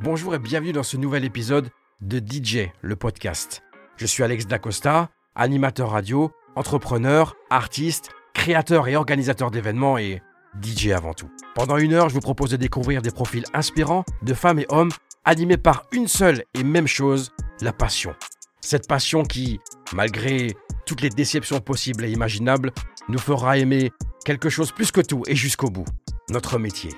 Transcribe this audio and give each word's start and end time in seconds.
Bonjour 0.00 0.32
et 0.32 0.38
bienvenue 0.38 0.72
dans 0.72 0.84
ce 0.84 0.96
nouvel 0.96 1.24
épisode 1.24 1.70
de 2.00 2.20
DJ, 2.20 2.68
le 2.82 2.94
podcast. 2.94 3.64
Je 3.96 4.06
suis 4.06 4.22
Alex 4.22 4.46
Dacosta, 4.46 5.10
animateur 5.34 5.90
radio, 5.90 6.30
entrepreneur, 6.54 7.34
artiste, 7.50 8.10
créateur 8.32 8.86
et 8.86 8.94
organisateur 8.94 9.50
d'événements 9.50 9.98
et 9.98 10.22
DJ 10.62 10.90
avant 10.90 11.14
tout. 11.14 11.28
Pendant 11.56 11.78
une 11.78 11.94
heure, 11.94 12.10
je 12.10 12.14
vous 12.14 12.20
propose 12.20 12.50
de 12.50 12.56
découvrir 12.56 13.02
des 13.02 13.10
profils 13.10 13.44
inspirants 13.54 14.04
de 14.22 14.34
femmes 14.34 14.60
et 14.60 14.66
hommes 14.68 14.92
animés 15.24 15.56
par 15.56 15.82
une 15.90 16.06
seule 16.06 16.44
et 16.54 16.62
même 16.62 16.86
chose, 16.86 17.32
la 17.60 17.72
passion. 17.72 18.14
Cette 18.60 18.86
passion 18.86 19.24
qui, 19.24 19.58
malgré 19.92 20.54
toutes 20.86 21.00
les 21.00 21.10
déceptions 21.10 21.58
possibles 21.58 22.04
et 22.04 22.12
imaginables, 22.12 22.70
nous 23.08 23.18
fera 23.18 23.58
aimer 23.58 23.90
quelque 24.24 24.48
chose 24.48 24.70
plus 24.70 24.92
que 24.92 25.00
tout 25.00 25.24
et 25.26 25.34
jusqu'au 25.34 25.70
bout. 25.70 25.86
Notre 26.30 26.60
métier, 26.60 26.90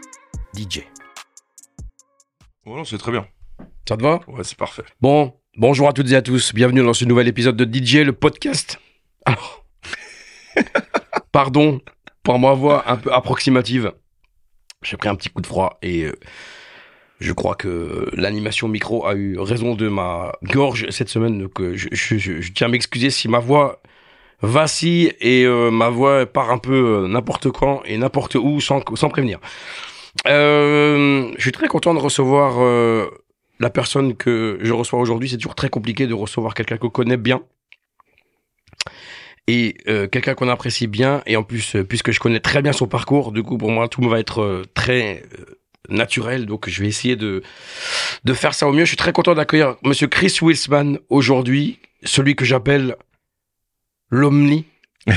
DJ. 0.54 0.80
Non, 2.76 2.84
c'est 2.84 2.98
très 2.98 3.10
bien. 3.10 3.26
Ça 3.88 3.96
te 3.96 4.02
va? 4.02 4.20
Ouais, 4.28 4.44
c'est 4.44 4.56
parfait. 4.56 4.84
Bon, 5.00 5.34
bonjour 5.56 5.88
à 5.88 5.92
toutes 5.92 6.10
et 6.12 6.14
à 6.14 6.22
tous. 6.22 6.54
Bienvenue 6.54 6.82
dans 6.84 6.92
ce 6.94 7.04
nouvel 7.04 7.26
épisode 7.26 7.56
de 7.56 7.64
DJ, 7.64 7.96
le 8.04 8.12
podcast. 8.12 8.78
Alors, 9.24 9.64
pardon 11.32 11.80
pour 12.22 12.38
ma 12.38 12.52
voix 12.52 12.88
un 12.88 12.96
peu 12.96 13.12
approximative. 13.12 13.92
J'ai 14.82 14.96
pris 14.96 15.08
un 15.08 15.16
petit 15.16 15.30
coup 15.30 15.42
de 15.42 15.46
froid 15.48 15.78
et 15.82 16.04
euh, 16.04 16.12
je 17.18 17.32
crois 17.32 17.56
que 17.56 18.08
l'animation 18.12 18.68
micro 18.68 19.04
a 19.04 19.14
eu 19.14 19.36
raison 19.40 19.74
de 19.74 19.88
ma 19.88 20.32
gorge 20.44 20.88
cette 20.90 21.08
semaine. 21.08 21.40
Donc, 21.40 21.60
euh, 21.60 21.74
je, 21.76 21.88
je- 21.90 22.18
je- 22.18 22.40
je 22.40 22.52
tiens 22.52 22.68
à 22.68 22.70
m'excuser 22.70 23.10
si 23.10 23.26
ma 23.26 23.40
voix 23.40 23.82
vacille 24.42 25.12
et 25.20 25.44
euh, 25.44 25.70
ma 25.72 25.88
voix 25.90 26.24
part 26.24 26.50
un 26.52 26.58
peu 26.58 27.06
n'importe 27.08 27.50
quand 27.50 27.82
et 27.84 27.98
n'importe 27.98 28.36
où 28.36 28.60
sans, 28.60 28.80
sans 28.94 29.08
prévenir. 29.10 29.40
Euh, 30.26 31.32
je 31.36 31.42
suis 31.42 31.52
très 31.52 31.68
content 31.68 31.94
de 31.94 31.98
recevoir 31.98 32.60
euh, 32.60 33.08
la 33.60 33.70
personne 33.70 34.16
que 34.16 34.58
je 34.60 34.72
reçois 34.72 34.98
aujourd'hui. 34.98 35.28
C'est 35.28 35.36
toujours 35.36 35.54
très 35.54 35.68
compliqué 35.68 36.06
de 36.06 36.14
recevoir 36.14 36.54
quelqu'un 36.54 36.78
qu'on 36.78 36.90
connaît 36.90 37.16
bien. 37.16 37.42
Et 39.46 39.76
euh, 39.88 40.06
quelqu'un 40.06 40.34
qu'on 40.34 40.48
apprécie 40.48 40.86
bien. 40.86 41.22
Et 41.26 41.36
en 41.36 41.42
plus, 41.42 41.76
euh, 41.76 41.84
puisque 41.84 42.10
je 42.12 42.20
connais 42.20 42.40
très 42.40 42.62
bien 42.62 42.72
son 42.72 42.86
parcours, 42.86 43.32
du 43.32 43.42
coup, 43.42 43.58
pour 43.58 43.70
moi, 43.70 43.88
tout 43.88 44.02
va 44.08 44.18
être 44.18 44.42
euh, 44.42 44.64
très 44.74 45.22
naturel. 45.88 46.46
Donc, 46.46 46.68
je 46.68 46.82
vais 46.82 46.88
essayer 46.88 47.16
de, 47.16 47.42
de 48.24 48.34
faire 48.34 48.54
ça 48.54 48.68
au 48.68 48.72
mieux. 48.72 48.84
Je 48.84 48.90
suis 48.90 48.96
très 48.96 49.12
content 49.12 49.34
d'accueillir 49.34 49.76
Monsieur 49.82 50.06
Chris 50.06 50.38
Wilsman 50.40 50.98
aujourd'hui, 51.08 51.78
celui 52.04 52.36
que 52.36 52.44
j'appelle 52.44 52.96
l'Omni. 54.10 54.64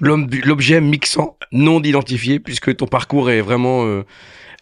L'objet 0.00 0.80
mixant 0.80 1.36
non 1.52 1.82
identifié, 1.82 2.40
puisque 2.40 2.76
ton 2.76 2.86
parcours 2.86 3.30
est 3.30 3.40
vraiment 3.40 3.84
euh, 3.84 4.04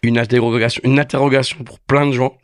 une, 0.03 0.17
interrogation, 0.17 0.81
une 0.83 0.99
interrogation 0.99 1.63
pour 1.63 1.79
plein 1.79 2.07
de 2.07 2.11
gens. 2.11 2.37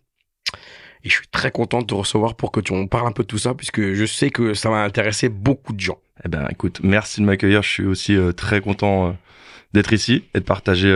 Et 1.03 1.09
je 1.09 1.16
suis 1.16 1.28
très 1.28 1.52
content 1.52 1.80
de 1.80 1.86
te 1.88 1.94
recevoir 1.94 2.36
pour 2.36 2.52
que 2.52 2.59
tu 2.59 2.73
en 2.73 2.86
parles 2.88 3.08
un 3.08 3.11
peu 3.11 3.23
de 3.23 3.28
tout 3.28 3.39
ça, 3.39 3.53
puisque 3.56 3.94
je 3.94 4.06
sais 4.06 4.30
que 4.30 4.53
ça 4.53 4.70
va 4.70 4.83
intéresser 4.83 5.30
beaucoup 5.30 5.73
de 5.73 5.80
gens. 5.80 5.98
Eh 6.23 6.30
ben, 6.30 6.48
écoute, 6.52 6.81
merci 6.83 7.22
de 7.22 7.25
m'accueillir. 7.25 7.64
Je 7.64 7.70
suis 7.70 7.86
aussi 7.86 8.16
euh, 8.16 8.31
très 8.31 8.61
content 8.61 9.08
euh, 9.08 9.11
d'être 9.73 9.94
ici 9.94 10.26
et 10.36 10.39
de 10.39 10.45
partager 10.45 10.92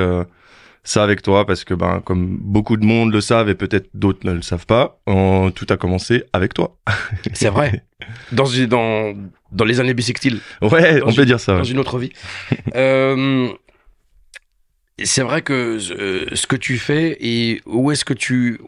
ça 0.85 1.03
avec 1.03 1.21
toi 1.21 1.45
parce 1.45 1.63
que, 1.63 1.73
ben, 1.73 2.01
comme 2.05 2.37
beaucoup 2.39 2.77
de 2.77 2.85
monde 2.85 3.11
le 3.11 3.19
savent 3.21 3.49
et 3.49 3.55
peut-être 3.55 3.89
d'autres 3.93 4.25
ne 4.25 4.31
le 4.33 4.41
savent 4.41 4.65
pas, 4.65 5.01
tout 5.55 5.65
a 5.69 5.77
commencé 5.77 6.23
avec 6.31 6.53
toi. 6.53 6.77
C'est 7.33 7.49
vrai. 7.49 7.83
Dans, 8.33 8.45
dans, 8.67 9.15
dans 9.51 9.65
les 9.65 9.79
années 9.79 9.93
bissextiles, 9.93 10.39
Ouais, 10.61 10.99
Dans 10.99 11.07
on 11.07 11.13
peut 11.13 11.25
dire 11.25 11.39
ça. 11.39 11.53
dans 11.53 11.63
ouais. 11.63 11.69
une 11.71 11.79
autre 11.79 11.97
vie. 11.97 12.11
Euh, 12.75 13.47
c'est 15.03 15.23
vrai 15.23 15.41
que 15.41 15.77
euh, 15.91 16.25
ce 16.35 16.45
que 16.47 16.55
tu 16.55 16.77
fais 16.77 17.17
et 17.19 17.61
où 17.65 17.91
est-ce 17.91 18.05
que 18.05 18.13
tu... 18.13 18.59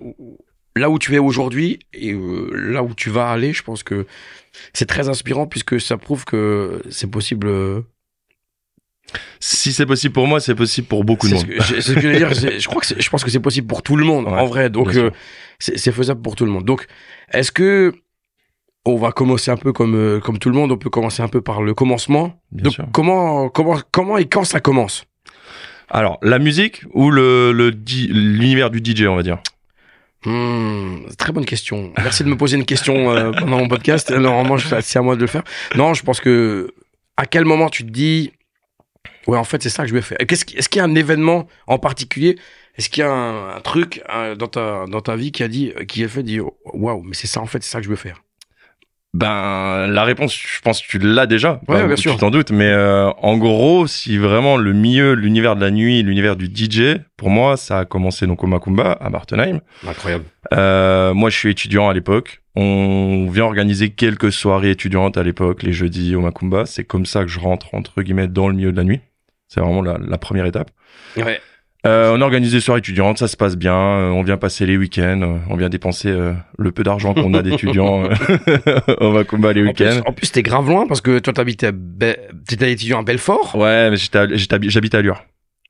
Là 0.75 0.89
où 0.89 0.97
tu 0.99 1.13
es 1.15 1.17
aujourd'hui 1.19 1.79
et 1.93 2.13
euh, 2.13 2.49
là 2.53 2.83
où 2.83 2.93
tu 2.93 3.09
vas 3.09 3.29
aller, 3.31 3.51
je 3.53 3.63
pense 3.63 3.83
que 3.83 4.05
c'est 4.73 4.85
très 4.85 5.09
inspirant 5.09 5.47
puisque 5.47 5.79
ça 5.81 5.97
prouve 5.97 6.23
que 6.25 6.81
c'est 6.89 7.09
possible. 7.09 7.47
Si 9.39 9.71
c'est 9.73 9.85
possible 9.85 10.13
pour 10.13 10.27
moi, 10.27 10.39
c'est 10.39 10.55
possible 10.55 10.87
pour 10.87 11.03
beaucoup 11.03 11.27
de 11.29 11.35
monde. 11.35 11.47
que, 11.47 11.63
c'est 11.63 11.81
ce 11.81 11.93
que 11.93 12.01
je 12.01 12.07
veux 12.09 12.17
dire. 12.17 12.35
c'est- 12.35 12.59
Je 12.59 12.67
crois 12.67 12.81
que 12.81 12.87
je 13.01 13.09
pense 13.09 13.23
que 13.23 13.29
c'est 13.29 13.39
possible 13.39 13.67
pour 13.67 13.81
tout 13.83 13.95
le 13.95 14.03
monde 14.05 14.25
Ouais, 14.25 14.33
en 14.33 14.45
vrai. 14.45 14.69
Donc 14.69 14.93
euh, 14.95 15.11
c'est 15.59 15.91
faisable 15.91 16.21
pour 16.21 16.35
tout 16.35 16.45
le 16.45 16.51
monde. 16.51 16.65
Donc 16.65 16.85
est-ce 17.31 17.51
que 17.51 17.93
on 18.85 18.95
va 18.95 19.11
commencer 19.11 19.51
un 19.51 19.57
peu 19.57 19.73
comme 19.73 19.95
euh, 19.95 20.19
comme 20.19 20.37
tout 20.39 20.49
le 20.49 20.55
monde. 20.55 20.71
On 20.71 20.77
peut 20.77 20.89
commencer 20.89 21.21
un 21.23 21.27
peu 21.27 21.41
par 21.41 21.61
le 21.61 21.73
commencement? 21.73 22.39
Bien 22.51 22.63
Donc 22.65 22.73
sûr. 22.73 22.85
comment 22.93 23.49
comment 23.49 23.77
comment 23.91 24.17
et 24.17 24.25
quand 24.25 24.43
ça 24.43 24.59
commence? 24.59 25.05
Alors, 25.89 26.17
la 26.21 26.37
musique 26.39 26.83
ou 26.93 27.09
le 27.11 27.51
l'univers 27.53 28.69
du 28.69 28.79
DJ, 28.83 29.03
on 29.07 29.15
va 29.15 29.23
dire? 29.23 29.37
Hmm, 30.25 31.05
Très 31.17 31.31
bonne 31.31 31.45
question. 31.45 31.93
Merci 31.97 32.23
de 32.23 32.29
me 32.29 32.35
poser 32.35 32.57
une 32.57 32.65
question 32.65 33.11
euh, 33.11 33.31
pendant 33.31 33.57
mon 33.59 33.67
podcast. 33.67 34.11
Normalement, 34.11 34.57
c'est 34.57 34.99
à 34.99 35.01
moi 35.01 35.15
de 35.15 35.21
le 35.21 35.27
faire. 35.27 35.43
Non, 35.75 35.93
je 35.93 36.03
pense 36.03 36.19
que 36.19 36.73
à 37.15 37.25
quel 37.25 37.45
moment 37.45 37.69
tu 37.69 37.83
te 37.85 37.89
dis, 37.89 38.31
ouais, 39.27 39.37
en 39.37 39.43
fait, 39.43 39.61
c'est 39.61 39.69
ça 39.69 39.83
que 39.83 39.89
je 39.89 39.93
vais 39.93 40.01
faire. 40.01 40.17
Est-ce 40.19 40.45
qu'il 40.69 40.79
y 40.79 40.81
a 40.81 40.85
un 40.85 40.95
événement 40.95 41.47
en 41.67 41.79
particulier? 41.79 42.37
Est-ce 42.77 42.89
qu'il 42.89 43.01
y 43.01 43.03
a 43.05 43.11
un, 43.11 43.55
un 43.57 43.61
truc 43.61 44.03
dans 44.37 44.47
ta 44.47 44.85
dans 44.87 45.01
ta 45.01 45.15
vie 45.15 45.31
qui 45.31 45.43
a 45.43 45.47
dit, 45.47 45.73
qui 45.87 46.03
a 46.03 46.07
fait 46.07 46.23
dire, 46.23 46.45
waouh, 46.65 47.01
mais 47.03 47.15
c'est 47.15 47.27
ça 47.27 47.41
en 47.41 47.45
fait, 47.47 47.63
c'est 47.63 47.71
ça 47.71 47.79
que 47.79 47.85
je 47.85 47.89
veux 47.89 47.95
faire? 47.95 48.21
Ben, 49.13 49.87
la 49.87 50.03
réponse, 50.03 50.37
je 50.37 50.61
pense 50.61 50.81
que 50.81 50.87
tu 50.87 50.99
l'as 50.99 51.25
déjà. 51.25 51.59
Ouais, 51.67 51.87
bien 51.87 51.95
tu 51.95 52.03
sûr. 52.03 52.17
t'en 52.17 52.29
doutes. 52.29 52.51
Mais 52.51 52.69
euh, 52.69 53.09
en 53.17 53.37
gros, 53.37 53.87
si 53.87 54.17
vraiment 54.17 54.57
le 54.57 54.73
milieu, 54.73 55.13
l'univers 55.13 55.55
de 55.55 55.61
la 55.61 55.71
nuit, 55.71 56.03
l'univers 56.03 56.35
du 56.35 56.45
DJ, 56.53 56.99
pour 57.15 57.31
moi, 57.31 57.57
ça 57.57 57.79
a 57.79 57.85
commencé 57.85 58.27
donc 58.27 58.43
au 58.43 58.47
Macumba, 58.47 58.91
à 58.91 59.09
Bartenheim. 59.09 59.61
Incroyable. 59.87 60.25
Euh, 60.53 61.15
moi, 61.15 61.31
je 61.31 61.37
suis 61.37 61.49
étudiant 61.49 61.89
à 61.89 61.93
l'époque. 61.95 62.43
On 62.55 63.27
vient 63.31 63.45
organiser 63.45 63.89
quelques 63.89 64.31
soirées 64.31 64.71
étudiantes 64.71 65.17
à 65.17 65.23
l'époque, 65.23 65.63
les 65.63 65.73
jeudis 65.73 66.15
au 66.15 66.21
Macumba. 66.21 66.67
C'est 66.67 66.83
comme 66.83 67.07
ça 67.07 67.23
que 67.23 67.29
je 67.29 67.39
rentre, 67.39 67.73
entre 67.73 68.03
guillemets, 68.03 68.27
dans 68.27 68.49
le 68.49 68.53
milieu 68.55 68.71
de 68.71 68.77
la 68.77 68.83
nuit. 68.83 68.99
C'est 69.47 69.59
vraiment 69.61 69.81
la, 69.81 69.97
la 69.99 70.17
première 70.17 70.45
étape. 70.45 70.71
Ouais. 71.15 71.39
Euh, 71.85 72.11
on 72.13 72.21
organise 72.21 72.51
des 72.51 72.59
soirées 72.59 72.79
étudiantes, 72.79 73.17
ça 73.17 73.27
se 73.27 73.37
passe 73.37 73.55
bien. 73.55 73.75
Euh, 73.75 74.09
on 74.09 74.23
vient 74.23 74.35
passer 74.35 74.65
les 74.65 74.75
week-ends. 74.77 75.21
euh, 75.21 75.37
on 75.49 75.55
vient 75.55 75.69
dépenser 75.69 76.09
euh, 76.09 76.33
le 76.57 76.71
peu 76.71 76.83
d'argent 76.83 77.13
qu'on 77.13 77.33
a 77.33 77.41
d'étudiants 77.41 78.03
euh, 78.49 78.79
au 78.99 79.11
Macumba 79.11 79.53
les 79.53 79.61
week-ends. 79.63 80.01
en 80.05 80.11
plus, 80.11 80.31
t'es 80.31 80.41
grave 80.43 80.67
loin 80.67 80.85
parce 80.87 81.01
que 81.01 81.19
toi, 81.19 81.31
t'habitais, 81.33 81.67
à 81.67 81.71
Be- 81.71 82.17
étudiant 82.63 82.99
à 82.99 83.03
Belfort, 83.03 83.55
Ouais, 83.55 83.89
mais 83.91 83.95
j'habite 83.97 84.95
à 84.95 85.01
Lure. 85.01 85.23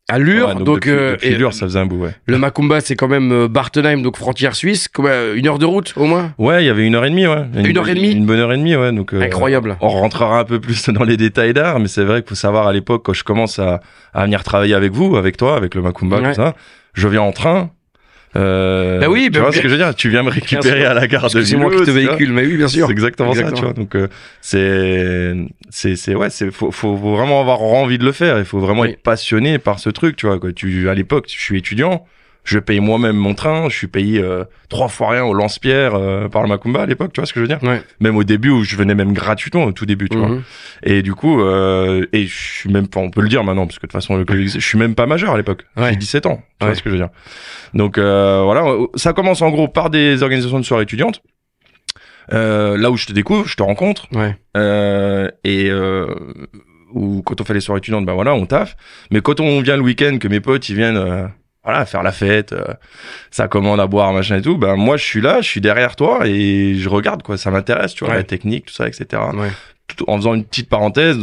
À 0.10 0.20
Lure, 0.20 0.48
Ouais, 0.50 0.56
donc, 0.56 0.76
depuis, 0.76 0.92
euh, 0.92 1.12
depuis 1.14 1.28
et 1.30 1.36
Lure, 1.36 1.54
ça 1.54 1.66
faisait 1.66 1.80
un 1.80 1.86
bout, 1.86 1.98
ouais. 2.04 2.12
le 2.28 2.38
Macumba, 2.38 2.80
c'est 2.80 2.96
quand 2.96 3.10
même 3.10 3.32
euh, 3.32 3.48
Bartenheim, 3.50 4.02
donc 4.02 4.16
frontière 4.18 4.56
suisse, 4.56 4.88
euh, 5.00 5.36
une 5.36 5.48
heure 5.48 5.60
de 5.60 5.66
route 5.66 5.94
au 5.98 6.06
moins? 6.06 6.34
Ouais, 6.38 6.64
il 6.64 6.68
y 6.68 6.70
avait 6.70 6.86
une 6.88 6.96
heure 6.96 7.04
et 7.06 7.10
demie, 7.10 7.28
ouais. 7.28 7.44
Une 7.56 7.78
heure 7.78 7.90
et 7.90 7.94
demie? 7.96 8.12
Une 8.12 8.26
bonne 8.26 8.40
heure 8.40 8.54
et 8.54 8.58
demie, 8.58 8.76
ouais. 8.76 8.92
Donc, 8.94 9.14
euh, 9.14 9.22
Incroyable. 9.22 9.76
On 9.82 9.90
rentrera 9.90 10.40
un 10.40 10.44
peu 10.46 10.60
plus 10.62 10.90
dans 10.90 11.04
les 11.04 11.18
détails 11.18 11.54
d'art, 11.54 11.80
mais 11.80 11.88
c'est 11.90 12.04
vrai 12.06 12.22
qu'il 12.22 12.30
faut 12.30 12.36
savoir 12.36 12.68
à 12.68 12.74
l'époque, 12.74 13.04
quand 13.06 13.14
je 13.14 13.24
commence 13.26 13.60
à, 13.60 13.82
à 14.14 14.24
venir 14.24 14.44
travailler 14.44 14.76
avec 14.76 14.94
vous, 14.94 15.18
avec 15.18 15.36
toi, 15.36 15.58
avec 15.58 15.76
le 15.76 15.82
Macumba, 15.82 16.18
Ouais. 16.22 16.30
tout 16.30 16.36
ça, 16.36 16.56
je 16.94 17.08
viens 17.10 17.22
en 17.22 17.32
train. 17.34 17.72
Euh, 18.38 19.00
Bah 19.00 19.08
oui, 19.10 19.24
tu 19.26 19.32
bah 19.32 19.40
vois 19.42 19.50
bien- 19.50 19.58
ce 19.58 19.62
que 19.64 19.68
je 19.68 19.74
veux 19.74 19.80
dire 19.80 19.96
Tu 19.96 20.10
viens 20.10 20.22
me 20.24 20.30
récupérer 20.30 20.86
à 20.86 20.94
la 20.94 21.08
gare 21.08 21.30
de 21.30 21.42
c'est 21.42 21.58
moi 21.58 21.72
qui 21.72 21.78
te 21.78 21.84
tu 21.86 21.92
vois. 21.92 22.00
véhicule, 22.02 22.32
mais 22.34 22.46
oui, 22.46 22.56
bien 22.58 22.68
sûr. 22.68 22.86
C'est 22.86 22.92
exactement, 22.94 23.34
ça, 23.34 23.52
tu 23.52 23.62
vois. 23.64 23.74
Donc 23.74 23.96
euh, 23.96 24.08
c'est 24.42 25.34
c'est 25.70 25.96
c'est 25.96 26.16
ouais, 26.16 26.30
c'est 26.30 26.52
faut, 26.52 26.72
faut 26.72 26.96
faut 26.96 27.16
vraiment 27.16 27.42
avoir 27.42 27.62
envie 27.62 27.98
de 27.98 28.06
le 28.06 28.12
faire. 28.12 28.38
Il 28.38 28.46
faut 28.46 28.60
vraiment 28.60 28.82
Oui. 28.82 28.90
être 28.92 29.02
passionné 29.02 29.58
par 29.60 29.80
ce 29.80 29.90
truc, 29.90 30.16
tu 30.16 30.28
vois. 30.28 30.40
Quoi. 30.40 30.52
Tu 30.54 30.88
à 30.90 30.94
l'époque, 30.94 31.26
je 31.34 31.40
suis 31.40 31.58
étudiant, 31.58 32.06
je 32.50 32.60
paye 32.60 32.80
moi-même 32.80 33.16
mon 33.16 33.34
train, 33.34 33.70
je 33.70 33.76
suis 33.76 33.88
payé 33.88 34.20
euh, 34.22 34.44
trois 34.70 34.88
fois 34.88 35.10
rien 35.12 35.24
au 35.24 35.34
lance-pierre 35.34 35.96
euh, 35.96 36.28
par 36.30 36.42
le 36.44 36.50
Macumba 36.50 36.82
à 36.82 36.86
l'époque, 36.86 37.12
tu 37.14 37.20
vois 37.22 37.26
ce 37.26 37.34
que 37.34 37.40
je 37.40 37.46
veux 37.46 37.48
dire? 37.48 37.62
Ouais. 37.62 37.82
Même 38.00 38.16
au 38.18 38.24
début 38.24 38.50
où 38.50 38.64
je 38.64 38.76
venais 38.76 38.96
même 38.96 39.14
gratuitement 39.14 39.64
au 39.66 39.72
tout 39.72 39.86
début, 39.86 40.10
tu 40.10 40.18
vois. 40.18 40.30
Mhm. 40.30 40.44
Et 40.84 41.02
du 41.02 41.14
coup, 41.14 41.42
euh, 41.42 42.06
et 42.14 42.26
je 42.26 42.36
suis 42.36 42.70
même 42.72 42.88
pas, 42.88 43.00
on 43.00 43.10
peut 43.10 43.22
le 43.22 43.30
dire 43.30 43.44
maintenant, 43.44 43.66
parce 43.68 43.78
que 43.80 43.86
de 43.86 43.92
toute 43.92 44.02
façon, 44.02 44.16
le 44.18 44.26
je 44.48 44.60
suis 44.60 44.78
même 44.78 44.96
pas 44.96 45.06
majeur 45.06 45.34
à 45.34 45.38
l'époque. 45.38 45.66
Ouais. 45.76 45.90
J'ai 45.92 45.96
17 45.98 46.26
ans. 46.26 46.42
Tu 46.60 46.66
Ouais. 46.66 46.72
vois 46.72 46.76
ce 46.76 46.82
que 46.84 46.90
je 46.90 46.96
veux 46.96 47.02
dire. 47.02 47.10
Donc, 47.74 47.98
euh, 47.98 48.42
voilà. 48.44 48.66
Ça 48.96 49.14
commence 49.14 49.42
en 49.42 49.50
gros 49.50 49.68
par 49.68 49.90
des 49.90 50.24
organisations 50.24 50.60
de 50.60 50.66
soirées 50.66 50.84
étudiantes. 50.84 51.22
Euh, 52.34 52.78
là 52.78 52.92
où 52.92 52.98
je 52.98 53.06
te 53.06 53.14
découvre, 53.14 53.48
je 53.48 53.56
te 53.56 53.64
rencontre. 53.64 54.08
Ouais. 54.14 54.36
Euh, 54.58 55.30
et, 55.44 55.70
euh, 55.70 56.14
ou 56.94 57.22
quand 57.22 57.40
on 57.40 57.44
fait 57.46 57.54
les 57.54 57.62
soirées 57.62 57.78
étudiantes, 57.80 58.06
ben 58.06 58.14
voilà, 58.14 58.34
on 58.34 58.46
taffe. 58.46 58.76
Mais 59.12 59.22
quand 59.22 59.40
on 59.40 59.62
vient 59.62 59.78
le 59.78 59.82
week-end, 59.84 60.18
que 60.20 60.28
mes 60.28 60.40
potes, 60.42 60.68
ils 60.70 60.76
viennent, 60.76 60.98
euh, 60.98 61.26
voilà, 61.68 61.86
faire 61.86 62.02
la 62.02 62.14
fête, 62.14 62.54
euh, 62.54 62.64
ça 63.30 63.50
commande 63.50 63.80
à 63.82 63.88
boire, 63.88 64.14
machin 64.14 64.38
et 64.38 64.42
tout, 64.42 64.58
ben 64.58 64.76
moi, 64.78 64.96
je 64.96 65.04
suis 65.04 65.20
là, 65.22 65.42
je 65.42 65.48
suis 65.50 65.60
derrière 65.60 65.98
toi 65.98 66.22
et 66.26 66.76
je 66.76 66.88
regarde, 66.88 67.24
quoi. 67.24 67.38
Ça 67.38 67.52
m'intéresse, 67.52 67.94
tu 67.94 68.06
vois, 68.06 68.14
Ouais. 68.14 68.20
la 68.20 68.24
technique, 68.24 68.68
tout 68.68 68.74
ça, 68.74 68.88
etc 68.88 69.22
Ouais. 69.34 69.50
En 70.08 70.18
faisant 70.18 70.34
une 70.34 70.44
petite 70.44 70.70
parenthèse, 70.70 71.18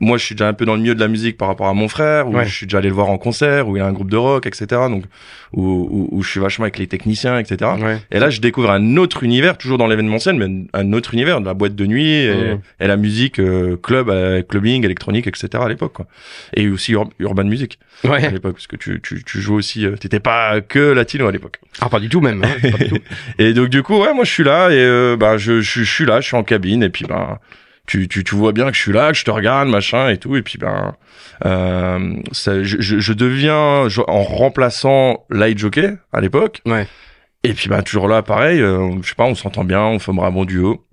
moi 0.00 0.16
je 0.18 0.24
suis 0.24 0.34
déjà 0.34 0.48
un 0.48 0.52
peu 0.52 0.64
dans 0.64 0.74
le 0.74 0.80
milieu 0.80 0.94
de 0.94 1.00
la 1.00 1.08
musique 1.08 1.36
par 1.36 1.48
rapport 1.48 1.66
à 1.66 1.74
mon 1.74 1.88
frère, 1.88 2.28
où 2.28 2.34
Ouais. 2.36 2.44
je 2.44 2.54
suis 2.54 2.66
déjà 2.66 2.78
allé 2.78 2.88
le 2.88 2.94
voir 2.94 3.08
en 3.10 3.18
concert, 3.18 3.68
où 3.68 3.76
il 3.76 3.80
y 3.80 3.82
a 3.82 3.86
un 3.86 3.92
groupe 3.92 4.10
de 4.10 4.16
rock, 4.16 4.46
etc. 4.46 4.66
Donc 4.88 5.04
où, 5.52 5.62
où, 5.62 6.08
où 6.10 6.22
je 6.22 6.30
suis 6.30 6.40
vachement 6.40 6.64
avec 6.64 6.78
les 6.78 6.86
techniciens, 6.86 7.38
etc. 7.38 7.72
Ouais. 7.80 7.98
Et 8.10 8.18
là, 8.18 8.30
je 8.30 8.40
découvre 8.40 8.70
un 8.70 8.96
autre 8.96 9.22
univers, 9.24 9.56
toujours 9.58 9.78
dans 9.78 9.86
l'événementiel, 9.86 10.36
mais 10.36 10.66
un 10.72 10.92
autre 10.92 11.14
univers, 11.14 11.40
de 11.40 11.46
la 11.46 11.54
boîte 11.54 11.74
de 11.74 11.86
nuit 11.86 12.08
et, 12.10 12.56
et 12.80 12.86
la 12.86 12.96
musique 12.96 13.38
euh, 13.40 13.76
club, 13.76 14.08
euh, 14.08 14.42
clubbing, 14.42 14.84
électronique, 14.84 15.26
etc. 15.26 15.48
à 15.64 15.68
l'époque. 15.68 15.96
Et 16.54 16.68
aussi 16.68 16.92
ur- 16.92 17.10
urban 17.18 17.44
music 17.44 17.78
à 18.04 18.18
l'époque, 18.30 18.54
parce 18.54 18.66
que 18.66 18.76
tu, 18.76 19.00
tu, 19.02 19.22
tu 19.24 19.40
joues 19.40 19.54
aussi, 19.56 19.86
euh, 19.86 19.96
t'étais 19.96 20.20
pas 20.20 20.60
que 20.60 20.78
latino 20.92 21.26
à 21.26 21.32
l'époque. 21.32 21.58
Ah, 21.80 21.88
pas 21.88 22.00
du 22.00 22.08
tout 22.08 22.20
même. 22.20 22.42
hein, 22.44 22.70
pas 22.70 22.78
du 22.78 22.88
tout. 22.90 22.98
Et 23.38 23.52
donc 23.54 23.68
du 23.68 23.82
coup, 23.82 23.98
ouais, 24.00 24.14
moi 24.14 24.24
je 24.24 24.30
suis 24.30 24.44
là 24.44 24.70
et 24.70 24.74
euh, 24.78 25.16
bah 25.16 25.36
je, 25.36 25.60
je, 25.60 25.82
je 25.82 25.90
suis 25.92 26.04
là, 26.04 26.20
je 26.20 26.26
suis 26.26 26.36
en 26.36 26.42
cabine 26.44 26.82
et 26.82 26.88
puis 26.90 27.04
ben 27.06 27.38
tu, 27.86 28.08
tu, 28.08 28.24
tu 28.24 28.34
vois 28.34 28.52
bien 28.52 28.66
que 28.70 28.76
je 28.76 28.80
suis 28.80 28.92
là, 28.92 29.12
que 29.12 29.18
je 29.18 29.24
te 29.24 29.30
regarde, 29.30 29.68
machin 29.68 30.08
et 30.08 30.16
tout 30.18 30.36
et 30.36 30.42
puis 30.42 30.58
ben 30.58 30.94
euh, 31.44 32.14
ça, 32.32 32.62
je, 32.62 32.76
je, 32.80 32.98
je 32.98 33.12
deviens 33.12 33.88
je- 33.88 34.00
en 34.06 34.22
remplaçant 34.22 35.24
light 35.30 35.58
jockey 35.58 35.94
à 36.12 36.20
l'époque. 36.20 36.60
Ouais. 36.66 36.86
Et 37.42 37.52
puis 37.52 37.68
ben 37.68 37.82
toujours 37.82 38.08
là, 38.08 38.22
pareil, 38.22 38.60
euh, 38.60 38.90
je 39.02 39.08
sais 39.08 39.14
pas, 39.14 39.24
on 39.24 39.34
s'entend 39.34 39.64
bien, 39.64 39.82
on 39.82 39.98
formera 39.98 40.28
un 40.28 40.32
bon 40.32 40.44
duo. 40.44 40.86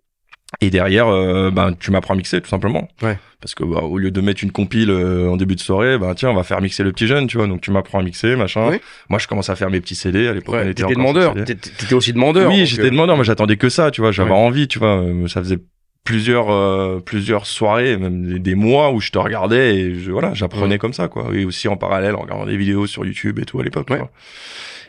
Et 0.59 0.69
derrière, 0.69 1.07
euh, 1.07 1.49
ben 1.49 1.73
tu 1.79 1.91
m'apprends 1.91 2.13
à 2.13 2.17
mixer 2.17 2.41
tout 2.41 2.49
simplement. 2.49 2.89
Ouais. 3.01 3.17
Parce 3.39 3.55
que 3.55 3.63
bah, 3.63 3.79
au 3.83 3.97
lieu 3.97 4.11
de 4.11 4.19
mettre 4.19 4.43
une 4.43 4.51
compile 4.51 4.89
euh, 4.89 5.29
en 5.29 5.37
début 5.37 5.55
de 5.55 5.61
soirée, 5.61 5.97
ben 5.97 6.13
tiens, 6.13 6.29
on 6.29 6.33
va 6.35 6.43
faire 6.43 6.59
mixer 6.59 6.83
le 6.83 6.91
petit 6.91 7.07
jeune, 7.07 7.27
tu 7.27 7.37
vois. 7.37 7.47
Donc 7.47 7.61
tu 7.61 7.71
m'apprends 7.71 7.99
à 7.99 8.03
mixer, 8.03 8.35
machin. 8.35 8.67
Oui. 8.69 8.81
Moi, 9.09 9.17
je 9.17 9.29
commence 9.29 9.49
à 9.49 9.55
faire 9.55 9.69
mes 9.69 9.79
petits 9.79 9.95
CD 9.95 10.27
à 10.27 10.33
l'époque. 10.33 10.55
Ouais, 10.55 10.73
T'étais 10.73 10.93
demandeur. 10.93 11.35
T'étais 11.45 11.93
aussi 11.93 12.11
demandeur. 12.11 12.49
Oui, 12.51 12.65
j'étais 12.65 12.89
demandeur, 12.89 13.15
moi 13.15 13.23
j'attendais 13.23 13.55
que 13.55 13.69
ça, 13.69 13.91
tu 13.91 14.01
vois, 14.01 14.11
j'avais 14.11 14.31
Ouais. 14.31 14.35
envie, 14.35 14.67
tu 14.67 14.77
vois, 14.79 15.01
ça 15.27 15.41
faisait 15.41 15.59
plusieurs 16.03 16.49
euh, 16.51 16.99
plusieurs 16.99 17.45
soirées, 17.45 17.95
même 17.97 18.25
des, 18.25 18.39
des 18.39 18.55
mois 18.55 18.91
où 18.91 18.99
je 18.99 19.11
te 19.11 19.17
regardais 19.19 19.75
et 19.77 19.95
je, 19.95 20.11
voilà, 20.11 20.33
j'apprenais 20.33 20.73
Ouais. 20.73 20.77
comme 20.77 20.93
ça 20.93 21.07
quoi. 21.07 21.27
Et 21.33 21.45
aussi 21.45 21.67
en 21.67 21.77
parallèle 21.77 22.15
en 22.15 22.21
regardant 22.21 22.45
des 22.45 22.57
vidéos 22.57 22.87
sur 22.87 23.05
YouTube 23.05 23.39
et 23.39 23.45
tout 23.45 23.59
à 23.59 23.63
l'époque. 23.63 23.89
Ouais. 23.89 24.01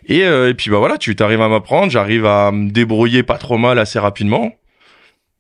Et, 0.07 0.25
euh, 0.25 0.49
et 0.49 0.55
puis 0.55 0.71
bah 0.71 0.79
voilà, 0.79 0.99
tu 0.99 1.15
t'arrives 1.15 1.43
à 1.43 1.49
m'apprendre, 1.49 1.91
j'arrive 1.93 2.27
à 2.27 2.51
me 2.51 2.71
débrouiller 2.71 3.23
pas 3.23 3.39
trop 3.39 3.59
mal 3.59 3.79
assez 3.79 3.99
rapidement. 3.99 4.53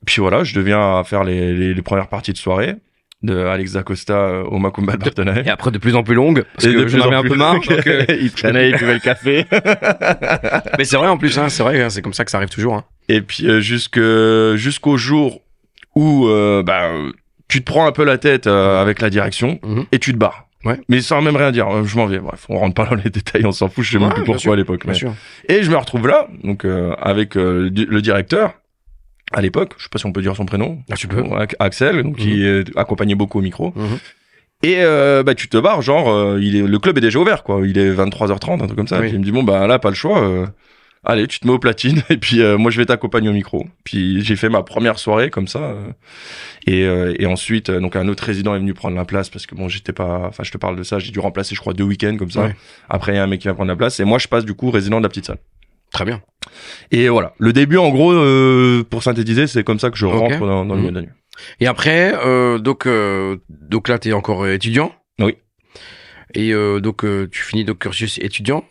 Puis 0.07 0.21
voilà, 0.21 0.45
je 0.45 0.55
deviens 0.55 0.99
à 0.99 1.05
faire 1.05 1.25
les, 1.25 1.53
les, 1.55 1.75
les 1.75 1.83
premières 1.83 2.09
parties 2.09 2.33
de 2.33 2.39
soirée 2.39 2.75
de 3.23 3.37
Alex 3.47 3.73
Dacosta 3.75 4.15
euh, 4.15 4.43
au 4.43 4.59
Macumba 4.59 4.95
de 4.95 4.99
Bartonay. 4.99 5.45
Et 5.47 5.49
après 5.49 5.71
de 5.71 5.79
plus 5.79 5.95
en 5.95 6.03
plus 6.03 6.17
longue, 6.17 6.45
parce 6.55 6.65
Et 6.67 6.73
que 6.75 6.79
de 6.81 6.89
j'en 6.89 7.03
avais 7.07 7.15
un 7.15 7.23
peu 7.23 7.37
marre. 7.37 7.55
donc, 7.55 7.71
euh, 7.87 8.05
il 8.21 8.33
traînait, 8.33 8.71
il 8.71 8.77
buvait 8.77 8.95
le 8.95 8.99
café. 8.99 9.47
Mais 10.79 10.85
c'est 10.85 10.97
vrai 10.97 11.07
en 11.07 11.17
plus, 11.17 11.39
hein, 11.39 11.49
c'est 11.49 11.63
vrai, 11.63 11.81
hein, 11.81 11.89
c'est 11.89 12.03
comme 12.03 12.15
ça 12.15 12.25
que 12.25 12.31
ça 12.33 12.39
arrive 12.39 12.49
toujours. 12.51 12.75
Hein. 12.75 12.85
Et 13.09 13.21
puis 13.21 13.47
euh, 13.49 13.61
jusque 13.61 14.01
jusqu'au 14.57 14.97
jour 14.97 15.41
où 15.95 16.27
euh, 16.27 16.63
bah, 16.63 16.91
tu 17.49 17.61
te 17.61 17.65
prends 17.71 17.87
un 17.87 17.93
peu 17.93 18.05
la 18.05 18.19
tête 18.19 18.47
euh, 18.47 18.81
avec 18.81 19.01
la 19.01 19.11
direction 19.11 19.59
Mhm. 19.63 19.85
et 19.93 19.99
tu 19.99 20.13
te 20.13 20.19
barres. 20.19 20.47
Ouais. 20.65 20.79
Mais 20.89 21.01
sans 21.01 21.21
même 21.23 21.35
rien 21.37 21.51
dire, 21.51 21.69
Euh, 21.69 21.85
je 21.85 21.97
m'en 21.97 22.07
vais. 22.07 22.19
Bref, 22.21 22.47
on 22.49 22.57
rentre 22.59 22.75
pas 22.75 22.87
dans 22.87 22.95
les 22.95 23.11
détails, 23.11 23.45
on 23.45 23.53
s'en 23.53 23.69
fout, 23.69 23.85
je 23.85 23.93
sais 23.93 23.99
même 23.99 24.13
plus 24.13 24.23
pourquoi 24.25 24.53
à 24.55 24.57
l'époque. 24.57 24.85
Mais-. 24.87 24.95
Et 25.49 25.63
je 25.63 25.71
me 25.71 25.77
retrouve 25.77 26.07
là, 26.07 26.29
donc 26.45 26.65
euh, 26.65 26.95
avec 27.01 27.37
euh, 27.37 27.63
le 27.65 27.71
di- 27.71 27.87
le 27.87 28.01
directeur 28.01 28.55
à 29.33 29.41
l'époque, 29.41 29.73
je 29.79 29.85
sais 29.85 29.89
pas 29.91 29.99
si 29.99 30.07
on 30.07 30.13
peut 30.13 30.23
dire 30.23 30.37
son 30.37 30.47
prénom. 30.47 30.79
Ah, 30.91 30.95
tu 30.97 31.09
peux. 31.09 31.25
Axel, 31.59 32.03
donc 32.03 32.17
Mhm. 32.19 32.23
qui 32.25 32.45
euh, 32.45 32.63
accompagnait 32.77 33.15
beaucoup 33.17 33.39
au 33.39 33.43
micro. 33.43 33.73
Mhm. 33.75 33.99
Et 34.65 34.77
euh, 34.79 35.25
bah 35.25 35.35
tu 35.35 35.49
te 35.49 35.57
barres, 35.57 35.83
genre 35.83 36.09
euh, 36.09 36.39
il 36.41 36.55
est 36.55 36.63
le 36.63 36.79
club 36.79 36.97
est 36.97 37.01
déjà 37.01 37.19
ouvert 37.19 37.43
quoi, 37.43 37.61
il 37.67 37.77
est 37.79 37.91
23h30 37.93 38.63
un 38.63 38.67
truc 38.67 38.77
comme 38.77 38.87
ça. 38.87 39.01
Oui. 39.01 39.07
Puis 39.09 39.15
il 39.15 39.19
me 39.19 39.25
dit 39.25 39.33
bon 39.33 39.43
bah 39.43 39.67
là 39.67 39.81
pas 39.81 39.89
le 39.89 39.97
choix. 39.97 40.23
Allez, 41.05 41.27
tu 41.27 41.41
te 41.41 41.47
mets 41.47 41.53
au 41.53 41.59
platine 41.59 42.03
et 42.11 42.17
puis 42.17 42.41
euh, 42.43 42.57
moi 42.57 42.71
je 42.71 42.77
vais 42.79 42.87
t'accompagner 42.87 43.29
au 43.29 43.33
micro. 43.33 43.67
Puis 43.85 44.23
j'ai 44.25 44.37
fait 44.37 44.49
ma 44.49 44.63
première 44.63 44.99
soirée 45.01 45.31
comme 45.31 45.49
ça. 45.49 45.59
euh, 45.59 45.91
et, 46.67 46.85
euh, 46.85 47.15
et 47.19 47.27
ensuite 47.27 47.71
euh, 47.71 47.81
donc 47.81 47.97
un 47.97 48.07
autre 48.09 48.23
résident 48.25 48.55
est 48.55 48.59
venu 48.61 48.73
prendre 48.73 48.97
la 48.97 49.05
place 49.05 49.29
parce 49.29 49.47
que 49.47 49.55
bon 49.57 49.69
j'étais 49.69 49.93
pas, 49.93 50.27
enfin 50.29 50.45
je 50.45 50.53
te 50.53 50.59
parle 50.59 50.77
de 50.77 50.83
ça, 50.85 50.99
j'ai 51.01 51.11
dû 51.11 51.19
remplacer 51.19 51.55
je 51.57 51.61
crois 51.61 51.73
deux 51.75 51.85
week-ends 51.85 52.17
comme 52.17 52.31
ça. 52.31 52.43
Ouais. 52.45 52.57
Après 52.89 53.13
il 53.13 53.17
y 53.17 53.19
a 53.19 53.25
un 53.25 53.27
mec 53.27 53.41
qui 53.41 53.49
va 53.49 53.55
prendre 53.55 53.69
la 53.71 53.77
place 53.77 53.99
et 53.99 54.05
moi 54.05 54.19
je 54.19 54.29
passe 54.29 54.45
du 54.45 54.55
coup 54.55 54.71
résident 54.71 54.99
de 54.99 55.03
la 55.03 55.09
petite 55.09 55.27
salle. 55.27 55.39
Très 55.93 56.05
bien. 56.05 56.23
Et 56.93 57.09
voilà, 57.09 57.35
le 57.39 57.53
début 57.53 57.77
en 57.79 57.91
gros 57.91 58.13
euh, 58.13 58.85
pour 58.89 59.03
synthétiser 59.03 59.47
c'est 59.49 59.65
comme 59.65 59.79
ça 59.81 59.91
que 59.91 59.97
je 59.99 60.07
rentre 60.07 60.39
dans, 60.47 60.65
dans 60.65 60.75
le 60.75 60.81
Mhm. 60.81 60.87
milieu 60.87 60.91
de 60.91 60.95
la 60.97 61.03
nuit. 61.03 61.13
Et 61.61 61.67
après, 61.67 62.13
euh, 62.25 62.59
donc, 62.59 62.87
euh, 62.87 63.39
donc 63.49 63.89
là, 63.89 63.99
t'es 63.99 64.13
encore 64.13 64.47
étudiant? 64.47 64.95
Oui. 65.19 65.37
Et 66.35 66.53
euh, 66.53 66.79
donc, 66.79 67.05
euh, 67.05 67.27
tu 67.33 67.43
finis 67.43 67.65
donc 67.65 67.79
cursus 67.79 68.19
étudiant. 68.19 68.65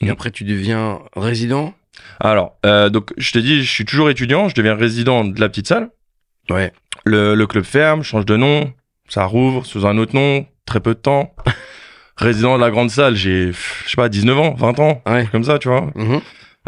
Et 0.00 0.06
Mhm. 0.06 0.10
après, 0.12 0.30
tu 0.30 0.44
deviens 0.44 1.00
résident. 1.16 1.74
Alors 2.20 2.56
euh, 2.66 2.88
donc 2.90 3.12
je 3.16 3.30
te 3.32 3.38
dis 3.38 3.62
je 3.62 3.70
suis 3.70 3.84
toujours 3.84 4.10
étudiant, 4.10 4.48
je 4.48 4.54
deviens 4.54 4.74
résident 4.74 5.24
de 5.24 5.40
la 5.40 5.48
petite 5.48 5.68
salle. 5.68 5.90
Ouais. 6.50 6.72
Le, 7.04 7.34
le 7.34 7.46
club 7.46 7.64
ferme, 7.64 8.02
change 8.02 8.26
de 8.26 8.36
nom, 8.36 8.72
ça 9.08 9.24
rouvre 9.24 9.64
sous 9.64 9.86
un 9.86 9.96
autre 9.98 10.14
nom, 10.14 10.46
très 10.66 10.80
peu 10.80 10.94
de 10.94 11.00
temps. 11.00 11.34
Résident 12.16 12.56
de 12.56 12.60
la 12.60 12.70
grande 12.70 12.90
salle, 12.90 13.16
j'ai, 13.16 13.50
je 13.52 13.88
sais 13.90 13.96
pas, 13.96 14.08
19 14.08 14.38
ans, 14.38 14.54
20 14.54 14.78
ans, 14.78 15.02
Ouais. 15.06 15.26
comme 15.32 15.42
ça, 15.42 15.58
tu 15.58 15.68
vois. 15.68 15.90
Mhm. 15.96 16.20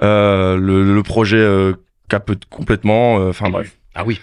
Euh, 0.02 0.56
le, 0.56 0.92
le 0.94 1.02
projet 1.04 1.36
euh, 1.38 1.74
capote 2.08 2.44
complètement, 2.50 3.20
euh, 3.20 3.30
enfin 3.30 3.48
bref. 3.50 3.76
Ah 3.94 4.02
oui. 4.04 4.20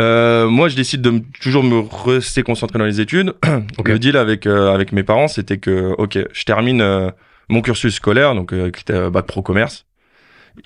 Euh, 0.00 0.48
moi, 0.48 0.68
je 0.68 0.74
décide 0.76 1.00
de 1.02 1.10
me- 1.10 1.22
toujours 1.40 1.62
me 1.62 1.78
rester 2.04 2.42
concentré 2.42 2.78
dans 2.78 2.84
les 2.84 3.00
études. 3.00 3.32
Ok. 3.78 3.88
Le 3.88 3.98
deal 3.98 4.16
avec 4.16 4.46
euh, 4.46 4.74
avec 4.74 4.90
mes 4.92 5.02
parents, 5.04 5.28
c'était 5.28 5.58
que, 5.58 5.94
ok, 5.98 6.18
je 6.32 6.44
termine 6.44 6.80
euh, 6.82 7.10
mon 7.48 7.60
cursus 7.60 7.94
scolaire, 7.94 8.34
donc 8.34 8.52
euh, 8.52 8.70
qui 8.70 8.80
était 8.82 8.92
euh, 8.92 9.10
bac 9.10 9.26
pro 9.26 9.42
commerce. 9.42 9.86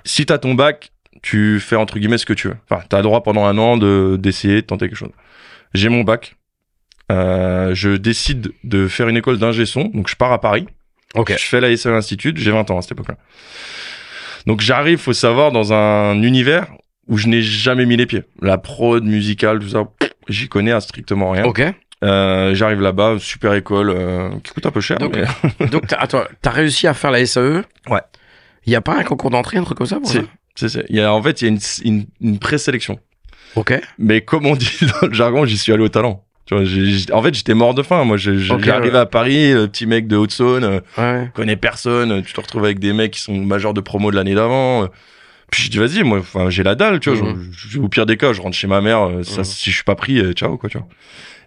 Si 0.04 0.26
t'as 0.26 0.38
ton 0.38 0.54
bac, 0.54 0.92
tu 1.22 1.60
fais 1.60 1.76
entre 1.76 1.98
guillemets 1.98 2.18
ce 2.18 2.26
que 2.26 2.32
tu 2.32 2.48
veux. 2.48 2.56
Enfin, 2.68 2.82
t'as 2.88 2.98
le 2.98 3.02
droit 3.02 3.22
pendant 3.22 3.44
un 3.44 3.58
an 3.58 3.76
de 3.76 4.16
d'essayer 4.18 4.56
de 4.56 4.66
tenter 4.66 4.88
quelque 4.88 4.98
chose. 4.98 5.12
J'ai 5.74 5.88
mon 5.88 6.02
bac. 6.02 6.36
Euh, 7.10 7.74
je 7.74 7.90
décide 7.96 8.52
de 8.62 8.86
faire 8.86 9.08
une 9.08 9.16
école 9.16 9.38
d'ingé 9.38 9.66
son, 9.66 9.86
donc 9.86 10.08
je 10.08 10.14
pars 10.14 10.32
à 10.32 10.40
Paris. 10.40 10.66
Ok. 11.14 11.32
Je 11.36 11.44
fais 11.44 11.60
la 11.60 11.76
SE 11.76 11.88
Institute, 11.88 12.36
j'ai 12.36 12.52
20 12.52 12.70
ans 12.70 12.78
à 12.78 12.82
cette 12.82 12.92
époque-là. 12.92 13.16
Donc 14.46 14.60
j'arrive, 14.60 14.98
faut 14.98 15.12
savoir, 15.12 15.50
dans 15.50 15.72
un 15.72 16.22
univers 16.22 16.68
où 17.08 17.16
je 17.16 17.26
n'ai 17.26 17.42
jamais 17.42 17.84
mis 17.84 17.96
les 17.96 18.06
pieds. 18.06 18.22
La 18.40 18.58
prod 18.58 19.04
musicale, 19.04 19.58
tout 19.58 19.68
ça, 19.68 19.88
j'y 20.28 20.48
connais 20.48 20.70
à 20.70 20.80
strictement 20.80 21.32
rien. 21.32 21.44
Ok. 21.44 21.62
Euh, 22.02 22.54
j'arrive 22.54 22.80
là-bas, 22.80 23.16
super 23.18 23.52
école, 23.54 23.90
euh, 23.90 24.30
qui 24.42 24.52
coûte 24.52 24.64
un 24.66 24.70
peu 24.70 24.80
cher. 24.80 24.98
Donc, 24.98 25.14
mais... 25.14 25.66
donc, 25.68 25.86
t'as- 25.86 25.98
attends, 25.98 26.22
t'as 26.40 26.50
réussi 26.50 26.86
à 26.86 26.94
faire 26.94 27.10
la 27.10 27.24
SAE. 27.26 27.62
Ouais. 27.88 28.00
Il 28.66 28.72
y 28.72 28.76
a 28.76 28.80
pas 28.80 28.96
un 28.98 29.04
concours 29.04 29.30
d'entrée, 29.30 29.58
un 29.58 29.64
truc 29.64 29.76
comme 29.78 29.86
ça 29.86 29.96
pour 30.00 30.08
ça? 30.08 30.20
c'est, 30.20 30.26
c'est, 30.54 30.68
c'est- 30.80 30.86
il 30.88 30.96
y 30.96 31.00
a, 31.00 31.12
en 31.12 31.22
fait, 31.22 31.42
il 31.42 31.44
y 31.44 31.48
a 31.48 31.50
une, 31.52 31.58
une, 31.84 32.06
une 32.20 32.38
présélection. 32.38 32.98
Ok. 33.56 33.78
Mais 33.98 34.20
comme 34.22 34.46
on 34.46 34.56
dit 34.56 34.78
dans 35.02 35.08
le 35.08 35.12
jargon, 35.12 35.44
j'y 35.44 35.58
suis 35.58 35.72
allé 35.72 35.82
au 35.82 35.88
talent. 35.88 36.24
Tu 36.46 36.54
vois, 36.54 36.64
j'ai- 36.64 36.86
j'ai- 36.86 37.12
en 37.12 37.22
fait, 37.22 37.34
j'étais 37.34 37.54
mort 37.54 37.74
de 37.74 37.82
faim. 37.82 38.04
Moi, 38.04 38.16
j'ai- 38.16 38.38
j'ai- 38.38 38.54
Ok, 38.54 38.64
j'arrivais 38.64 38.94
ouais. 38.94 39.00
à 39.00 39.06
Paris, 39.06 39.52
le 39.52 39.68
petit 39.68 39.86
mec 39.86 40.06
de 40.08 40.16
Haute-Saône, 40.16 40.64
euh, 40.64 40.80
Ouais. 40.96 41.30
connais 41.34 41.56
personne, 41.56 42.22
tu 42.22 42.32
te 42.32 42.40
retrouves 42.40 42.64
avec 42.64 42.78
des 42.78 42.92
mecs 42.94 43.12
qui 43.12 43.20
sont 43.20 43.34
majeurs 43.36 43.74
de 43.74 43.80
promo 43.80 44.10
de 44.10 44.16
l'année 44.16 44.34
d'avant. 44.34 44.88
Puis 45.50 45.64
je 45.64 45.70
dis 45.70 45.78
vas-y, 45.78 46.02
moi, 46.04 46.18
enfin, 46.18 46.48
j'ai 46.50 46.62
la 46.62 46.74
dalle, 46.74 47.00
tu 47.00 47.10
vois. 47.10 47.28
Mhm. 47.32 47.48
je- 47.52 47.68
je- 47.68 47.78
au 47.80 47.88
pire 47.88 48.06
des 48.06 48.16
cas, 48.16 48.32
je 48.32 48.40
rentre 48.40 48.56
chez 48.56 48.66
ma 48.68 48.80
mère. 48.80 49.00
euh, 49.02 49.18
Mhm. 49.18 49.44
Si 49.44 49.70
je 49.70 49.74
suis 49.74 49.84
pas 49.84 49.94
pris, 49.96 50.18
euh, 50.18 50.32
ciao 50.32 50.56
quoi, 50.56 50.68
tu 50.70 50.78
vois. 50.78 50.86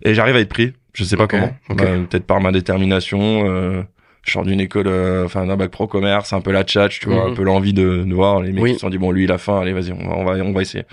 Et 0.03 0.13
j'arrive 0.13 0.35
à 0.35 0.39
être 0.39 0.50
pris. 0.50 0.73
Je 0.94 1.03
sais 1.03 1.15
pas 1.17 1.27
comment. 1.27 1.55
Bah, 1.69 1.75
Peut-être 2.09 2.25
par 2.25 2.39
ma 2.41 2.51
détermination. 2.51 3.50
euh, 3.50 3.81
je 4.25 4.31
sors 4.31 4.44
d'une 4.45 4.61
école, 4.61 4.88
euh, 4.88 5.25
enfin 5.25 5.45
d'un 5.45 5.57
bac 5.57 5.69
pro 5.69 5.85
commerce, 5.88 6.31
un 6.33 6.39
peu 6.39 6.51
la 6.51 6.63
tchatch, 6.63 7.00
tu 7.01 7.09
vois, 7.09 7.25
Mhm. 7.25 7.31
un 7.31 7.35
peu 7.35 7.44
l'envie 7.44 7.73
de, 7.73 8.03
de 8.05 8.13
voir 8.13 8.41
les 8.41 8.51
mecs 8.53 8.63
Oui. 8.63 8.69
qui 8.69 8.75
se 8.75 8.81
sont 8.81 8.89
dit 8.89 8.98
bon 8.98 9.12
lui 9.12 9.25
il 9.25 9.31
a 9.33 9.38
faim, 9.38 9.60
allez 9.60 9.74
vas-y, 9.74 9.91
on 9.91 10.07
va, 10.07 10.15
on 10.15 10.24
va, 10.24 10.31
on 10.43 10.53
va 10.53 10.62
essayer. 10.62 10.86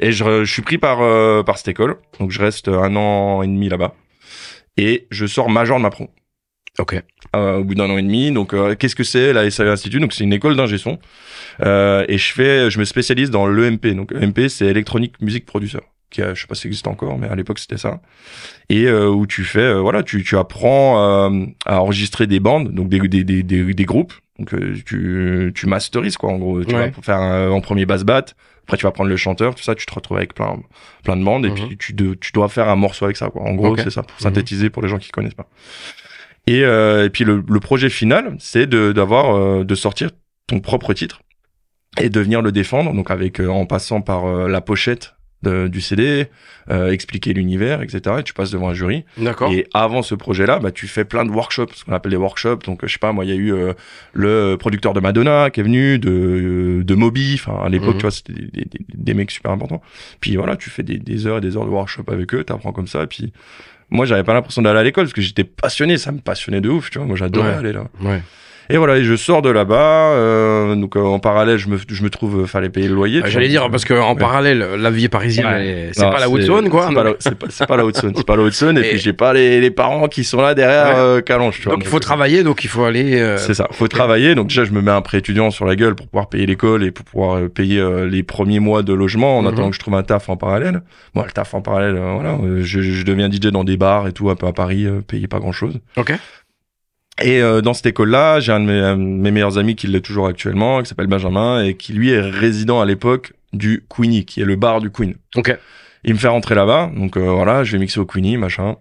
Et 0.00 0.10
je, 0.12 0.44
je 0.44 0.50
suis 0.52 0.62
pris 0.62 0.78
par 0.78 1.00
euh, 1.02 1.42
par 1.42 1.58
cette 1.58 1.68
école, 1.68 1.96
donc 2.18 2.30
je 2.30 2.40
reste 2.40 2.68
un 2.68 2.94
an 2.96 3.42
et 3.42 3.46
demi 3.46 3.68
là-bas. 3.68 3.94
Et 4.78 5.06
je 5.10 5.26
sors 5.26 5.50
major 5.50 5.76
de 5.78 5.82
ma 5.82 5.90
pro 5.90 6.08
Ok. 6.78 7.02
euh, 7.36 7.58
au 7.58 7.64
bout 7.64 7.74
d'un 7.74 7.90
an 7.90 7.98
et 7.98 8.02
demi. 8.02 8.30
Donc, 8.32 8.54
euh, 8.54 8.74
qu'est-ce 8.74 8.94
que 8.96 9.04
c'est 9.04 9.32
la 9.32 9.50
SAE 9.50 9.68
Institute 9.68 10.00
Donc, 10.00 10.12
c'est 10.12 10.24
une 10.24 10.32
école 10.32 10.56
d'ingé 10.56 10.78
son. 10.78 10.98
Euh, 11.62 12.04
et 12.08 12.18
je 12.18 12.32
fais, 12.32 12.70
je 12.70 12.78
me 12.78 12.84
spécialise 12.84 13.30
dans 13.30 13.46
l'EMP. 13.46 13.94
Donc, 13.94 14.12
EMP, 14.12 14.48
c'est 14.48 14.66
Electronic 14.66 15.20
Music 15.20 15.44
Producer. 15.44 15.80
Qui 16.10 16.22
a, 16.22 16.32
je 16.32 16.40
sais 16.40 16.46
pas 16.46 16.54
si 16.54 16.62
ça 16.62 16.68
existe 16.68 16.86
encore, 16.86 17.18
mais 17.18 17.28
à 17.28 17.34
l'époque 17.34 17.58
c'était 17.58 17.76
ça. 17.76 18.00
Et 18.70 18.84
euh, 18.86 19.10
où 19.10 19.26
tu 19.26 19.44
fais, 19.44 19.58
euh, 19.60 19.80
voilà, 19.80 20.02
tu, 20.02 20.24
tu 20.24 20.38
apprends 20.38 21.30
euh, 21.30 21.44
à 21.66 21.82
enregistrer 21.82 22.26
des 22.26 22.40
bandes, 22.40 22.72
donc 22.72 22.88
des, 22.88 22.98
des, 23.00 23.24
des, 23.24 23.42
des, 23.42 23.74
des 23.74 23.84
groupes. 23.84 24.14
Donc 24.38 24.54
euh, 24.54 24.74
tu, 24.86 25.52
tu 25.54 25.66
masterises 25.66 26.16
quoi, 26.16 26.30
en 26.30 26.38
gros. 26.38 26.64
Tu 26.64 26.74
Ouais. 26.74 26.86
vas 26.86 26.90
pour 26.92 27.04
faire 27.04 27.16
un- 27.18 27.50
en 27.50 27.60
premier 27.60 27.84
bass 27.84 28.04
bat. 28.04 28.24
Après 28.64 28.78
tu 28.78 28.84
vas 28.84 28.90
prendre 28.90 29.10
le 29.10 29.16
chanteur, 29.18 29.54
tout 29.54 29.62
ça. 29.62 29.74
Tu 29.74 29.84
te 29.84 29.92
retrouves 29.92 30.16
avec 30.16 30.32
plein, 30.32 30.56
plein 31.04 31.16
de 31.18 31.22
bandes 31.24 31.44
et 31.44 31.50
Mhm. 31.50 31.54
puis 31.56 31.76
tu, 31.76 31.92
de- 31.92 32.14
tu 32.14 32.32
dois 32.32 32.48
faire 32.48 32.70
un 32.70 32.76
morceau 32.76 33.04
avec 33.04 33.18
ça 33.18 33.28
quoi. 33.28 33.42
En 33.42 33.54
gros 33.54 33.76
c'est 33.76 33.90
ça 33.90 34.02
pour 34.02 34.16
Mhm. 34.16 34.22
synthétiser 34.22 34.70
pour 34.70 34.80
les 34.82 34.88
gens 34.88 34.96
qui 34.98 35.10
connaissent 35.10 35.34
pas. 35.34 35.48
Et, 36.50 36.64
euh, 36.64 37.04
et 37.04 37.10
puis 37.10 37.24
le, 37.24 37.42
le 37.48 37.60
projet 37.60 37.90
final, 37.90 38.36
c'est 38.38 38.66
de 38.66 38.92
d'avoir 38.92 39.34
euh, 39.36 39.64
de 39.64 39.74
sortir 39.74 40.10
ton 40.46 40.60
propre 40.60 40.92
titre 40.94 41.20
et 42.00 42.08
de 42.10 42.20
venir 42.20 42.42
le 42.42 42.52
défendre. 42.52 42.92
Donc 42.94 43.10
avec 43.10 43.38
euh, 43.40 43.48
en 43.48 43.66
passant 43.66 44.00
par 44.00 44.24
euh, 44.26 44.48
la 44.48 44.60
pochette 44.60 45.14
de- 45.42 45.68
du 45.68 45.80
CD, 45.80 46.26
euh, 46.70 46.90
expliquer 46.90 47.32
l'univers, 47.32 47.80
etc. 47.82 48.16
Et 48.18 48.22
tu 48.24 48.32
passes 48.34 48.50
devant 48.50 48.70
un 48.70 48.74
jury. 48.74 49.04
D'accord. 49.18 49.52
Et 49.52 49.66
avant 49.72 50.02
ce 50.02 50.16
projet-là, 50.16 50.58
bah, 50.58 50.72
tu 50.72 50.88
fais 50.88 51.04
plein 51.04 51.24
de 51.24 51.30
workshops, 51.30 51.74
ce 51.74 51.84
qu'on 51.84 51.92
appelle 51.92 52.10
des 52.10 52.16
workshops. 52.16 52.64
Donc, 52.64 52.80
je 52.84 52.90
sais 52.92 52.98
pas, 52.98 53.12
moi, 53.12 53.24
il 53.24 53.28
y 53.28 53.32
a 53.32 53.36
eu 53.36 53.52
euh, 53.52 53.72
le 54.14 54.56
producteur 54.58 54.94
de 54.94 55.00
Madonna 55.00 55.50
qui 55.50 55.60
est 55.60 55.62
venu, 55.62 55.98
de, 56.00 56.82
de 56.84 56.94
Moby. 56.96 57.34
Enfin, 57.34 57.62
à 57.64 57.68
l'époque, 57.68 57.94
Mhm. 57.94 57.98
tu 57.98 58.02
vois, 58.02 58.10
c'était 58.10 58.32
des, 58.32 58.46
des, 58.46 58.64
des- 58.64 58.84
des 58.94 59.14
mecs 59.14 59.30
super 59.30 59.52
importants. 59.52 59.80
Puis 60.20 60.34
voilà, 60.34 60.56
tu 60.56 60.70
fais 60.70 60.82
des, 60.82 60.98
des 60.98 61.26
heures 61.28 61.38
et 61.38 61.40
des 61.40 61.56
heures 61.56 61.66
de 61.66 61.70
workshop 61.70 62.04
avec 62.08 62.34
eux, 62.34 62.42
t'apprends 62.42 62.72
comme 62.72 62.88
ça. 62.88 63.04
Et 63.04 63.06
puis, 63.06 63.32
moi, 63.90 64.04
j'avais 64.06 64.24
pas 64.24 64.34
l'impression 64.34 64.62
d'aller 64.62 64.78
à 64.80 64.82
l'école 64.82 65.04
parce 65.04 65.14
que 65.14 65.20
j'étais 65.22 65.44
passionné. 65.44 65.96
Ça 65.98 66.12
me 66.12 66.18
passionnait 66.20 66.60
de 66.60 66.68
ouf, 66.68 66.90
tu 66.90 66.98
vois. 66.98 67.06
Moi, 67.06 67.16
j'adorais 67.16 67.48
Ouais. 67.50 67.54
aller 67.56 67.72
là. 67.72 67.84
Ouais. 68.00 68.22
Et 68.70 68.76
voilà, 68.76 68.98
et 68.98 69.04
je 69.04 69.16
sors 69.16 69.40
de 69.42 69.48
là-bas. 69.50 70.12
euh, 70.12 70.74
donc, 70.74 70.96
euh, 70.96 71.00
en 71.02 71.18
parallèle, 71.18 71.56
je 71.58 71.68
me, 71.68 71.78
je 71.88 72.02
me 72.02 72.10
trouve, 72.10 72.40
euh, 72.42 72.46
fallait 72.46 72.68
payer 72.68 72.88
le 72.88 72.94
loyer. 72.94 73.20
Euh, 73.20 73.24
tu 73.24 73.30
J'allais 73.30 73.46
vois. 73.48 73.60
dire 73.62 73.70
parce 73.70 73.84
que 73.84 73.94
en 73.94 74.12
Ouais. 74.12 74.18
parallèle, 74.20 74.58
la 74.78 74.90
vie 74.90 75.08
parisienne, 75.08 75.46
Ouais. 75.46 75.90
c'est 75.92 76.02
Non, 76.04 76.10
pas 76.12 76.20
la 76.20 76.28
haute 76.28 76.42
zone, 76.42 76.68
quoi. 76.68 76.86
C'est 76.88 76.94
pas, 76.94 77.04
la- 77.04 77.12
c'est 77.18 77.34
pas, 77.38 77.46
c'est 77.48 77.66
pas 77.66 77.76
la 77.76 77.84
haute 77.86 77.96
zone. 77.96 78.12
C'est 78.16 78.26
pas 78.26 78.36
la 78.36 78.42
haute 78.42 78.52
zone. 78.54 78.78
Et, 78.78 78.80
Et- 78.80 78.90
puis 78.90 78.98
j'ai 78.98 79.12
pas 79.12 79.32
les, 79.32 79.60
les 79.60 79.70
parents 79.70 80.08
qui 80.08 80.22
sont 80.24 80.40
là 80.42 80.54
derrière 80.54 80.86
Ouais. 80.86 81.00
euh, 81.00 81.20
Calonge, 81.22 81.56
tu 81.58 81.64
vois. 81.64 81.74
Donc 81.74 81.84
il 81.84 81.88
faut 81.88 81.98
travailler, 81.98 82.42
donc 82.42 82.62
il 82.64 82.68
faut 82.68 82.84
aller. 82.84 83.18
euh, 83.20 83.38
C'est 83.38 83.54
ça. 83.54 83.68
Faut 83.70 83.88
travailler. 83.88 84.34
Donc 84.34 84.48
déjà, 84.48 84.64
je 84.64 84.72
me 84.72 84.82
mets 84.82 84.90
un 84.90 85.00
prêt 85.02 85.18
étudiant 85.18 85.50
sur 85.50 85.64
la 85.64 85.74
gueule 85.76 85.94
pour 85.94 86.06
pouvoir 86.06 86.28
payer 86.28 86.44
l'école 86.46 86.84
et 86.84 86.90
pour 86.90 87.04
pouvoir 87.06 87.36
euh, 87.38 87.48
payer 87.48 87.80
euh, 87.80 88.06
les 88.06 88.22
premiers 88.22 88.60
mois 88.60 88.82
de 88.82 88.92
logement 88.92 89.38
en 89.38 89.42
Mhm. 89.42 89.48
attendant 89.48 89.68
que 89.70 89.74
je 89.76 89.80
trouve 89.80 89.94
un 89.94 90.02
taf 90.02 90.28
en 90.28 90.36
parallèle. 90.36 90.82
Bon, 91.14 91.22
le 91.24 91.30
taf 91.30 91.54
en 91.54 91.62
parallèle, 91.62 91.96
euh, 91.96 92.12
voilà. 92.14 92.32
euh, 92.42 92.60
je, 92.62 92.80
je 92.80 93.02
deviens 93.04 93.30
DJ 93.30 93.46
dans 93.50 93.64
des 93.64 93.76
bars 93.78 94.06
et 94.08 94.12
tout, 94.12 94.28
un 94.30 94.34
peu 94.36 94.46
à 94.46 94.52
Paris, 94.52 94.84
euh, 94.86 95.00
payé 95.00 95.26
pas 95.26 95.38
grand 95.38 95.52
chose. 95.52 95.78
Ok. 95.96 96.12
Et 97.22 97.40
euh, 97.42 97.60
dans 97.60 97.74
cette 97.74 97.86
école-là, 97.86 98.40
j'ai 98.40 98.52
un 98.52 98.60
de 98.60 98.66
mes, 98.66 98.96
mes 98.96 99.30
meilleurs 99.30 99.58
amis 99.58 99.74
qui 99.74 99.86
l'est 99.88 100.00
toujours 100.00 100.26
actuellement, 100.28 100.82
qui 100.82 100.88
s'appelle 100.88 101.06
Benjamin 101.08 101.64
et 101.64 101.74
qui 101.76 101.92
lui 101.92 102.10
est 102.10 102.20
résident 102.20 102.80
à 102.80 102.86
l'époque 102.86 103.32
du 103.52 103.84
Queenie, 103.88 104.24
qui 104.24 104.40
est 104.40 104.44
le 104.44 104.56
bar 104.56 104.80
du 104.80 104.90
Queen. 104.90 105.14
Ok. 105.36 105.56
Il 106.04 106.14
me 106.14 106.18
fait 106.18 106.28
rentrer 106.28 106.54
là-bas, 106.54 106.90
donc 106.94 107.16
euh, 107.16 107.28
voilà, 107.30 107.64
je 107.64 107.72
vais 107.72 107.78
mixer 107.78 107.98
au 107.98 108.06
Queenie, 108.06 108.36
machin. 108.36 108.76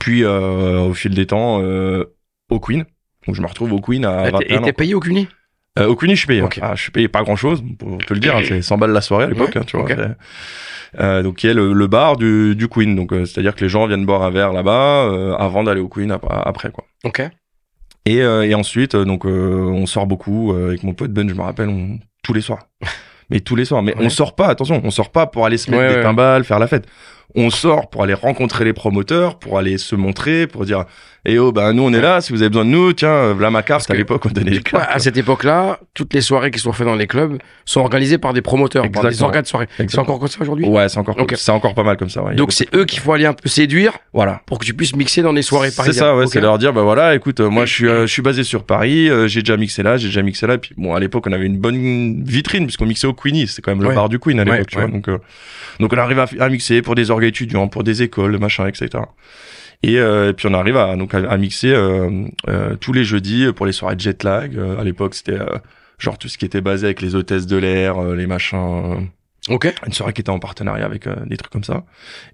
Puis 0.00 0.24
euh, 0.24 0.80
au 0.80 0.94
fil 0.94 1.14
des 1.14 1.26
temps, 1.26 1.60
euh, 1.62 2.04
au 2.50 2.58
Queen. 2.58 2.84
Donc 3.26 3.36
je 3.36 3.40
me 3.42 3.46
retrouve 3.46 3.72
au 3.72 3.80
Queen 3.80 4.04
à 4.04 4.28
Et 4.28 4.32
t'es- 4.32 4.44
21 4.54 4.58
Et 4.58 4.62
t'es 4.64 4.72
payé 4.72 4.94
au 4.94 5.00
CUNY 5.00 5.28
Euh, 5.78 5.86
au 5.86 5.96
Queenie, 5.96 6.14
je 6.14 6.18
suis 6.20 6.26
payé. 6.26 6.40
Hein. 6.40 6.48
Ah, 6.60 6.74
je 6.74 6.82
suis 6.82 6.90
payé 6.90 7.08
pas 7.08 7.22
grand-chose, 7.22 7.62
on 7.84 7.96
peut 7.98 8.14
le 8.14 8.20
dire. 8.20 8.36
hein, 8.36 8.42
c'est 8.46 8.62
100 8.62 8.78
balles 8.78 8.90
la 8.92 9.00
soirée 9.00 9.24
à 9.24 9.28
l'époque, 9.28 9.50
Ouais, 9.54 9.60
hein, 9.60 9.64
tu 9.66 9.76
vois. 9.76 9.86
ok. 9.86 9.94
c'est- 9.96 11.00
Euh, 11.00 11.22
donc 11.24 11.36
qui 11.36 11.48
est 11.48 11.54
le, 11.54 11.72
le 11.72 11.86
bar 11.88 12.16
du, 12.16 12.54
du 12.54 12.68
Queen. 12.68 12.94
Donc 12.94 13.12
euh, 13.12 13.24
c'est-à-dire 13.24 13.54
que 13.56 13.60
les 13.62 13.68
gens 13.68 13.86
viennent 13.86 14.06
boire 14.06 14.22
un 14.22 14.30
verre 14.30 14.52
là-bas 14.52 15.06
euh, 15.10 15.34
avant 15.34 15.64
d'aller 15.64 15.80
au 15.80 15.88
Queen 15.88 16.10
ap- 16.12 16.24
après 16.28 16.70
quoi. 16.70 16.84
Ok. 17.04 17.22
Et, 18.06 18.20
euh, 18.22 18.42
et 18.46 18.54
ensuite, 18.54 18.94
euh, 18.94 19.04
donc, 19.04 19.24
euh, 19.24 19.62
on 19.64 19.86
sort 19.86 20.06
beaucoup 20.06 20.52
euh, 20.52 20.68
avec 20.68 20.82
mon 20.82 20.92
pote 20.92 21.10
Ben, 21.12 21.28
je 21.28 21.34
me 21.34 21.40
rappelle, 21.42 21.68
on- 21.68 21.98
tous 22.22 22.32
les 22.34 22.40
soirs. 22.42 22.68
Mais 23.30 23.40
tous 23.40 23.56
les 23.56 23.64
soirs. 23.64 23.82
Mais 23.82 23.96
Ouais. 23.96 24.04
on 24.04 24.10
sort 24.10 24.34
pas, 24.34 24.48
attention, 24.48 24.80
on 24.84 24.90
sort 24.90 25.10
pas 25.10 25.26
pour 25.26 25.46
aller 25.46 25.56
se 25.56 25.70
mettre 25.70 25.82
Ouais, 25.82 25.88
des 25.90 25.96
ouais. 25.96 26.02
timbales, 26.02 26.44
faire 26.44 26.58
la 26.58 26.66
fête. 26.66 26.86
On 27.34 27.48
sort 27.50 27.88
pour 27.88 28.02
aller 28.02 28.12
rencontrer 28.14 28.64
les 28.66 28.74
promoteurs, 28.74 29.38
pour 29.38 29.58
aller 29.58 29.78
se 29.78 29.96
montrer, 29.96 30.46
pour 30.46 30.66
dire, 30.66 30.84
eh 31.26 31.38
oh, 31.38 31.52
ben 31.52 31.72
nous 31.72 31.82
on 31.84 31.92
est 31.92 32.00
là, 32.00 32.20
si 32.20 32.32
vous 32.32 32.42
avez 32.42 32.50
besoin 32.50 32.64
de 32.66 32.70
nous, 32.70 32.92
tiens, 32.92 33.08
euh, 33.08 33.32
voilà 33.34 33.50
ma 33.50 33.62
carte. 33.62 33.90
à 33.90 33.94
l'époque, 33.94 34.26
on 34.26 34.28
donnait 34.28 34.50
les 34.50 34.60
cartes. 34.60 34.88
à 34.90 34.98
cette 34.98 35.16
époque-là, 35.16 35.78
toutes 35.94 36.12
les 36.12 36.20
soirées 36.20 36.50
qui 36.50 36.58
sont 36.58 36.72
faites 36.72 36.86
dans 36.86 36.94
les 36.96 37.06
clubs 37.06 37.38
sont 37.64 37.80
organisées 37.80 38.18
par 38.18 38.32
des 38.34 38.42
promoteurs, 38.42 38.90
par 38.90 39.04
des 39.08 39.22
organes 39.22 39.42
de 39.42 39.46
soirée. 39.46 39.66
C'est 39.78 39.98
encore 39.98 40.18
comme 40.18 40.28
ça 40.28 40.38
aujourd'hui 40.42 40.66
Ouais, 40.66 40.88
c'est 40.88 40.98
encore, 40.98 41.16
c'est 41.34 41.52
encore 41.52 41.74
pas 41.74 41.82
mal 41.82 41.96
comme 41.96 42.10
ça. 42.10 42.22
Ouais. 42.22 42.34
Donc 42.34 42.52
c'est 42.52 42.72
eux 42.74 42.84
qu'il 42.84 43.00
faut 43.00 43.12
aller 43.12 43.26
un 43.26 43.32
peu 43.32 43.48
séduire 43.48 43.92
Voilà. 44.12 44.42
pour 44.46 44.58
que 44.58 44.64
tu 44.66 44.74
puisses 44.74 44.94
mixer 44.96 45.22
dans 45.22 45.32
des 45.32 45.42
soirées 45.42 45.70
C'est 45.70 45.76
parisiennes. 45.76 46.04
ça, 46.04 46.16
ouais, 46.16 46.26
c'est 46.26 46.40
leur 46.40 46.58
dire, 46.58 46.72
bah 46.72 46.82
voilà, 46.82 47.14
écoute, 47.14 47.40
euh, 47.40 47.48
moi 47.48 47.64
je 47.64 47.72
suis, 47.72 47.86
euh, 47.88 48.02
je 48.06 48.12
suis 48.12 48.22
basé 48.22 48.44
sur 48.44 48.64
Paris, 48.64 49.08
euh, 49.08 49.26
j'ai 49.26 49.40
déjà 49.40 49.56
mixé 49.56 49.82
là, 49.82 49.96
j'ai 49.96 50.08
déjà 50.08 50.22
mixé 50.22 50.46
là, 50.46 50.58
puis 50.58 50.74
bon, 50.76 50.94
à 50.94 51.00
l'époque 51.00 51.24
on 51.26 51.32
avait 51.32 51.46
une 51.46 51.58
bonne 51.58 52.22
vitrine 52.24 52.64
puisqu'on 52.66 52.86
mixait 52.86 53.06
au 53.06 53.14
Queenie, 53.14 53.46
c'est 53.46 53.62
quand 53.62 53.70
même 53.72 53.82
le 53.82 53.88
Ouais. 53.88 53.94
bar 53.94 54.08
du 54.08 54.18
Queen 54.18 54.38
à 54.40 54.44
l'époque, 54.44 54.58
Ouais, 54.58 54.64
tu 54.66 54.76
vois, 54.76 54.84
ouais. 54.86 54.90
donc 54.92 55.08
donc 55.80 55.92
on 55.92 55.98
arrive 55.98 56.18
à, 56.18 56.26
à 56.40 56.48
mixer 56.50 56.82
pour 56.82 56.94
des 56.94 57.10
orgues 57.10 57.24
étudiants, 57.24 57.66
pour 57.68 57.82
des 57.82 58.02
écoles, 58.02 58.38
machin, 58.38 58.66
etc. 58.66 58.88
Et, 59.82 59.94
et 59.94 60.32
puis 60.34 60.48
on 60.48 60.54
arrive 60.54 60.76
à 60.76 60.96
donc 60.96 61.13
à, 61.14 61.18
à 61.30 61.36
mixer 61.36 61.72
euh, 61.72 62.24
euh, 62.48 62.76
tous 62.76 62.92
les 62.92 63.04
jeudis 63.04 63.46
pour 63.54 63.66
les 63.66 63.72
soirées 63.72 63.96
de 63.96 64.00
jet 64.00 64.22
lag. 64.24 64.56
Euh, 64.56 64.78
à 64.80 64.84
l'époque 64.84 65.14
c'était 65.14 65.40
euh, 65.40 65.58
genre 65.98 66.18
tout 66.18 66.28
ce 66.28 66.36
qui 66.38 66.44
était 66.44 66.60
basé 66.60 66.86
avec 66.86 67.00
les 67.00 67.14
hôtesses 67.14 67.46
de 67.46 67.56
l'air, 67.56 67.98
euh, 67.98 68.14
les 68.16 68.26
machins. 68.26 69.08
Ok. 69.50 69.70
une 69.86 69.92
soirée 69.92 70.14
qui 70.14 70.22
était 70.22 70.30
en 70.30 70.38
partenariat 70.38 70.86
avec 70.86 71.06
euh, 71.06 71.16
des 71.26 71.36
trucs 71.36 71.52
comme 71.52 71.64
ça. 71.64 71.84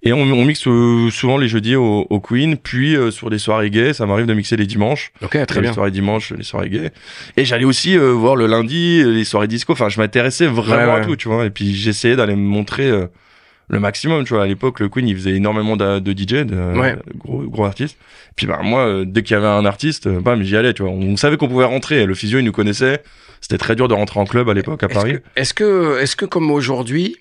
Et 0.01 0.13
on, 0.13 0.21
on 0.21 0.45
mixe 0.45 0.65
euh, 0.65 1.09
souvent 1.09 1.37
les 1.37 1.49
jeudis 1.49 1.75
au, 1.75 2.07
au 2.09 2.19
Queen, 2.21 2.55
puis 2.55 2.95
euh, 2.95 3.11
sur 3.11 3.29
des 3.29 3.37
soirées 3.37 3.69
gays, 3.69 3.91
ça 3.91 4.05
m'arrive 4.05 4.27
de 4.27 4.33
mixer 4.33 4.55
les 4.55 4.65
dimanches. 4.65 5.11
Ok, 5.21 5.31
très 5.45 5.55
les 5.55 5.61
bien. 5.63 5.73
soirées 5.73 5.91
dimanche, 5.91 6.31
les 6.31 6.43
soirées 6.45 6.69
gays. 6.69 6.91
Et 7.35 7.43
j'allais 7.43 7.65
aussi 7.65 7.97
euh, 7.97 8.11
voir 8.13 8.37
le 8.37 8.47
lundi 8.47 9.03
les 9.03 9.25
soirées 9.25 9.49
disco. 9.49 9.73
Enfin, 9.73 9.89
je 9.89 9.99
m'intéressais 9.99 10.47
vraiment 10.47 10.93
Ouais, 10.93 11.01
à 11.01 11.05
tout, 11.05 11.17
tu 11.17 11.27
vois. 11.27 11.45
Et 11.45 11.49
puis 11.49 11.75
j'essayais 11.75 12.15
d'aller 12.15 12.37
me 12.37 12.47
montrer 12.47 12.89
euh, 12.89 13.07
le 13.71 13.79
maximum, 13.79 14.23
tu 14.25 14.33
vois. 14.33 14.43
À 14.43 14.47
l'époque, 14.47 14.79
le 14.81 14.89
Queen, 14.89 15.07
il 15.07 15.15
faisait 15.15 15.31
énormément 15.31 15.75
de, 15.77 15.99
de 15.99 16.11
DJ, 16.11 16.45
de, 16.45 16.77
Ouais. 16.77 16.93
de 16.95 17.01
gros, 17.17 17.41
gros 17.43 17.65
artistes. 17.65 17.97
Puis 18.35 18.45
bah 18.45 18.59
moi, 18.63 18.81
euh, 18.81 19.05
dès 19.07 19.23
qu'il 19.23 19.33
y 19.33 19.37
avait 19.37 19.47
un 19.47 19.65
artiste, 19.65 20.07
euh, 20.07 20.19
bam, 20.21 20.43
j'y 20.43 20.55
allais, 20.57 20.73
tu 20.73 20.83
vois. 20.83 20.91
On 20.91 21.15
savait 21.17 21.37
qu'on 21.37 21.47
pouvait 21.47 21.65
rentrer. 21.65 22.05
Le 22.05 22.13
physio, 22.13 22.39
il 22.39 22.45
nous 22.45 22.51
connaissait. 22.51 23.01
C'était 23.39 23.57
très 23.57 23.75
dur 23.75 23.87
de 23.87 23.93
rentrer 23.93 24.19
en 24.19 24.25
club 24.25 24.49
à 24.49 24.53
l'époque 24.53 24.83
à 24.83 24.87
Est-ce 24.87 24.93
Paris. 24.93 25.13
que, 25.13 25.19
est-ce 25.35 25.53
que, 25.53 25.99
est-ce 26.01 26.15
que 26.15 26.25
comme 26.25 26.51
aujourd'hui, 26.51 27.15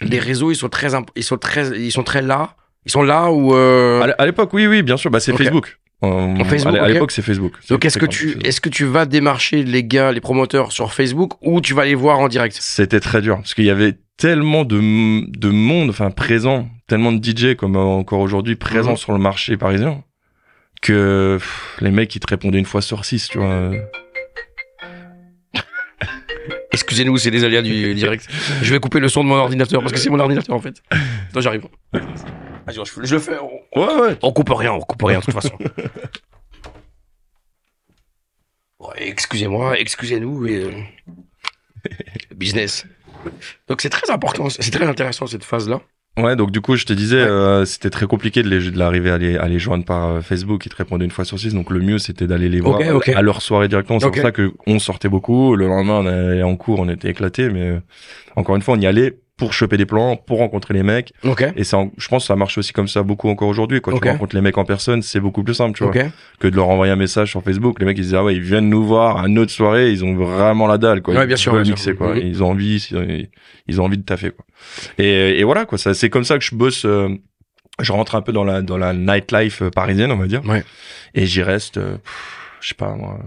les 0.00 0.18
réseaux 0.20 0.50
ils 0.52 0.56
sont 0.56 0.68
très, 0.68 0.94
imp- 0.94 1.10
ils 1.16 1.24
sont 1.24 1.36
très, 1.38 1.68
ils 1.78 1.90
sont 1.90 2.02
très 2.04 2.22
là, 2.22 2.54
ils 2.86 2.92
sont 2.92 3.02
là 3.02 3.30
ou 3.30 3.54
euh, 3.54 4.02
À 4.02 4.06
l'é- 4.08 4.12
À 4.18 4.26
l'époque, 4.26 4.52
oui, 4.52 4.66
oui, 4.66 4.82
bien 4.82 4.96
sûr. 4.96 5.10
Bah, 5.10 5.20
c'est 5.20 5.32
Ok. 5.32 5.38
Facebook. 5.38 5.78
Euh, 6.04 6.44
Facebook, 6.44 6.76
à 6.76 6.88
l'époque, 6.88 7.10
c'est 7.10 7.22
Facebook. 7.22 7.52
donc 7.68 7.84
est-ce 7.84 7.98
que 7.98 8.06
tu, 8.06 8.36
est-ce 8.44 8.60
que 8.60 8.68
tu 8.68 8.84
vas 8.84 9.06
démarcher 9.06 9.62
les 9.64 9.84
gars, 9.84 10.12
les 10.12 10.20
promoteurs 10.20 10.72
sur 10.72 10.92
Facebook 10.92 11.32
ou 11.42 11.60
tu 11.60 11.74
vas 11.74 11.84
les 11.84 11.94
voir 11.94 12.18
en 12.18 12.28
direct? 12.28 12.56
C'était 12.60 13.00
très 13.00 13.20
dur 13.22 13.36
parce 13.36 13.54
qu'il 13.54 13.64
y 13.64 13.70
avait 13.70 13.94
tellement 14.16 14.64
de, 14.64 14.76
de 15.38 15.48
monde, 15.50 15.90
enfin 15.90 16.10
présent, 16.10 16.68
tellement 16.86 17.12
de 17.12 17.22
DJ 17.24 17.54
comme 17.56 17.76
encore 17.76 18.20
aujourd'hui 18.20 18.54
présents 18.56 18.92
Mhm. 18.92 18.96
sur 18.96 19.12
le 19.12 19.18
marché 19.18 19.56
parisien 19.56 20.02
que 20.82 21.36
pff, 21.38 21.76
les 21.80 21.90
mecs 21.90 22.14
ils 22.14 22.20
te 22.20 22.26
répondaient 22.28 22.58
une 22.58 22.64
fois 22.66 22.82
sur 22.82 23.04
six, 23.04 23.28
tu 23.28 23.38
vois. 23.38 23.70
Excusez-nous, 26.72 27.16
c'est 27.18 27.30
les 27.30 27.44
aléas 27.44 27.62
du 27.62 27.94
direct. 27.94 28.26
Je 28.62 28.72
vais 28.74 28.80
couper 28.80 28.98
le 29.00 29.08
son 29.08 29.22
de 29.24 29.28
mon 29.28 29.36
ordinateur 29.36 29.80
parce 29.80 29.92
que 29.92 29.98
c'est 29.98 30.10
mon 30.10 30.18
ordinateur 30.18 30.54
en 30.56 30.60
fait. 30.60 30.82
Attends, 31.30 31.40
j'arrive. 31.40 31.62
Vas-y, 32.66 32.76
je, 32.84 33.02
je 33.06 33.14
le 33.14 33.20
fais. 33.20 33.36
On, 33.38 33.80
Ouais, 33.80 33.94
ouais. 34.00 34.16
on 34.22 34.32
coupe 34.32 34.50
rien, 34.50 34.72
on 34.72 34.80
coupe 34.80 35.02
rien 35.02 35.18
de 35.20 35.24
toute 35.24 35.34
façon. 35.34 35.56
Ouais, 38.80 39.08
excusez-moi, 39.08 39.78
excusez-nous. 39.78 40.46
et, 40.46 40.64
euh, 40.64 40.70
Business. 42.34 42.86
Donc 43.68 43.80
c'est 43.80 43.88
très 43.88 44.10
important, 44.10 44.50
c'est 44.50 44.70
très 44.70 44.86
intéressant 44.86 45.26
cette 45.26 45.44
phase-là. 45.44 45.80
Ouais, 46.18 46.36
donc 46.36 46.50
du 46.52 46.60
coup, 46.60 46.76
je 46.76 46.84
te 46.84 46.92
disais, 46.92 47.16
Ouais. 47.22 47.28
euh, 47.28 47.64
c'était 47.64 47.90
très 47.90 48.06
compliqué 48.06 48.42
de 48.42 48.48
les 48.48 48.70
de 48.70 48.78
l'arriver 48.78 49.10
à 49.10 49.18
les, 49.18 49.36
à 49.36 49.48
les 49.48 49.58
joindre 49.58 49.84
par 49.84 50.08
euh, 50.10 50.20
Facebook. 50.20 50.64
Ils 50.66 50.68
te 50.68 50.76
répondaient 50.76 51.04
une 51.06 51.10
fois 51.10 51.24
sur 51.24 51.38
six. 51.40 51.54
Donc 51.54 51.70
le 51.70 51.80
mieux, 51.80 51.98
c'était 51.98 52.26
d'aller 52.26 52.48
les 52.48 52.60
voir 52.60 52.78
à 53.16 53.22
leur 53.22 53.42
soirée 53.42 53.68
directement. 53.68 53.98
C'est 54.00 54.06
pour 54.10 54.16
ça 54.22 54.30
que 54.32 54.52
on 54.66 54.78
sortait 54.78 55.08
beaucoup. 55.08 55.56
Le 55.56 55.66
lendemain, 55.66 56.00
on 56.00 56.06
allait 56.06 56.42
en 56.42 56.54
cours, 56.56 56.78
on 56.80 56.88
était 56.88 57.08
éclatés. 57.08 57.48
Mais 57.48 57.80
encore 58.36 58.54
une 58.54 58.62
fois, 58.62 58.74
on 58.76 58.80
y 58.80 58.86
allait 58.86 59.18
pour 59.36 59.52
choper 59.52 59.76
des 59.76 59.84
plans, 59.86 60.16
pour 60.16 60.38
rencontrer 60.38 60.74
les 60.74 60.84
mecs. 60.84 61.12
Ok. 61.24 61.44
Et 61.56 61.64
ça, 61.64 61.84
je 61.96 62.06
pense 62.08 62.22
que 62.22 62.26
ça 62.28 62.36
marche 62.36 62.56
aussi 62.56 62.72
comme 62.72 62.86
ça 62.86 63.02
beaucoup 63.02 63.28
encore 63.28 63.48
aujourd'hui. 63.48 63.80
Quand 63.80 63.92
Ok. 63.92 64.02
tu 64.02 64.08
rencontres 64.08 64.36
les 64.36 64.40
mecs 64.42 64.56
en 64.58 64.64
personne, 64.64 65.02
c'est 65.02 65.18
beaucoup 65.18 65.42
plus 65.42 65.54
simple, 65.54 65.76
tu 65.76 65.82
vois, 65.84 65.92
Ok. 65.92 66.04
que 66.38 66.46
de 66.46 66.54
leur 66.54 66.68
envoyer 66.68 66.92
un 66.92 66.96
message 66.96 67.30
sur 67.30 67.42
Facebook. 67.42 67.80
Les 67.80 67.84
mecs, 67.86 67.98
ils 67.98 68.02
disent, 68.04 68.14
ah 68.14 68.22
ouais, 68.22 68.36
ils 68.36 68.40
viennent 68.42 68.68
nous 68.68 68.84
voir 68.84 69.16
à 69.18 69.26
notre 69.26 69.50
soirée, 69.50 69.90
ils 69.90 70.04
ont 70.04 70.14
vraiment 70.14 70.68
la 70.68 70.78
dalle, 70.78 71.02
quoi. 71.02 71.14
Ouais, 71.14 71.24
ils 71.24 71.26
bien 71.26 71.36
sûr, 71.36 71.52
bien 71.52 71.62
mixer, 71.62 71.90
sûr. 71.90 71.96
quoi. 71.96 72.14
Mhm. 72.14 72.20
Ils 72.24 72.42
ont 72.44 72.50
envie, 72.50 72.88
ils, 73.66 73.80
ont 73.80 73.84
envie 73.84 73.98
de 73.98 74.04
taffer, 74.04 74.30
quoi. 74.30 74.44
Et, 74.98 75.40
et 75.40 75.42
voilà, 75.44 75.64
quoi. 75.64 75.78
Ça, 75.78 75.94
c'est 75.94 76.10
comme 76.10 76.24
ça 76.24 76.38
que 76.38 76.44
je 76.44 76.54
bosse, 76.54 76.84
euh, 76.84 77.08
je 77.80 77.90
rentre 77.90 78.14
un 78.14 78.22
peu 78.22 78.32
dans 78.32 78.44
la, 78.44 78.62
dans 78.62 78.78
la 78.78 78.92
nightlife 78.92 79.62
euh, 79.62 79.70
parisienne, 79.70 80.12
on 80.12 80.16
va 80.16 80.26
dire. 80.28 80.44
Ouais. 80.46 80.62
Et 81.14 81.26
j'y 81.26 81.42
reste, 81.42 81.78
euh, 81.78 81.96
je 82.60 82.68
sais 82.68 82.74
pas, 82.76 82.94
moi, 82.94 83.18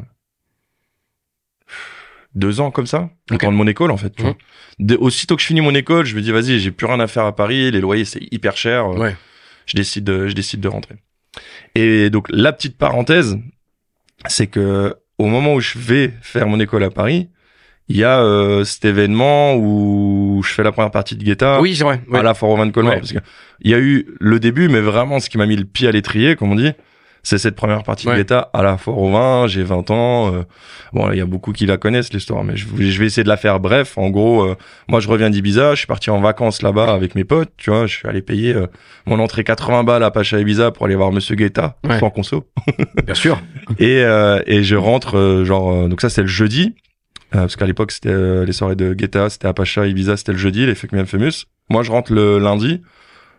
deux 2.38 2.60
ans 2.62 2.72
comme 2.72 2.88
ça, 2.88 3.10
le 3.30 3.38
temps 3.38 3.52
de 3.52 3.58
mon 3.58 3.68
école, 3.68 3.92
en 3.92 3.98
fait. 3.98 4.12
tu 4.16 4.24
Mhm. 4.24 4.34
vois. 4.80 4.98
Aussitôt 5.00 5.36
que 5.36 5.42
je 5.42 5.48
finis 5.48 5.62
mon 5.62 5.74
école, 5.76 6.06
je 6.06 6.16
me 6.16 6.22
dis, 6.22 6.32
vas-y, 6.32 6.60
j'ai 6.60 6.72
plus 6.72 6.86
rien 6.88 7.00
à 7.00 7.08
faire 7.08 7.26
à 7.26 7.36
Paris, 7.36 7.72
les 7.72 7.82
loyers, 7.82 8.06
c'est 8.06 8.22
hyper 8.32 8.56
cher. 8.58 8.86
euh, 8.92 8.98
Ouais. 8.98 9.16
je 9.66 9.76
décide 9.76 10.04
de, 10.04 10.28
je 10.28 10.34
décide 10.36 10.60
de 10.62 10.68
rentrer. 10.68 10.96
Et 11.76 12.10
donc 12.10 12.28
la 12.30 12.54
petite 12.54 12.78
parenthèse, 12.78 13.38
c'est 14.28 14.48
que 14.48 14.96
au 15.18 15.26
moment 15.26 15.54
où 15.56 15.60
je 15.60 15.78
vais 15.78 16.14
faire 16.22 16.48
mon 16.48 16.60
école 16.60 16.84
à 16.84 16.90
Paris, 16.90 17.30
il 17.90 17.98
y 17.98 18.04
a 18.04 18.20
euh, 18.22 18.64
cet 18.66 18.86
événement 18.86 19.56
où 19.56 20.42
je 20.46 20.52
fais 20.54 20.64
la 20.64 20.72
première 20.72 20.92
partie 20.92 21.16
de 21.16 21.24
Guetta 21.24 21.62
Oui, 21.62 21.76
c'est 21.76 21.84
vrai. 21.86 22.02
ouais. 22.10 22.20
à 22.20 22.24
la 22.24 22.34
Forum 22.34 22.68
de 22.68 22.72
Colmar 22.72 22.94
Ouais. 22.94 23.00
parce 23.00 23.14
que 23.14 23.20
il 23.62 23.72
y 23.72 23.74
a 23.74 23.80
eu 23.80 24.06
le 24.20 24.40
début, 24.40 24.68
mais 24.70 24.82
vraiment 24.82 25.20
ce 25.20 25.30
qui 25.30 25.38
m'a 25.38 25.46
mis 25.46 25.56
le 25.56 25.66
pied 25.66 25.88
à 25.88 25.92
l'étrier, 25.92 26.36
comme 26.36 26.52
on 26.52 26.56
dit, 26.56 26.72
c'est 27.28 27.38
cette 27.38 27.56
première 27.56 27.84
partie 27.84 28.08
Ouais. 28.08 28.14
de 28.14 28.20
Guetta 28.20 28.50
à 28.54 28.64
la 28.64 28.78
Foire 28.78 28.98
au 28.98 29.12
Vin. 29.12 29.48
J'ai 29.48 29.64
20 29.64 29.92
ans. 29.92 30.34
euh, 30.34 30.44
bon, 30.94 31.12
il 31.12 31.18
y 31.18 31.22
a 31.22 31.26
beaucoup 31.26 31.52
qui 31.52 31.66
la 31.66 31.78
connaissent 31.78 32.14
l'histoire, 32.14 32.44
mais 32.44 32.56
je, 32.56 32.66
je 32.78 33.00
vais 33.00 33.06
essayer 33.06 33.24
de 33.24 33.28
la 33.30 33.38
faire 33.38 33.60
bref. 33.60 33.98
En 33.98 34.10
gros, 34.10 34.44
euh, 34.44 34.56
moi 34.88 35.00
je 35.00 35.08
reviens 35.10 35.30
d'Ibiza, 35.30 35.72
je 35.72 35.80
suis 35.80 35.88
parti 35.88 36.10
en 36.10 36.20
vacances 36.22 36.62
là-bas 36.62 36.94
avec 36.94 37.16
mes 37.16 37.24
potes. 37.24 37.52
Tu 37.58 37.70
vois, 37.70 37.86
je 37.86 37.96
suis 37.98 38.08
allé 38.08 38.22
payer 38.22 38.54
euh, 38.54 38.68
mon 39.06 39.20
entrée 39.20 39.44
80 39.44 39.84
balles 39.84 40.04
à 40.04 40.12
Pacha 40.12 40.40
Ibiza 40.40 40.72
pour 40.72 40.86
aller 40.86 40.96
voir 40.96 41.12
Monsieur 41.12 41.36
Guetta 41.36 41.78
Ouais. 41.84 42.00
sans 42.00 42.10
conso. 42.10 42.46
Bien 43.06 43.16
sûr. 43.16 43.40
Et 43.80 44.02
euh, 44.04 44.42
et 44.48 44.64
je 44.64 44.76
rentre 44.76 45.18
euh, 45.18 45.44
genre 45.46 45.72
euh, 45.74 45.88
donc 45.88 46.02
ça 46.02 46.10
c'est 46.10 46.22
le 46.22 46.28
jeudi. 46.28 46.76
euh, 47.36 47.40
parce 47.42 47.56
qu'à 47.58 47.66
l'époque 47.66 47.92
c'était 47.92 48.10
euh, 48.10 48.46
les 48.46 48.54
soirées 48.54 48.76
de 48.76 48.94
Guetta, 48.94 49.30
c'était 49.30 49.48
à 49.48 49.54
Pacha 49.54 49.86
Ibiza, 49.86 50.16
c'était 50.18 50.32
le 50.32 50.38
jeudi, 50.38 50.66
les 50.66 50.76
Fuck 50.76 50.94
Me 50.94 51.04
Famous. 51.06 51.44
Moi, 51.70 51.84
je 51.84 51.92
rentre 51.92 52.14
le 52.14 52.40
lundi. 52.40 52.82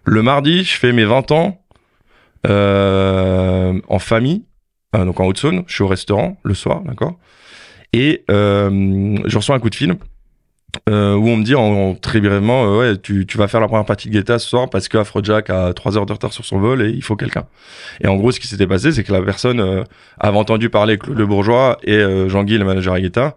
Le 0.05 0.21
mardi, 0.23 0.63
je 0.65 0.77
fais 0.77 0.93
mes 0.93 1.05
20 1.07 1.31
ans 1.33 1.63
en 2.45 3.99
famille, 3.99 4.45
euh, 4.95 5.05
donc 5.05 5.21
en 5.21 5.27
Haute-Saône. 5.27 5.65
Je 5.67 5.75
suis 5.75 5.83
au 5.83 5.89
restaurant 5.89 6.39
le 6.43 6.55
soir, 6.55 6.83
d'accord? 6.83 7.19
Et 7.93 8.25
euh, 8.31 9.19
je 9.25 9.37
reçois 9.37 9.55
un 9.55 9.61
coup 9.61 9.71
de 9.71 9.75
fil 9.75 9.97
euh, 10.89 11.15
où 11.15 11.27
on 11.29 11.37
me 11.37 11.45
dit 11.45 11.55
très 12.01 12.21
brièvement 12.21 12.67
euh, 12.67 12.79
ouais 12.79 12.99
tu, 12.99 13.25
vas 13.37 13.49
faire 13.49 13.61
la 13.61 13.69
première 13.69 13.87
partie 13.87 14.09
de 14.09 14.15
Guetta 14.15 14.39
ce 14.39 14.47
soir 14.47 14.69
parce 14.69 14.89
que 14.89 14.99
Afrojack 14.99 15.49
a 15.49 15.73
3 15.73 15.97
heures 15.97 16.05
de 16.05 16.13
retard 16.13 16.33
sur 16.33 16.45
son 16.45 16.59
vol 16.59 16.83
et 16.83 16.91
il 16.91 17.03
faut 17.03 17.17
quelqu'un. 17.17 17.47
Et 18.03 18.07
en 18.07 18.17
gros 18.17 18.33
ce 18.33 18.41
qui 18.41 18.47
s'était 18.47 18.67
passé 18.67 18.93
c'est 18.93 19.03
que 19.03 19.13
la 19.13 19.23
personne 19.23 19.61
euh, 19.61 19.83
avait 20.19 20.37
entendu 20.37 20.69
parler 20.69 20.99
Claude 20.99 21.17
Le 21.17 21.27
Bourgeois 21.27 21.79
et 21.83 21.95
euh, 21.95 22.29
Jean-Guy 22.29 22.59
le 22.59 22.67
manager 22.67 22.95
à 22.95 23.01
Guetta 23.01 23.35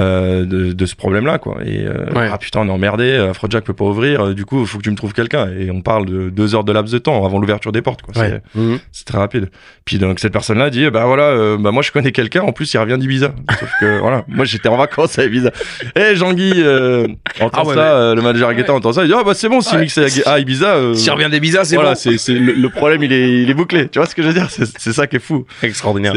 euh, 0.00 0.46
de, 0.46 0.72
de 0.72 0.86
ce 0.86 0.96
problème 0.96 1.26
là 1.26 1.38
quoi 1.38 1.58
et 1.66 1.84
euh, 1.86 2.06
Ouais. 2.14 2.28
ah 2.32 2.38
putain 2.38 2.60
on 2.60 2.68
est 2.68 2.70
emmerdé 2.70 3.14
Afrojack 3.14 3.64
peut 3.64 3.74
pas 3.74 3.84
ouvrir 3.84 4.20
euh, 4.28 4.34
du 4.34 4.46
coup 4.46 4.60
il 4.62 4.66
faut 4.66 4.78
que 4.78 4.82
tu 4.84 4.90
me 4.90 4.96
trouves 4.96 5.12
quelqu'un 5.12 5.48
et 5.50 5.70
on 5.70 5.82
parle 5.82 6.06
de 6.06 6.30
deux 6.30 6.54
heures 6.54 6.64
de 6.64 6.72
laps 6.72 6.90
de 6.92 6.98
temps 6.98 7.26
avant 7.26 7.38
l'ouverture 7.38 7.72
des 7.72 7.82
portes 7.82 8.00
quoi 8.00 8.14
C'est- 8.14 8.40
Mhm. 8.54 8.78
très 9.04 9.18
rapide. 9.18 9.50
Puis 9.84 9.98
donc 9.98 10.18
cette 10.18 10.32
personne-là 10.32 10.70
dit 10.70 10.88
bah 10.90 11.04
voilà 11.04 11.24
euh, 11.24 11.58
bah 11.58 11.72
moi 11.72 11.82
je 11.82 11.92
connais 11.92 12.12
quelqu'un 12.12 12.40
en 12.40 12.52
plus 12.52 12.72
il 12.72 12.78
revient 12.78 12.96
d'Ibiza. 12.98 13.34
Sauf 13.60 13.70
que 13.80 13.98
voilà 14.00 14.24
moi 14.28 14.44
j'étais 14.46 14.68
en 14.68 14.76
vacances 14.78 15.18
à 15.18 15.24
Ibiza. 15.24 15.50
Eh 15.94 16.14
Jean-Guy 16.16 16.52
euh, 16.56 17.06
entend 17.40 17.62
Ah 17.62 17.66
ouais, 17.66 17.74
ça 17.74 17.80
mais- 17.82 17.88
euh, 17.90 18.14
le 18.14 18.22
manager 18.22 18.54
Guetta 18.54 18.72
entend 18.72 18.92
ça 18.92 19.02
il 19.04 19.08
dit 19.08 19.14
ah 19.14 19.22
bah 19.24 19.34
c'est 19.34 19.48
bon 19.50 19.60
s'il 19.60 19.76
Ouais. 19.76 19.82
mixe 19.84 19.98
à, 20.26 20.38
Ibiza. 20.38 20.74
euh, 20.76 20.94
S'il 20.94 21.10
revient 21.12 21.28
bizarres, 21.40 21.66
c'est 21.66 21.74
voilà 21.74 21.90
bon. 21.94 22.16
c'est 22.16 22.32
le, 22.32 22.52
le 22.52 22.68
problème 22.70 23.02
il 23.02 23.12
est 23.12 23.42
il 23.42 23.50
est 23.50 23.54
bouclé. 23.54 23.88
Tu 23.88 23.98
vois 23.98 24.06
ce 24.06 24.14
que 24.14 24.22
je 24.22 24.28
veux 24.28 24.34
dire? 24.34 24.48
C'est 24.50 24.92
ça 24.92 25.06
qui 25.06 25.16
est 25.16 25.18
fou. 25.18 25.44
extraordinaire. 25.62 26.14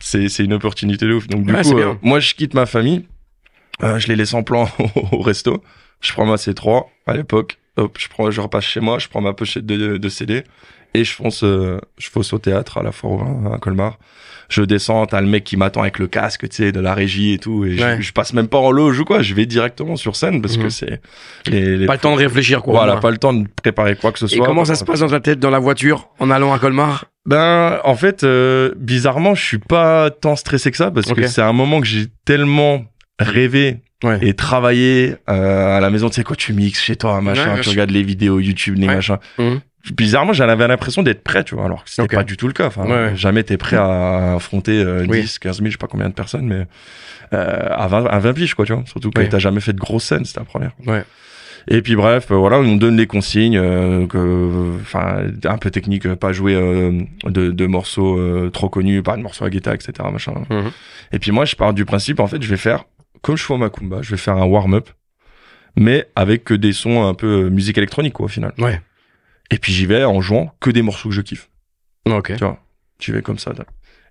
C'est 0.00 0.38
une 0.40 0.52
opportunité 0.54 1.06
de 1.06 1.12
ouf. 1.14 1.28
Donc 1.28 1.44
du 1.46 1.52
Ouais, 1.54 1.62
coup 1.62 1.78
euh, 1.78 1.94
moi 2.02 2.18
je 2.20 2.34
quitte 2.34 2.54
ma 2.54 2.66
famille. 2.72 3.06
Euh, 3.82 3.98
je 3.98 4.08
les 4.08 4.16
laisse 4.16 4.34
en 4.34 4.42
plan 4.42 4.68
au 5.12 5.20
resto. 5.20 5.62
Je 6.00 6.12
prends 6.12 6.26
ma 6.26 6.34
C3 6.36 6.86
à 7.06 7.14
l'époque. 7.14 7.58
Hop, 7.76 7.96
je 7.98 8.08
prends, 8.08 8.30
je 8.30 8.40
repasse 8.40 8.64
chez 8.64 8.80
moi, 8.80 8.98
je 8.98 9.08
prends 9.08 9.22
ma 9.22 9.32
pochette 9.32 9.64
de, 9.64 9.96
de 9.96 10.08
CD 10.08 10.44
et 10.94 11.04
je 11.04 11.12
fonce, 11.12 11.42
euh, 11.44 11.78
je 11.98 12.08
fonce 12.10 12.32
au 12.32 12.38
théâtre 12.38 12.78
à 12.78 12.82
la 12.82 12.92
Foire 12.92 13.26
à 13.52 13.58
Colmar. 13.58 13.98
Je 14.48 14.62
descends, 14.62 15.06
t'as 15.06 15.20
le 15.22 15.26
mec 15.28 15.44
qui 15.44 15.56
m'attend 15.56 15.80
avec 15.80 15.98
le 15.98 16.06
casque, 16.08 16.46
tu 16.48 16.56
sais, 16.56 16.72
de 16.72 16.80
la 16.80 16.92
régie 16.92 17.32
et 17.32 17.38
tout, 17.38 17.64
et 17.64 17.76
je- 17.78 17.82
Ouais. 17.82 17.96
je, 18.02 18.12
passe 18.12 18.34
même 18.34 18.48
pas 18.48 18.58
en 18.58 18.70
loge 18.70 19.00
ou 19.00 19.04
quoi, 19.04 19.22
je 19.22 19.32
vais 19.34 19.46
directement 19.46 19.96
sur 19.96 20.14
scène 20.14 20.42
parce 20.42 20.58
Mhm. 20.58 20.62
que 20.64 20.68
c'est 20.68 21.00
les, 21.46 21.76
les- 21.78 21.86
Pas 21.86 21.94
le 21.94 21.98
temps 22.00 22.12
de 22.14 22.18
réfléchir, 22.20 22.60
quoi. 22.62 22.74
voilà, 22.74 22.96
pas 22.96 23.10
le 23.10 23.16
temps 23.16 23.32
de 23.32 23.46
préparer 23.62 23.96
quoi 23.96 24.12
que 24.12 24.18
ce 24.18 24.26
Et 24.26 24.36
soit. 24.36 24.44
comment 24.44 24.66
ça 24.66 24.74
se 24.74 24.84
passe 24.84 25.00
dans 25.00 25.08
ta 25.08 25.20
tête 25.20 25.38
dans 25.38 25.48
la 25.48 25.58
voiture 25.58 26.08
en 26.18 26.30
allant 26.30 26.52
à 26.52 26.58
Colmar? 26.58 27.06
Ben, 27.24 27.78
en 27.84 27.94
fait, 27.96 28.24
euh, 28.24 28.72
bizarrement, 28.76 29.34
je 29.34 29.42
suis 29.42 29.58
pas 29.58 30.10
tant 30.10 30.36
stressé 30.36 30.70
que 30.70 30.76
ça 30.76 30.90
parce 30.90 31.10
que 31.12 31.26
c'est 31.28 31.40
un 31.42 31.52
moment 31.54 31.80
que 31.80 31.86
j'ai 31.86 32.06
tellement 32.26 32.84
rêvé 33.18 33.78
Ouais. 34.04 34.18
et 34.20 34.34
travaillé 34.34 35.14
euh, 35.30 35.76
à 35.76 35.80
la 35.80 35.88
maison. 35.88 36.08
Tu 36.08 36.16
sais, 36.16 36.24
quand 36.24 36.36
tu 36.36 36.52
mixes 36.52 36.82
chez 36.82 36.96
toi, 36.96 37.20
machin, 37.20 37.54
Ouais, 37.54 37.60
tu 37.60 37.68
regardes 37.68 37.92
les 37.92 38.02
vidéos 38.02 38.40
YouTube, 38.40 38.74
les 38.76 38.88
Ouais. 38.88 38.96
machins. 38.96 39.18
Mhm. 39.38 39.60
Bizarrement, 39.90 40.32
j'avais 40.32 40.68
l'impression 40.68 41.02
d'être 41.02 41.24
prêt, 41.24 41.42
tu 41.42 41.54
vois, 41.56 41.64
alors 41.64 41.82
que 41.84 41.90
c'était 41.90 42.14
pas 42.16 42.22
du 42.24 42.36
tout 42.36 42.46
le 42.46 42.52
cas. 42.52 42.66
Enfin, 42.66 42.84
Ouais, 42.86 43.16
jamais 43.16 43.42
t'es 43.42 43.56
prêt 43.56 43.76
à 43.76 44.34
affronter 44.34 44.80
euh, 44.80 45.04
Oui. 45.08 45.22
10, 45.22 45.38
15 45.40 45.56
000, 45.56 45.66
je 45.66 45.72
sais 45.72 45.76
pas 45.78 45.88
combien 45.88 46.08
de 46.08 46.14
personnes, 46.14 46.46
mais 46.46 46.66
euh, 47.32 47.68
à 47.70 47.88
20, 47.88 48.06
à 48.06 48.18
20 48.20 48.32
piges, 48.32 48.54
quoi, 48.54 48.64
tu 48.64 48.72
vois. 48.72 48.84
Surtout 48.86 49.10
que 49.10 49.22
t'as 49.22 49.38
jamais 49.38 49.60
fait 49.60 49.72
de 49.72 49.80
grosses 49.80 50.04
scènes, 50.04 50.24
c'était 50.24 50.40
la 50.40 50.46
première. 50.46 50.72
Ouais. 50.86 51.02
Et 51.68 51.80
puis 51.80 51.94
bref, 51.96 52.30
euh, 52.30 52.36
voilà, 52.36 52.58
on 52.58 52.76
donne 52.76 52.96
les 52.96 53.06
consignes, 53.06 53.56
euh, 53.56 54.06
que, 54.06 54.80
enfin, 54.80 55.24
un 55.44 55.58
peu 55.58 55.70
technique, 55.70 56.06
euh, 56.06 56.16
pas 56.16 56.32
jouer 56.32 56.54
euh, 56.54 57.00
de, 57.24 57.50
de 57.50 57.66
morceaux 57.66 58.18
euh, 58.18 58.50
trop 58.50 58.68
connus, 58.68 59.02
pas 59.02 59.16
de 59.16 59.22
morceaux 59.22 59.44
à 59.44 59.50
guitare, 59.50 59.74
etc. 59.74 59.92
Machin. 60.12 60.34
Mhm. 60.50 60.70
Et 61.12 61.18
puis 61.18 61.30
moi, 61.30 61.44
je 61.44 61.54
pars 61.56 61.72
du 61.74 61.84
principe, 61.84 62.18
en 62.20 62.26
fait, 62.26 62.42
je 62.42 62.48
vais 62.48 62.56
faire 62.56 62.84
comme 63.22 63.36
je 63.36 63.44
fais 63.44 63.54
au 63.54 63.58
Macumba, 63.58 63.98
je 64.02 64.10
vais 64.10 64.16
faire 64.16 64.36
un 64.36 64.44
warm-up, 64.44 64.88
mais 65.76 66.06
avec 66.16 66.42
que 66.44 66.54
des 66.54 66.72
sons 66.72 67.06
un 67.06 67.14
peu 67.14 67.48
musique 67.48 67.78
électronique, 67.78 68.14
quoi, 68.14 68.26
au 68.26 68.28
final. 68.28 68.52
Ouais. 68.58 68.80
Et 69.50 69.58
puis 69.58 69.72
j'y 69.72 69.86
vais 69.86 70.04
en 70.04 70.20
jouant 70.20 70.54
que 70.60 70.70
des 70.70 70.82
morceaux 70.82 71.08
que 71.10 71.14
je 71.14 71.20
kiffe. 71.20 71.50
Ok. 72.06 72.32
Tu 72.36 72.44
vois, 72.44 72.58
tu 72.98 73.12
vais 73.12 73.22
comme 73.22 73.38
ça. 73.38 73.52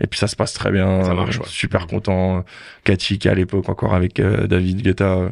Et 0.04 0.08
puis 0.08 0.18
ça 0.20 0.28
se 0.28 0.36
passe 0.36 0.54
très 0.54 0.72
bien. 0.72 1.04
Ça 1.04 1.14
marche, 1.14 1.38
ouais. 1.40 1.46
Super 1.48 1.88
content. 1.88 2.44
Cathy, 2.84 3.20
qui 3.20 3.30
à 3.30 3.34
l'époque 3.36 3.70
encore 3.70 3.94
avec 3.94 4.20
euh, 4.20 4.48
David 4.48 4.82
Guetta, 4.82 5.32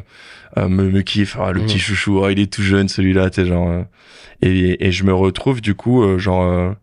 euh, 0.56 0.68
me, 0.68 0.90
me 0.90 1.02
kiffe. 1.02 1.36
Ah, 1.40 1.52
le 1.52 1.60
Mhm. 1.60 1.66
petit 1.66 1.78
chouchou, 1.78 2.24
ah, 2.24 2.30
il 2.32 2.38
est 2.40 2.52
tout 2.52 2.62
jeune 2.62 2.88
celui-là, 2.88 3.30
tu 3.30 3.44
genre. 3.46 3.68
euh, 3.68 3.82
et, 4.42 4.86
et 4.86 4.92
je 4.92 5.04
me 5.04 5.12
retrouve 5.12 5.60
du 5.60 5.74
coup, 5.74 6.18
genre, 6.18 6.74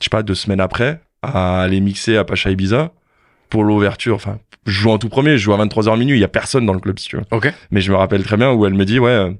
je 0.00 0.04
sais 0.04 0.10
pas, 0.10 0.22
deux 0.22 0.34
semaines 0.34 0.60
après, 0.60 1.00
à 1.22 1.60
aller 1.62 1.80
mixer 1.80 2.16
à 2.16 2.24
Pacha 2.24 2.50
Ibiza 2.50 2.92
pour 3.50 3.64
l'ouverture. 3.64 4.14
Enfin, 4.16 4.38
je 4.66 4.72
joue 4.72 4.90
en 4.90 4.98
tout 4.98 5.08
premier, 5.08 5.32
je 5.32 5.42
joue 5.42 5.52
à 5.52 5.58
23h 5.58 5.98
minuit, 5.98 6.16
il 6.16 6.20
y 6.20 6.24
a 6.24 6.28
personne 6.28 6.64
dans 6.64 6.72
le 6.72 6.80
club, 6.80 6.98
si 6.98 7.08
tu 7.08 7.16
veux. 7.16 7.24
Ok. 7.32 7.52
Mais 7.70 7.80
je 7.80 7.90
me 7.92 7.96
rappelle 7.96 8.22
très 8.22 8.36
bien 8.36 8.52
où 8.52 8.64
elle 8.66 8.74
me 8.74 8.84
dit, 8.84 8.98
ouais. 8.98 9.36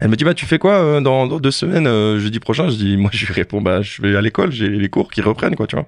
Elle 0.00 0.08
me 0.08 0.16
dit, 0.16 0.24
bah, 0.24 0.34
tu 0.34 0.46
fais 0.46 0.58
quoi 0.58 0.74
euh, 0.74 1.00
dans, 1.00 1.26
dans 1.26 1.40
deux 1.40 1.50
semaines, 1.50 1.86
euh, 1.86 2.18
jeudi 2.18 2.40
prochain? 2.40 2.68
Je 2.68 2.76
dis, 2.76 2.96
moi, 2.96 3.10
je 3.12 3.24
lui 3.26 3.32
réponds, 3.32 3.60
bah, 3.62 3.82
je 3.82 4.02
vais 4.02 4.16
à 4.16 4.20
l'école, 4.20 4.52
j'ai 4.52 4.68
les 4.68 4.88
cours 4.88 5.10
qui 5.10 5.20
reprennent, 5.22 5.56
quoi, 5.56 5.66
tu 5.66 5.76
vois. 5.76 5.86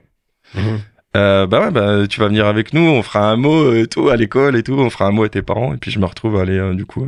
Mhm. 0.54 0.80
Euh, 1.16 1.46
bah 1.46 1.60
ouais, 1.60 1.70
bah, 1.70 2.08
tu 2.08 2.18
vas 2.18 2.26
venir 2.26 2.46
avec 2.46 2.72
nous, 2.72 2.80
on 2.80 3.02
fera 3.04 3.30
un 3.30 3.36
mot 3.36 3.62
euh, 3.62 3.82
et 3.82 3.86
tout 3.86 4.08
à 4.08 4.16
l'école 4.16 4.56
et 4.56 4.64
tout, 4.64 4.72
on 4.74 4.90
fera 4.90 5.06
un 5.06 5.12
mot 5.12 5.22
à 5.22 5.28
tes 5.28 5.42
parents 5.42 5.72
et 5.72 5.76
puis 5.76 5.92
je 5.92 6.00
me 6.00 6.06
retrouve 6.06 6.36
à 6.38 6.42
aller 6.42 6.58
euh, 6.58 6.74
du 6.74 6.86
coup 6.86 7.06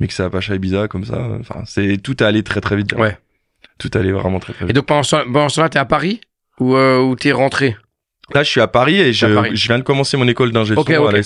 mixer 0.00 0.24
à 0.24 0.30
Pacha 0.30 0.56
Ibiza 0.56 0.88
comme 0.88 1.04
ça. 1.04 1.24
Enfin, 1.38 1.62
c'est 1.64 1.96
tout 2.02 2.20
est 2.20 2.26
allé 2.26 2.42
très 2.42 2.60
très 2.60 2.74
vite. 2.74 2.94
Ouais. 2.94 3.16
Tout 3.78 3.96
est 3.96 4.00
allé 4.00 4.10
vraiment 4.10 4.40
très 4.40 4.54
très 4.54 4.64
Et 4.64 4.66
vite. 4.66 4.74
donc 4.76 4.86
pendant 4.86 5.04
ce, 5.04 5.14
pendant 5.14 5.48
ce 5.48 5.54
temps-là, 5.56 5.68
t'es 5.68 5.78
à 5.78 5.84
Paris? 5.84 6.20
Ou, 6.58 6.74
euh, 6.74 6.98
ou 7.00 7.14
t'es 7.14 7.30
rentré? 7.30 7.76
Là, 8.34 8.42
je 8.42 8.50
suis 8.50 8.60
à 8.60 8.66
Paris 8.66 8.96
et 9.00 9.12
je, 9.12 9.26
Paris. 9.26 9.50
je 9.54 9.68
viens 9.68 9.78
de 9.78 9.84
commencer 9.84 10.16
mon 10.16 10.26
école 10.26 10.50
d'ingé 10.50 10.74
Ok, 10.74 10.88
son 10.92 11.02
ok, 11.04 11.08
à 11.08 11.12
la 11.12 11.22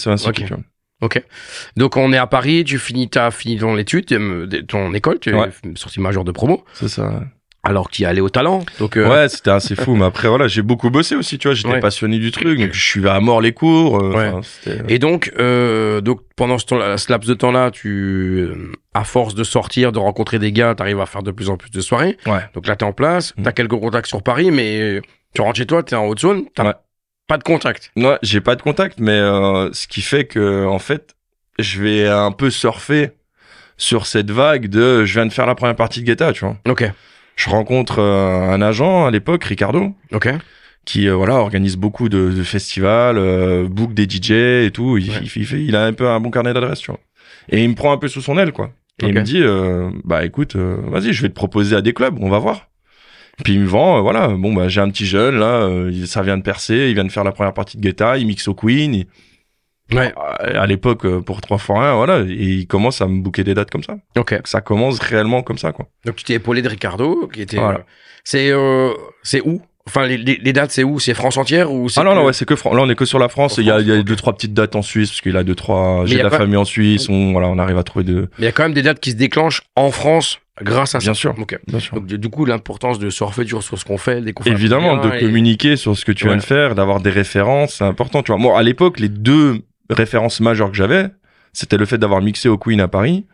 ok. 1.00 1.22
Donc 1.76 1.96
on 1.96 2.12
est 2.12 2.18
à 2.18 2.26
Paris, 2.26 2.64
tu 2.64 2.78
finis, 2.78 3.08
t'as 3.08 3.30
fini 3.30 3.58
ton 3.58 3.76
étude, 3.76 4.10
euh, 4.12 4.46
ton 4.68 4.92
école, 4.94 5.18
tu 5.20 5.30
es 5.34 5.50
sorti 5.76 6.00
major 6.00 6.24
de 6.24 6.32
promo, 6.32 6.64
C'est 6.74 6.88
ça. 6.88 7.22
alors 7.62 7.88
tu 7.90 8.02
es 8.02 8.06
allé 8.06 8.20
au 8.20 8.28
talent. 8.30 8.64
Donc 8.78 8.96
euh, 8.96 9.08
Ouais, 9.08 9.28
c'était 9.28 9.50
assez 9.50 9.74
fou. 9.76 9.94
Mais 9.96 10.04
après, 10.06 10.28
voilà, 10.28 10.48
j'ai 10.48 10.62
beaucoup 10.62 10.90
bossé 10.90 11.14
aussi, 11.16 11.38
tu 11.38 11.48
vois. 11.48 11.54
J'étais 11.54 11.68
Ouais. 11.74 11.80
passionné 11.80 12.18
du 12.18 12.30
truc, 12.30 12.58
donc 12.58 12.72
je 12.72 12.82
suis 12.82 13.06
à 13.08 13.20
mort 13.20 13.40
les 13.40 13.52
cours. 13.52 14.00
euh, 14.02 14.40
c'était- 14.42 14.82
Et 14.92 14.98
donc, 14.98 15.32
euh, 15.38 16.00
donc 16.00 16.20
pendant 16.36 16.58
ce, 16.58 16.66
temps, 16.66 16.96
ce 16.96 17.12
laps 17.12 17.28
de 17.28 17.34
temps-là, 17.34 17.70
tu, 17.70 17.88
euh, 17.88 18.72
à 18.94 19.04
force 19.04 19.34
de 19.34 19.44
sortir, 19.44 19.92
de 19.92 19.98
rencontrer 19.98 20.38
des 20.38 20.52
gars, 20.52 20.74
t'arrives 20.74 21.00
à 21.00 21.06
faire 21.06 21.22
de 21.22 21.30
plus 21.30 21.50
en 21.50 21.56
plus 21.56 21.70
de 21.70 21.80
soirées. 21.80 22.16
Ouais. 22.26 22.40
Donc 22.54 22.66
là, 22.66 22.74
t'es 22.76 22.84
en 22.84 22.92
place, 22.92 23.34
Mm. 23.36 23.42
t'as 23.42 23.52
quelques 23.52 23.78
contacts 23.78 24.08
sur 24.08 24.22
Paris, 24.22 24.50
mais 24.50 24.80
euh, 24.80 25.00
tu 25.34 25.42
rentres 25.42 25.58
chez 25.58 25.66
toi, 25.66 25.82
t'es 25.82 25.94
en 25.96 26.06
haute 26.06 26.20
zone, 26.20 26.44
t'as 26.54 26.64
Ouais. 26.64 26.74
Pas 27.28 27.38
de 27.38 27.44
contact. 27.44 27.92
Ouais, 27.96 28.18
j'ai 28.22 28.40
pas 28.40 28.56
de 28.56 28.62
contact, 28.62 28.98
mais 28.98 29.12
euh, 29.12 29.70
ce 29.72 29.86
qui 29.86 30.02
fait 30.02 30.24
que 30.24 30.66
en 30.66 30.80
fait, 30.80 31.14
je 31.60 31.80
vais 31.82 32.08
un 32.08 32.32
peu 32.32 32.50
surfer 32.50 33.10
sur 33.76 34.06
cette 34.06 34.30
vague 34.32 34.66
de 34.68 35.04
je 35.04 35.12
viens 35.14 35.26
de 35.26 35.32
faire 35.32 35.46
la 35.46 35.54
première 35.54 35.76
partie 35.76 36.00
de 36.00 36.06
Guetta, 36.06 36.32
tu 36.32 36.44
vois. 36.44 36.56
Ok. 36.68 36.90
Je 37.36 37.50
rencontre 37.50 38.00
euh, 38.00 38.50
un 38.50 38.60
agent 38.60 39.06
à 39.06 39.10
l'époque, 39.12 39.44
Ricardo, 39.44 39.94
Ok. 40.10 40.28
qui 40.84 41.08
euh, 41.08 41.14
voilà 41.14 41.34
organise 41.34 41.76
beaucoup 41.76 42.08
de, 42.08 42.30
de 42.32 42.42
festivals, 42.42 43.16
euh, 43.18 43.68
book 43.68 43.94
des 43.94 44.08
DJ 44.08 44.32
et 44.66 44.70
tout. 44.74 44.98
Il, 44.98 45.08
Ouais. 45.10 45.16
il, 45.22 45.46
fait, 45.46 45.62
il 45.62 45.76
a 45.76 45.84
un 45.84 45.92
peu 45.92 46.08
un 46.08 46.18
bon 46.18 46.30
carnet 46.32 46.52
d'adresses, 46.52 46.80
tu 46.80 46.90
vois. 46.90 46.98
Et 47.50 47.62
il 47.62 47.68
me 47.68 47.74
prend 47.76 47.92
un 47.92 47.98
peu 47.98 48.08
sous 48.08 48.20
son 48.22 48.36
aile, 48.38 48.50
quoi. 48.52 48.70
Et 49.00 49.06
il 49.06 49.14
me 49.14 49.22
dit, 49.22 49.40
euh, 49.40 49.90
bah 50.02 50.24
écoute, 50.24 50.56
vas-y, 50.56 51.12
je 51.12 51.22
vais 51.22 51.28
te 51.28 51.34
proposer 51.34 51.76
à 51.76 51.80
des 51.82 51.92
clubs, 51.92 52.16
on 52.20 52.28
va 52.28 52.38
voir. 52.40 52.68
Puis 53.44 53.54
il 53.54 53.60
me 53.60 53.66
vend, 53.66 53.98
euh, 53.98 54.00
voilà, 54.00 54.28
bon 54.28 54.52
bah 54.52 54.68
j'ai 54.68 54.80
un 54.80 54.90
petit 54.90 55.06
jeune 55.06 55.36
là, 55.38 55.62
euh, 55.62 56.06
ça 56.06 56.22
vient 56.22 56.36
de 56.36 56.42
percer, 56.42 56.88
il 56.88 56.94
vient 56.94 57.04
de 57.04 57.12
faire 57.12 57.24
la 57.24 57.32
première 57.32 57.54
partie 57.54 57.76
de 57.76 57.82
Guetta, 57.82 58.16
il 58.18 58.26
mixe 58.26 58.48
au 58.48 58.54
Queen, 58.54 58.94
il- 58.94 59.06
Ouais. 59.90 60.12
à 60.16 60.66
l'époque 60.66 61.06
euh, 61.06 61.20
pour 61.22 61.40
trois 61.40 61.56
fois 61.56 61.80
rien, 61.82 61.94
voilà, 61.94 62.18
et 62.20 62.32
il 62.34 62.66
commence 62.66 63.00
à 63.00 63.06
me 63.06 63.22
booker 63.22 63.42
des 63.44 63.54
dates 63.54 63.70
comme 63.70 63.82
ça. 63.82 63.94
Ok. 64.18 64.34
Donc, 64.34 64.46
ça 64.46 64.60
commence 64.60 64.98
réellement 64.98 65.42
comme 65.42 65.56
ça, 65.56 65.72
quoi. 65.72 65.86
Donc 66.04 66.16
tu 66.16 66.24
t'es 66.24 66.34
épaulé 66.34 66.60
de 66.60 66.68
Ricardo, 66.68 67.26
qui 67.32 67.40
était. 67.40 67.56
Voilà. 67.56 67.78
euh, 67.78 67.82
c'est 68.24 68.50
euh, 68.50 68.92
c'est 69.22 69.40
où? 69.40 69.62
Enfin, 69.86 70.06
les, 70.06 70.18
dates, 70.52 70.70
c'est 70.70 70.84
où? 70.84 71.00
C'est 71.00 71.14
France 71.14 71.38
entière 71.38 71.72
ou 71.72 71.88
c'est 71.88 71.98
Ah 72.00 72.04
non, 72.04 72.10
que- 72.10 72.16
non, 72.16 72.24
ouais, 72.26 72.34
c'est 72.34 72.44
que 72.44 72.54
Fran- 72.56 72.74
là 72.74 72.82
on 72.82 72.90
est 72.90 72.94
que 72.94 73.06
sur 73.06 73.18
la 73.18 73.30
France. 73.30 73.56
Il 73.56 73.64
y 73.64 73.70
a, 73.70 73.74
France, 73.76 73.84
il 73.86 73.88
y 73.88 73.92
a 73.96 74.00
ok. 74.00 74.04
deux 74.04 74.16
trois 74.16 74.34
petites 74.34 74.52
dates 74.52 74.76
en 74.76 74.82
Suisse 74.82 75.08
parce 75.08 75.22
qu'il 75.22 75.34
a 75.38 75.42
deux 75.44 75.54
trois. 75.54 76.02
Mais 76.02 76.08
J'ai 76.08 76.18
de 76.18 76.22
la 76.24 76.28
pas- 76.28 76.36
famille 76.36 76.58
en 76.58 76.66
Suisse. 76.66 77.08
On 77.08 77.32
voilà, 77.32 77.48
on 77.48 77.58
arrive 77.58 77.78
à 77.78 77.82
trouver 77.84 78.04
deux. 78.04 78.28
Mais 78.38 78.40
il 78.40 78.44
y 78.44 78.48
a 78.48 78.52
quand 78.52 78.64
même 78.64 78.74
des 78.74 78.82
dates 78.82 79.00
qui 79.00 79.12
se 79.12 79.16
déclenchent 79.16 79.62
en 79.76 79.90
France 79.90 80.40
grâce 80.62 80.94
à 80.94 81.00
ça. 81.00 81.04
Bien 81.06 81.14
sûr. 81.14 81.34
Ok. 81.38 81.58
Bien 81.66 81.78
sûr. 81.78 81.94
Donc 81.94 82.06
du 82.06 82.28
coup, 82.28 82.44
l'importance 82.44 82.98
de 82.98 83.10
surfer 83.10 83.46
sur 83.46 83.62
sur 83.62 83.78
ce 83.78 83.84
qu'on 83.84 83.98
fait, 83.98 84.20
des 84.20 84.32
Évidemment, 84.46 84.96
de 84.96 85.10
communiquer 85.20 85.76
sur 85.76 85.96
ce 85.96 86.04
que 86.04 86.12
tu 86.12 86.26
viens 86.26 86.36
de 86.36 86.42
faire, 86.42 86.74
d'avoir 86.74 87.00
des 87.00 87.10
références, 87.10 87.76
c'est 87.76 87.84
important. 87.84 88.22
Tu 88.22 88.32
vois, 88.32 88.40
moi 88.40 88.58
à 88.58 88.62
l'époque, 88.62 89.00
les 89.00 89.08
deux 89.08 89.60
références 89.90 90.40
majeures 90.40 90.70
que 90.70 90.76
j'avais, 90.76 91.06
c'était 91.52 91.76
le 91.76 91.86
fait 91.86 91.98
d'avoir 91.98 92.20
mixé 92.20 92.48
au 92.48 92.58
Queen 92.58 92.80
à 92.80 92.88
Paris, 92.88 93.26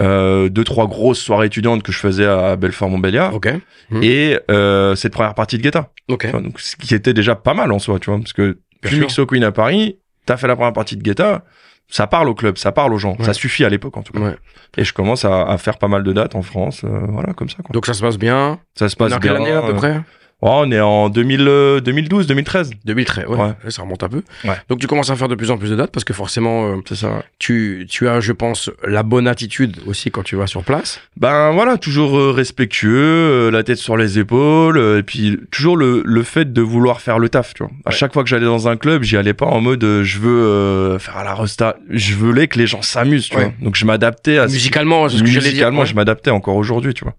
euh, 0.00 0.48
deux 0.48 0.64
trois 0.64 0.86
grosses 0.86 1.20
soirées 1.20 1.46
étudiantes 1.46 1.82
que 1.82 1.92
je 1.92 1.98
faisais 1.98 2.24
à 2.26 2.56
Belfort-Montbéliard, 2.56 3.34
Ok. 3.34 3.48
Mhm. 3.90 4.02
et 4.02 4.38
euh, 4.50 4.94
cette 4.94 5.12
première 5.12 5.34
partie 5.34 5.58
de 5.58 5.62
Guetta. 5.62 5.90
Ok. 6.08 6.20
Tu 6.26 6.28
vois, 6.30 6.40
donc 6.40 6.60
ce 6.60 6.76
qui 6.76 6.94
était 6.94 7.14
déjà 7.14 7.34
pas 7.34 7.54
mal 7.54 7.72
en 7.72 7.78
soi, 7.78 7.98
tu 7.98 8.10
vois, 8.10 8.18
parce 8.18 8.32
que 8.32 8.58
Bien 8.82 8.90
tu 8.90 9.00
mixes 9.00 9.18
au 9.18 9.26
Queen 9.26 9.44
à 9.44 9.52
Paris, 9.52 9.98
t'as 10.28 10.36
fait 10.36 10.46
la 10.46 10.54
première 10.56 10.72
partie 10.72 10.96
de 10.96 11.02
Guetta, 11.02 11.42
ça 11.90 12.06
parle 12.06 12.28
au 12.28 12.34
club, 12.34 12.58
ça 12.58 12.70
parle 12.70 12.92
aux 12.92 12.98
gens, 12.98 13.16
Ouais. 13.18 13.24
ça 13.24 13.32
suffit 13.32 13.64
à 13.64 13.68
l'époque 13.68 13.96
en 13.96 14.02
tout 14.02 14.12
cas. 14.12 14.20
Ouais. 14.20 14.36
Et 14.76 14.84
je 14.84 14.92
commence 14.92 15.24
à, 15.24 15.42
à 15.44 15.56
faire 15.58 15.78
pas 15.78 15.88
mal 15.88 16.02
de 16.02 16.12
dates 16.12 16.34
en 16.34 16.42
France, 16.42 16.82
euh, 16.84 16.88
voilà, 17.08 17.32
comme 17.32 17.48
ça 17.48 17.56
quoi. 17.62 17.72
Donc 17.72 17.86
ça 17.86 17.94
se 17.94 18.02
passe 18.02 18.18
bien. 18.18 18.60
Ça 18.74 18.88
se 18.88 18.96
passe 18.96 19.10
Dans 19.10 19.18
quelle 19.18 19.32
bien. 19.32 19.42
année 19.42 19.52
à 19.52 19.62
peu 19.62 19.68
euh, 19.72 19.74
près 19.74 20.00
Oh, 20.40 20.62
on 20.64 20.70
est 20.70 20.78
en 20.80 21.08
2000, 21.08 21.40
euh, 21.48 21.80
2012, 21.80 22.28
2013. 22.28 22.70
2013, 22.84 23.26
ouais, 23.26 23.36
Ouais. 23.36 23.52
ça 23.70 23.82
remonte 23.82 24.04
un 24.04 24.08
peu. 24.08 24.22
Ouais. 24.44 24.54
Donc 24.68 24.78
tu 24.78 24.86
commences 24.86 25.10
à 25.10 25.16
faire 25.16 25.26
de 25.26 25.34
plus 25.34 25.50
en 25.50 25.58
plus 25.58 25.68
de 25.70 25.74
dates 25.74 25.90
parce 25.90 26.04
que 26.04 26.12
forcément, 26.12 26.68
euh, 26.68 26.76
C'est 26.88 26.94
ça. 26.94 27.08
ouais. 27.08 27.22
tu, 27.40 27.86
tu 27.90 28.06
as, 28.08 28.20
je 28.20 28.30
pense, 28.32 28.70
la 28.86 29.02
bonne 29.02 29.26
attitude 29.26 29.78
aussi 29.86 30.12
quand 30.12 30.22
tu 30.22 30.36
vas 30.36 30.46
sur 30.46 30.62
place. 30.62 31.00
Ben 31.16 31.50
voilà, 31.50 31.76
toujours 31.76 32.16
euh, 32.16 32.30
respectueux, 32.30 33.48
euh, 33.48 33.50
la 33.50 33.64
tête 33.64 33.78
sur 33.78 33.96
les 33.96 34.20
épaules, 34.20 34.78
euh, 34.78 34.98
et 35.00 35.02
puis 35.02 35.38
toujours 35.50 35.76
le, 35.76 36.02
le 36.04 36.22
fait 36.22 36.52
de 36.52 36.62
vouloir 36.62 37.00
faire 37.00 37.18
le 37.18 37.28
taf, 37.28 37.54
tu 37.54 37.64
vois. 37.64 37.72
À 37.84 37.90
Ouais. 37.90 37.96
chaque 37.96 38.12
fois 38.12 38.22
que 38.22 38.28
j'allais 38.28 38.46
dans 38.46 38.68
un 38.68 38.76
club, 38.76 39.02
j'y 39.02 39.16
allais 39.16 39.34
pas 39.34 39.46
en 39.46 39.60
mode 39.60 39.82
euh, 39.82 40.04
je 40.04 40.20
veux 40.20 40.30
euh, 40.30 40.98
faire 41.00 41.24
la 41.24 41.34
resta. 41.34 41.76
Je 41.90 42.14
voulais 42.14 42.46
que 42.46 42.58
les 42.60 42.68
gens 42.68 42.82
s'amusent, 42.82 43.28
tu 43.28 43.36
Ouais. 43.36 43.42
vois. 43.44 43.52
Donc 43.60 43.74
je 43.74 43.84
m'adaptais 43.84 44.38
à 44.38 44.46
ce- 44.46 44.52
Musicalement, 44.52 45.08
c'est 45.08 45.16
ce 45.16 45.22
que 45.22 45.26
j'allais 45.28 45.40
dire. 45.46 45.50
musicalement, 45.54 45.80
ouais. 45.80 45.86
je 45.86 45.94
m'adaptais 45.96 46.30
encore 46.30 46.54
aujourd'hui, 46.54 46.94
tu 46.94 47.02
vois. 47.02 47.14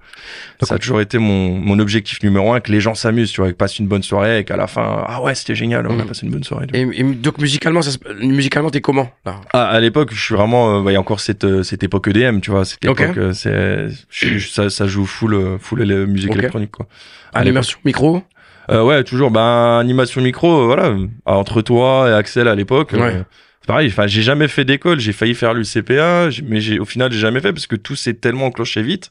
ça 0.61 0.75
a 0.75 0.77
toujours 0.77 1.01
été 1.01 1.17
mon, 1.17 1.49
mon 1.57 1.79
objectif 1.79 2.23
numéro 2.23 2.53
un, 2.53 2.59
que 2.61 2.71
les 2.71 2.79
gens 2.79 2.93
s'amusent, 2.95 3.08
tu 3.13 3.41
vois, 3.41 3.51
passent 3.53 3.79
une 3.79 3.87
bonne 3.87 4.03
soirée 4.03 4.39
et 4.39 4.43
qu'à 4.43 4.57
la 4.57 4.67
fin, 4.67 5.03
ah 5.07 5.21
ouais, 5.21 5.35
c'était 5.35 5.55
génial, 5.55 5.85
on 5.87 5.91
a 5.99 6.03
Mhm. 6.03 6.05
passé 6.07 6.25
une 6.25 6.31
bonne 6.31 6.43
soirée. 6.43 6.67
Et, 6.73 6.81
et 6.81 7.03
donc 7.03 7.37
musicalement, 7.39 7.81
ça, 7.81 7.91
musicalement, 8.21 8.69
t'es 8.69 8.81
comment 8.81 9.09
là? 9.25 9.41
Ah, 9.53 9.67
à 9.67 9.79
l'époque, 9.79 10.09
je 10.13 10.21
suis 10.21 10.35
vraiment, 10.35 10.79
euh, 10.79 10.81
bah, 10.83 10.91
il 10.91 10.93
y 10.93 10.97
a 10.97 10.99
encore 10.99 11.19
cette, 11.19 11.43
euh, 11.43 11.63
cette 11.63 11.83
époque 11.83 12.07
EDM, 12.07 12.39
tu 12.39 12.51
vois, 12.51 12.65
cette 12.65 12.83
époque, 12.85 13.17
euh, 13.17 13.33
c'est, 13.33 14.39
ça, 14.39 14.69
ça 14.69 14.87
joue 14.87 15.05
full, 15.05 15.33
euh, 15.33 15.57
full 15.57 15.81
euh, 15.81 16.05
musique 16.07 16.29
électronique, 16.35 16.71
quoi. 16.71 16.87
Animation, 17.33 17.79
micro? 17.85 18.23
Euh, 18.71 18.83
ouais, 18.83 19.03
toujours, 19.03 19.31
ben, 19.31 19.79
animation 19.79 20.21
micro, 20.21 20.61
euh, 20.61 20.65
voilà, 20.65 20.85
euh, 20.89 21.07
entre 21.25 21.61
toi 21.61 22.07
et 22.09 22.13
Axel 22.13 22.47
à 22.47 22.55
l'époque. 22.55 22.93
euh, 22.93 22.99
Ouais. 22.99 23.23
c'est 23.61 23.67
pareil, 23.67 23.87
enfin, 23.87 24.05
j'ai 24.07 24.21
jamais 24.21 24.47
fait 24.47 24.63
d'école, 24.65 24.99
j'ai 24.99 25.11
failli 25.13 25.33
faire 25.33 25.53
l'UCPA, 25.55 26.29
mais 26.45 26.61
j'ai, 26.61 26.77
au 26.79 26.85
final, 26.85 27.11
j'ai 27.11 27.19
jamais 27.19 27.39
fait 27.39 27.51
parce 27.51 27.65
que 27.67 27.75
tout 27.75 27.95
s'est 27.95 28.13
tellement 28.13 28.45
enclenché 28.45 28.81
vite. 28.83 29.09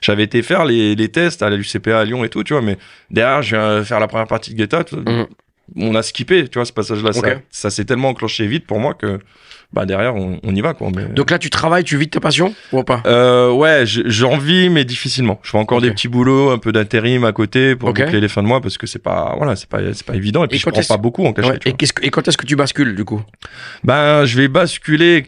J'avais 0.00 0.22
été 0.24 0.42
faire 0.42 0.64
les, 0.64 0.94
les 0.94 1.08
tests 1.08 1.42
à 1.42 1.50
l'UCPA 1.50 2.00
à 2.00 2.04
Lyon 2.04 2.24
et 2.24 2.28
tout, 2.28 2.42
tu 2.44 2.52
vois, 2.52 2.62
mais 2.62 2.76
derrière, 3.10 3.42
je 3.42 3.56
viens 3.56 3.84
faire 3.84 4.00
la 4.00 4.08
première 4.08 4.26
partie 4.26 4.52
de 4.52 4.56
Guetta, 4.58 4.84
Mhm. 4.92 5.26
on 5.76 5.94
a 5.94 6.02
skippé, 6.02 6.46
tu 6.48 6.58
vois, 6.58 6.64
ce 6.64 6.72
passage-là. 6.72 7.10
Ça, 7.50 7.70
s'est 7.70 7.84
tellement 7.84 8.08
enclenché 8.10 8.46
vite 8.46 8.66
pour 8.66 8.78
moi 8.78 8.94
que, 8.94 9.18
bah, 9.72 9.84
derrière, 9.84 10.14
on, 10.14 10.38
on 10.44 10.54
y 10.54 10.60
va, 10.60 10.74
quoi. 10.74 10.90
Mais... 10.94 11.06
Donc 11.06 11.30
là, 11.32 11.40
tu 11.40 11.50
travailles, 11.50 11.82
tu 11.82 11.96
vis 11.96 12.06
de 12.06 12.10
ta 12.12 12.20
passion 12.20 12.54
ou 12.72 12.84
pas? 12.84 13.02
Euh, 13.06 13.50
ouais, 13.50 13.84
je- 13.84 14.02
j'en 14.06 14.38
vis, 14.38 14.68
mais 14.70 14.84
difficilement. 14.84 15.40
Je 15.42 15.50
fais 15.50 15.58
encore 15.58 15.80
des 15.80 15.90
petits 15.90 16.06
boulots, 16.06 16.50
un 16.50 16.58
peu 16.58 16.70
d'intérim 16.70 17.24
à 17.24 17.32
côté 17.32 17.74
pour 17.74 17.88
Ok. 17.88 18.00
boucler 18.00 18.20
les 18.20 18.28
fins 18.28 18.44
de 18.44 18.48
mois 18.48 18.60
parce 18.60 18.78
que 18.78 18.86
c'est 18.86 19.00
pas, 19.02 19.34
voilà, 19.36 19.56
c'est 19.56 19.68
pas, 19.68 19.80
c'est 19.92 20.06
pas 20.06 20.14
évident. 20.14 20.44
Et 20.44 20.46
puis 20.48 20.56
Et 20.56 20.60
je 20.60 20.68
prends 20.70 20.80
pas 20.82 20.96
beaucoup 20.98 21.26
en 21.26 21.32
cachet. 21.32 21.50
Ouais. 21.50 21.58
Et, 21.66 21.72
qu'est-ce 21.72 21.92
que- 21.92 22.04
et 22.06 22.10
quand 22.10 22.26
est-ce 22.28 22.36
que 22.38 22.46
tu 22.46 22.54
bascules 22.54 22.94
du 22.94 23.04
coup? 23.04 23.20
Ben, 23.82 24.24
je 24.24 24.36
vais 24.36 24.46
basculer 24.46 25.26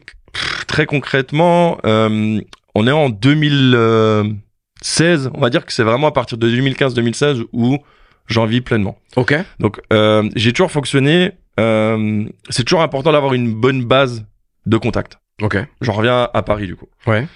très 0.66 0.86
concrètement. 0.86 1.78
euh, 1.84 2.40
on 2.74 2.86
est 2.86 2.92
en 2.92 3.08
2016. 3.10 5.30
On 5.34 5.40
va 5.40 5.50
dire 5.50 5.66
que 5.66 5.72
c'est 5.72 5.82
vraiment 5.82 6.06
à 6.08 6.12
partir 6.12 6.38
de 6.38 6.48
2015-2016 6.50 7.44
où 7.52 7.78
j'en 8.26 8.46
vis 8.46 8.60
pleinement. 8.60 8.98
Ok. 9.16 9.34
Donc, 9.58 9.80
euh, 9.92 10.28
j'ai 10.36 10.52
toujours 10.52 10.70
fonctionné. 10.70 11.32
euh, 11.58 12.24
c'est 12.50 12.64
toujours 12.64 12.82
important 12.82 13.12
d'avoir 13.12 13.34
une 13.34 13.52
bonne 13.52 13.84
base 13.84 14.24
de 14.66 14.76
contact. 14.76 15.18
Ok. 15.42 15.56
J'en 15.80 15.92
reviens 15.94 16.28
à 16.32 16.42
Paris 16.42 16.66
du 16.66 16.76
coup. 16.76 16.88
Ouais. 17.06 17.26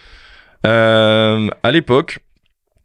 Euh, 0.67 1.49
à 1.63 1.71
l'époque, 1.73 2.19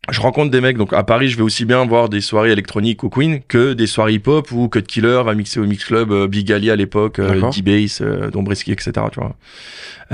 je 0.10 0.20
rencontre 0.22 0.52
des 0.52 0.62
mecs. 0.62 0.78
Donc 0.78 0.94
à 0.94 1.04
Paris, 1.04 1.28
je 1.30 1.38
vais 1.38 1.44
aussi 1.44 1.66
bien 1.66 1.86
voir 1.86 2.10
des 2.10 2.22
soirées 2.22 2.52
électroniques 2.52 3.04
au 3.04 3.10
Queen 3.10 3.42
que 3.48 3.74
des 3.74 3.88
soirées 3.88 4.14
hip-hop 4.14 4.52
où 4.52 4.70
Cut 4.70 4.84
Killer 4.84 5.22
va 5.26 5.34
mixer 5.36 5.60
au 5.60 5.66
Mix 5.66 5.84
Club, 5.86 6.12
euh, 6.12 6.28
Big 6.28 6.52
Ali 6.52 6.70
à 6.72 6.76
l'époque, 6.76 7.20
euh. 7.20 7.50
D-Bass, 7.56 8.02
euh, 8.02 8.30
Dombreski, 8.30 8.72
etc. 8.72 8.92
Tu 9.12 9.20
vois. 9.20 9.36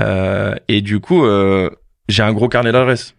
Euh, 0.00 0.54
et 0.68 0.80
du 0.80 1.00
coup, 1.00 1.24
euh, 1.24 1.70
j'ai 2.08 2.22
un 2.22 2.32
gros 2.32 2.48
carnet 2.48 2.72
d'adresses. 2.72 3.14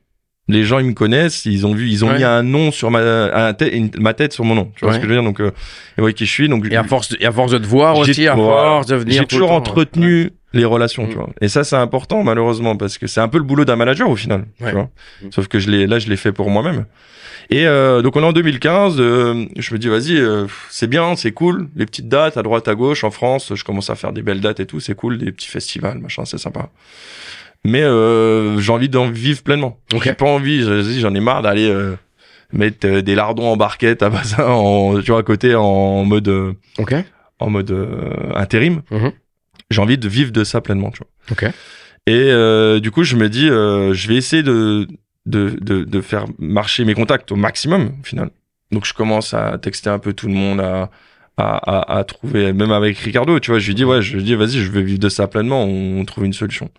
Les 0.48 0.64
gens, 0.64 0.78
ils 0.78 0.86
me 0.86 0.94
connaissent, 0.94 1.46
ils 1.46 1.66
ont 1.66 1.74
vu, 1.74 1.90
ils 1.90 2.06
ont 2.06 2.10
Ouais. 2.10 2.18
mis 2.20 2.24
un 2.24 2.44
nom 2.44 2.72
sur 2.72 2.92
ma, 2.92 3.00
un 3.00 3.56
une- 3.72 3.90
ma 3.98 4.14
tête 4.14 4.32
sur 4.32 4.46
mon 4.46 4.54
nom. 4.54 4.72
Tu 4.76 4.82
vois 4.82 4.90
Ouais. 4.90 4.96
ce 4.96 5.00
que 5.00 5.06
je 5.06 5.10
veux 5.10 5.16
dire 5.16 5.24
Donc, 5.24 5.40
euh, 5.42 5.50
ils 5.98 6.02
voient 6.02 6.14
qui 6.14 6.28
je 6.28 6.32
suis. 6.32 6.48
Donc, 6.48 6.68
Et 6.70 6.76
à 6.76 6.84
force 6.84 7.10
de, 7.10 7.18
et 7.20 7.26
à 7.26 7.32
force 7.32 7.52
de 7.52 7.58
te 7.58 7.66
voir 7.66 7.98
aussi, 7.98 8.28
à 8.28 8.36
force 8.36 8.86
de 8.86 8.96
venir. 8.96 9.22
j'ai 9.22 9.26
toujours 9.28 9.52
entretenu 9.52 10.30
les 10.56 10.66
relations, 10.66 11.06
Mm. 11.06 11.10
tu 11.10 11.16
vois. 11.16 11.30
Et 11.42 11.48
ça, 11.48 11.64
c'est 11.64 11.76
important, 11.76 12.24
malheureusement, 12.24 12.76
parce 12.76 12.98
que 12.98 13.06
c'est 13.08 13.22
un 13.22 13.28
peu 13.28 13.38
le 13.38 13.44
boulot 13.44 13.66
d'un 13.66 13.76
manager 13.76 14.10
au 14.10 14.16
final, 14.16 14.46
Ouais. 14.62 14.70
tu 14.70 14.76
vois. 14.76 14.90
Mm. 15.22 15.28
Sauf 15.32 15.48
que 15.48 15.60
je 15.60 15.70
l'ai, 15.70 15.86
là, 15.88 16.00
je 16.00 16.10
l'ai 16.10 16.18
fait 16.18 16.32
pour 16.32 16.50
moi-même. 16.50 16.86
Et 17.52 17.68
euh, 17.68 18.02
donc, 18.02 18.16
on 18.16 18.22
est 18.22 18.26
en 18.26 18.32
2015. 18.34 18.96
euh, 19.00 19.46
je 19.58 19.74
me 19.74 19.78
dis, 19.80 19.88
vas-y, 19.88 20.18
euh, 20.18 20.48
c'est 20.70 20.88
bien, 20.88 21.16
c'est 21.16 21.32
cool. 21.32 21.68
Les 21.76 21.86
petites 21.86 22.08
dates 22.10 22.38
à 22.38 22.42
droite, 22.44 22.68
à 22.68 22.74
gauche, 22.74 23.04
en 23.04 23.12
France, 23.12 23.54
je 23.54 23.64
commence 23.64 23.90
à 23.92 23.96
faire 23.96 24.14
des 24.14 24.24
belles 24.24 24.42
dates 24.42 24.60
et 24.60 24.66
tout. 24.66 24.80
C'est 24.80 24.96
cool, 24.96 25.20
des 25.20 25.32
petits 25.32 25.48
festivals, 25.50 26.00
machin, 26.00 26.26
c'est 26.26 26.40
sympa. 26.40 26.70
Mais 27.64 27.84
euh, 27.84 28.60
j'ai 28.60 28.72
envie 28.72 28.90
d'en 28.90 29.10
vivre 29.10 29.44
pleinement. 29.44 29.78
Ok. 29.94 30.04
J'ai 30.04 30.14
pas 30.14 30.26
envie, 30.26 30.64
j'en 31.00 31.14
ai 31.14 31.20
marre 31.20 31.42
d'aller 31.42 31.70
euh, 31.70 31.96
mettre 32.54 32.88
euh, 32.88 33.02
des 33.02 33.16
lardons 33.16 33.48
en 33.52 33.58
barquette 33.58 34.02
à 34.04 34.10
Bazin, 34.12 34.44
en, 34.46 35.00
tu 35.02 35.12
vois, 35.12 35.20
à 35.20 35.24
côté, 35.24 35.54
en 35.56 36.04
mode, 36.06 36.28
euh, 36.28 36.54
Ok. 36.80 36.94
en 37.40 37.50
mode 37.50 37.72
euh, 37.72 38.32
intérim. 38.36 38.82
Mhm. 38.92 39.12
J'ai 39.72 39.82
envie 39.82 39.98
de 39.98 40.08
vivre 40.08 40.32
de 40.32 40.44
ça 40.44 40.62
pleinement, 40.62 40.92
tu 40.92 41.00
vois. 41.00 41.08
Ok. 41.32 41.44
Et 42.08 42.12
euh, 42.32 42.80
du 42.80 42.92
coup, 42.92 43.04
je 43.04 43.16
me 43.16 43.30
dis, 43.30 43.50
euh, 43.50 43.94
je 43.94 44.08
vais 44.08 44.16
essayer 44.16 44.44
de, 44.44 44.88
de, 45.26 45.58
de, 45.60 45.84
de 45.84 46.02
faire 46.02 46.26
marcher 46.38 46.86
mes 46.86 46.94
contacts 46.94 47.32
au 47.32 47.36
maximum, 47.36 47.94
au 48.00 48.04
final. 48.06 48.30
Donc, 48.72 48.86
je 48.86 48.94
commence 48.94 49.34
à 49.34 49.58
texter 49.58 49.90
un 49.90 49.98
peu 50.00 50.14
tout 50.14 50.28
le 50.28 50.34
monde, 50.34 50.60
à, 50.60 50.92
à, 51.38 51.58
à, 51.94 51.98
à 51.98 52.04
trouver, 52.04 52.54
même 52.54 52.72
avec 52.72 52.98
Ricardo, 53.00 53.40
tu 53.40 53.50
vois, 53.52 53.60
je 53.60 53.68
lui 53.68 53.76
dis, 53.76 53.84
ouais, 53.84 54.02
je 54.04 54.16
lui 54.18 54.24
dis, 54.24 54.36
vas-y, 54.36 54.60
je 54.60 54.72
veux 54.72 54.82
vivre 54.82 55.00
de 55.00 55.10
ça 55.10 55.28
pleinement, 55.28 55.64
on, 55.64 56.00
on 56.00 56.06
trouve 56.06 56.26
une 56.26 56.34
solution. 56.34 56.70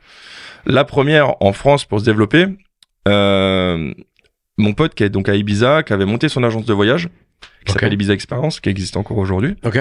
La 0.65 0.85
première, 0.85 1.35
en 1.43 1.53
France, 1.53 1.85
pour 1.85 1.99
se 2.01 2.05
développer, 2.05 2.47
euh, 3.09 3.93
mon 4.59 4.73
pote 4.75 4.95
qui 4.95 5.03
est 5.05 5.11
donc 5.11 5.29
à 5.29 5.35
Ibiza, 5.35 5.83
qui 5.83 5.93
avait 5.93 6.07
monté 6.07 6.29
son 6.29 6.43
agence 6.45 6.65
de 6.67 6.73
voyage, 6.73 7.09
qui 7.65 7.71
Ok. 7.71 7.75
s'appelle 7.75 7.93
Ibiza 7.93 8.13
Experience, 8.15 8.61
qui 8.61 8.69
existe 8.69 8.97
encore 8.97 9.19
aujourd'hui, 9.19 9.55
Ok. 9.65 9.79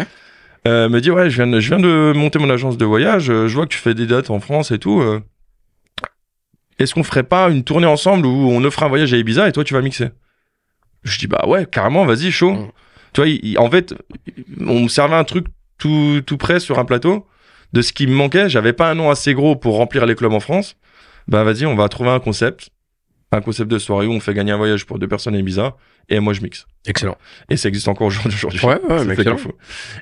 Euh, 0.67 0.89
me 0.89 0.99
dit 1.01 1.11
ouais 1.11 1.29
je 1.29 1.35
viens 1.43 1.47
de, 1.51 1.59
je 1.59 1.67
viens 1.69 1.79
de 1.79 2.13
monter 2.15 2.39
mon 2.39 2.49
agence 2.49 2.77
de 2.77 2.85
voyage 2.85 3.29
euh, 3.29 3.47
je 3.47 3.55
vois 3.55 3.65
que 3.65 3.71
tu 3.71 3.77
fais 3.77 3.93
des 3.93 4.07
dates 4.07 4.29
en 4.29 4.39
France 4.39 4.71
et 4.71 4.79
tout 4.79 4.99
euh, 5.01 5.21
est-ce 6.79 6.93
qu'on 6.93 7.03
ferait 7.03 7.23
pas 7.23 7.49
une 7.49 7.63
tournée 7.63 7.87
ensemble 7.87 8.25
où 8.25 8.49
on 8.51 8.63
offre 8.63 8.83
un 8.83 8.87
voyage 8.87 9.13
à 9.13 9.17
Ibiza 9.17 9.47
et 9.47 9.51
toi 9.51 9.63
tu 9.63 9.73
vas 9.73 9.81
mixer? 9.81 10.09
Je 11.03 11.17
dis 11.19 11.27
bah 11.27 11.45
ouais 11.47 11.65
carrément 11.65 12.05
vas-y 12.05 12.31
chaud. 12.31 12.53
Mm. 12.53 12.71
tu 13.13 13.21
vois 13.21 13.27
il- 13.29 13.39
il- 13.43 13.59
en 13.59 13.69
fait 13.69 13.93
on 14.59 14.81
me 14.81 14.87
servait 14.87 15.15
un 15.15 15.23
truc 15.23 15.45
tout 15.77 16.21
tout 16.25 16.37
près 16.37 16.59
sur 16.59 16.79
un 16.79 16.85
plateau. 16.85 17.27
De 17.73 17.81
ce 17.81 17.91
qui 17.93 18.07
me 18.07 18.13
manquait 18.13 18.47
j'avais 18.49 18.73
pas 18.73 18.89
un 18.89 18.95
nom 18.95 19.09
assez 19.09 19.33
gros 19.33 19.55
pour 19.55 19.75
remplir 19.77 20.05
les 20.05 20.15
clubs 20.15 20.33
en 20.33 20.39
France. 20.39 20.75
Bah 21.27 21.43
vas-y 21.43 21.65
on 21.65 21.75
va 21.75 21.87
trouver 21.89 22.09
un 22.09 22.19
concept. 22.19 22.69
Un 23.31 23.41
concept 23.41 23.69
de 23.69 23.79
soirée 23.79 24.07
où 24.07 24.11
on 24.11 24.19
fait 24.19 24.33
gagner 24.33 24.51
un 24.51 24.57
voyage 24.57 24.85
pour 24.85 24.97
deux 24.99 25.07
personnes 25.07 25.35
à 25.35 25.39
Ibiza 25.39 25.75
et 26.09 26.19
moi 26.19 26.33
je 26.33 26.41
mixe 26.41 26.65
Excellent. 26.87 27.17
et 27.49 27.57
ça 27.57 27.67
existe 27.69 27.87
encore 27.87 28.07
aujourd'hui 28.07 28.35
Ouais, 28.63 28.79
ouais, 28.89 29.13
excellent. 29.13 29.37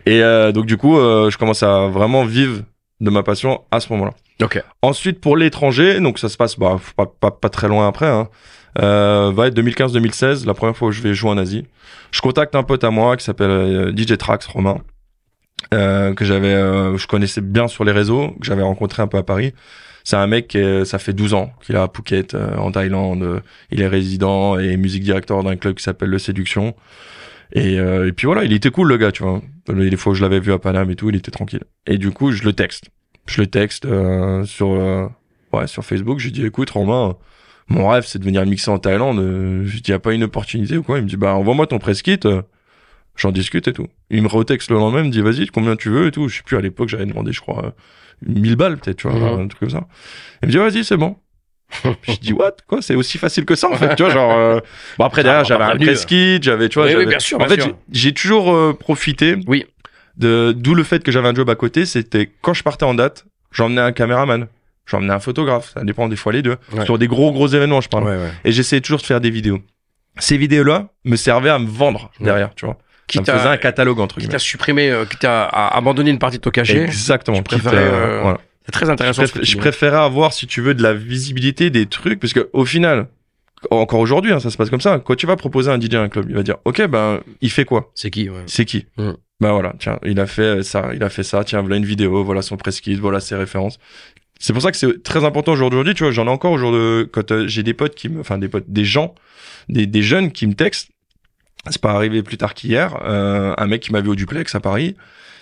Et 0.05 0.21
euh, 0.21 0.51
donc 0.51 0.65
du 0.65 0.77
coup, 0.77 0.97
euh, 0.97 1.29
je 1.29 1.37
commence 1.37 1.63
à 1.63 1.87
vraiment 1.87 2.25
vivre 2.25 2.63
de 2.99 3.09
ma 3.09 3.23
passion 3.23 3.61
à 3.71 3.79
ce 3.79 3.91
moment-là. 3.93 4.13
Ok. 4.41 4.61
Ensuite, 4.81 5.19
pour 5.19 5.37
l'étranger, 5.37 5.99
donc 5.99 6.19
ça 6.19 6.29
se 6.29 6.37
passe 6.37 6.57
bah, 6.57 6.79
pas, 6.95 7.05
pas, 7.05 7.31
pas 7.31 7.49
très 7.49 7.67
loin 7.67 7.87
après, 7.87 8.07
hein, 8.07 8.29
euh, 8.81 9.31
va 9.33 9.47
être 9.47 9.59
2015-2016, 9.59 10.45
la 10.45 10.53
première 10.53 10.75
fois 10.75 10.89
où 10.89 10.91
je 10.91 11.01
vais 11.01 11.13
jouer 11.13 11.29
en 11.29 11.37
Asie. 11.37 11.65
Je 12.11 12.21
contacte 12.21 12.55
un 12.55 12.63
pote 12.63 12.83
à 12.83 12.89
moi 12.89 13.17
qui 13.17 13.23
s'appelle 13.23 13.49
euh, 13.49 13.95
DJ 13.95 14.17
Trax, 14.17 14.45
Romain, 14.47 14.77
euh, 15.73 16.13
que 16.13 16.25
j'avais, 16.25 16.53
euh, 16.53 16.97
je 16.97 17.07
connaissais 17.07 17.41
bien 17.41 17.67
sur 17.67 17.83
les 17.83 17.91
réseaux, 17.91 18.29
que 18.39 18.45
j'avais 18.45 18.63
rencontré 18.63 19.01
un 19.01 19.07
peu 19.07 19.17
à 19.17 19.23
Paris. 19.23 19.53
C'est 20.03 20.17
un 20.17 20.27
mec 20.27 20.53
est- 20.55 20.85
ça 20.85 20.99
fait 20.99 21.13
12 21.13 21.33
ans 21.33 21.51
qu'il 21.61 21.75
est 21.75 21.79
à 21.79 21.87
Phuket, 21.93 22.33
euh, 22.33 22.55
en 22.57 22.71
Thaïlande. 22.71 23.23
euh, 23.23 23.39
il 23.71 23.81
est 23.81 23.87
résident 23.87 24.57
et 24.59 24.75
musique 24.77 25.03
directeur 25.03 25.43
d'un 25.43 25.55
club 25.55 25.75
qui 25.75 25.83
s'appelle 25.83 26.09
Le 26.09 26.19
Séduction. 26.19 26.75
Et, 27.53 27.79
euh, 27.79 28.07
et 28.07 28.11
puis 28.11 28.25
voilà, 28.25 28.43
il 28.43 28.53
était 28.53 28.71
cool 28.71 28.87
le 28.87 28.97
gars, 28.97 29.11
tu 29.11 29.23
vois. 29.23 29.41
Les 29.73 29.95
fois 29.95 30.13
je 30.13 30.21
l'avais 30.21 30.39
vu 30.39 30.51
à 30.51 30.59
Paname 30.59 30.89
et 30.91 30.95
tout, 30.95 31.09
il 31.09 31.15
était 31.15 31.31
tranquille. 31.31 31.63
Et 31.87 31.97
du 31.97 32.11
coup, 32.11 32.31
je 32.31 32.43
le 32.43 32.53
texte. 32.53 32.85
Je 33.27 33.39
le 33.41 33.47
texte 33.47 33.85
euh, 33.85 34.43
sur 34.43 34.71
euh, 34.71 35.07
ouais 35.53 35.67
sur 35.67 35.85
Facebook. 35.85 36.19
Je 36.19 36.25
lui 36.25 36.31
dis 36.33 36.45
écoute 36.45 36.69
Romain, 36.71 37.15
mon 37.69 37.87
rêve 37.87 38.03
c'est 38.05 38.19
de 38.19 38.25
venir 38.25 38.45
mixer 38.45 38.71
en 38.71 38.79
Thaïlande. 38.79 39.19
Euh, 39.19 39.63
Je 39.65 39.79
dis 39.79 39.93
a 39.93 39.99
pas 39.99 40.13
une 40.13 40.23
opportunité 40.23 40.77
ou 40.77 40.83
quoi? 40.83 40.97
Il 40.97 41.03
me 41.03 41.07
dit 41.09 41.15
bah 41.17 41.33
envoie-moi 41.35 41.67
ton 41.67 41.79
press 41.79 42.01
kit. 42.01 42.19
euh, 42.25 42.41
J'en 43.15 43.31
discute 43.31 43.67
et 43.67 43.73
tout. 43.73 43.87
Il 44.09 44.23
me 44.23 44.27
retexte 44.27 44.71
le 44.71 44.77
lendemain, 44.77 45.01
il 45.01 45.05
me 45.05 45.11
dit 45.11 45.21
vas-y 45.21 45.45
combien 45.47 45.75
tu 45.75 45.89
veux 45.89 46.07
et 46.07 46.11
tout. 46.11 46.27
Je 46.27 46.37
sais 46.37 46.43
plus 46.43 46.57
à 46.57 46.61
l'époque 46.61 46.89
j'avais 46.89 47.05
demandé 47.05 47.31
je 47.31 47.39
crois 47.41 47.65
euh, 47.67 47.71
1000 48.27 48.55
balles 48.55 48.77
peut-être 48.77 48.97
tu 48.97 49.07
vois 49.07 49.17
Mhm. 49.19 49.41
un 49.41 49.47
truc 49.47 49.59
comme 49.59 49.69
ça. 49.69 49.88
Il 50.41 50.47
me 50.47 50.51
dit 50.51 50.57
vas-y 50.57 50.83
c'est 50.83 50.97
bon. 50.97 51.15
je 52.03 52.17
dis 52.19 52.33
what? 52.33 52.51
Quoi? 52.67 52.81
C'est 52.81 52.93
aussi 52.95 53.17
facile 53.17 53.45
que 53.45 53.55
ça 53.55 53.67
en 53.69 53.75
fait 53.75 53.95
tu 53.95 54.03
vois 54.03 54.12
genre 54.12 54.33
euh, 54.38 54.59
bon 54.99 55.05
après 55.05 55.23
derrière 55.23 55.41
Ah, 55.41 55.43
j'avais 55.43 55.63
un 55.63 55.75
press 55.77 56.05
kit 56.05 56.39
j'avais 56.41 56.69
tu 56.69 56.77
vois 56.79 56.88
Oui, 56.93 57.05
bien 57.07 57.19
sûr, 57.19 57.41
en 57.41 57.45
bien 57.45 57.55
fait 57.55 57.75
j'ai 57.91 58.13
toujours 58.13 58.53
euh, 58.53 58.73
profité 58.79 59.38
Oui. 59.47 59.65
de 60.17 60.53
d'où 60.55 60.75
le 60.75 60.83
fait 60.83 61.03
que 61.03 61.12
j'avais 61.12 61.27
un 61.29 61.33
job 61.33 61.49
à 61.49 61.55
côté 61.55 61.86
c'était 61.88 62.29
quand 62.41 62.53
je 62.53 62.62
partais 62.63 62.86
en 62.86 62.93
date 62.93 63.25
j'emmenais 63.51 63.81
un 63.81 63.91
caméraman 63.91 64.47
j'emmenais 64.86 65.13
un 65.13 65.19
photographe 65.19 65.71
ça 65.73 65.83
dépend 65.83 66.07
des 66.09 66.15
fois 66.15 66.31
les 66.31 66.43
deux 66.43 66.57
Ouais. 66.73 66.86
sur 66.86 66.99
des 66.99 67.07
gros 67.07 67.31
gros 67.31 67.47
événements 67.47 67.81
je 67.81 67.89
parle 67.89 68.03
Ouais, 68.03 68.17
ouais. 68.17 68.31
et 68.45 68.51
j'essayais 68.51 68.81
toujours 68.81 68.99
de 68.99 69.05
faire 69.05 69.21
des 69.21 69.31
vidéos 69.31 69.59
ces 70.19 70.38
vidéos 70.38 70.63
là 70.63 70.89
me 71.05 71.15
servaient 71.15 71.49
à 71.49 71.57
me 71.57 71.67
vendre 71.67 72.12
derrière 72.19 72.53
tu 72.53 72.65
vois 72.67 72.77
Qui 73.07 73.17
ça 73.17 73.21
me 73.21 73.25
faisait 73.25 73.43
t'a 73.43 73.51
un 73.51 73.57
catalogue 73.57 73.99
entre 73.99 74.15
qui 74.15 74.21
guillemets 74.21 74.31
t'a 74.33 74.39
supprimé, 74.39 74.89
euh, 74.89 75.05
qui 75.05 75.17
t'a 75.17 75.43
a- 75.43 75.75
abandonné 75.77 76.09
une 76.09 76.19
partie 76.19 76.37
de 76.37 76.41
ton 76.41 76.49
cachet 76.51 76.83
exactement 76.83 77.37
quitte, 77.37 77.61
préférais, 77.61 77.77
euh, 77.83 78.21
voilà. 78.21 78.39
C'est 78.65 78.71
très 78.71 78.85
je, 78.85 78.91
intéressant. 78.91 79.23
que 79.23 79.39
tu 79.39 79.45
je 79.45 79.57
préférais 79.57 79.97
avoir 79.97 80.31
si 80.33 80.47
tu 80.47 80.61
veux 80.61 80.73
de 80.73 80.81
la 80.81 80.93
visibilité 80.93 81.69
des 81.69 81.85
trucs 81.85 82.19
parce 82.19 82.33
que 82.33 82.49
au 82.53 82.65
final 82.65 83.07
encore 83.71 83.99
aujourd'hui, 83.99 84.31
hein, 84.33 84.39
ça 84.39 84.49
se 84.49 84.57
passe 84.57 84.69
comme 84.69 84.81
ça. 84.81 84.99
Quand 84.99 85.15
tu 85.15 85.25
vas 85.25 85.35
proposer 85.35 85.71
un 85.71 85.79
DJ 85.79 85.95
à 85.95 86.01
un 86.01 86.09
club, 86.09 86.25
il 86.29 86.35
va 86.35 86.43
dire, 86.43 86.57
ok, 86.65 86.85
ben, 86.87 87.21
il 87.41 87.49
fait 87.49 87.65
quoi? 87.65 87.91
C'est 87.95 88.09
qui 88.09 88.29
ouais. 88.29 88.43
C'est 88.45 88.65
qui? 88.65 88.85
Mm. 88.97 89.11
Ben 89.39 89.51
voilà, 89.51 89.73
tiens, 89.79 89.99
il 90.05 90.19
a 90.19 90.25
fait 90.27 90.63
ça, 90.63 90.89
il 90.93 91.03
a 91.03 91.09
fait 91.09 91.23
ça. 91.23 91.43
Tiens, 91.43 91.61
voilà 91.61 91.77
une 91.77 91.85
vidéo, 91.85 92.23
voilà 92.23 92.41
son 92.41 92.57
press 92.57 92.79
kit, 92.81 92.95
voilà 92.95 93.19
ses 93.19 93.35
références. 93.35 93.79
C'est 94.39 94.53
pour 94.53 94.61
ça 94.61 94.71
que 94.71 94.77
c'est 94.77 95.03
très 95.03 95.23
important 95.23 95.53
aujourd'hui. 95.53 95.93
Tu 95.93 96.03
vois, 96.03 96.11
j'en 96.11 96.25
ai 96.25 96.29
encore 96.29 96.51
aujourd'hui 96.51 97.09
quand 97.11 97.31
euh, 97.31 97.47
j'ai 97.47 97.63
des 97.63 97.73
potes 97.73 97.95
qui 97.95 98.09
me, 98.09 98.19
enfin 98.19 98.37
des 98.37 98.49
potes, 98.49 98.65
des 98.67 98.85
gens, 98.85 99.15
des, 99.69 99.85
des 99.85 100.01
jeunes 100.01 100.31
qui 100.31 100.47
me 100.47 100.53
textent. 100.53 100.89
C'est 101.69 101.82
pas 101.82 101.91
arrivé 101.93 102.23
plus 102.23 102.38
tard 102.38 102.54
qu'hier. 102.54 102.97
euh, 103.06 103.54
un 103.58 103.67
mec 103.67 103.82
qui 103.82 103.91
m'a 103.91 104.02
vu 104.02 104.10
au 104.10 104.15
duplex 104.15 104.54
à 104.56 104.60
Paris. 104.60 104.95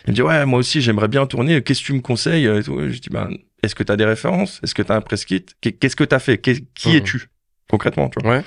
Il 0.06 0.12
me 0.12 0.16
dit 0.16 0.22
ouais, 0.22 0.46
moi 0.46 0.60
aussi 0.60 0.82
j'aimerais 0.82 1.08
bien 1.08 1.26
tourner. 1.26 1.62
Qu'est-ce 1.62 1.82
que 1.82 1.86
tu 1.86 1.94
me 1.94 2.02
conseilles 2.02 2.46
et 2.46 2.64
tout. 2.64 2.80
Je 2.90 3.00
dis 3.00 3.10
ben, 3.10 3.30
est-ce 3.64 3.76
que 3.76 3.84
t'as 3.84 3.96
des 3.96 4.06
références? 4.06 4.60
Est-ce 4.64 4.74
que 4.76 4.82
t'as 4.82 4.96
un 4.96 5.02
press 5.02 5.26
kit? 5.26 5.46
Qu'est- 5.62 5.74
Qu'est-ce 5.74 5.96
que 5.96 6.04
t'as 6.04 6.20
fait? 6.20 6.38
Qui 6.40 6.62
es-tu? 6.96 7.30
Concrètement 7.70 8.10
tu 8.10 8.20
vois 8.22 8.38
Ouais. 8.38 8.44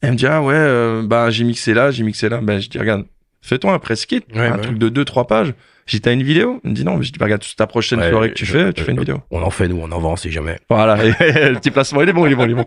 Elle 0.00 0.12
me 0.12 0.16
dit 0.16 0.26
ah 0.26 0.42
ouais, 0.42 0.54
euh, 0.54 1.02
bah 1.04 1.30
j'ai 1.30 1.42
mixé 1.44 1.74
là, 1.74 1.90
j'ai 1.90 2.04
mixé 2.04 2.28
là. 2.28 2.40
Ben 2.40 2.60
je 2.60 2.68
dis 2.68 2.78
regarde, 2.78 3.04
fais-toi 3.42 3.72
un 3.72 3.78
press 3.78 4.06
kit, 4.06 4.22
Ouais, 4.34 4.40
un 4.46 4.56
ouais. 4.56 4.60
truc 4.62 4.78
de 4.78 4.88
deux 4.88 5.04
trois 5.04 5.26
pages. 5.26 5.54
J'ai 5.86 5.98
dit 5.98 6.02
t'as 6.02 6.12
une 6.12 6.22
vidéo 6.22 6.60
Elle 6.64 6.70
me 6.72 6.74
dit 6.76 6.84
non. 6.84 7.00
Je 7.00 7.10
dis 7.10 7.18
bah, 7.18 7.24
regarde 7.24 7.42
ta 7.56 7.66
prochaine 7.66 7.98
Ouais, 8.00 8.10
soirée 8.10 8.28
que 8.28 8.34
tu 8.34 8.44
je- 8.44 8.52
fais, 8.52 8.72
tu 8.74 8.80
je- 8.80 8.84
fais 8.84 8.92
une 8.92 8.98
vidéo. 8.98 9.22
On 9.30 9.40
en 9.42 9.48
fait, 9.48 9.68
nous, 9.68 9.80
on 9.80 9.90
en 9.90 9.98
vend, 10.00 10.16
sait 10.16 10.30
jamais. 10.30 10.58
Voilà, 10.68 10.96
le 11.02 11.54
petit 11.54 11.70
placement 11.70 12.02
il 12.02 12.08
est 12.10 12.12
bon, 12.12 12.26
il 12.26 12.32
est 12.32 12.34
bon, 12.34 12.44
il 12.44 12.50
est 12.50 12.54
bon. 12.54 12.66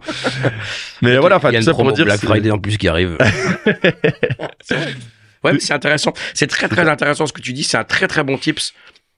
Mais 1.04 1.18
voilà, 1.18 1.38
enfin 1.38 1.50
Il 1.52 1.54
y 1.54 1.58
a 1.58 1.60
tout 1.60 1.66
ça 1.66 1.74
pour 1.76 1.92
dire. 1.94 2.06
Black 2.06 2.20
Friday 2.22 2.50
en 2.50 2.58
plus 2.58 2.78
qui 2.80 2.88
arrive. 2.88 3.18
ouais, 5.44 5.54
mais 5.54 5.60
c'est 5.60 5.74
intéressant. 5.74 6.14
C'est 6.34 6.48
très 6.48 6.68
très 6.68 6.88
intéressant 6.88 7.26
ce 7.28 7.34
que 7.34 7.42
tu 7.42 7.54
dis. 7.54 7.64
C'est 7.64 7.78
un 7.78 7.84
très 7.84 8.08
très 8.08 8.24
bon 8.24 8.38
tips 8.38 8.74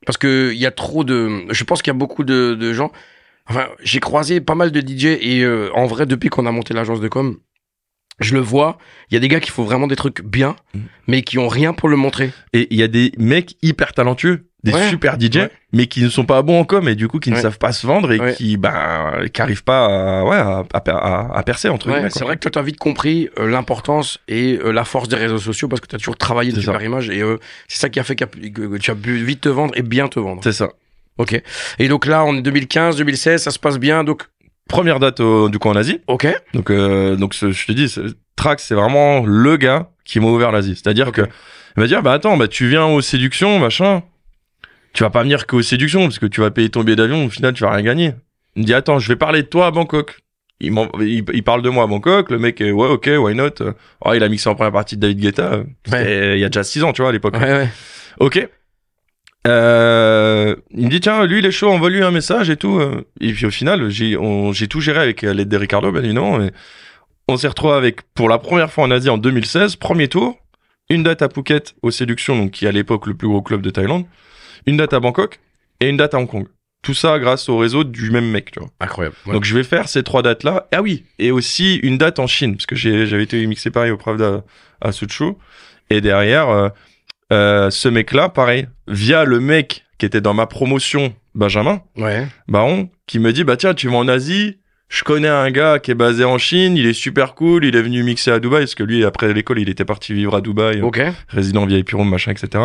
parce 0.05 0.17
que 0.17 0.51
il 0.53 0.59
y 0.59 0.65
a 0.65 0.71
trop 0.71 1.03
de. 1.03 1.43
Je 1.49 1.63
pense 1.63 1.81
qu'il 1.81 1.91
y 1.91 1.95
a 1.95 1.97
beaucoup 1.97 2.23
de, 2.23 2.55
de 2.55 2.73
gens. 2.73 2.91
Enfin, 3.49 3.67
j'ai 3.83 3.99
croisé 3.99 4.39
pas 4.41 4.55
mal 4.55 4.71
de 4.71 4.79
DJ 4.79 5.05
et 5.21 5.41
euh, 5.43 5.69
en 5.73 5.85
vrai, 5.85 6.05
depuis 6.05 6.29
qu'on 6.29 6.45
a 6.45 6.51
monté 6.51 6.73
l'agence 6.73 7.01
de 7.01 7.07
com, 7.09 7.37
je 8.19 8.33
le 8.33 8.39
vois. 8.39 8.77
Il 9.09 9.13
y 9.13 9.17
a 9.17 9.19
des 9.19 9.27
gars 9.27 9.39
qui 9.39 9.49
font 9.51 9.63
vraiment 9.63 9.87
des 9.87 9.95
trucs 9.95 10.21
bien, 10.23 10.55
Mm. 10.73 10.79
mais 11.07 11.21
qui 11.23 11.37
ont 11.39 11.47
rien 11.47 11.73
pour 11.73 11.89
le 11.89 11.95
montrer. 11.95 12.31
Et 12.53 12.67
il 12.71 12.77
y 12.77 12.83
a 12.83 12.87
des 12.87 13.11
mecs 13.17 13.55
hyper 13.61 13.93
talentueux, 13.93 14.45
des 14.63 14.71
Ouais, 14.71 14.89
super 14.89 15.17
DJ, 15.19 15.35
ouais. 15.37 15.51
mais 15.73 15.87
qui 15.87 16.01
ne 16.03 16.09
sont 16.09 16.23
pas 16.25 16.41
bons 16.41 16.59
en 16.61 16.63
com 16.63 16.87
et 16.87 16.95
du 16.95 17.07
coup 17.09 17.19
qui 17.19 17.31
ne 17.31 17.35
savent 17.35 17.57
pas 17.57 17.73
se 17.73 17.85
vendre 17.85 18.11
et 18.13 18.33
qui 18.35 18.55
bah 18.57 19.15
qui 19.33 19.41
arrivent 19.41 19.63
pas 19.65 19.85
à, 19.85 20.23
ouais, 20.23 20.37
à, 20.37 20.63
à, 20.73 20.79
à- 20.91 21.37
à 21.37 21.43
percer 21.43 21.67
entre 21.69 21.87
Ouais, 21.87 21.95
guillemets. 21.95 22.09
c'est 22.11 22.23
vrai 22.23 22.35
que 22.35 22.41
toi, 22.41 22.51
tu 22.51 22.59
as 22.59 22.61
vite 22.61 22.77
compris 22.77 23.29
euh, 23.39 23.47
l'importance 23.49 24.19
et 24.29 24.57
euh, 24.63 24.71
la 24.71 24.85
force 24.85 25.09
des 25.09 25.17
réseaux 25.17 25.37
sociaux 25.39 25.67
parce 25.67 25.81
que 25.81 25.87
tu 25.87 25.95
as 25.95 25.99
toujours 25.99 26.15
travaillé 26.17 26.51
C'est 26.51 26.57
dessus 26.57 26.67
ça. 26.67 26.71
par 26.73 26.83
image 26.83 27.09
et 27.09 27.21
euh, 27.21 27.37
c'est 27.67 27.79
ça 27.79 27.89
qui 27.89 27.99
a 27.99 28.03
fait 28.03 28.15
que, 28.15 28.23
que 28.25 28.77
tu 28.77 28.89
as 28.91 28.95
pu 28.95 29.15
vite 29.23 29.41
te 29.41 29.49
vendre 29.49 29.73
et 29.77 29.81
bien 29.81 30.07
te 30.07 30.19
vendre. 30.19 30.39
C'est 30.43 30.53
ça. 30.53 30.69
Ok. 31.19 31.39
Et 31.77 31.87
donc 31.89 32.05
là, 32.07 32.23
en 32.23 32.33
2015, 32.33 32.95
2016, 32.95 33.43
ça 33.43 33.51
se 33.51 33.59
passe 33.59 33.77
bien. 33.77 34.03
Donc, 34.03 34.23
Première 34.69 34.99
date 34.99 35.19
au- 35.19 35.49
du 35.49 35.59
coup 35.59 35.69
en 35.69 35.75
Asie. 35.75 35.99
ok. 36.07 36.27
Donc 36.53 36.69
euh, 36.71 37.15
donc 37.15 37.33
ce- 37.33 37.51
je 37.51 37.65
te 37.67 37.71
dis, 37.71 37.93
Trax 38.35 38.63
c'est 38.63 38.75
vraiment 38.75 39.23
le 39.25 39.57
gars 39.57 39.89
qui 40.05 40.19
m'a 40.19 40.27
ouvert 40.27 40.51
l'Asie. 40.51 40.75
C'est-à-dire 40.75 41.09
Ok. 41.09 41.15
que 41.15 41.21
il 41.77 41.81
va 41.81 41.87
dire 41.87 42.01
bah 42.01 42.13
attends 42.13 42.37
bah 42.37 42.47
tu 42.47 42.67
viens 42.67 42.85
aux 42.85 43.01
séductions 43.01 43.59
machin. 43.59 44.03
Tu 44.93 45.03
vas 45.03 45.09
pas 45.09 45.23
venir 45.23 45.47
qu'aux 45.47 45.61
séductions 45.61 46.03
parce 46.03 46.19
que 46.19 46.25
tu 46.27 46.39
vas 46.41 46.51
payer 46.51 46.69
ton 46.69 46.83
billet 46.83 46.95
d'avion 46.95 47.25
au 47.25 47.29
final 47.29 47.53
tu 47.53 47.63
vas 47.63 47.71
rien 47.71 47.81
gagner. 47.83 48.13
Il 48.55 48.61
me 48.61 48.65
dit 48.67 48.73
attends 48.73 48.99
je 48.99 49.07
vais 49.07 49.15
parler 49.15 49.41
de 49.43 49.47
toi 49.47 49.67
à 49.67 49.71
Bangkok. 49.71 50.19
Il, 50.59 50.71
m'en- 50.71 50.87
il, 51.01 51.23
il 51.33 51.43
parle 51.43 51.61
de 51.61 51.69
moi 51.69 51.83
à 51.83 51.87
Bangkok, 51.87 52.29
le 52.31 52.39
mec 52.39 52.61
est 52.61 52.71
ouais 52.71 52.87
ok 52.87 53.09
why 53.17 53.35
not? 53.35 53.49
Oh, 54.05 54.13
il 54.13 54.23
a 54.23 54.29
mixé 54.29 54.47
en 54.49 54.55
première 54.55 54.71
partie 54.71 54.95
de 54.95 55.01
David 55.01 55.19
Guetta. 55.19 55.63
C'était 55.85 56.37
il 56.37 56.39
y 56.39 56.45
a 56.45 56.49
déjà 56.49 56.63
6 56.63 56.83
ans 56.83 56.93
tu 56.93 57.01
vois 57.01 57.09
à 57.09 57.11
l'époque. 57.11 57.35
Ouais, 57.35 57.51
ouais. 57.51 57.69
Ok. 58.19 58.47
Euh, 59.45 60.55
il 60.71 60.85
me 60.85 60.89
dit 60.89 61.01
tiens 61.01 61.25
lui 61.25 61.39
il 61.39 61.45
est 61.45 61.51
chaud 61.51 61.69
envoie 61.69 61.89
lui 61.89 62.01
un 62.01 62.11
message 62.11 62.49
et 62.49 62.55
tout 62.55 62.79
et 63.19 63.33
puis 63.33 63.45
au 63.45 63.49
final 63.51 63.89
j'ai 63.89 64.15
on- 64.17 64.53
j'ai 64.53 64.69
tout 64.69 64.79
géré 64.79 64.99
avec 64.99 65.23
euh, 65.25 65.33
l'aide 65.33 65.49
de 65.49 65.57
Ricardo 65.57 65.91
bien 65.91 66.01
évidemment 66.01 66.41
et 66.41 66.51
on 67.27 67.35
s'est 67.35 67.49
retrouvé 67.49 67.73
avec 67.73 68.03
pour 68.13 68.29
la 68.29 68.37
première 68.37 68.71
fois 68.71 68.85
en 68.85 68.91
Asie 68.91 69.09
en 69.09 69.17
2016 69.17 69.75
premier 69.75 70.07
tour 70.07 70.37
une 70.89 71.03
date 71.03 71.21
à 71.23 71.27
Phuket 71.29 71.75
aux 71.81 71.91
Séductions 71.91 72.37
donc 72.37 72.51
qui 72.51 72.63
est 72.65 72.69
à 72.69 72.71
l'époque 72.71 73.05
le 73.05 73.15
plus 73.15 73.27
gros 73.27 73.41
club 73.41 73.61
de 73.61 73.69
Thaïlande 73.69 74.05
une 74.65 74.77
date 74.77 74.93
à 74.93 75.01
Bangkok 75.01 75.41
et 75.81 75.89
une 75.89 75.97
date 75.97 76.13
à 76.13 76.19
Hong 76.19 76.27
Kong 76.29 76.47
tout 76.81 76.93
ça 76.93 77.19
grâce 77.19 77.49
au 77.49 77.57
réseau 77.57 77.83
du 77.83 78.11
même 78.11 78.29
mec 78.31 78.51
tu 78.51 78.59
vois 78.61 78.69
Incroyable. 78.79 79.15
Ouais. 79.25 79.33
donc 79.33 79.43
je 79.43 79.53
vais 79.55 79.63
faire 79.63 79.89
ces 79.89 80.03
trois 80.03 80.21
dates 80.21 80.43
là. 80.45 80.67
Ah 80.71 80.81
oui, 80.81 81.03
et 81.19 81.31
aussi 81.31 81.75
une 81.83 81.97
date 81.97 82.19
en 82.19 82.27
Chine 82.27 82.55
parce 82.55 82.65
que 82.65 82.75
j'avais 82.77 83.23
été 83.23 83.45
mixé 83.45 83.71
pareil 83.71 83.91
au 83.91 83.97
Pravda 83.97 84.43
à 84.79 84.91
Suzhou 84.93 85.37
et 85.89 85.99
derrière 85.99 86.47
euh, 86.49 86.69
euh, 87.31 87.69
ce 87.69 87.87
mec 87.89 88.11
là 88.13 88.29
pareil 88.29 88.67
via 88.87 89.23
le 89.25 89.39
mec 89.39 89.85
qui 89.97 90.05
était 90.05 90.21
dans 90.21 90.33
ma 90.33 90.45
promotion 90.45 91.13
Benjamin 91.35 91.81
ouais. 91.97 92.27
Baron 92.47 92.89
qui 93.07 93.19
me 93.19 93.31
dit 93.33 93.43
bah 93.43 93.57
tiens 93.57 93.73
tu 93.73 93.87
vas 93.87 93.95
en 93.97 94.07
Asie 94.07 94.57
je 94.89 95.03
connais 95.03 95.27
un 95.29 95.49
gars 95.49 95.79
qui 95.79 95.89
est 95.89 95.95
basé 95.95 96.23
en 96.23 96.37
Chine, 96.37 96.77
il 96.77 96.85
est 96.85 96.93
super 96.93 97.33
cool, 97.33 97.65
il 97.65 97.75
est 97.75 97.81
venu 97.81 98.03
mixer 98.03 98.29
à 98.29 98.39
Dubaï, 98.39 98.59
parce 98.65 98.75
que 98.75 98.83
lui, 98.83 99.03
après 99.05 99.33
l'école, 99.33 99.57
il 99.57 99.67
était 99.67 99.85
parti 99.85 100.13
vivre 100.13 100.35
à 100.35 100.41
Dubaï, 100.41 100.81
euh, 100.81 100.83
Ok. 100.83 101.01
résident 101.29 101.65
VIP 101.65 101.93
room, 101.93 102.07
machin, 102.07 102.29
etc. 102.31 102.63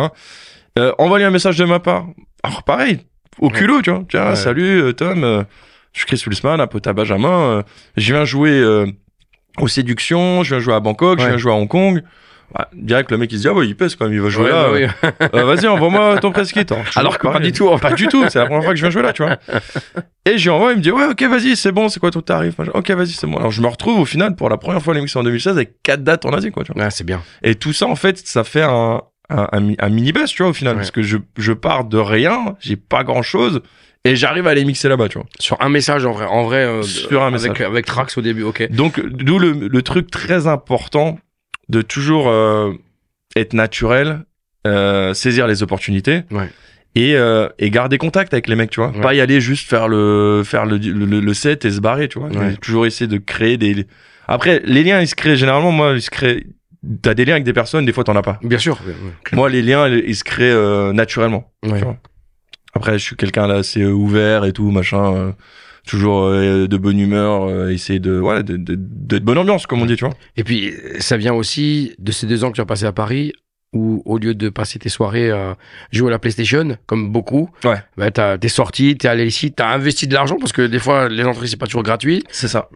Euh, 0.77 0.91
envoie-lui 0.99 1.25
un 1.25 1.31
message 1.31 1.57
de 1.57 1.65
ma 1.65 1.79
part. 1.79 2.05
Alors 2.43 2.61
pareil, 2.61 2.99
au 3.39 3.49
culot, 3.49 3.81
tu 3.81 3.89
vois. 3.89 4.03
Tiens, 4.07 4.29
Ouais. 4.29 4.35
salut 4.35 4.79
euh, 4.79 4.93
Tom, 4.93 5.23
euh, 5.23 5.41
je 5.93 6.01
suis 6.01 6.05
Chris 6.07 6.21
Wilsman, 6.27 6.61
un 6.61 6.67
pote 6.67 6.85
à 6.85 6.93
Benjamin. 6.93 7.29
euh, 7.31 7.63
je 7.97 8.13
viens 8.13 8.25
jouer 8.25 8.51
euh, 8.51 8.85
aux 9.57 9.67
séductions, 9.67 10.43
je 10.43 10.53
viens 10.53 10.59
jouer 10.63 10.75
à 10.75 10.79
Bangkok, 10.81 11.19
je 11.19 11.25
viens 11.25 11.37
jouer 11.37 11.53
à 11.53 11.55
Hong 11.55 11.67
Kong. 11.67 12.03
Ouais, 12.57 12.65
direct, 12.73 13.11
le 13.11 13.17
mec, 13.17 13.31
il 13.31 13.37
se 13.37 13.41
dit, 13.43 13.47
ah 13.47 13.53
ouais, 13.53 13.67
il 13.67 13.75
pèse 13.75 13.95
quand 13.95 14.05
même, 14.05 14.13
il 14.13 14.21
va 14.21 14.29
jouer 14.29 14.45
Ouais, 14.45 14.49
là. 14.51 14.63
bah 14.63 14.69
oui. 14.73 15.09
Euh, 15.35 15.43
Vas-y, 15.45 15.67
envoie-moi 15.67 16.17
ton 16.19 16.31
press 16.31 16.51
kit. 16.51 16.65
Alors, 16.71 16.83
Alors 16.95 17.17
que 17.19 17.27
pas 17.27 17.39
du 17.39 17.51
tout. 17.51 17.69
Pas 17.77 17.93
du 17.93 18.07
tout, 18.07 18.25
c'est 18.29 18.39
la 18.39 18.45
première 18.45 18.63
fois 18.63 18.71
que 18.73 18.77
je 18.77 18.81
viens 18.83 18.89
jouer 18.89 19.03
là, 19.03 19.13
tu 19.13 19.23
vois. 19.23 19.37
Et 20.25 20.37
j'y 20.37 20.49
envoie, 20.49 20.71
il 20.71 20.77
me 20.77 20.81
dit, 20.81 20.91
ouais, 20.91 21.05
ok, 21.05 21.21
vas-y, 21.23 21.55
c'est 21.55 21.71
bon, 21.71 21.89
c'est 21.89 21.99
quoi 21.99 22.11
ton 22.11 22.21
tarif. 22.21 22.55
Ok, 22.73 22.89
vas-y, 22.91 23.09
c'est 23.09 23.27
bon. 23.27 23.37
Alors, 23.37 23.51
je 23.51 23.61
me 23.61 23.67
retrouve 23.67 23.99
au 23.99 24.05
final 24.05 24.35
pour 24.35 24.49
la 24.49 24.57
première 24.57 24.81
fois 24.81 24.93
à 24.93 24.95
l'émission 24.95 25.19
en 25.19 25.23
2016 25.23 25.55
avec 25.57 25.81
quatre 25.83 26.03
dates 26.03 26.25
en 26.25 26.31
Asie, 26.33 26.51
quoi, 26.51 26.63
tu 26.63 26.71
vois. 26.73 26.83
Ouais, 26.83 26.91
c'est 26.91 27.03
bien. 27.05 27.21
Et 27.43 27.55
tout 27.55 27.73
ça, 27.73 27.85
en 27.85 27.95
fait, 27.95 28.17
ça 28.17 28.43
fait 28.43 28.63
un, 28.63 29.01
un, 29.29 29.47
un, 29.51 29.59
mi- 29.59 29.75
un 29.79 29.89
mini-buzz, 29.89 30.29
tu 30.31 30.41
vois, 30.43 30.49
au 30.49 30.53
final. 30.53 30.73
Ouais. 30.73 30.79
Parce 30.79 30.91
que 30.91 31.01
je, 31.03 31.17
je 31.37 31.53
pars 31.53 31.83
de 31.85 31.97
rien, 31.99 32.55
j'ai 32.59 32.75
pas 32.77 33.03
grand-chose, 33.03 33.61
et 34.05 34.15
j'arrive 34.15 34.47
à 34.47 34.53
les 34.55 34.65
mixer 34.65 34.89
là-bas, 34.89 35.07
tu 35.09 35.17
vois. 35.19 35.27
Sur 35.39 35.61
un 35.61 35.69
message, 35.69 36.05
en 36.05 36.11
vrai. 36.13 36.25
En 36.25 36.43
vrai. 36.43 36.63
euh, 36.65 36.81
Sur 36.83 37.21
un 37.23 37.27
avec, 37.33 37.41
message. 37.49 37.61
Avec 37.67 37.85
Trax 37.85 38.17
au 38.17 38.21
début, 38.21 38.43
ok. 38.43 38.69
Donc, 38.71 38.99
d'où 39.05 39.37
le, 39.39 39.51
le 39.51 39.81
truc 39.81 40.09
très 40.09 40.47
important 40.47 41.19
de 41.69 41.81
toujours 41.81 42.27
euh, 42.29 42.73
être 43.35 43.53
naturel, 43.53 44.25
euh, 44.67 45.13
saisir 45.13 45.47
les 45.47 45.63
opportunités. 45.63 46.23
Ouais. 46.31 46.49
Et, 46.95 47.15
euh, 47.15 47.47
et 47.59 47.69
garder 47.69 47.97
contact 47.99 48.33
avec 48.33 48.47
les 48.47 48.55
mecs, 48.55 48.71
tu 48.71 48.79
vois. 48.79 48.89
Ouais. 48.89 49.01
Pas 49.01 49.13
y 49.13 49.21
aller 49.21 49.39
juste 49.39 49.69
faire 49.69 49.87
le, 49.87 50.41
faire 50.43 50.65
le, 50.65 50.77
le, 50.77 51.19
le 51.19 51.33
set 51.33 51.63
et 51.65 51.69
se 51.71 51.79
barrer, 51.79 52.07
tu 52.07 52.19
vois. 52.19 52.29
Ouais. 52.29 52.55
Toujours 52.55 52.85
essayer 52.87 53.07
de 53.07 53.17
créer 53.17 53.57
des... 53.57 53.85
Après, 54.27 54.61
les 54.65 54.83
liens, 54.83 54.99
ils 54.99 55.07
se 55.07 55.15
créent 55.15 55.35
généralement, 55.37 55.71
moi, 55.71 55.93
ils 55.93 56.01
se 56.01 56.09
créent... 56.09 56.45
T'as 57.01 57.13
des 57.13 57.25
liens 57.25 57.33
avec 57.33 57.43
des 57.43 57.53
personnes, 57.53 57.85
des 57.85 57.91
fois 57.93 58.03
t'en 58.05 58.15
as 58.15 58.21
pas. 58.21 58.39
Bien 58.41 58.57
sûr. 58.57 58.79
Ouais, 58.87 58.93
Moi, 59.33 59.49
les 59.49 59.61
liens, 59.61 59.87
ils 59.89 60.15
se 60.15 60.23
créent 60.23 60.49
euh, 60.51 60.91
naturellement. 60.93 61.51
ouais. 61.63 61.77
tu 61.79 61.83
vois. 61.83 61.97
Après, 62.73 62.93
je 62.97 63.03
suis 63.03 63.15
quelqu'un 63.15 63.47
là 63.47 63.55
assez 63.55 63.81
euh, 63.81 63.91
ouvert 63.91 64.45
et 64.45 64.53
tout, 64.53 64.69
machin. 64.71 65.13
euh, 65.13 65.31
toujours 65.89 66.25
euh, 66.25 66.67
de 66.67 66.77
bonne 66.77 66.99
humeur, 66.99 67.43
euh, 67.47 67.69
essayer 67.69 67.99
de, 67.99 68.21
de, 68.43 68.57
de, 68.57 68.75
de 68.77 69.19
bonne 69.19 69.37
ambiance, 69.39 69.65
comme 69.67 69.81
on 69.81 69.85
dit, 69.85 69.95
tu 69.95 70.05
vois. 70.05 70.13
Et 70.37 70.43
puis, 70.43 70.71
ça 70.99 71.17
vient 71.17 71.33
aussi 71.33 71.95
de 71.97 72.11
ces 72.11 72.27
deux 72.27 72.43
ans 72.43 72.51
que 72.51 72.55
tu 72.55 72.61
as 72.61 72.65
passé 72.65 72.85
à 72.85 72.91
Paris, 72.91 73.33
où 73.73 74.01
au 74.05 74.17
lieu 74.17 74.33
de 74.35 74.49
passer 74.49 74.79
tes 74.79 74.89
soirées 74.89 75.31
à 75.31 75.57
jouer 75.91 76.07
à 76.09 76.11
la 76.11 76.19
PlayStation, 76.19 76.77
comme 76.85 77.11
beaucoup, 77.11 77.49
Ouais. 77.63 77.77
bah, 77.97 78.11
t'as- 78.11 78.37
t'es 78.37 78.47
sorti, 78.49 78.97
t'es 78.97 79.07
allé 79.07 79.25
ici, 79.25 79.51
t'as 79.51 79.73
investi 79.73 80.07
de 80.07 80.13
l'argent, 80.13 80.37
parce 80.39 80.51
que 80.53 80.61
des 80.61 80.79
fois, 80.79 81.09
les 81.09 81.23
entrées, 81.23 81.47
c'est 81.47 81.57
pas 81.57 81.65
toujours 81.67 81.83
gratuit. 81.83 82.23
C'est 82.29 82.47
ça. 82.47 82.69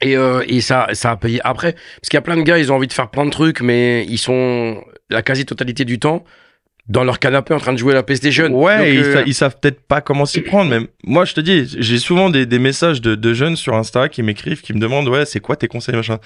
Et, 0.00 0.16
euh, 0.16 0.42
et 0.48 0.60
ça, 0.60 0.88
ça 0.92 1.12
a 1.12 1.16
payé 1.16 1.40
après. 1.44 1.72
Parce 1.72 2.08
qu'il 2.10 2.16
y 2.16 2.18
a 2.18 2.22
plein 2.22 2.36
de 2.36 2.42
gars, 2.42 2.58
ils 2.58 2.70
ont 2.72 2.76
envie 2.76 2.88
de 2.88 2.92
faire 2.92 3.10
plein 3.10 3.24
de 3.24 3.30
trucs, 3.30 3.60
mais 3.60 4.04
ils 4.08 4.18
sont 4.18 4.82
la 5.10 5.22
quasi-totalité 5.22 5.84
du 5.84 5.98
temps 5.98 6.24
dans 6.88 7.02
leur 7.04 7.18
canapé 7.18 7.54
en 7.54 7.58
train 7.58 7.72
de 7.72 7.78
jouer 7.78 7.92
à 7.92 7.94
la 7.96 8.02
PlayStation. 8.02 8.48
Ouais, 8.48 8.76
Donc, 8.78 8.86
et 8.86 8.94
ils, 8.94 9.00
euh, 9.00 9.12
sa- 9.14 9.22
ils 9.22 9.34
savent 9.34 9.56
peut-être 9.58 9.80
pas 9.80 10.00
comment 10.02 10.26
s'y 10.26 10.42
prendre. 10.42 10.68
Même 10.70 10.86
moi, 11.04 11.24
je 11.24 11.32
te 11.34 11.40
dis, 11.40 11.74
j'ai 11.78 11.98
souvent 11.98 12.28
des, 12.30 12.44
des 12.46 12.58
messages 12.58 13.00
de, 13.00 13.14
de 13.14 13.32
jeunes 13.32 13.56
sur 13.56 13.74
Insta 13.74 14.08
qui 14.10 14.22
m'écrivent, 14.22 14.60
qui 14.60 14.74
me 14.74 14.78
demandent, 14.78 15.08
ouais, 15.08 15.24
c'est 15.24 15.40
quoi 15.40 15.56
tes 15.56 15.66
conseils, 15.68 15.94
machin. 15.96 16.18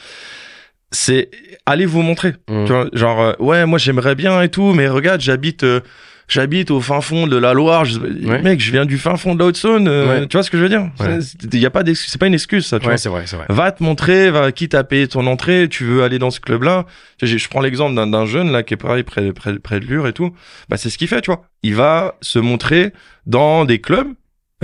C'est 0.90 1.30
allez 1.66 1.86
vous 1.86 2.02
montrer. 2.02 2.34
Mm. 2.48 2.64
Tu 2.64 2.72
vois, 2.72 2.88
genre, 2.92 3.20
euh, 3.20 3.32
ouais, 3.40 3.66
moi 3.66 3.78
j'aimerais 3.78 4.14
bien 4.14 4.40
et 4.42 4.48
tout, 4.48 4.72
mais 4.72 4.88
regarde, 4.88 5.20
j'habite, 5.20 5.62
euh, 5.62 5.80
j'habite 6.28 6.70
au 6.70 6.80
fin 6.80 7.00
fond 7.00 7.26
de 7.26 7.36
la 7.36 7.52
Loire. 7.54 7.84
Je- 7.84 7.98
Ouais. 7.98 8.42
Mec, 8.42 8.60
je 8.60 8.70
viens 8.70 8.84
du 8.84 8.98
fin 8.98 9.16
fond 9.16 9.34
de 9.34 9.40
la 9.40 9.46
Haute-Saône. 9.46 9.88
euh, 9.88 10.20
Ouais. 10.20 10.26
Tu 10.28 10.36
vois 10.36 10.42
ce 10.44 10.50
que 10.50 10.56
je 10.58 10.62
veux 10.62 10.68
dire? 10.68 10.90
Ouais. 11.00 11.18
Il 11.52 11.58
y 11.58 11.66
a 11.66 11.70
pas 11.70 11.82
d'excuse, 11.82 12.10
c'est 12.12 12.18
pas 12.18 12.26
une 12.26 12.34
excuse 12.34 12.66
ça. 12.66 12.78
Tu 12.78 12.84
vois. 12.84 12.92
Ouais, 12.92 12.98
c'est 12.98 13.08
vrai, 13.08 13.22
c'est 13.26 13.36
vrai. 13.36 13.46
Va 13.48 13.72
te 13.72 13.82
montrer, 13.82 14.30
va 14.30 14.52
quitte 14.52 14.74
à 14.74 14.84
payer 14.84 15.08
ton 15.08 15.26
entrée, 15.26 15.68
tu 15.68 15.84
veux 15.84 16.02
aller 16.04 16.18
dans 16.18 16.30
ce 16.30 16.40
club-là. 16.40 16.86
Je, 17.22 17.48
prends 17.48 17.60
l'exemple 17.60 17.94
d'un, 17.96 18.06
d'un 18.06 18.26
jeune 18.26 18.52
là 18.52 18.62
qui 18.62 18.74
est 18.74 18.76
pareil 18.76 19.02
près, 19.02 19.32
près, 19.32 19.58
près 19.58 19.80
de 19.80 19.86
Lure 19.86 20.06
et 20.06 20.12
tout. 20.12 20.32
Bah 20.68 20.76
c'est 20.76 20.90
ce 20.90 20.98
qu'il 20.98 21.08
fait, 21.08 21.20
tu 21.20 21.30
vois. 21.30 21.42
Il 21.62 21.74
va 21.74 22.14
se 22.20 22.38
montrer 22.38 22.92
dans 23.26 23.64
des 23.64 23.80
clubs. 23.80 24.08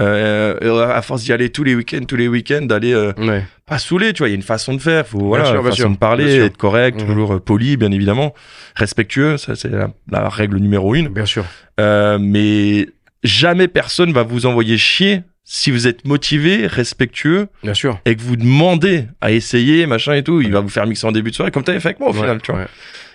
Euh, 0.01 0.91
à 0.93 1.03
force 1.03 1.23
d'y 1.23 1.33
aller 1.33 1.51
tous 1.51 1.63
les 1.63 1.75
week-ends, 1.77 2.05
tous 2.07 2.17
les 2.17 2.27
week-ends, 2.27 2.63
d'aller 2.63 2.93
euh, 2.93 3.13
Ouais. 3.17 3.45
pas 3.65 3.79
saouler, 3.79 4.13
tu 4.13 4.19
vois. 4.19 4.29
Il 4.29 4.33
y 4.33 4.35
a 4.35 4.37
une 4.37 4.43
façon 4.43 4.75
de 4.75 4.81
faire, 4.81 5.07
faut 5.07 5.21
voilà, 5.21 5.45
sûr, 5.45 5.55
bien 5.55 5.63
façon 5.71 5.77
sûr. 5.77 5.91
de 5.91 5.97
parler, 5.97 6.35
sûr. 6.35 6.45
être 6.45 6.57
correct, 6.57 7.01
Mhm. 7.01 7.07
toujours 7.07 7.35
euh, 7.35 7.39
poli, 7.41 7.77
bien 7.77 7.93
évidemment, 7.93 8.35
respectueux. 8.75 9.37
Ça 9.37 9.55
c'est 9.55 9.69
la, 9.71 9.91
la 10.11 10.29
règle 10.29 10.57
numéro 10.59 10.95
une. 10.97 11.09
Bien 11.09 11.27
sûr. 11.27 11.45
Euh, 11.79 12.19
mais 12.21 12.89
jamais 13.23 13.69
personne 13.69 14.13
va 14.13 14.25
vous 14.25 14.47
envoyer 14.47 14.77
chier 14.79 15.23
si 15.47 15.71
vous 15.71 15.87
êtes 15.87 16.07
motivé, 16.07 16.67
respectueux, 16.67 17.49
Bien 17.63 17.75
sûr. 17.75 18.01
et 18.07 18.17
que 18.17 18.23
vous 18.23 18.37
demandez 18.37 19.05
à 19.21 19.31
essayer, 19.31 19.87
machin 19.87 20.15
et 20.15 20.23
tout, 20.25 20.41
il 20.41 20.51
va 20.51 20.61
vous 20.61 20.71
faire 20.71 20.87
mixer 20.87 21.07
en 21.07 21.13
début 21.13 21.31
de 21.31 21.37
soirée, 21.37 21.51
comme 21.51 21.63
t'avais 21.63 21.81
fait 21.81 21.89
avec 21.89 22.01
moi 22.01 22.09
au 22.09 22.13
Ouais, 22.15 22.21
final, 22.21 22.41
tu 22.43 22.51
vois. 22.51 22.63
ouais. 22.63 22.67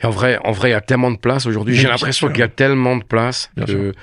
Et 0.03 0.05
en 0.05 0.11
vrai, 0.11 0.39
en 0.43 0.51
vrai, 0.51 0.69
il 0.69 0.71
y 0.73 0.75
a 0.75 0.81
tellement 0.81 1.09
de 1.11 1.17
place 1.17 1.45
aujourd'hui. 1.47 1.75
J'ai 1.75 1.87
l'impression 1.87 2.27
sûr. 2.27 2.31
qu'il 2.33 2.39
y 2.41 2.43
a 2.43 2.47
tellement 2.47 2.95
de 2.97 3.03
place 3.03 3.49
Bien 3.57 3.65
que, 3.65 3.93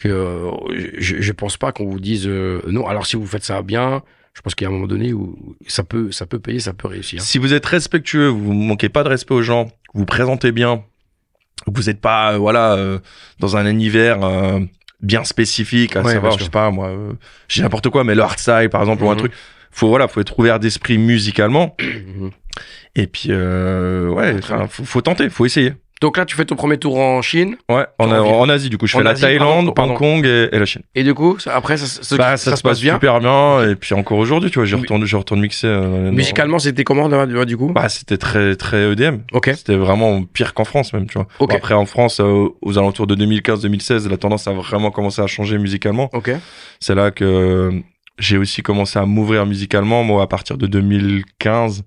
que 0.00 0.08
euh, 0.08 0.50
je, 0.98 1.20
je 1.20 1.32
pense 1.32 1.56
pas 1.56 1.72
qu'on 1.72 1.86
vous 1.86 2.00
dise 2.00 2.26
euh, 2.26 2.60
non. 2.66 2.86
Alors 2.86 3.06
si 3.06 3.16
vous 3.16 3.26
faites 3.26 3.44
ça 3.44 3.62
bien, 3.62 4.02
je 4.34 4.40
pense 4.42 4.54
qu'il 4.54 4.64
y 4.64 4.66
a 4.66 4.70
un 4.70 4.72
moment 4.72 4.86
donné 4.88 5.12
où 5.12 5.56
ça 5.66 5.84
peut, 5.84 6.10
ça 6.12 6.26
peut 6.26 6.38
payer, 6.40 6.58
ça 6.60 6.72
peut 6.72 6.88
réussir. 6.88 7.20
Si 7.22 7.38
vous 7.38 7.52
êtes 7.54 7.66
respectueux, 7.66 8.28
vous 8.28 8.52
manquez 8.52 8.88
pas 8.88 9.04
de 9.04 9.08
respect 9.08 9.34
aux 9.34 9.42
gens, 9.42 9.66
vous 9.94 10.00
vous 10.00 10.04
présentez 10.06 10.50
bien, 10.52 10.82
vous 11.66 11.82
n'êtes 11.84 12.00
pas, 12.00 12.32
euh, 12.34 12.38
voilà, 12.38 12.74
euh, 12.74 12.98
dans 13.38 13.56
un 13.56 13.66
univers 13.66 14.24
euh, 14.24 14.58
bien 15.00 15.22
spécifique, 15.24 15.94
à 15.96 16.02
Ouais, 16.02 16.14
savoir, 16.14 16.36
je 16.38 16.44
sais 16.44 16.50
pas, 16.50 16.70
moi, 16.70 16.88
euh, 16.88 17.12
j'ai 17.48 17.62
n'importe 17.62 17.88
quoi, 17.90 18.02
mais 18.04 18.14
le 18.14 18.22
hardstyle, 18.22 18.68
par 18.70 18.80
exemple, 18.80 19.04
ou 19.04 19.08
un 19.10 19.12
Mhm. 19.14 19.18
truc. 19.18 19.32
Faut, 19.70 19.88
voilà, 19.88 20.06
faut 20.08 20.20
être 20.20 20.38
ouvert 20.38 20.60
d'esprit 20.60 20.98
musicalement. 20.98 21.76
Mhm. 21.80 22.30
Et 22.96 23.06
puis, 23.08 23.28
euh, 23.30 24.08
ouais, 24.08 24.36
faut, 24.68 24.84
faut 24.84 25.00
tenter, 25.00 25.28
faut 25.30 25.46
essayer. 25.46 25.74
Donc 26.04 26.18
là, 26.18 26.26
tu 26.26 26.36
fais 26.36 26.44
ton 26.44 26.54
premier 26.54 26.76
tour 26.76 26.98
en 26.98 27.22
Chine 27.22 27.56
Ouais, 27.70 27.86
en, 27.98 28.48
Asie, 28.50 28.68
du 28.68 28.76
coup, 28.76 28.86
je 28.86 28.94
En 28.94 28.98
fais 28.98 29.04
la 29.04 29.14
Thaïlande, 29.14 29.74
pardon. 29.74 29.92
Hong 29.94 29.98
Kong 29.98 30.26
et, 30.26 30.50
et 30.52 30.58
la 30.58 30.66
Chine. 30.66 30.82
et 30.94 31.02
du 31.02 31.14
coup, 31.14 31.38
ça- 31.38 31.56
après, 31.56 31.78
ça, 31.78 31.86
ça, 31.86 32.16
Bah, 32.18 32.36
ça, 32.36 32.56
se 32.56 32.62
passe 32.62 32.78
bien. 32.82 32.92
super 32.96 33.20
bien. 33.20 33.66
Et 33.70 33.74
puis 33.74 33.94
encore 33.94 34.18
aujourd'hui, 34.18 34.50
tu 34.50 34.58
vois, 34.58 34.66
je 34.66 34.76
retourne, 34.76 35.02
je 35.06 35.16
retourne 35.16 35.40
mixer. 35.40 35.66
euh, 35.66 36.12
Musicalement, 36.12 36.58
c'était 36.58 36.84
comment 36.84 37.08
du 37.46 37.56
coup 37.56 37.72
Bah, 37.72 37.88
c'était 37.88 38.18
très, 38.18 38.54
très 38.54 38.92
EDM. 38.92 39.20
Ok. 39.32 39.50
C'était 39.56 39.76
vraiment 39.76 40.22
pire 40.24 40.52
qu'en 40.52 40.64
France, 40.64 40.92
même, 40.92 41.06
tu 41.06 41.14
vois. 41.14 41.26
Ok. 41.38 41.48
Bon, 41.52 41.56
après, 41.56 41.72
en 41.72 41.86
France, 41.86 42.20
euh, 42.20 42.48
aux 42.60 42.76
alentours 42.76 43.06
de 43.06 43.14
2015-2016, 43.14 44.06
la 44.10 44.18
tendance 44.18 44.46
a 44.46 44.52
vraiment 44.52 44.90
commencé 44.90 45.22
à 45.22 45.26
changer 45.26 45.56
musicalement. 45.56 46.10
Ok. 46.12 46.32
C'est 46.80 46.94
là 46.94 47.12
que 47.12 47.24
euh, 47.24 47.70
j'ai 48.18 48.36
aussi 48.36 48.60
commencé 48.62 48.98
à 48.98 49.06
m'ouvrir 49.06 49.46
musicalement. 49.46 50.04
Moi, 50.04 50.22
à 50.22 50.26
partir 50.26 50.58
de 50.58 50.66
2015, 50.66 51.82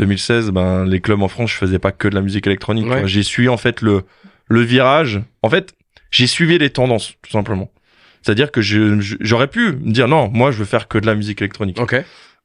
2016, 0.00 0.50
ben, 0.50 0.84
les 0.84 1.00
clubs 1.00 1.22
en 1.22 1.28
France, 1.28 1.50
je 1.52 1.56
faisais 1.56 1.78
pas 1.78 1.92
que 1.92 2.08
de 2.08 2.14
la 2.14 2.22
musique 2.22 2.46
électronique. 2.46 2.86
Ouais. 2.88 3.06
J'ai 3.06 3.22
suivi, 3.22 3.48
en 3.48 3.56
fait, 3.56 3.80
le, 3.82 4.02
le 4.48 4.60
virage. 4.62 5.20
En 5.42 5.50
fait, 5.50 5.74
j'ai 6.10 6.26
suivi 6.26 6.58
les 6.58 6.70
tendances, 6.70 7.14
tout 7.22 7.30
simplement. 7.30 7.70
C'est-à-dire 8.22 8.50
que 8.50 8.60
j'aurais 8.60 9.46
pu 9.48 9.72
me 9.72 9.92
dire, 9.92 10.08
non, 10.08 10.28
moi, 10.32 10.50
je 10.50 10.58
veux 10.58 10.64
faire 10.64 10.88
que 10.88 10.98
de 10.98 11.06
la 11.06 11.14
musique 11.14 11.40
électronique. 11.40 11.78
Ok. 11.80 11.96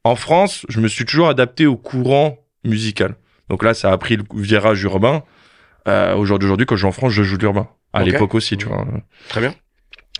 En 0.04 0.16
France, 0.16 0.64
je 0.68 0.80
me 0.80 0.88
suis 0.88 1.04
toujours 1.04 1.28
adapté 1.28 1.66
au 1.66 1.76
courant 1.76 2.38
musical. 2.64 3.16
Donc 3.48 3.62
là, 3.62 3.74
ça 3.74 3.90
a 3.90 3.98
pris 3.98 4.16
le 4.16 4.24
virage 4.34 4.82
urbain. 4.84 5.22
Euh, 5.88 6.14
Aujourd'hui, 6.14 6.66
quand 6.66 6.76
je 6.76 6.82
joue 6.82 6.88
en 6.88 6.92
France, 6.92 7.12
je 7.12 7.22
joue 7.22 7.36
de 7.36 7.42
l'urbain. 7.42 7.68
À 7.92 8.02
l'époque 8.04 8.34
aussi, 8.34 8.56
tu 8.56 8.66
vois. 8.66 8.86
Très 9.28 9.40
bien. 9.40 9.54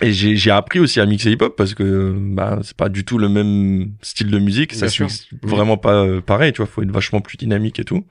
Et 0.03 0.13
j'ai 0.13 0.37
j'ai 0.37 0.51
appris 0.51 0.79
aussi 0.79 1.01
à 1.01 1.07
mixer 1.07 1.31
hip-hop 1.31 1.57
parce 1.57 1.73
que 1.75 2.15
bah, 2.19 2.59
c'est 2.63 2.77
pas 2.77 2.91
du 2.91 3.05
tout 3.05 3.17
le 3.17 3.29
même 3.31 3.93
style 4.03 4.31
de 4.31 4.39
musique. 4.39 4.71
Bien 4.73 4.81
Ça 4.81 4.89
se 4.89 5.03
mixe 5.05 5.27
vraiment 5.43 5.79
pas 5.79 6.05
euh, 6.05 6.21
pareil, 6.21 6.53
tu 6.53 6.59
vois. 6.59 6.67
Faut 6.67 6.83
être 6.83 6.91
vachement 6.93 7.21
plus 7.23 7.39
dynamique 7.39 7.79
et 7.81 7.85
tout. 7.85 8.05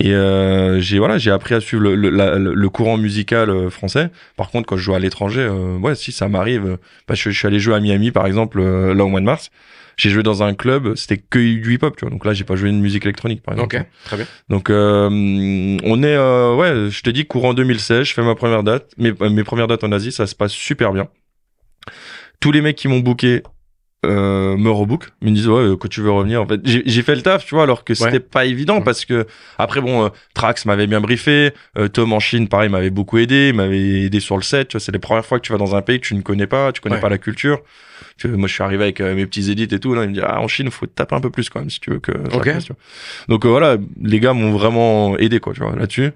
Et 0.00 0.12
euh, 0.12 0.80
j'ai 0.80 0.98
voilà, 0.98 1.18
j'ai 1.18 1.30
appris 1.30 1.54
à 1.54 1.60
suivre 1.60 1.82
le, 1.82 1.94
le, 1.96 2.10
la- 2.10 2.36
le- 2.38 2.54
courant 2.68 2.96
musical 2.96 3.50
euh, 3.50 3.70
français. 3.70 4.10
Par 4.36 4.50
contre, 4.50 4.66
quand 4.66 4.76
je 4.76 4.82
joue 4.82 4.94
à 4.94 4.98
l'étranger, 5.00 5.40
euh, 5.40 5.76
ouais, 5.78 5.94
si 5.94 6.10
ça 6.12 6.28
m'arrive, 6.28 6.78
que 7.22 7.30
je 7.30 7.38
suis 7.38 7.46
allé 7.46 7.58
jouer 7.60 7.74
à 7.74 7.80
Miami, 7.80 8.10
par 8.10 8.26
exemple, 8.26 8.58
euh, 8.60 8.94
là 8.94 9.04
au 9.04 9.08
mois 9.08 9.20
de 9.20 9.24
mars. 9.26 9.50
J'ai 9.98 10.10
joué 10.10 10.22
dans 10.22 10.42
un 10.44 10.54
club, 10.54 10.94
c'était 10.94 11.18
que 11.18 11.38
du 11.38 11.74
hip-hop, 11.74 11.96
tu 11.96 12.04
vois. 12.04 12.10
Donc 12.10 12.24
là, 12.24 12.32
j'ai 12.32 12.44
pas 12.44 12.56
joué 12.56 12.70
une 12.70 12.80
musique 12.80 13.04
électronique, 13.04 13.42
par 13.42 13.54
exemple. 13.54 13.76
Ok. 13.76 13.84
Très 14.04 14.16
bien. 14.16 14.26
Donc 14.48 14.70
euh, 14.70 15.08
on 15.10 16.02
est 16.02 16.16
euh, 16.16 16.54
ouais, 16.54 16.90
je 16.90 17.02
te 17.02 17.10
dis 17.10 17.26
courant 17.26 17.52
2016, 17.52 18.06
je 18.06 18.14
fais 18.14 18.22
ma 18.22 18.36
première 18.36 18.62
date, 18.62 18.92
mes, 18.96 19.12
mes 19.12 19.44
premières 19.44 19.66
dates 19.66 19.84
en 19.84 19.92
Asie, 19.92 20.12
ça 20.12 20.26
se 20.26 20.34
passe 20.34 20.52
super 20.52 20.92
bien. 20.92 21.08
Tous 22.40 22.52
les 22.52 22.62
mecs 22.62 22.76
qui 22.76 22.86
m'ont 22.86 23.00
booké 23.00 23.42
euh, 24.06 24.56
me 24.56 24.70
rebook, 24.70 25.08
me 25.22 25.30
disent 25.30 25.48
ouais, 25.48 25.74
quand 25.80 25.88
tu 25.88 26.00
veux 26.02 26.10
revenir 26.12 26.40
en 26.42 26.46
fait. 26.46 26.60
J'ai 26.64 27.02
fait 27.02 27.16
le 27.16 27.22
taf, 27.22 27.44
tu 27.44 27.54
vois, 27.54 27.64
alors 27.64 27.82
que 27.84 27.94
c'était 27.94 28.12
Ouais. 28.12 28.20
pas 28.20 28.44
évident 28.44 28.80
parce 28.80 29.04
que 29.04 29.26
après 29.58 29.80
bon 29.80 30.04
euh, 30.04 30.08
Trax 30.34 30.66
m'avait 30.66 30.86
bien 30.86 31.00
briefé, 31.00 31.52
euh, 31.76 31.88
Tom 31.88 32.12
en 32.12 32.20
Chine 32.20 32.46
pareil 32.48 32.68
m'avait 32.68 32.90
beaucoup 32.90 33.18
aidé, 33.18 33.52
m'avait 33.52 34.02
aidé 34.02 34.20
sur 34.20 34.36
le 34.36 34.42
set, 34.42 34.68
tu 34.68 34.76
vois, 34.76 34.80
c'est 34.80 34.92
les 34.92 35.00
premières 35.00 35.26
fois 35.26 35.40
que 35.40 35.44
tu 35.46 35.52
vas 35.52 35.58
dans 35.58 35.74
un 35.74 35.82
pays 35.82 35.98
que 36.00 36.06
tu 36.06 36.14
ne 36.14 36.22
connais 36.22 36.46
pas, 36.46 36.70
tu 36.72 36.80
connais 36.80 36.94
Ouais. 36.94 37.00
pas 37.00 37.08
la 37.08 37.18
culture. 37.18 37.60
Tu 38.16 38.28
vois, 38.28 38.36
moi 38.36 38.46
je 38.48 38.54
suis 38.54 38.62
arrivé 38.62 38.84
avec 38.84 39.00
euh, 39.00 39.14
mes 39.16 39.26
petits 39.26 39.50
édits 39.50 39.64
et 39.74 39.80
tout, 39.80 39.94
là 39.94 40.04
il 40.04 40.10
me 40.10 40.14
dit 40.14 40.20
ah 40.22 40.40
en 40.40 40.46
Chine, 40.48 40.70
faut 40.70 40.86
taper 40.86 41.16
un 41.16 41.20
peu 41.20 41.30
plus 41.30 41.48
quand 41.50 41.58
même 41.60 41.70
si 41.70 41.80
tu 41.80 41.90
veux 41.90 41.98
que 42.00 42.12
ça 42.30 42.36
Ok. 42.36 42.52
passe, 42.52 42.64
tu. 42.66 42.72
Donc 43.28 43.44
euh, 43.44 43.48
voilà, 43.48 43.76
les 44.00 44.20
gars 44.20 44.32
m'ont 44.32 44.52
vraiment 44.52 45.16
aidé 45.18 45.40
quoi, 45.40 45.52
tu 45.54 45.60
vois, 45.60 45.74
là-dessus. 45.74 46.10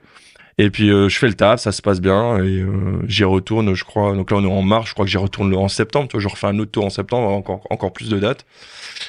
Et 0.64 0.70
puis 0.70 0.90
euh, 0.90 1.08
je 1.08 1.18
fais 1.18 1.26
le 1.26 1.34
taf, 1.34 1.60
ça 1.60 1.72
se 1.72 1.82
passe 1.82 2.00
bien 2.00 2.36
et 2.36 2.60
euh, 2.60 2.68
j'y 3.08 3.24
retourne, 3.24 3.74
je 3.74 3.84
crois. 3.84 4.14
Donc 4.14 4.30
là 4.30 4.36
on 4.36 4.44
est 4.44 4.52
en 4.52 4.62
mars, 4.62 4.88
je 4.88 4.92
crois 4.94 5.04
que 5.04 5.10
j'y 5.10 5.16
retourne 5.16 5.50
le- 5.50 5.56
en 5.56 5.68
septembre. 5.68 6.06
Tu 6.08 6.12
vois, 6.12 6.20
je 6.22 6.28
refais 6.28 6.46
un 6.46 6.58
autre 6.60 6.70
tour 6.70 6.84
en 6.84 6.90
septembre, 6.90 7.28
encore 7.28 7.62
encore 7.70 7.92
plus 7.92 8.08
de 8.08 8.18
dates. 8.18 8.44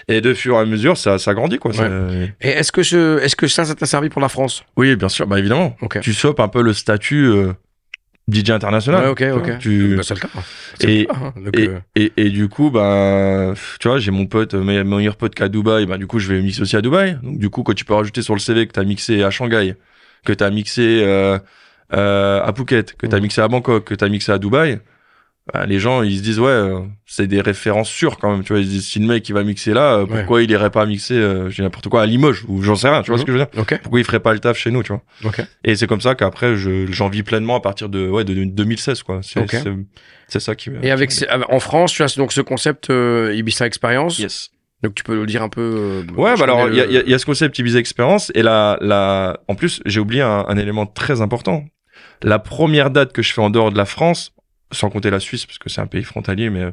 Et 0.08 0.20
de 0.22 0.34
fur 0.34 0.56
et 0.56 0.60
à 0.60 0.66
mesure, 0.66 0.98
ça 0.98 1.20
ça 1.20 1.34
grandit 1.36 1.60
quoi. 1.60 1.72
ça- 1.74 1.90
Et 2.42 2.50
est-ce 2.50 2.72
que 2.72 2.82
ce, 2.82 3.20
est-ce 3.20 3.36
que 3.36 3.48
ça, 3.48 3.66
ça 3.66 3.76
t'a 3.76 3.86
servi 3.86 4.10
pour 4.10 4.22
la 4.22 4.30
France? 4.30 4.64
Oui, 4.78 4.96
bien 4.96 5.10
sûr, 5.10 5.28
bah 5.28 5.38
évidemment. 5.38 5.76
Ok. 5.82 6.00
Tu 6.02 6.12
chopes 6.14 6.40
un 6.40 6.48
peu 6.48 6.62
le 6.64 6.74
statut 6.74 7.26
euh, 7.28 7.54
DJ 8.32 8.50
international. 8.52 9.04
Ouais, 9.04 9.10
ok, 9.10 9.24
ok. 9.48 9.58
Tu- 9.60 9.96
Bah, 9.98 10.02
c'est 10.04 10.16
le 10.16 10.20
cas. 10.22 10.30
C'est 10.80 10.90
Et- 10.90 11.00
le 11.02 11.06
cas, 11.06 11.14
hein. 11.22 11.34
Donc, 11.38 11.60
et, 11.60 11.70
et, 11.96 12.14
et 12.18 12.30
du 12.30 12.48
coup, 12.48 12.72
bah, 12.72 13.54
tu 13.80 13.88
vois, 13.90 14.00
j'ai 14.00 14.12
mon 14.12 14.26
pote, 14.26 14.54
mon 14.56 14.84
meilleur 14.98 15.18
pote 15.18 15.36
qui 15.36 15.44
est 15.44 15.46
à 15.46 15.50
Dubaï, 15.50 15.86
bah, 15.86 15.98
du 15.98 16.08
coup, 16.08 16.18
je 16.20 16.34
vais 16.34 16.42
mixer 16.42 16.62
aussi 16.62 16.76
à 16.78 16.82
Dubaï. 16.82 17.18
Donc, 17.22 17.38
du 17.38 17.50
coup, 17.50 17.62
quand 17.64 17.74
tu 17.76 17.86
peux 17.86 17.94
rajouter 17.94 18.22
sur 18.24 18.34
le 18.34 18.40
CV 18.40 18.66
que 18.66 18.72
t'as 18.72 18.84
mixé 18.86 19.22
à 19.24 19.30
Shanghai, 19.30 19.76
que 20.26 20.34
t'as 20.34 20.50
mixé 20.50 21.02
euh, 21.04 21.38
euh, 21.94 22.42
à 22.44 22.54
Phuket, 22.54 22.96
que 22.98 23.08
t'as 23.08 23.18
Mhm. 23.18 23.24
mixé 23.24 23.42
à 23.42 23.48
Bangkok, 23.48 23.84
que 23.86 23.96
t'as 23.96 24.10
mixé 24.10 24.32
à 24.32 24.38
Dubaï, 24.38 24.80
bah, 25.54 25.66
les 25.66 25.78
gens, 25.78 26.04
ils 26.04 26.18
se 26.20 26.24
disent, 26.24 26.40
ouais, 26.40 26.48
euh, 26.48 26.80
c'est 27.06 27.28
des 27.28 27.42
références 27.42 27.90
sûres 27.90 28.18
quand 28.18 28.32
même. 28.32 28.44
Tu 28.46 28.54
vois, 28.54 28.62
ils 28.62 28.66
se 28.66 28.70
disent, 28.70 28.88
si 28.88 29.00
le 29.00 29.08
mec, 29.08 29.28
il 29.28 29.34
va 29.34 29.44
mixer 29.44 29.74
là, 29.74 29.96
euh, 29.96 30.06
Ouais. 30.06 30.20
pourquoi 30.20 30.42
il 30.42 30.50
irait 30.50 30.70
pas 30.70 30.86
mixer, 30.86 31.16
euh, 31.16 31.50
j'ai 31.50 31.64
n'importe 31.64 31.90
quoi, 31.90 32.02
à 32.04 32.06
Limoges, 32.06 32.46
ou 32.48 32.62
j'en 32.64 32.76
sais 32.76 32.88
rien, 32.88 33.02
tu 33.02 33.12
vois 33.12 33.20
ce 33.20 33.26
que 33.26 33.34
je 33.34 33.38
veux 33.38 33.44
dire? 33.46 33.62
ok. 33.62 33.78
Pourquoi 33.84 34.00
il 34.00 34.06
ferait 34.06 34.22
pas 34.22 34.32
le 34.32 34.40
taf 34.40 34.58
chez 34.58 34.72
nous, 34.72 34.84
tu 34.84 34.94
vois? 34.94 35.02
Ok. 35.26 35.42
Et 35.66 35.76
c'est 35.76 35.86
comme 35.86 36.00
ça 36.00 36.16
qu'après, 36.16 36.56
je, 36.56 36.90
j'en 36.90 37.10
vis 37.10 37.24
pleinement 37.24 37.58
à 37.58 37.60
partir 37.60 37.90
de, 37.90 38.08
ouais, 38.08 38.24
de 38.24 38.34
2016, 38.46 39.04
quoi. 39.04 39.20
C'est, 39.22 40.40
ça 40.40 40.56
qui 40.56 40.70
Et 40.82 40.90
avec, 40.92 41.12
en 41.50 41.60
France, 41.60 41.92
tu 41.92 42.02
as 42.04 42.16
donc 42.18 42.32
ce 42.32 42.40
concept 42.42 42.90
euh, 42.90 43.36
Ibiza 43.36 43.68
Experience. 43.68 44.18
Yes. 44.20 44.50
Donc 44.84 44.96
tu 44.96 45.04
peux 45.04 45.16
le 45.16 45.26
dire 45.26 45.42
un 45.42 45.50
peu. 45.50 46.04
euh, 46.08 46.14
Ouais, 46.16 46.36
bah 46.38 46.44
alors 46.44 46.68
il 46.70 46.76
y, 46.76 46.82
a- 46.82 46.86
le- 46.86 46.92
y 46.92 46.98
a- 46.98 47.02
il 47.04 47.10
y 47.10 47.14
a 47.14 47.20
ce 47.20 47.26
concept 47.26 47.58
Ibiza 47.58 47.80
Experience 47.80 48.32
et 48.36 48.44
la, 48.44 48.78
la, 48.82 49.40
en 49.48 49.56
plus 49.56 49.82
j'ai 49.86 50.00
oublié 50.00 50.22
un, 50.22 50.46
un 50.48 50.58
élément 50.58 50.86
très 50.86 51.22
important. 51.22 51.66
La 52.22 52.38
première 52.40 52.90
date 52.90 53.14
que 53.14 53.22
je 53.22 53.34
fais 53.34 53.42
en 53.42 53.50
dehors 53.50 53.72
de 53.72 53.78
la 53.78 53.86
France, 53.86 54.34
sans 54.72 54.90
compter 54.90 55.10
la 55.10 55.20
Suisse 55.20 55.46
parce 55.46 55.58
que 55.58 55.70
c'est 55.70 55.82
un 55.82 55.88
pays 55.88 56.04
frontalier, 56.04 56.50
mais 56.50 56.66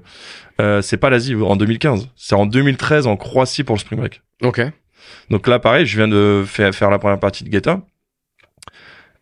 euh, 0.61 0.83
c'est 0.83 0.97
pas 0.97 1.11
l'Asie 1.11 1.35
en 1.35 1.55
2015, 1.57 2.09
c'est 2.17 2.35
en 2.35 2.47
2013 2.47 3.07
en 3.07 3.17
Croatie 3.17 3.63
pour 3.65 3.77
le 3.77 3.81
Spring 3.81 4.01
Break. 4.01 4.23
Ok. 4.43 4.61
Donc 5.31 5.47
là 5.47 5.59
pareil, 5.59 5.87
je 5.87 5.97
viens 5.97 6.09
de 6.09 6.45
faire, 6.47 6.75
faire 6.75 6.91
la 6.91 6.99
première 6.99 7.19
partie 7.21 7.45
de 7.45 7.49
Guetta. 7.49 7.81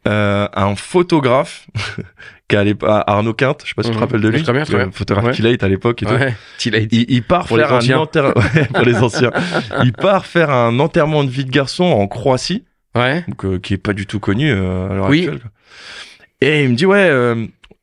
Euh, 0.09 0.49
un 0.55 0.75
photographe 0.75 1.67
qui 2.49 2.57
à 2.83 3.13
Arnaud 3.13 3.35
Quinte, 3.35 3.61
je 3.65 3.69
sais 3.69 3.75
pas 3.75 3.83
si 3.83 3.91
tu 3.91 3.95
te 3.95 3.99
Mhm. 3.99 4.05
rappelles 4.05 4.21
de 4.23 4.29
lui, 4.29 4.43
Très 4.43 4.53
bien, 4.55 4.65
très 4.65 4.77
bien. 4.77 4.91
photographe 4.91 5.27
Ouais. 5.27 5.35
a 5.35 5.63
à 5.63 5.69
l'époque 5.69 6.03
et 6.03 6.07
tout. 6.07 6.13
Ouais. 6.15 6.35
Il 6.65 6.75
a 6.75 6.79
Il, 6.79 7.05
il 7.11 7.23
part 7.23 7.47
Pour 7.47 7.59
les 7.59 7.65
faire 7.65 7.75
un 7.75 7.79
anciens. 7.79 7.99
enterre- 7.99 8.33
ouais, 8.55 8.65
pour 8.73 8.85
les 8.87 8.97
anciens. 8.97 9.31
Il 9.85 9.93
part 9.93 10.25
faire 10.25 10.51
un 10.51 10.79
enterrement 10.81 11.25
de 11.25 11.31
vie 11.31 11.45
de 11.45 11.51
garçon 11.51 11.85
en 11.85 12.07
Croatie, 12.09 12.65
Ouais. 12.95 13.23
donc, 13.29 13.45
euh, 13.45 13.59
qui 13.59 13.75
est 13.75 13.79
pas 13.79 13.93
du 13.93 14.07
tout 14.07 14.19
connu 14.19 14.51
euh, 14.51 14.89
à 14.91 14.95
l'heure 14.95 15.09
Oui. 15.11 15.25
actuelle. 15.29 15.41
Et 16.41 16.63
il 16.65 16.71
me 16.71 16.75
dit 16.75 16.87
ouais, 16.87 17.11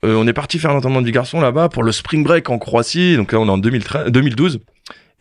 on 0.04 0.28
est 0.28 0.34
parti 0.34 0.58
faire 0.60 0.72
un 0.72 0.76
enterrement 0.78 1.02
de 1.02 1.06
vie 1.06 1.12
de 1.12 1.16
garçon 1.16 1.42
là-bas 1.42 1.70
pour 1.70 1.84
le 1.84 1.92
Spring 1.92 2.24
Break 2.24 2.50
en 2.50 2.58
Croatie. 2.58 3.18
Donc 3.18 3.32
là 3.34 3.40
on 3.40 3.46
est 3.48 3.52
en 3.52 3.58
2013, 3.58 4.08
2012. 4.12 4.62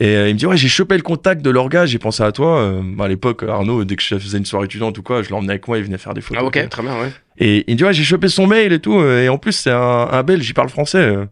Et 0.00 0.16
euh, 0.16 0.28
il 0.28 0.34
me 0.34 0.38
dit 0.38 0.46
ouais 0.46 0.56
j'ai 0.56 0.68
chopé 0.68 0.96
le 0.96 1.02
contact 1.02 1.40
de 1.42 1.50
leur 1.50 1.68
gars, 1.68 1.86
j'ai 1.86 1.98
pensé 1.98 2.22
à 2.22 2.32
toi. 2.32 2.58
Euh, 2.60 2.82
à 2.98 3.06
l'époque 3.08 3.42
Arnaud 3.44 3.84
dès 3.84 3.94
que 3.96 4.02
je 4.02 4.18
faisais 4.18 4.38
une 4.38 4.44
soirée 4.44 4.64
étudiante 4.66 4.98
ou 4.98 5.02
quoi, 5.02 5.22
je 5.22 5.30
l'emmenais 5.30 5.52
avec 5.52 5.68
moi, 5.68 5.78
il 5.78 5.84
venait 5.84 5.98
faire 5.98 6.14
des 6.14 6.20
photos. 6.20 6.42
Ah 6.42 6.46
ok, 6.46 6.68
très 6.68 6.82
bien, 6.82 7.00
ouais. 7.00 7.12
Et 7.38 7.64
il 7.68 7.74
me 7.74 7.78
dit 7.78 7.84
ouais 7.84 7.92
j'ai 7.94 8.02
chopé 8.04 8.28
son 8.28 8.46
mail 8.46 8.72
et 8.72 8.80
tout. 8.80 8.98
euh, 8.98 9.22
Et 9.22 9.28
en 9.28 9.38
plus 9.38 9.52
c'est 9.52 9.70
un, 9.70 10.08
un 10.10 10.22
belge, 10.24 10.48
il 10.48 10.54
parle 10.54 10.68
français. 10.68 10.98
euh. 10.98 11.26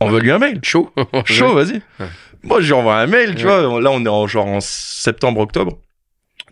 Envoie 0.00 0.20
lui 0.20 0.30
un 0.30 0.38
mail. 0.38 0.60
Chaud. 0.62 0.92
Chaud, 1.24 1.54
vas-y. 1.54 1.80
Ouais. 1.98 2.06
Moi, 2.42 2.60
je 2.60 2.66
lui 2.66 2.74
envoie 2.74 2.98
un 3.00 3.06
mail, 3.06 3.34
tu 3.34 3.46
Ouais. 3.46 3.64
vois. 3.66 3.80
Là, 3.80 3.90
on 3.90 4.04
est 4.04 4.08
en, 4.08 4.26
genre 4.26 4.46
en 4.46 4.60
septembre-octobre 4.60 5.78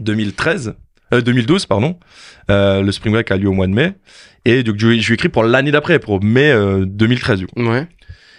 2013, 0.01 0.75
euh, 1.13 1.21
2012, 1.21 1.67
pardon. 1.67 1.99
Euh, 2.51 2.83
le 2.83 2.91
Spring 2.91 3.13
Break 3.13 3.31
a 3.31 3.37
lieu 3.37 3.49
au 3.49 3.53
mois 3.53 3.67
de 3.67 3.73
mai. 3.73 3.93
Et 4.45 4.63
donc, 4.63 4.77
je, 4.79 4.89
lui- 4.89 5.01
je 5.01 5.09
lui 5.09 5.15
écris 5.15 5.29
pour 5.29 5.45
l'année 5.45 5.71
d'après, 5.71 5.99
pour 5.99 6.23
mai 6.23 6.51
euh, 6.51 6.85
2013, 6.87 7.39
du 7.41 7.47
coup. 7.47 7.61
Ouais. 7.63 7.87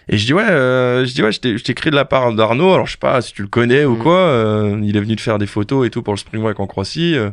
Et 0.08 0.18
je 0.18 0.26
dis, 0.26 0.34
ouais, 0.34 0.44
euh, 0.48 1.06
je 1.06 1.14
dis, 1.14 1.24
ouais, 1.24 1.32
je 1.32 1.40
t'écris 1.64 1.90
de 1.90 1.96
la 1.96 2.06
part 2.06 2.32
d'Arnaud. 2.34 2.74
Alors, 2.74 2.86
je 2.86 2.92
sais 2.94 2.98
pas 2.98 3.22
si 3.22 3.34
tu 3.34 3.42
le 3.42 3.48
connais 3.48 3.86
ou 3.86 3.96
Mhm. 3.96 4.00
quoi. 4.04 4.18
euh, 4.18 4.80
il 4.84 4.96
est 4.96 5.00
venu 5.00 5.16
te 5.16 5.22
faire 5.22 5.38
des 5.40 5.48
photos 5.48 5.88
et 5.88 5.90
tout 5.90 6.04
pour 6.04 6.14
le 6.14 6.20
Spring 6.20 6.42
Break 6.44 6.60
en 6.60 6.68
Croatie. 6.68 7.16
Euh, 7.18 7.30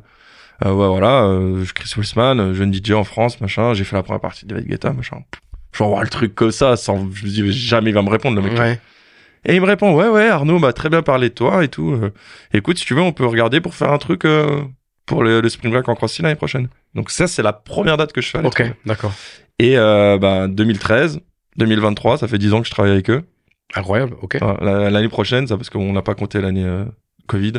ouais, 0.64 0.88
voilà. 0.88 1.24
Euh, 1.24 1.64
je 1.64 1.72
Chris 1.74 1.92
Wilsman, 1.96 2.54
jeune 2.54 2.72
DJ 2.72 2.92
en 2.92 3.04
France, 3.04 3.40
machin. 3.40 3.74
J'ai 3.74 3.84
fait 3.84 3.96
la 3.96 4.02
première 4.02 4.20
partie 4.20 4.46
de 4.46 4.54
David 4.54 4.68
Guetta, 4.70 4.92
machin. 4.92 5.18
J'envoie 5.76 6.02
le 6.02 6.08
truc 6.08 6.34
comme 6.34 6.50
ça, 6.52 6.76
sans, 6.76 7.08
je 7.12 7.24
me 7.24 7.30
dis, 7.30 7.52
jamais 7.52 7.90
il 7.90 7.94
va 7.94 8.02
me 8.02 8.10
répondre, 8.10 8.36
le 8.40 8.42
mec. 8.48 8.58
Ouais. 8.58 8.78
Et 9.44 9.56
il 9.56 9.60
me 9.60 9.66
répond 9.66 9.92
ouais 9.96 10.06
ouais 10.06 10.28
Arnaud 10.28 10.60
m'a 10.60 10.72
très 10.72 10.88
bien 10.88 11.02
parlé 11.02 11.28
de 11.28 11.34
toi 11.34 11.64
et 11.64 11.68
tout. 11.68 11.90
Euh, 11.90 12.12
écoute 12.54 12.78
si 12.78 12.84
tu 12.84 12.94
veux 12.94 13.00
on 13.00 13.10
peut 13.12 13.26
regarder 13.26 13.60
pour 13.60 13.74
faire 13.74 13.90
un 13.90 13.98
truc 13.98 14.24
euh, 14.24 14.60
pour 15.04 15.24
le, 15.24 15.40
le 15.40 15.48
Spring 15.48 15.72
Break 15.72 15.88
en 15.88 15.96
Croatie 15.96 16.22
l'année 16.22 16.36
prochaine. 16.36 16.68
Donc 16.94 17.10
ça 17.10 17.26
c'est 17.26 17.42
la 17.42 17.52
première 17.52 17.96
date 17.96 18.12
que 18.12 18.20
je 18.20 18.28
fais. 18.30 18.38
à 18.38 18.46
Ok, 18.46 18.62
d'accord. 18.86 19.12
Et 19.58 19.76
euh, 19.76 20.16
ben 20.16 20.46
2013, 20.46 21.18
2023 21.56 22.18
ça 22.18 22.28
fait 22.28 22.38
10 22.38 22.52
ans 22.54 22.60
que 22.62 22.66
je 22.66 22.72
travaille 22.72 22.92
avec 22.92 23.10
eux. 23.10 23.22
Incroyable, 23.74 24.14
ok. 24.20 24.38
L'année 24.60 25.08
prochaine, 25.08 25.46
ça 25.46 25.56
parce 25.56 25.70
qu'on 25.70 25.92
n'a 25.92 26.02
pas 26.02 26.14
compté 26.14 26.40
l'année 26.40 26.64
euh, 26.64 26.84
Covid, 27.26 27.54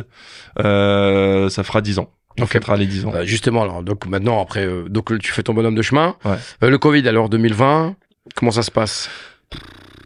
euh, 0.60 1.48
ça 1.48 1.64
fera 1.64 1.80
10 1.80 1.98
ans. 1.98 2.10
On 2.38 2.42
Ok. 2.44 2.50
fêtera 2.50 2.76
les 2.76 2.86
10 2.86 3.06
ans. 3.06 3.12
Euh, 3.14 3.24
justement, 3.24 3.62
alors, 3.62 3.82
donc 3.82 4.06
maintenant, 4.06 4.40
après, 4.42 4.64
euh, 4.66 4.88
donc 4.88 5.16
tu 5.20 5.32
fais 5.32 5.42
ton 5.42 5.54
bonhomme 5.54 5.74
de 5.74 5.82
chemin. 5.82 6.16
Ouais. 6.24 6.36
Euh, 6.62 6.70
le 6.70 6.78
Covid, 6.78 7.06
alors 7.08 7.28
2020, 7.28 7.96
comment 8.36 8.50
ça 8.52 8.62
se 8.62 8.70
passe? 8.70 9.08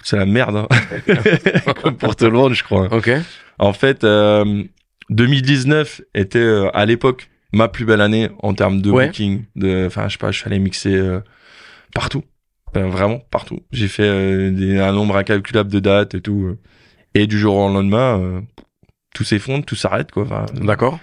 C'est 0.03 0.17
la 0.17 0.27
merde, 0.27 0.57
hein. 0.57 0.69
comme 1.83 1.97
pour 1.97 2.17
tout 2.17 2.25
le 2.25 2.31
monde, 2.33 2.55
je 2.55 2.63
crois. 2.65 2.93
Ok. 2.93 3.11
En 3.59 3.73
fait, 3.73 4.05
euh, 4.05 4.63
2019 5.11 6.01
était 6.15 6.69
à 6.73 6.87
l'époque 6.87 7.29
ma 7.53 7.69
plus 7.69 7.85
belle 7.85 8.01
année 8.03 8.29
en 8.43 8.55
termes 8.55 8.81
de 8.83 8.91
Ouais. 8.91 9.07
booking. 9.07 9.45
De, 9.57 9.85
enfin, 9.87 10.09
je 10.09 10.13
sais 10.13 10.19
pas, 10.19 10.31
je 10.31 10.39
suis 10.39 10.47
allé 10.47 10.59
mixer 10.59 10.99
partout, 11.95 12.23
Enfin, 12.75 12.87
vraiment 12.89 13.21
partout. 13.31 13.61
J'ai 13.73 13.89
fait 13.89 14.03
euh, 14.07 14.51
des, 14.51 14.79
un 14.79 14.93
nombre 14.93 15.17
incalculable 15.17 15.71
de 15.71 15.81
dates 15.81 16.15
et 16.15 16.21
tout. 16.21 16.45
euh. 16.47 16.59
Et 17.15 17.27
du 17.27 17.39
jour 17.39 17.57
au 17.57 17.69
lendemain, 17.73 18.19
euh, 18.21 18.41
tout 19.15 19.25
s'effondre, 19.25 19.65
tout 19.65 19.75
s'arrête, 19.77 20.11
quoi. 20.13 20.25
Enfin, 20.25 20.47
D'accord. 20.55 20.99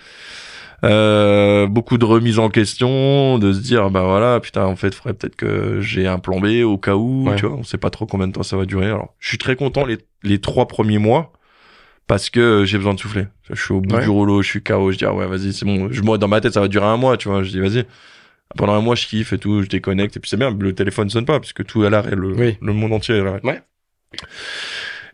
euh, 0.83 1.67
beaucoup 1.67 1.97
de 1.97 2.05
remises 2.05 2.37
en 2.39 2.49
question, 2.49 3.37
de 3.39 3.51
se 3.53 3.59
dire 3.59 3.89
bah 3.89 4.03
voilà 4.03 4.39
putain 4.39 4.65
en 4.65 4.75
fait 4.75 4.93
faudrait 4.93 5.13
peut-être 5.13 5.35
que 5.35 5.79
j'ai 5.81 6.05
un 6.05 6.19
plan 6.19 6.39
B 6.39 6.63
au 6.63 6.77
cas 6.77 6.95
où, 6.95 7.27
Ouais. 7.29 7.35
tu 7.37 7.45
vois, 7.47 7.55
on 7.57 7.63
sait 7.63 7.77
pas 7.77 7.89
trop 7.89 8.05
combien 8.05 8.27
de 8.27 8.33
temps 8.33 8.43
ça 8.43 8.57
va 8.57 8.65
durer. 8.65 8.85
Alors 8.87 9.13
je 9.19 9.29
suis 9.29 9.37
très 9.37 9.55
content 9.55 9.85
les 9.85 9.97
les 10.23 10.39
trois 10.39 10.67
premiers 10.67 10.99
mois 10.99 11.31
parce 12.07 12.29
que 12.29 12.39
euh, 12.39 12.65
j'ai 12.65 12.77
besoin 12.77 12.93
de 12.93 12.99
souffler. 12.99 13.25
Je 13.49 13.59
suis 13.59 13.73
au 13.73 13.81
bout 13.81 13.95
Ouais. 13.95 14.03
du 14.03 14.09
rouleau, 14.09 14.41
je 14.43 14.47
suis 14.49 14.61
KO, 14.61 14.91
je 14.91 14.97
dis 14.97 15.05
ah 15.05 15.13
ouais 15.13 15.25
vas-y 15.27 15.53
c'est 15.53 15.65
bon. 15.65 15.87
Je, 15.91 16.01
moi 16.01 16.17
dans 16.19 16.27
ma 16.27 16.39
tête 16.41 16.53
ça 16.53 16.61
va 16.61 16.67
durer 16.67 16.85
un 16.85 16.97
mois, 16.97 17.17
tu 17.17 17.29
vois. 17.29 17.41
Je 17.41 17.49
dis 17.49 17.59
vas-y. 17.59 17.85
Pendant 18.57 18.73
un 18.73 18.81
mois 18.81 18.95
je 18.95 19.07
kiffe 19.07 19.33
et 19.33 19.37
tout, 19.37 19.63
je 19.63 19.67
déconnecte 19.67 20.15
et 20.17 20.19
puis 20.19 20.29
c'est 20.29 20.37
bien, 20.37 20.55
le 20.57 20.73
téléphone 20.73 21.09
sonne 21.09 21.25
pas 21.25 21.39
parce 21.39 21.51
que 21.53 21.63
tout 21.63 21.83
est 21.83 21.87
à 21.87 21.89
l'arrêt, 21.89 22.15
le, 22.15 22.33
Oui. 22.35 22.57
le 22.61 22.73
monde 22.73 22.93
entier 22.93 23.15
est 23.15 23.19
à 23.19 23.23
l'arrêt. 23.23 23.41
Ouais. 23.43 23.61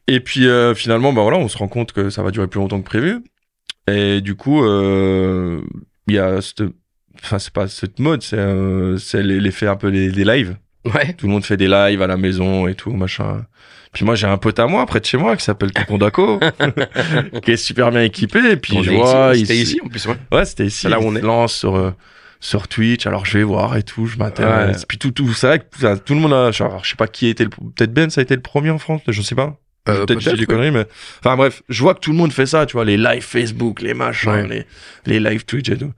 Et 0.07 0.19
puis 0.19 0.47
euh, 0.47 0.73
finalement 0.75 1.13
bah 1.13 1.21
voilà 1.21 1.38
on 1.38 1.47
se 1.47 1.57
rend 1.57 1.67
compte 1.67 1.91
que 1.93 2.09
ça 2.09 2.23
va 2.23 2.32
durer 2.32 2.47
plus 2.47 2.59
longtemps 2.59 2.79
que 2.82 2.86
prévu. 2.86 3.23
Et 3.88 4.21
du 4.21 4.36
coup, 4.36 4.63
euh, 4.63 5.61
il 6.07 6.15
y 6.15 6.19
a 6.19 6.39
cette, 6.41 6.63
enfin 7.23 7.39
c'est 7.39 7.51
pas 7.53 7.67
cette 7.67 7.99
mode, 7.99 8.21
c'est 8.21 8.38
euh, 8.38 8.97
c'est 8.97 9.23
les- 9.23 9.39
l'effet 9.39 9.67
un 9.67 9.75
peu 9.75 9.91
des, 9.91 10.11
des 10.11 10.23
lives. 10.23 10.55
Ouais. 10.86 11.13
Tout 11.13 11.27
le 11.27 11.32
monde 11.32 11.45
fait 11.45 11.57
des 11.57 11.67
lives 11.67 12.01
à 12.01 12.07
la 12.07 12.17
maison 12.17 12.67
et 12.67 12.75
tout 12.75 12.91
machin. 12.91 13.45
Puis 13.93 14.05
moi 14.05 14.15
j'ai 14.15 14.27
un 14.27 14.38
pote 14.38 14.59
à 14.59 14.67
moi 14.67 14.86
près 14.86 14.99
de 14.99 15.05
chez 15.05 15.17
moi 15.17 15.36
qui 15.36 15.43
s'appelle 15.43 15.71
Tonton 15.71 15.97
Daco, 15.97 16.39
qui 17.43 17.51
est 17.51 17.57
super 17.57 17.91
bien 17.91 18.01
équipé. 18.01 18.39
Et 18.51 18.55
puis 18.57 18.84
je 18.84 18.91
vois, 18.91 19.34
C'était 19.36 19.55
ici, 19.57 19.79
en 19.84 19.88
plus, 19.88 20.05
ouais. 20.07 20.15
Ouais, 20.32 20.45
c'était 20.45 20.65
ici. 20.65 20.82
C'est 20.82 20.89
là 20.89 20.99
où 20.99 21.03
on 21.03 21.15
est. 21.15 21.21
lance 21.21 21.53
sur 21.55 21.75
euh, 21.75 21.91
sur 22.41 22.67
Twitch. 22.67 23.07
Alors 23.07 23.25
je 23.25 23.37
vais 23.37 23.43
voir 23.45 23.77
et 23.77 23.83
tout, 23.83 24.05
je 24.07 24.17
m'intéresse. 24.17 24.79
Ouais. 24.79 24.85
Puis 24.89 24.97
tout 24.97 25.11
tout, 25.11 25.31
c'est 25.33 25.47
vrai 25.47 25.59
que 25.59 25.65
ça, 25.79 25.95
tout 25.97 26.13
le 26.13 26.19
monde 26.19 26.33
a, 26.33 26.51
genre, 26.51 26.83
je 26.83 26.89
sais 26.89 26.95
pas 26.97 27.07
qui 27.07 27.27
était 27.27 27.45
le, 27.45 27.49
peut-être 27.49 27.93
Ben, 27.93 28.09
ça 28.09 28.19
a 28.19 28.23
été 28.23 28.35
le 28.35 28.41
premier 28.41 28.71
en 28.71 28.77
France, 28.79 29.01
je 29.07 29.21
sais 29.21 29.35
pas. 29.35 29.57
Euh, 29.89 30.05
peut-être 30.05 30.19
que 30.19 30.23
je 30.25 30.29
dis 30.31 30.39
des 30.41 30.45
conneries, 30.45 30.69
mais 30.71 30.85
enfin 31.23 31.35
bref, 31.37 31.63
je 31.69 31.81
vois 31.81 31.95
que 31.95 32.01
tout 32.01 32.11
le 32.11 32.17
monde 32.17 32.31
fait 32.33 32.45
ça, 32.45 32.65
tu 32.65 32.73
vois, 32.73 32.83
les 32.85 32.97
lives 32.97 33.23
Facebook, 33.23 33.81
les 33.81 33.93
machins, 33.95 34.29
Ouais. 34.31 34.47
les 35.05 35.19
les 35.19 35.29
lives 35.29 35.45
Twitch 35.45 35.69
et 35.69 35.77
tout. 35.77 35.91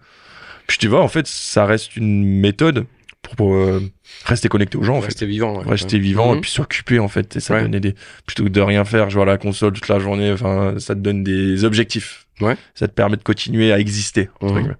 Puis 0.67 0.77
tu 0.77 0.87
vois, 0.87 1.01
en 1.01 1.09
fait, 1.09 1.27
ça 1.27 1.65
reste 1.65 1.97
une 1.97 2.23
méthode 2.39 2.85
pour, 3.21 3.35
pour, 3.35 3.55
euh, 3.55 3.81
rester 4.25 4.47
connecté 4.49 4.77
aux 4.77 4.83
gens, 4.83 4.95
en 4.97 5.01
fait. 5.01 5.07
Rester 5.07 5.25
vivant. 5.25 5.59
ouais. 5.59 5.69
Rester 5.69 5.99
vivant 5.99 6.31
Mhm. 6.31 6.37
et 6.37 6.41
puis 6.41 6.51
s'occuper 6.51 6.99
en 6.99 7.07
fait 7.09 7.35
et 7.35 7.39
ça 7.41 7.55
Ouais. 7.55 7.61
donnait 7.63 7.79
des 7.81 7.95
plutôt 8.25 8.43
que 8.45 8.49
de 8.49 8.61
rien 8.61 8.85
faire 8.85 9.09
jouer 9.09 9.23
à 9.23 9.25
la 9.25 9.37
console 9.37 9.73
toute 9.73 9.87
la 9.89 9.99
journée 9.99 10.31
enfin 10.31 10.75
ça 10.77 10.93
te 10.95 10.99
donne 10.99 11.23
des 11.23 11.63
objectifs 11.65 12.22
Ouais. 12.41 12.55
ça 12.73 12.87
te 12.87 12.93
permet 12.93 13.15
de 13.15 13.21
continuer 13.23 13.71
à 13.71 13.77
exister 13.79 14.27
entre 14.41 14.55
guillemets. 14.55 14.73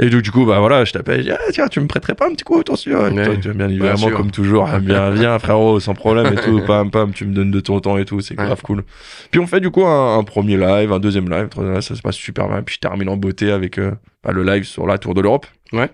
et 0.00 0.10
donc 0.10 0.22
du 0.22 0.32
coup 0.32 0.44
bah 0.44 0.58
voilà 0.58 0.84
je 0.84 0.92
t'appelle 0.92 1.18
je 1.20 1.26
dis, 1.26 1.30
ah, 1.30 1.38
tiens 1.52 1.68
tu 1.68 1.78
me 1.80 1.86
prêterais 1.86 2.14
pas 2.14 2.26
un 2.26 2.32
petit 2.32 2.42
coup 2.42 2.58
attention 2.58 3.06
et 3.06 3.12
Ouais. 3.12 3.24
toi, 3.24 3.36
tu- 3.40 3.52
bien 3.54 3.68
évidemment 3.68 4.10
comme 4.10 4.30
toujours 4.32 4.66
bien 4.80 5.10
viens 5.10 5.38
frérot 5.38 5.78
sans 5.78 5.94
problème 5.94 6.32
et 6.32 6.36
tout 6.36 6.60
pam 6.66 6.90
pam 6.90 7.12
tu 7.12 7.26
me 7.26 7.32
donnes 7.34 7.52
de 7.52 7.60
ton 7.60 7.78
temps 7.78 7.96
et 7.96 8.04
tout 8.04 8.20
c'est 8.20 8.36
Ouais. 8.38 8.44
grave 8.46 8.60
cool 8.62 8.82
puis 9.30 9.40
on 9.40 9.46
fait 9.46 9.60
du 9.60 9.70
coup 9.70 9.84
un, 9.86 10.18
un 10.18 10.24
premier 10.24 10.56
live 10.56 10.92
un 10.92 10.98
deuxième 10.98 11.30
live 11.30 11.48
troisième 11.48 11.74
live, 11.74 11.82
ça 11.82 11.94
se 11.94 12.02
passe 12.02 12.16
super 12.16 12.48
bien 12.48 12.62
puis 12.62 12.74
je 12.74 12.80
termine 12.80 13.08
en 13.08 13.16
beauté 13.16 13.52
avec 13.52 13.78
euh, 13.78 13.92
bah, 14.24 14.32
le 14.32 14.42
live 14.42 14.64
sur 14.64 14.86
la 14.86 14.98
tour 14.98 15.14
de 15.14 15.20
l'Europe 15.20 15.46
Ouais. 15.72 15.90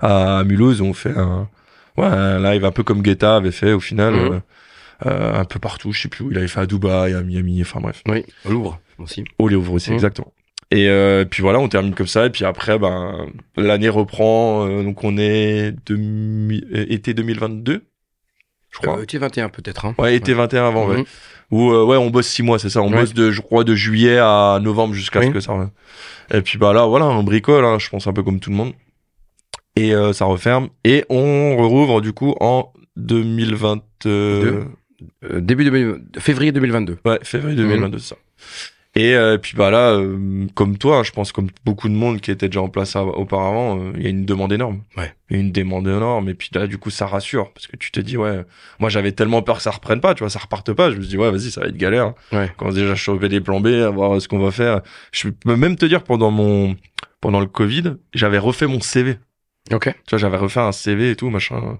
à 0.00 0.44
Mulhouse 0.44 0.80
on 0.80 0.92
fait 0.94 1.16
un 1.16 1.48
ouais 1.96 2.06
un 2.06 2.38
live 2.52 2.64
un 2.64 2.70
peu 2.70 2.84
comme 2.84 3.02
Guetta 3.02 3.36
avait 3.36 3.50
fait 3.50 3.72
au 3.72 3.80
final 3.80 4.14
euh, 4.14 4.30
euh, 4.34 4.40
un 5.04 5.44
peu 5.44 5.58
partout 5.58 5.92
je 5.92 6.02
sais 6.02 6.08
plus 6.08 6.24
où 6.24 6.30
il 6.30 6.38
avait 6.38 6.48
fait 6.48 6.60
à 6.60 6.66
Dubaï 6.66 7.14
à 7.14 7.22
Miami 7.22 7.60
enfin 7.62 7.80
bref 7.80 8.02
Oui, 8.08 8.24
au 8.44 8.50
Louvre 8.50 8.80
aussi. 8.98 9.24
au 9.38 9.48
Louvre 9.48 9.72
aussi 9.74 9.90
Mhm. 9.90 9.94
exactement 9.94 10.32
et 10.70 10.88
euh, 10.88 11.24
puis 11.24 11.40
voilà 11.42 11.60
on 11.60 11.68
termine 11.68 11.94
comme 11.94 12.06
ça 12.08 12.26
et 12.26 12.30
puis 12.30 12.44
après 12.44 12.78
ben 12.78 13.26
l'année 13.56 13.88
reprend 13.88 14.66
euh, 14.66 14.82
donc 14.82 15.02
on 15.04 15.16
est 15.16 15.72
demi- 15.86 16.62
euh, 16.74 16.84
été 16.88 17.14
2022 17.14 17.84
je 18.70 18.78
crois 18.78 18.98
Euh, 18.98 19.02
été 19.02 19.16
21 19.18 19.48
peut-être. 19.48 19.86
Hein. 19.86 19.94
ouais 19.98 20.14
été 20.16 20.34
21 20.34 20.66
avant 20.66 20.86
ouais 20.88 20.98
Mhm. 20.98 21.04
où 21.52 21.70
euh, 21.70 21.84
ouais 21.84 21.96
on 21.96 22.10
bosse 22.10 22.26
six 22.28 22.42
mois 22.42 22.58
c'est 22.58 22.68
ça 22.68 22.82
on 22.82 22.90
Ouais. 22.92 22.98
bosse 23.00 23.14
de 23.14 23.30
je 23.30 23.40
crois 23.40 23.64
de 23.64 23.74
juillet 23.74 24.18
à 24.18 24.58
novembre 24.60 24.94
jusqu'à 24.94 25.22
ce 25.22 25.28
que 25.28 25.40
ça 25.40 25.52
revienne. 25.52 25.70
et 26.34 26.42
puis 26.42 26.58
bah 26.58 26.72
là 26.74 26.86
voilà 26.86 27.06
on 27.06 27.22
bricole 27.22 27.64
hein, 27.64 27.78
je 27.78 27.88
pense 27.88 28.06
un 28.06 28.12
peu 28.12 28.22
comme 28.22 28.40
tout 28.40 28.50
le 28.50 28.56
monde 28.56 28.72
et 29.76 29.94
euh, 29.94 30.12
ça 30.12 30.24
referme 30.26 30.68
et 30.84 31.04
on 31.08 31.56
rouvre 31.56 32.00
du 32.02 32.12
coup 32.12 32.34
en 32.40 32.72
2022 32.96 33.80
Deux. 34.04 34.64
Euh, 35.24 35.40
début 35.40 35.64
2000 35.64 36.02
février 36.18 36.50
2022. 36.52 36.98
ouais 37.04 37.18
février 37.22 37.56
Mhm. 37.56 37.68
2022 37.68 37.98
c'est 37.98 38.14
ça 38.14 38.16
et 38.96 39.14
euh, 39.14 39.36
puis 39.38 39.52
bah 39.56 39.70
là 39.70 39.90
euh, 39.92 40.46
comme 40.54 40.76
toi 40.78 41.02
je 41.04 41.12
pense 41.12 41.30
comme 41.30 41.48
beaucoup 41.64 41.88
de 41.88 41.94
monde 41.94 42.20
qui 42.20 42.30
était 42.32 42.48
déjà 42.48 42.62
en 42.62 42.68
place 42.68 42.96
av- 42.96 43.06
auparavant 43.08 43.78
euh, 43.78 43.92
il 43.96 44.02
y 44.02 44.06
a 44.06 44.08
une 44.08 44.24
demande 44.24 44.52
énorme 44.52 44.80
Ouais. 44.96 45.12
une 45.30 45.52
demande 45.52 45.86
énorme 45.86 46.28
et 46.30 46.34
puis 46.34 46.48
là 46.54 46.66
du 46.66 46.78
coup 46.78 46.90
ça 46.90 47.06
rassure 47.06 47.52
parce 47.52 47.66
que 47.68 47.76
tu 47.76 47.92
te 47.92 48.00
dis 48.00 48.16
ouais 48.16 48.44
moi 48.80 48.88
j'avais 48.90 49.12
tellement 49.12 49.42
peur 49.42 49.58
que 49.58 49.62
ça 49.62 49.70
reprenne 49.70 50.00
pas 50.00 50.14
tu 50.14 50.20
vois 50.24 50.30
ça 50.30 50.40
reparte 50.40 50.72
pas 50.72 50.90
je 50.90 50.96
me 50.96 51.02
suis 51.02 51.10
dit 51.10 51.16
ouais 51.18 51.30
vas-y 51.30 51.50
ça 51.52 51.60
va 51.60 51.68
être 51.68 51.76
galère 51.76 52.14
Ouais. 52.32 52.50
commence 52.56 52.74
déjà 52.74 52.92
à 52.92 52.96
choper 52.96 53.28
des 53.28 53.40
plans 53.40 53.60
B, 53.60 53.66
à 53.68 53.90
voir 53.90 54.20
ce 54.20 54.26
qu'on 54.26 54.38
va 54.40 54.50
faire. 54.50 54.80
Je 55.12 55.28
peux 55.28 55.54
même 55.54 55.76
te 55.76 55.86
dire 55.86 56.02
pendant 56.02 56.30
mon 56.32 56.74
pendant 57.20 57.40
le 57.40 57.46
Covid, 57.46 57.94
j'avais 58.14 58.38
refait 58.38 58.66
mon 58.66 58.80
CV. 58.80 59.18
Ok. 59.70 59.84
Tu 59.84 59.92
vois, 60.10 60.18
j'avais 60.18 60.38
refait 60.38 60.60
un 60.60 60.72
CV 60.72 61.10
et 61.10 61.16
tout 61.16 61.28
machin. 61.30 61.78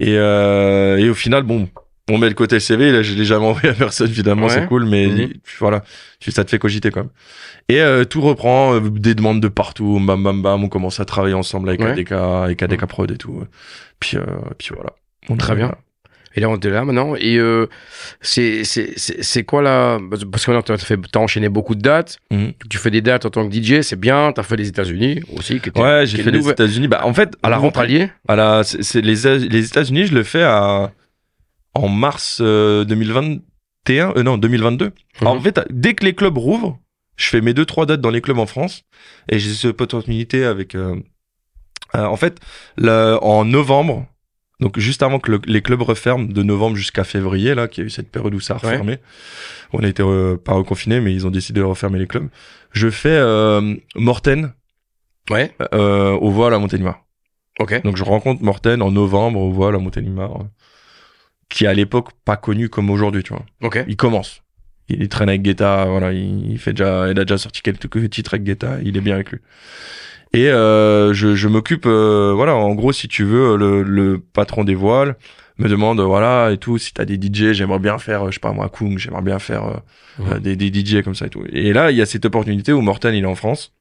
Et 0.00 0.16
euh, 0.18 0.96
et 0.98 1.08
au 1.08 1.14
final, 1.14 1.44
bon, 1.44 1.68
on 2.10 2.18
met 2.18 2.28
le 2.28 2.34
côté 2.34 2.60
CV. 2.60 2.92
Là, 2.92 3.02
je 3.02 3.14
l'ai 3.14 3.24
jamais 3.24 3.46
envoyé 3.46 3.68
à 3.70 3.74
personne, 3.74 4.08
évidemment, 4.08 4.46
Ouais. 4.46 4.52
c'est 4.54 4.66
cool, 4.66 4.84
mais 4.86 5.06
Mhm. 5.06 5.32
voilà, 5.58 5.82
ça 6.28 6.44
te 6.44 6.50
fait 6.50 6.58
cogiter 6.58 6.90
quand 6.90 7.00
même. 7.00 7.10
Et 7.68 7.80
euh, 7.80 8.04
tout 8.04 8.20
reprend, 8.20 8.74
euh, 8.74 8.80
des 8.90 9.14
demandes 9.14 9.40
de 9.40 9.48
partout, 9.48 10.00
bam 10.00 10.22
bam 10.22 10.40
bam. 10.42 10.62
On 10.64 10.68
commence 10.68 11.00
à 11.00 11.04
travailler 11.04 11.34
ensemble 11.34 11.68
avec 11.68 11.80
Ouais. 11.80 11.90
ADK, 11.90 12.12
avec 12.12 12.62
ADK 12.62 12.86
Prod 12.86 13.10
et 13.10 13.16
tout. 13.16 13.42
Puis 14.00 14.16
euh, 14.16 14.22
puis 14.58 14.68
voilà. 14.74 14.90
On 15.28 15.36
Très 15.36 15.56
bien. 15.56 15.72
Et 16.36 16.40
là, 16.40 16.50
on 16.50 16.60
est 16.60 16.68
là 16.68 16.84
maintenant. 16.84 17.14
Et 17.16 17.38
euh, 17.38 17.66
c'est 18.20 18.62
c'est 18.64 19.44
quoi 19.44 19.62
là 19.62 19.98
Parce 20.10 20.22
que 20.44 20.50
maintenant, 20.50 20.62
t'as 20.62 20.76
fait 20.76 20.98
t'as 21.10 21.18
enchaîné 21.20 21.48
beaucoup 21.48 21.74
de 21.74 21.80
dates. 21.80 22.18
Mhm. 22.30 22.52
Tu 22.70 22.78
fais 22.78 22.90
des 22.90 23.00
dates 23.00 23.24
en 23.26 23.30
tant 23.30 23.48
que 23.48 23.54
DJ, 23.54 23.80
c'est 23.80 23.98
bien. 23.98 24.32
T'as 24.32 24.42
fait 24.42 24.56
les 24.56 24.68
États-Unis 24.68 25.22
aussi. 25.36 25.60
qui 25.60 25.70
était- 25.70 25.80
Ouais, 25.80 26.04
j'ai 26.06 26.22
fait 26.22 26.30
les 26.30 26.48
États-Unis. 26.48 26.88
Bah 26.88 27.00
en 27.04 27.14
fait, 27.14 27.34
à 27.42 27.48
la 27.48 27.56
rentrée 27.56 27.82
alliée. 27.84 28.10
À 28.28 28.36
la, 28.36 28.62
c'est 28.64 28.82
c'est 28.82 29.00
les, 29.00 29.48
les 29.48 29.64
États-Unis, 29.66 30.06
je 30.06 30.14
le 30.14 30.22
fais 30.22 30.42
à, 30.42 30.92
en 31.84 31.88
mars 31.88 32.38
euh, 32.40 32.84
2021, 32.84 34.12
euh, 34.16 34.22
non 34.22 34.38
2022. 34.38 34.92
Alors, 35.20 35.34
Mhm. 35.34 35.40
en 35.40 35.42
fait, 35.42 35.60
dès 35.70 35.94
que 35.94 36.04
les 36.04 36.14
clubs 36.14 36.36
rouvrent, 36.36 36.78
je 37.16 37.26
fais 37.28 37.40
mes 37.40 37.54
deux 37.54 37.64
trois 37.64 37.86
dates 37.86 38.00
dans 38.00 38.10
les 38.10 38.20
clubs 38.20 38.38
en 38.38 38.46
France 38.46 38.82
et 39.30 39.38
j'ai 39.38 39.52
cette 39.54 39.80
opportunité 39.80 40.44
avec. 40.44 40.74
euh, 40.74 40.96
euh, 41.94 42.04
en 42.04 42.16
fait, 42.16 42.38
le- 42.76 43.16
en 43.22 43.44
novembre, 43.44 44.06
donc 44.60 44.78
juste 44.78 45.02
avant 45.02 45.18
que 45.18 45.30
le- 45.30 45.40
les 45.46 45.62
clubs 45.62 45.80
referment, 45.82 46.24
de 46.24 46.42
novembre 46.42 46.76
jusqu'à 46.76 47.04
février, 47.04 47.54
là, 47.54 47.68
qu'il 47.68 47.82
y 47.82 47.84
a 47.84 47.86
eu 47.86 47.90
cette 47.90 48.10
période 48.10 48.34
où 48.34 48.40
ça 48.40 48.54
a 48.54 48.56
Ouais. 48.58 48.70
refermé, 48.72 48.98
on 49.72 49.78
a 49.82 49.88
été 49.88 50.02
euh, 50.02 50.36
pas 50.36 50.52
reconfinés, 50.54 51.00
mais 51.00 51.14
ils 51.14 51.26
ont 51.26 51.30
décidé 51.30 51.60
de 51.60 51.64
refermer 51.64 51.98
les 51.98 52.06
clubs. 52.06 52.28
Je 52.72 52.90
fais 52.90 53.08
euh, 53.10 53.76
Morten 53.94 54.52
Ouais. 55.30 55.54
euh, 55.72 56.12
au 56.12 56.30
voile 56.30 56.52
à 56.54 56.58
Montélimar. 56.58 57.02
Ok. 57.60 57.80
Donc 57.84 57.96
je 57.96 58.04
rencontre 58.04 58.42
Morten 58.42 58.82
en 58.82 58.90
novembre 58.90 59.40
au 59.40 59.50
voile 59.50 59.74
à 59.76 59.78
Montélimar, 59.78 60.40
euh, 60.40 60.44
qui 61.48 61.64
est 61.64 61.68
à 61.68 61.74
l'époque 61.74 62.08
pas 62.24 62.36
connu 62.36 62.68
comme 62.68 62.90
aujourd'hui, 62.90 63.22
tu 63.22 63.32
vois. 63.32 63.44
Ok. 63.62 63.84
Il 63.88 63.96
commence. 63.96 64.42
Il 64.88 65.08
traîne 65.08 65.28
avec 65.28 65.42
Guetta, 65.42 65.86
voilà, 65.86 66.12
il, 66.12 66.58
fait 66.58 66.72
déjà, 66.72 67.10
il 67.10 67.18
a 67.18 67.24
déjà 67.24 67.38
sorti 67.38 67.60
quelques 67.60 68.08
titres 68.08 68.34
avec 68.34 68.44
Guetta, 68.44 68.78
il 68.84 68.96
est 68.96 69.00
bien 69.00 69.14
avec 69.16 69.32
lui. 69.32 69.40
Et 70.32 70.48
euh, 70.48 71.12
je, 71.12 71.34
je 71.34 71.48
m'occupe, 71.48 71.86
euh, 71.86 72.32
voilà, 72.34 72.54
en 72.54 72.74
gros, 72.74 72.92
si 72.92 73.08
tu 73.08 73.24
veux, 73.24 73.56
le, 73.56 73.82
le 73.82 74.18
patron 74.20 74.62
des 74.62 74.76
voiles 74.76 75.16
me 75.58 75.68
demande, 75.68 76.00
voilà, 76.00 76.52
et 76.52 76.58
tout, 76.58 76.78
si 76.78 76.92
t'as 76.92 77.04
des 77.04 77.14
DJ, 77.16 77.52
j'aimerais 77.52 77.78
bien 77.78 77.98
faire, 77.98 78.24
euh, 78.24 78.30
je 78.30 78.34
sais 78.34 78.40
pas 78.40 78.52
moi, 78.52 78.68
Kung, 78.68 78.98
j'aimerais 78.98 79.22
bien 79.22 79.38
faire 79.38 79.64
euh, 79.64 79.76
euh, 80.32 80.38
des, 80.38 80.54
des 80.56 80.68
DJ 80.68 81.02
comme 81.02 81.14
ça 81.14 81.26
et 81.26 81.30
tout. 81.30 81.44
Et 81.50 81.72
là, 81.72 81.90
il 81.90 81.96
y 81.96 82.02
a 82.02 82.06
cette 82.06 82.24
opportunité 82.24 82.72
où 82.72 82.80
Morten, 82.80 83.14
il 83.14 83.24
est 83.24 83.26
en 83.26 83.34
France. 83.34 83.72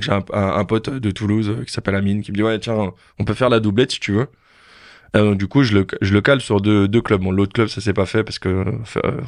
J'ai 0.00 0.10
un, 0.10 0.24
un, 0.32 0.48
un 0.56 0.64
pote 0.64 0.90
de 0.90 1.10
Toulouse 1.10 1.58
qui 1.64 1.72
s'appelle 1.72 1.94
Amine 1.94 2.22
qui 2.22 2.32
me 2.32 2.36
dit 2.36 2.42
ouais 2.42 2.58
tiens 2.58 2.92
on 3.20 3.24
peut 3.24 3.34
faire 3.34 3.48
la 3.48 3.60
doublette 3.60 3.92
si 3.92 4.00
tu 4.00 4.10
veux. 4.10 4.26
Euh, 5.14 5.34
du 5.34 5.46
coup 5.46 5.62
je 5.62 5.74
le 5.74 5.86
je 6.00 6.12
le 6.12 6.20
cale 6.20 6.40
sur 6.40 6.60
deux 6.60 6.88
deux 6.88 7.00
clubs. 7.00 7.22
Bon 7.22 7.30
l'autre 7.30 7.52
club 7.52 7.68
ça 7.68 7.80
s'est 7.80 7.92
pas 7.92 8.06
fait 8.06 8.24
parce 8.24 8.38
que 8.38 8.48
euh, 8.48 8.72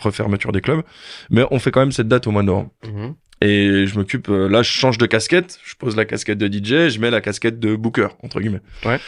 refermeture 0.00 0.52
des 0.52 0.60
clubs, 0.60 0.82
mais 1.30 1.44
on 1.50 1.58
fait 1.58 1.70
quand 1.70 1.80
même 1.80 1.92
cette 1.92 2.08
date 2.08 2.26
au 2.26 2.30
mois 2.30 2.42
de 2.42 2.46
novembre. 2.48 2.70
Mhm. 2.86 3.14
Et 3.40 3.86
je 3.86 3.96
m'occupe 3.96 4.28
euh, 4.28 4.48
là 4.48 4.62
je 4.62 4.70
change 4.70 4.98
de 4.98 5.06
casquette, 5.06 5.58
je 5.64 5.74
pose 5.76 5.96
la 5.96 6.04
casquette 6.04 6.38
de 6.38 6.46
DJ, 6.46 6.92
je 6.92 6.98
mets 6.98 7.10
la 7.10 7.20
casquette 7.20 7.60
de 7.60 7.76
booker 7.76 8.08
entre 8.22 8.40
guillemets. 8.40 8.62
Ouais. 8.84 8.98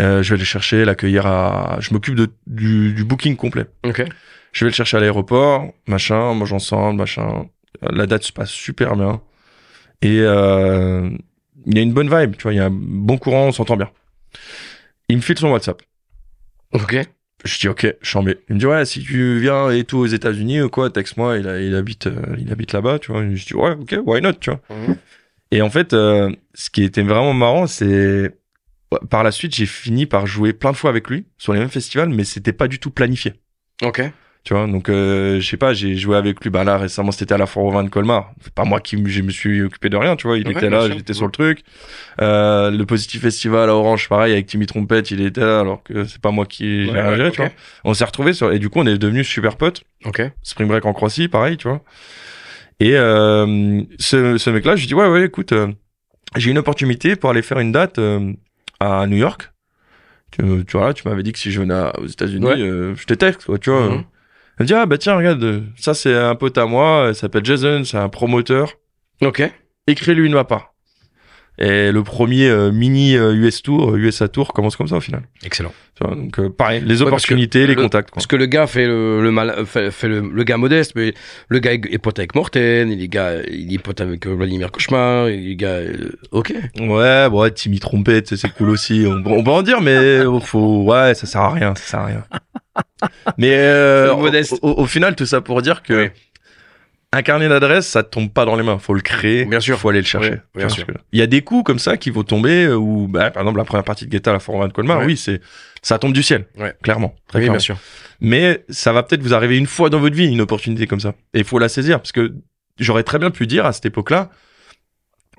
Euh, 0.00 0.22
je 0.22 0.30
vais 0.30 0.36
aller 0.36 0.44
chercher, 0.44 0.84
l'accueillir 0.84 1.26
à, 1.26 1.76
je 1.80 1.92
m'occupe 1.92 2.14
de 2.14 2.28
du, 2.46 2.92
du 2.94 3.04
booking 3.04 3.36
complet. 3.36 3.66
Ok. 3.84 4.02
Je 4.52 4.64
vais 4.64 4.70
le 4.70 4.74
chercher 4.74 4.96
à 4.96 5.00
l'aéroport, 5.00 5.72
machin, 5.86 6.18
on 6.18 6.34
mange 6.34 6.52
ensemble, 6.52 6.98
machin. 6.98 7.46
La 7.82 8.06
date 8.06 8.24
se 8.24 8.32
passe 8.32 8.50
super 8.50 8.96
bien. 8.96 9.20
Et 10.02 10.20
euh, 10.20 11.10
il 11.66 11.76
y 11.76 11.78
a 11.78 11.82
une 11.82 11.92
bonne 11.92 12.08
vibe, 12.08 12.36
tu 12.36 12.44
vois, 12.44 12.52
il 12.52 12.56
y 12.56 12.60
a 12.60 12.66
un 12.66 12.70
bon 12.72 13.18
courant, 13.18 13.46
on 13.46 13.52
s'entend 13.52 13.76
bien. 13.76 13.90
Il 15.08 15.16
me 15.16 15.22
file 15.22 15.38
son 15.38 15.50
WhatsApp. 15.50 15.82
Ok. 16.72 16.96
Je 17.44 17.58
dis 17.58 17.68
ok, 17.68 17.96
chambé. 18.02 18.38
Il 18.48 18.56
me 18.56 18.60
dit 18.60 18.66
ouais, 18.66 18.84
si 18.84 19.02
tu 19.02 19.38
viens 19.40 19.70
et 19.70 19.84
tout 19.84 19.96
aux 19.98 20.06
États-Unis 20.06 20.60
ou 20.60 20.68
quoi, 20.68 20.90
texte-moi. 20.90 21.38
Il, 21.38 21.48
a- 21.48 21.60
il 21.60 21.74
habite, 21.74 22.06
euh, 22.06 22.36
il 22.38 22.52
habite 22.52 22.72
là-bas, 22.72 22.98
tu 22.98 23.12
vois. 23.12 23.22
Je 23.34 23.46
dis 23.46 23.54
ouais, 23.54 23.70
ok, 23.72 23.96
why 24.04 24.20
not, 24.20 24.34
tu 24.34 24.50
vois. 24.50 24.60
Et 25.50 25.62
en 25.62 25.70
fait, 25.70 25.94
euh, 25.94 26.30
ce 26.54 26.68
qui 26.70 26.84
était 26.84 27.02
vraiment 27.02 27.32
marrant, 27.32 27.66
c'est 27.66 28.36
par 29.08 29.22
la 29.24 29.30
suite, 29.30 29.54
j'ai 29.54 29.66
fini 29.66 30.04
par 30.06 30.26
jouer 30.26 30.52
plein 30.52 30.72
de 30.72 30.76
fois 30.76 30.90
avec 30.90 31.08
lui 31.08 31.24
sur 31.38 31.52
les 31.54 31.60
mêmes 31.60 31.70
festivals, 31.70 32.08
mais 32.10 32.24
c'était 32.24 32.52
pas 32.52 32.68
du 32.68 32.78
tout 32.78 32.90
planifié. 32.90 33.32
Ok. 33.82 34.02
Tu 34.42 34.54
vois, 34.54 34.66
donc 34.66 34.88
euh, 34.88 35.38
je 35.38 35.46
sais 35.46 35.58
pas, 35.58 35.74
j'ai 35.74 35.96
joué 35.96 36.16
avec 36.16 36.42
lui. 36.42 36.48
Bah 36.48 36.64
là 36.64 36.78
récemment, 36.78 37.12
c'était 37.12 37.34
à 37.34 37.38
la 37.38 37.44
Foire 37.46 37.84
de 37.84 37.90
Colmar. 37.90 38.32
C'est 38.40 38.54
pas 38.54 38.64
moi 38.64 38.80
qui 38.80 38.96
me- 38.96 39.06
je 39.08 39.20
me 39.20 39.30
suis 39.30 39.60
occupé 39.62 39.90
de 39.90 39.96
rien, 39.98 40.16
tu 40.16 40.26
vois. 40.26 40.38
Il 40.38 40.46
Ouais, 40.46 40.52
était 40.54 40.70
là, 40.70 40.88
j'étais 40.88 41.12
sur 41.12 41.26
le 41.26 41.30
truc. 41.32 41.62
Euh, 42.22 42.70
le 42.70 42.86
Positif 42.86 43.20
Festival 43.20 43.68
à 43.68 43.74
Orange, 43.74 44.08
pareil 44.08 44.32
avec 44.32 44.46
Timmy 44.46 44.64
Trompette, 44.64 45.10
il 45.10 45.20
était 45.20 45.42
là, 45.42 45.60
alors 45.60 45.82
que 45.82 46.04
c'est 46.04 46.20
pas 46.22 46.30
moi 46.30 46.46
qui 46.46 46.86
Ouais, 46.86 47.16
géré, 47.16 47.30
tu 47.32 47.42
vois. 47.42 47.50
On 47.84 47.92
s'est 47.92 48.04
retrouvés 48.06 48.32
sur 48.32 48.50
et 48.50 48.58
du 48.58 48.70
coup 48.70 48.80
on 48.80 48.86
est 48.86 48.96
devenus 48.96 49.28
super 49.28 49.56
potes. 49.56 49.82
Ok. 50.06 50.22
Spring 50.42 50.68
Break 50.68 50.86
en 50.86 50.94
Croatie, 50.94 51.28
pareil, 51.28 51.58
tu 51.58 51.68
vois. 51.68 51.82
Et 52.80 52.96
euh, 52.96 53.82
ce, 53.98 54.38
ce 54.38 54.48
mec-là, 54.48 54.74
je 54.74 54.80
lui 54.80 54.86
dis 54.88 54.94
ouais 54.94 55.06
ouais, 55.06 55.24
écoute, 55.26 55.52
euh, 55.52 55.68
j'ai 56.36 56.50
une 56.50 56.58
opportunité 56.58 57.14
pour 57.14 57.28
aller 57.28 57.42
faire 57.42 57.58
une 57.58 57.72
date 57.72 57.98
euh, 57.98 58.32
à 58.80 59.06
New 59.06 59.18
York. 59.18 59.50
Tu, 60.30 60.42
tu 60.64 60.76
vois, 60.78 60.86
là, 60.88 60.94
tu 60.94 61.06
m'avais 61.06 61.22
dit 61.22 61.32
que 61.32 61.38
si 61.38 61.50
je 61.50 61.60
venais 61.60 61.90
aux 61.98 62.06
États-Unis, 62.06 62.46
euh, 62.48 62.94
je 62.94 63.04
texte, 63.14 63.44
quoi, 63.46 63.58
tu 63.58 63.68
vois. 63.70 63.90
Mhm. 63.90 64.04
Elle 64.60 64.64
me 64.64 64.66
dit 64.66 64.74
ah 64.74 64.84
bah 64.84 64.98
tiens 64.98 65.16
regarde, 65.16 65.42
euh, 65.42 65.62
ça 65.78 65.94
c'est 65.94 66.14
un 66.14 66.34
pote 66.34 66.58
à 66.58 66.66
moi, 66.66 67.06
il 67.08 67.14
s'appelle 67.14 67.46
Jason, 67.46 67.82
c'est 67.82 67.96
un 67.96 68.10
promoteur. 68.10 68.74
Ok. 69.22 69.42
Écris-lui 69.86 70.26
une 70.26 70.44
part. 70.44 70.69
Et 71.62 71.92
le 71.92 72.02
premier 72.02 72.48
euh, 72.48 72.72
mini 72.72 73.16
euh, 73.16 73.34
US 73.34 73.62
Tour, 73.62 73.90
euh, 73.92 73.98
USA 73.98 74.28
Tour 74.28 74.54
commence 74.54 74.76
comme 74.76 74.88
ça 74.88 74.96
au 74.96 75.00
final. 75.00 75.22
Excellent. 75.44 75.72
Donc 76.00 76.38
euh, 76.38 76.48
pareil, 76.48 76.82
les 76.86 77.02
Ouais, 77.02 77.08
opportunités, 77.08 77.66
les 77.66 77.74
le- 77.74 77.82
contacts. 77.82 78.08
Quoi. 78.10 78.14
Parce 78.14 78.26
que 78.26 78.36
le 78.36 78.46
gars 78.46 78.66
fait 78.66 78.86
le, 78.86 79.22
le 79.22 79.30
mal, 79.30 79.66
fait, 79.66 79.90
fait 79.90 80.08
le, 80.08 80.20
le 80.20 80.44
gars 80.44 80.56
modeste, 80.56 80.92
mais 80.96 81.12
le 81.48 81.58
gars 81.58 81.72
est 81.74 81.98
pote 81.98 82.18
avec 82.18 82.34
Morten, 82.34 82.90
il 82.90 83.02
est 83.02 83.08
gars, 83.08 83.34
il 83.50 83.74
est 83.74 83.78
pote 83.78 84.00
avec 84.00 84.26
euh, 84.26 84.34
Vladimir 84.34 84.72
Cauchemar, 84.72 85.28
il 85.28 85.50
est 85.50 85.56
gars, 85.56 85.68
euh, 85.80 86.12
ok. 86.30 86.54
Ouais, 86.80 87.28
bon, 87.28 87.42
ouais, 87.42 87.50
Timmy 87.50 87.78
Trompette, 87.80 88.28
c'est- 88.28 88.36
c'est 88.38 88.48
cool 88.54 88.70
aussi. 88.70 89.04
On, 89.06 89.22
on 89.30 89.44
peut 89.44 89.50
en 89.50 89.60
dire, 89.62 89.82
mais 89.82 90.20
faut, 90.42 90.84
ouais, 90.84 91.12
ça 91.14 91.26
sert 91.26 91.42
à 91.42 91.50
rien, 91.52 91.74
ça 91.74 91.82
sert 91.84 92.00
à 92.00 92.06
rien. 92.06 92.24
mais 93.36 93.54
euh, 93.56 94.14
au, 94.14 94.16
modeste. 94.18 94.54
au- 94.62 94.80
au 94.80 94.86
final, 94.86 95.14
tout 95.14 95.26
ça 95.26 95.42
pour 95.42 95.60
dire 95.60 95.82
que 95.82 96.04
Oui. 96.04 96.08
Un 97.12 97.22
carnet 97.22 97.48
d'adresses, 97.48 97.88
ça 97.88 98.02
te 98.04 98.10
tombe 98.10 98.32
pas 98.32 98.44
dans 98.44 98.54
les 98.56 98.62
mains. 98.62 98.78
Faut 98.78 98.94
le 98.94 99.00
créer. 99.00 99.44
Bien 99.44 99.58
sûr. 99.60 99.78
Faut 99.78 99.88
aller 99.88 100.00
le 100.00 100.06
chercher. 100.06 100.30
Ouais, 100.30 100.40
bien 100.54 100.68
sûr. 100.68 100.86
Il 101.12 101.18
y 101.18 101.22
a 101.22 101.26
des 101.26 101.42
coups 101.42 101.64
comme 101.64 101.78
ça 101.80 101.96
qui 101.96 102.10
vont 102.10 102.22
tomber 102.22 102.66
euh, 102.66 102.76
où, 102.76 103.08
bah, 103.08 103.30
par 103.32 103.42
exemple, 103.42 103.58
la 103.58 103.64
première 103.64 103.84
partie 103.84 104.04
de 104.06 104.10
Guetta 104.10 104.30
à 104.30 104.34
la 104.34 104.38
Forum 104.38 104.68
de 104.68 104.72
Colmar, 104.72 105.00
Ouais. 105.00 105.06
oui, 105.06 105.16
c'est, 105.16 105.40
ça 105.82 105.98
tombe 105.98 106.12
du 106.12 106.22
ciel. 106.22 106.46
Ouais. 106.56 106.72
Clairement. 106.82 107.14
Très 107.26 107.38
Oui, 107.38 107.44
clairement. 107.44 107.54
bien 107.54 107.58
sûr. 107.58 107.78
Mais 108.20 108.64
ça 108.68 108.92
va 108.92 109.02
peut-être 109.02 109.22
vous 109.22 109.34
arriver 109.34 109.56
une 109.58 109.66
fois 109.66 109.90
dans 109.90 109.98
votre 109.98 110.14
vie, 110.14 110.26
une 110.28 110.40
opportunité 110.40 110.86
comme 110.86 111.00
ça. 111.00 111.14
Et 111.34 111.38
il 111.40 111.44
faut 111.44 111.58
la 111.58 111.68
saisir, 111.68 111.98
parce 111.98 112.12
que 112.12 112.32
j'aurais 112.78 113.02
très 113.02 113.18
bien 113.18 113.30
pu 113.30 113.46
dire 113.48 113.66
à 113.66 113.72
cette 113.72 113.86
époque-là, 113.86 114.30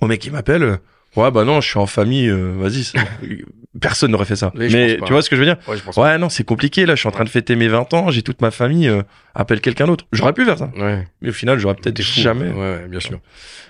au 0.02 0.08
mec 0.08 0.20
qui 0.20 0.32
m'appelle, 0.32 0.80
ouais, 1.16 1.32
bah 1.32 1.43
non, 1.43 1.62
je 1.62 1.70
suis 1.70 1.80
en 1.80 1.86
famille, 1.86 2.28
euh, 2.30 2.55
vas-y. 2.57 2.91
Personne 3.82 4.12
n'aurait 4.12 4.26
fait 4.26 4.36
ça. 4.36 4.51
Oui, 4.55 4.70
Mais 4.72 4.97
tu 5.05 5.14
vois 5.14 5.22
ce 5.22 5.30
que 5.30 5.36
je 5.36 5.41
veux 5.41 5.47
dire 5.47 5.57
Ouais, 5.68 5.78
je 5.78 5.84
pense. 5.84 5.95
Ouais, 5.95 6.18
non, 6.18 6.30
c'est 6.30 6.43
compliqué, 6.43 6.86
là, 6.86 6.95
je 6.95 6.99
suis 6.99 7.07
en 7.07 7.12
train 7.12 7.24
de 7.24 7.30
fêter 7.30 7.55
mes 7.55 7.68
20 7.68 7.93
ans, 7.93 8.12
j'ai 8.12 8.22
toute 8.22 8.41
ma 8.41 8.51
famille, 8.51 8.88
euh, 8.88 9.01
appelle 9.34 9.62
quelqu'un 9.62 9.88
d'autre. 9.88 10.05
J'aurais 10.12 10.34
pu 10.34 10.43
faire 10.45 10.57
ça. 10.57 10.70
Ouais. 10.78 11.07
Mais 11.22 11.30
au 11.30 11.34
final, 11.34 11.57
j'aurais 11.57 11.76
peut-être 11.76 12.01
jamais. 12.01 12.49
Ouais, 12.49 12.59
ouais, 12.59 12.88
bien 12.88 12.99
sûr. 12.99 13.20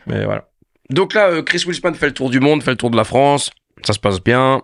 Mais 0.08 0.26
voilà. 0.26 0.48
Donc 0.90 1.14
là, 1.14 1.30
euh, 1.30 1.44
Chris 1.44 1.64
Wilsman 1.66 1.96
fait 1.96 2.08
le 2.08 2.14
tour 2.14 2.30
du 2.30 2.40
monde, 2.40 2.64
fait 2.64 2.72
le 2.72 2.78
tour 2.78 2.90
de 2.90 2.98
la 2.98 3.04
France. 3.04 3.52
Ça 3.84 3.94
se 3.94 4.00
passe 4.00 4.22
bien. 4.22 4.62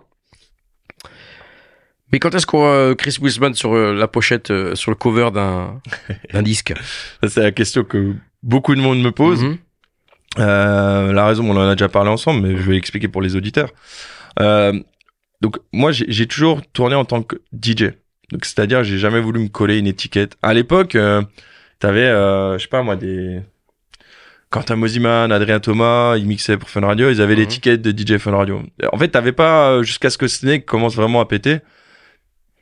Mais 2.12 2.18
quand 2.18 2.34
est-ce 2.34 2.46
qu'on 2.46 2.58
voit 2.60 2.72
euh, 2.72 2.94
Chris 2.94 3.18
Wilsman 3.20 3.54
sur 3.54 3.74
euh, 3.74 3.92
la 3.92 4.08
pochette, 4.08 4.50
euh, 4.50 4.74
sur 4.74 4.90
le 4.90 4.94
cover 4.94 5.30
d'un 5.30 5.80
disque? 6.42 6.72
C'est 7.26 7.42
la 7.42 7.52
question 7.52 7.84
que 7.84 8.14
beaucoup 8.42 8.74
de 8.74 8.80
monde 8.80 9.00
me 9.00 9.10
pose. 9.10 9.42
Mhm. 9.42 9.58
Euh, 10.38 11.12
la 11.12 11.26
raison, 11.26 11.48
on 11.50 11.56
en 11.56 11.68
a 11.68 11.74
déjà 11.74 11.88
parlé 11.88 12.10
ensemble, 12.10 12.46
mais 12.46 12.56
je 12.56 12.62
vais 12.62 12.74
l'expliquer 12.74 13.08
pour 13.08 13.22
les 13.22 13.34
auditeurs. 13.36 13.70
Euh, 14.40 14.72
donc 15.40 15.56
moi, 15.72 15.90
j'ai 15.92 16.26
toujours 16.26 16.62
tourné 16.72 16.94
en 16.94 17.04
tant 17.04 17.22
que 17.22 17.36
DJ. 17.52 17.92
Donc 18.30 18.44
c'est-à-dire, 18.44 18.84
j'ai 18.84 18.98
jamais 18.98 19.20
voulu 19.20 19.40
me 19.40 19.48
coller 19.48 19.78
une 19.78 19.86
étiquette. 19.86 20.36
À 20.42 20.52
l'époque, 20.54 20.94
euh, 20.94 21.22
t'avais, 21.78 22.02
euh, 22.06 22.58
je 22.58 22.62
sais 22.62 22.68
pas 22.68 22.82
moi, 22.82 22.94
des 22.96 23.40
Quentin 24.50 24.76
Mosiman, 24.76 25.30
Adrien 25.32 25.60
Thomas, 25.60 26.16
ils 26.16 26.26
mixaient 26.26 26.56
pour 26.56 26.70
Fun 26.70 26.80
Radio, 26.82 27.10
ils 27.10 27.20
avaient 27.20 27.34
Mhm. 27.34 27.40
l'étiquette 27.40 27.82
de 27.82 27.90
DJ 27.90 28.18
Fun 28.18 28.32
Radio. 28.36 28.62
En 28.92 28.98
fait, 28.98 29.08
t'avais 29.08 29.32
pas 29.32 29.70
euh, 29.70 29.82
jusqu'à 29.82 30.10
ce 30.10 30.18
que 30.18 30.28
Snake 30.28 30.66
commence 30.66 30.94
vraiment 30.94 31.20
à 31.20 31.26
péter. 31.26 31.58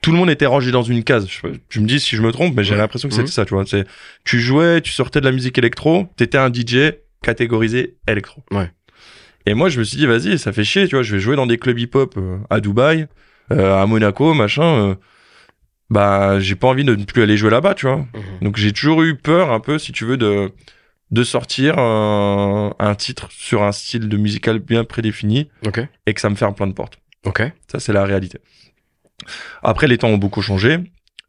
Tout 0.02 0.12
le 0.12 0.18
monde 0.18 0.30
était 0.30 0.46
rangé 0.46 0.70
dans 0.70 0.82
une 0.82 1.02
case. 1.02 1.26
Je, 1.28 1.48
je 1.68 1.80
me 1.80 1.86
dis 1.86 1.98
si 1.98 2.14
je 2.16 2.22
me 2.22 2.30
trompe, 2.30 2.54
mais 2.56 2.62
j'ai 2.62 2.72
Ouais. 2.72 2.78
l'impression 2.78 3.08
que 3.08 3.14
Mhm. 3.14 3.20
c'était 3.22 3.32
ça, 3.32 3.44
tu 3.44 3.54
vois. 3.54 3.64
C'est, 3.66 3.86
tu 4.24 4.38
jouais, 4.40 4.80
tu 4.80 4.92
sortais 4.92 5.20
de 5.20 5.24
la 5.24 5.32
musique 5.32 5.58
électro, 5.58 6.06
t'étais 6.16 6.38
un 6.38 6.50
DJ 6.52 6.92
catégorisé 7.26 7.96
électro. 8.08 8.42
Ouais. 8.52 8.70
Et 9.46 9.54
moi, 9.54 9.68
je 9.68 9.78
me 9.80 9.84
suis 9.84 9.96
dit, 9.98 10.06
vas-y, 10.06 10.38
ça 10.38 10.52
fait 10.52 10.64
chier, 10.64 10.86
tu 10.88 10.94
vois, 10.96 11.02
je 11.02 11.14
vais 11.14 11.20
jouer 11.20 11.36
dans 11.36 11.46
des 11.46 11.58
clubs 11.58 11.78
hip-hop 11.78 12.14
euh, 12.16 12.38
à 12.50 12.60
Dubaï, 12.60 13.06
euh, 13.52 13.82
à 13.82 13.86
Monaco, 13.86 14.32
machin. 14.34 14.62
euh, 14.90 14.94
bah, 15.90 16.40
j'ai 16.40 16.54
pas 16.56 16.66
envie 16.68 16.84
de 16.84 16.94
ne 16.96 17.04
plus 17.04 17.22
aller 17.22 17.36
jouer 17.36 17.50
là-bas, 17.50 17.74
tu 17.74 17.86
vois. 17.86 17.98
Mhm. 17.98 18.06
Donc 18.42 18.56
j'ai 18.56 18.72
toujours 18.72 19.02
eu 19.02 19.16
peur, 19.16 19.50
un 19.52 19.60
peu, 19.60 19.78
si 19.78 19.92
tu 19.92 20.04
veux, 20.04 20.16
de 20.16 20.50
de 21.12 21.22
sortir 21.22 21.78
un, 21.78 22.74
un 22.80 22.94
titre 22.96 23.28
sur 23.30 23.62
un 23.62 23.70
style 23.70 24.08
de 24.08 24.16
musical 24.16 24.58
bien 24.58 24.82
prédéfini 24.82 25.48
Ok. 25.64 25.78
et 26.06 26.14
que 26.14 26.20
ça 26.20 26.28
me 26.28 26.34
ferme 26.34 26.52
plein 26.56 26.66
de 26.66 26.72
portes. 26.72 26.98
Ok. 27.24 27.42
Ça, 27.70 27.78
c'est 27.78 27.92
la 27.92 28.04
réalité. 28.04 28.38
Après, 29.62 29.86
les 29.86 29.98
temps 29.98 30.08
ont 30.08 30.18
beaucoup 30.18 30.42
changé. 30.42 30.78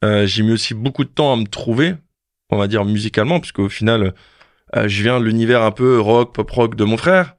Euh, 0.03 0.25
j'ai 0.25 0.41
mis 0.41 0.51
aussi 0.51 0.73
beaucoup 0.73 1.03
de 1.03 1.09
temps 1.09 1.31
à 1.31 1.35
me 1.35 1.45
trouver, 1.45 1.93
on 2.49 2.57
va 2.57 2.67
dire 2.67 2.85
musicalement, 2.85 3.39
parce 3.39 3.51
qu'au 3.51 3.69
final, 3.69 4.15
euh, 4.75 4.87
je 4.87 5.01
viens 5.03 5.19
de 5.19 5.25
l'univers 5.25 5.61
un 5.61 5.71
peu 5.71 5.99
rock, 5.99 6.33
pop 6.33 6.49
rock 6.51 6.75
de 6.75 6.83
mon 6.83 6.97
frère. 6.97 7.35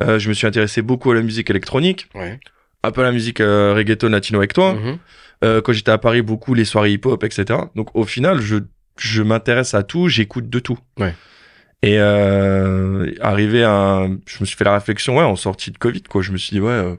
Euh, 0.00 0.18
je 0.18 0.28
me 0.28 0.34
suis 0.34 0.46
intéressé 0.46 0.82
beaucoup 0.82 1.10
à 1.10 1.14
la 1.14 1.22
musique 1.22 1.50
électronique, 1.50 2.08
Ouais. 2.14 2.38
un 2.84 2.90
peu 2.92 3.00
à 3.00 3.04
la 3.04 3.12
musique 3.12 3.40
euh, 3.40 3.74
reggaeton 3.74 4.08
latino 4.08 4.38
avec 4.38 4.52
toi. 4.52 4.74
Mhm. 4.74 4.98
Euh, 5.42 5.60
quand 5.62 5.72
j'étais 5.72 5.90
à 5.90 5.98
Paris, 5.98 6.22
beaucoup 6.22 6.54
les 6.54 6.64
soirées 6.64 6.92
hip-hop, 6.92 7.24
etc. 7.24 7.58
Donc 7.74 7.94
au 7.96 8.04
final, 8.04 8.40
je, 8.40 8.56
je 8.98 9.22
m'intéresse 9.22 9.74
à 9.74 9.82
tout, 9.82 10.08
j'écoute 10.08 10.48
de 10.50 10.58
tout. 10.58 10.78
Ouais. 10.98 11.14
Et 11.82 11.98
euh, 11.98 13.10
arrivé 13.20 13.64
à, 13.64 13.72
un- 13.72 14.18
je 14.26 14.36
me 14.40 14.44
suis 14.44 14.56
fait 14.56 14.64
la 14.64 14.74
réflexion, 14.74 15.16
ouais, 15.16 15.24
en 15.24 15.36
sortie 15.36 15.70
de 15.70 15.78
Covid, 15.78 16.02
quoi. 16.02 16.20
Je 16.22 16.30
me 16.32 16.36
suis 16.36 16.50
dit, 16.54 16.60
ouais, 16.60 16.70
euh, 16.70 16.94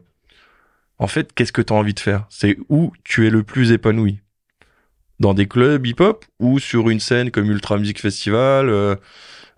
en 0.97 1.07
fait, 1.07 1.33
qu'est-ce 1.33 1.51
que 1.51 1.61
tu 1.61 1.71
as 1.71 1.75
envie 1.75 1.93
de 1.93 1.99
faire? 1.99 2.25
C'est 2.29 2.57
où 2.69 2.91
tu 3.03 3.27
es 3.27 3.29
le 3.29 3.43
plus 3.43 3.71
épanoui? 3.71 4.19
Dans 5.19 5.35
des 5.35 5.47
clubs 5.47 5.85
hip-hop 5.85 6.25
ou 6.39 6.57
sur 6.57 6.89
une 6.89 6.99
scène 6.99 7.29
comme 7.29 7.45
Ultra 7.51 7.77
Music 7.77 7.99
Festival, 8.01 8.69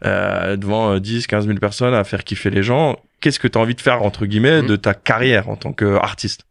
euh, 0.06 0.56
devant 0.56 0.94
euh, 0.96 1.00
10, 1.00 1.28
15 1.28 1.46
000 1.48 1.58
personnes 1.60 1.94
à 1.94 2.04
faire 2.04 2.24
kiffer 2.24 2.50
les 2.50 2.64
gens 2.64 2.98
Qu'est-ce 3.22 3.40
que 3.40 3.48
tu 3.48 3.58
as 3.58 3.62
envie 3.62 3.76
de 3.76 3.80
faire, 3.82 4.04
entre 4.04 4.26
guillemets, 4.26 4.62
Mhm. 4.62 4.68
de 4.68 4.76
ta 4.76 4.94
carrière 4.94 5.48
en 5.50 5.56
tant 5.56 5.72
qu'artiste? 5.72 6.46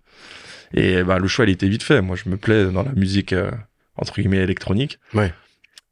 Et 0.74 1.02
bah, 1.02 1.18
le 1.18 1.28
choix, 1.28 1.44
il 1.44 1.50
était 1.50 1.68
vite 1.68 1.82
fait. 1.82 2.00
Moi, 2.00 2.16
je 2.16 2.30
me 2.30 2.38
plais 2.38 2.64
dans 2.64 2.82
la 2.82 2.92
musique, 2.92 3.34
euh, 3.34 3.50
entre 3.96 4.14
guillemets, 4.20 4.38
électronique. 4.38 4.98
Ouais. 5.12 5.34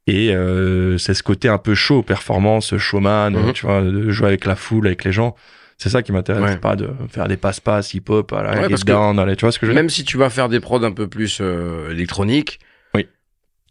Et 0.06 0.34
euh, 0.34 0.96
c'est 0.96 1.12
ce 1.12 1.22
côté 1.22 1.48
un 1.48 1.58
peu 1.58 1.74
show, 1.74 2.02
performance, 2.02 2.76
showman, 2.78 3.30
Mhm. 3.34 3.52
tu 3.52 3.66
vois, 3.66 3.82
de 3.82 4.08
jouer 4.10 4.28
avec 4.28 4.46
la 4.46 4.56
foule, 4.56 4.86
avec 4.86 5.04
les 5.04 5.12
gens. 5.12 5.36
C'est 5.76 5.90
ça 5.90 6.02
qui 6.02 6.12
m'intéresse, 6.12 6.42
Ouais. 6.42 6.56
pas 6.56 6.76
de 6.76 6.90
faire 7.10 7.28
des 7.28 7.36
passe-passe 7.36 7.92
hip-hop, 7.94 8.32
à 8.32 8.42
la 8.42 8.60
Ouais, 8.62 8.68
parce 8.70 8.84
down, 8.84 9.16
tu 9.36 9.44
vois 9.44 9.52
ce 9.52 9.58
que 9.58 9.66
je 9.66 9.70
veux 9.72 9.74
Même 9.76 9.88
si 9.90 10.04
tu 10.04 10.16
vas 10.16 10.30
faire 10.30 10.48
des 10.48 10.60
prods 10.60 10.82
un 10.82 10.92
peu 10.92 11.08
plus 11.08 11.38
euh, 11.42 11.90
électroniques. 11.90 12.58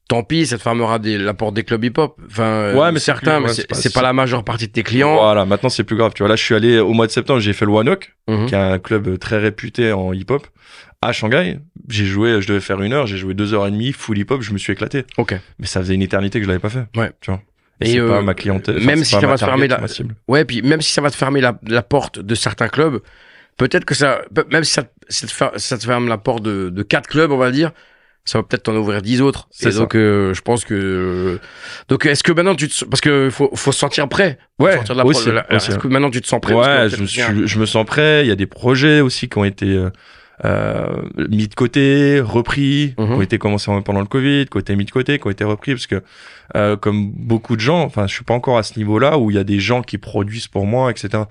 Tant 0.09 0.23
pis, 0.23 0.45
ça 0.47 0.57
te 0.57 0.61
fermera 0.61 0.99
des, 0.99 1.17
la 1.17 1.33
porte 1.33 1.53
des 1.53 1.63
clubs 1.63 1.81
hip-hop. 1.85 2.19
Enfin, 2.29 2.43
euh, 2.43 2.75
Ouais, 2.75 2.91
mais 2.91 2.99
certains, 2.99 3.39
mais 3.39 3.53
c'est 3.53 3.67
pas- 3.93 4.01
pas 4.01 4.01
la 4.07 4.11
majeure 4.11 4.43
partie 4.43 4.67
de 4.67 4.71
tes 4.73 4.83
clients. 4.83 5.15
Voilà, 5.15 5.45
maintenant 5.45 5.69
c'est 5.69 5.85
plus 5.85 5.95
grave. 5.95 6.11
Tu 6.13 6.23
vois, 6.23 6.27
là, 6.29 6.35
je 6.35 6.43
suis 6.43 6.55
allé 6.55 6.79
au 6.79 6.91
mois 6.93 7.07
de 7.07 7.11
septembre, 7.11 7.39
j'ai 7.39 7.53
fait 7.53 7.63
le 7.65 7.71
One 7.71 7.87
Ok, 7.89 8.11
Mhm. 8.27 8.45
qui 8.47 8.55
est 8.55 8.57
un 8.57 8.79
club 8.79 9.17
très 9.19 9.37
réputé 9.37 9.93
en 9.93 10.11
hip-hop, 10.11 10.45
à 11.01 11.13
Shanghai. 11.13 11.59
J'ai 11.87 12.05
joué, 12.05 12.41
je 12.41 12.47
devais 12.47 12.59
faire 12.59 12.81
une 12.81 12.91
heure, 12.91 13.07
j'ai 13.07 13.17
joué 13.17 13.33
deux 13.33 13.53
heures 13.53 13.65
et 13.67 13.71
demie, 13.71 13.93
full 13.93 14.17
hip-hop, 14.17 14.41
je 14.41 14.51
me 14.51 14.57
suis 14.57 14.73
éclaté. 14.73 15.05
Ok. 15.17 15.33
Mais 15.59 15.65
ça 15.67 15.79
faisait 15.79 15.93
une 15.95 16.01
éternité 16.01 16.39
que 16.39 16.43
je 16.43 16.49
l'avais 16.49 16.59
pas 16.59 16.69
fait. 16.69 16.85
Ouais. 16.97 17.11
Tu 17.21 17.31
vois. 17.31 17.41
Et, 17.81 17.85
Et, 17.89 17.93
c'est 17.93 17.99
euh, 17.99 18.09
pas 18.09 18.21
ma 18.21 18.33
clientèle. 18.33 18.75
enfin, 18.77 18.85
même 18.87 19.03
si 19.05 19.13
pas 19.15 19.21
ça 19.21 19.27
va 19.27 19.37
te 19.37 19.45
fermer 19.45 19.67
la-. 19.69 19.79
Ouais, 20.27 20.43
puis 20.43 20.61
même 20.61 20.81
si 20.81 20.91
ça 20.91 21.01
va 21.01 21.09
te 21.09 21.15
fermer 21.15 21.39
la, 21.39 21.57
la 21.67 21.81
porte 21.81 22.19
de 22.19 22.35
certains 22.35 22.67
clubs, 22.67 22.99
peut-être 23.57 23.85
que 23.85 23.95
ça, 23.95 24.21
même 24.51 24.63
si 24.65 24.73
ça, 24.73 24.83
ça 25.55 25.77
te 25.77 25.85
ferme 25.85 26.07
la 26.09 26.17
porte 26.17 26.43
de, 26.43 26.69
de 26.69 26.83
quatre 26.83 27.07
clubs, 27.07 27.31
on 27.31 27.37
va 27.37 27.51
dire, 27.51 27.71
ça 28.29 28.39
va 28.39 28.43
peut-être 28.43 28.63
t'en 28.63 28.75
ouvrir 28.75 29.01
dix 29.01 29.21
autres. 29.21 29.47
Et 29.65 29.69
donc, 29.71 29.95
euh, 29.95 30.33
je 30.33 30.41
pense 30.41 30.63
que, 30.65 31.39
donc, 31.87 32.05
est-ce 32.05 32.23
que 32.23 32.31
maintenant 32.31 32.55
tu 32.55 32.67
te, 32.67 32.85
parce 32.85 33.01
que 33.01 33.29
faut, 33.31 33.49
faut 33.55 33.71
se 33.71 33.79
sentir 33.79 34.07
prêt. 34.07 34.37
Ouais, 34.59 34.73
sortir 34.75 34.95
de 34.95 34.99
la 34.99 35.05
aussi, 35.05 35.31
la- 35.31 35.45
aussi, 35.55 35.55
Est-ce 35.69 35.75
hein. 35.77 35.79
que 35.79 35.87
maintenant 35.87 36.09
tu 36.11 36.21
te 36.21 36.27
sens 36.27 36.39
prêt? 36.41 36.53
Ouais, 36.53 36.87
je 36.89 37.01
me, 37.33 37.47
je 37.47 37.65
sens 37.65 37.85
prêt. 37.85 38.23
Il 38.25 38.27
y 38.29 38.31
a 38.31 38.35
des 38.35 38.45
projets 38.45 39.01
aussi 39.01 39.27
qui 39.29 39.37
ont 39.37 39.43
été 39.45 39.65
euh, 39.67 39.89
euh, 40.45 40.87
mis 41.29 41.47
de 41.47 41.55
côté, 41.55 42.21
repris, 42.21 42.93
Mhm. 42.97 43.05
qui 43.07 43.11
ont 43.13 43.21
été 43.21 43.37
commencés 43.37 43.71
pendant 43.83 43.99
le 43.99 44.05
Covid, 44.05 44.45
qui 44.49 44.57
ont 44.57 44.59
été 44.59 44.75
mis 44.75 44.85
de 44.85 44.91
côté, 44.91 45.19
qui 45.19 45.27
ont 45.27 45.31
été 45.31 45.43
repris, 45.43 45.73
parce 45.73 45.87
que 45.87 46.01
euh, 46.55 46.77
comme 46.77 47.11
beaucoup 47.11 47.55
de 47.55 47.61
gens, 47.61 47.81
enfin, 47.83 48.07
je 48.07 48.13
suis 48.13 48.23
pas 48.23 48.33
encore 48.33 48.57
à 48.57 48.63
ce 48.63 48.77
niveau-là 48.77 49.17
où 49.17 49.31
il 49.31 49.35
y 49.35 49.39
a 49.39 49.43
des 49.43 49.59
gens 49.59 49.81
qui 49.81 49.97
produisent 49.97 50.47
pour 50.47 50.65
moi, 50.65 50.91
etc. 50.91 51.23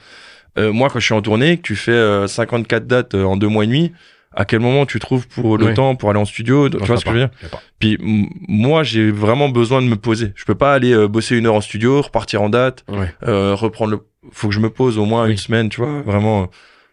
Euh, 0.58 0.72
moi, 0.72 0.88
quand 0.92 0.98
je 1.00 1.04
suis 1.06 1.14
en 1.14 1.22
tournée, 1.22 1.56
que 1.56 1.62
tu 1.62 1.76
fais 1.76 1.92
euh, 1.92 2.26
54 2.26 2.86
dates 2.86 3.14
euh, 3.14 3.24
en 3.24 3.36
deux 3.36 3.48
mois 3.48 3.64
et 3.64 3.66
demi, 3.66 3.92
à 4.34 4.44
quel 4.44 4.60
moment 4.60 4.86
tu 4.86 4.98
trouves 4.98 5.26
pour 5.28 5.56
le 5.58 5.66
Oui. 5.66 5.74
temps 5.74 5.94
pour 5.96 6.10
aller 6.10 6.18
en 6.18 6.24
studio 6.24 6.68
Tu 6.68 6.76
vois 6.78 6.96
ce 6.96 7.04
que 7.04 7.10
je 7.10 7.14
veux 7.14 7.20
dire. 7.26 7.30
Puis 7.78 7.96
moi, 8.00 8.82
j'ai 8.82 9.10
vraiment 9.10 9.48
besoin 9.48 9.80
de 9.82 9.86
me 9.86 9.96
poser. 9.96 10.32
Je 10.36 10.44
peux 10.44 10.54
pas 10.54 10.74
aller 10.74 10.92
euh, 10.92 11.08
bosser 11.08 11.36
une 11.36 11.46
heure 11.46 11.54
en 11.54 11.60
studio, 11.60 12.02
repartir 12.02 12.42
en 12.42 12.48
date, 12.48 12.84
euh, 13.26 13.54
reprendre 13.54 13.90
le. 13.92 14.00
Faut 14.32 14.48
que 14.48 14.54
je 14.54 14.60
me 14.60 14.68
pose 14.70 14.98
au 14.98 15.06
moins 15.06 15.24
Oui. 15.24 15.30
une 15.32 15.36
semaine, 15.38 15.68
tu 15.70 15.80
vois, 15.80 16.02
vraiment 16.02 16.42
euh, 16.42 16.46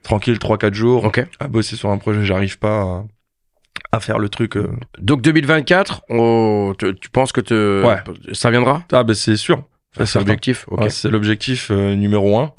tranquille, 0.03 0.39
trois 0.39 0.57
quatre 0.57 0.73
jours 0.75 1.03
Ok. 1.03 1.25
à 1.39 1.47
bosser 1.47 1.75
sur 1.75 1.89
un 1.89 1.97
projet. 1.97 2.23
J'arrive 2.23 2.57
pas 2.59 2.81
à, 2.81 3.03
à 3.91 3.99
faire 3.99 4.19
le 4.19 4.29
truc. 4.29 4.55
euh. 4.55 4.69
Donc 4.99 5.21
2024, 5.21 6.03
on- 6.09 6.73
te- 6.77 6.91
tu 6.91 7.09
penses 7.09 7.31
que 7.33 7.41
te, 7.41 7.83
Ouais. 7.85 7.97
ça 8.33 8.49
viendra? 8.51 8.83
Ah 8.93 9.03
ben 9.03 9.13
c'est 9.13 9.35
sûr. 9.35 9.63
C'est 9.97 10.15
l'objectif. 10.19 10.65
Ouais, 10.69 10.89
c'est 10.89 11.09
l'objectif 11.09 11.69
numéro 11.71 12.37
un 12.39 12.51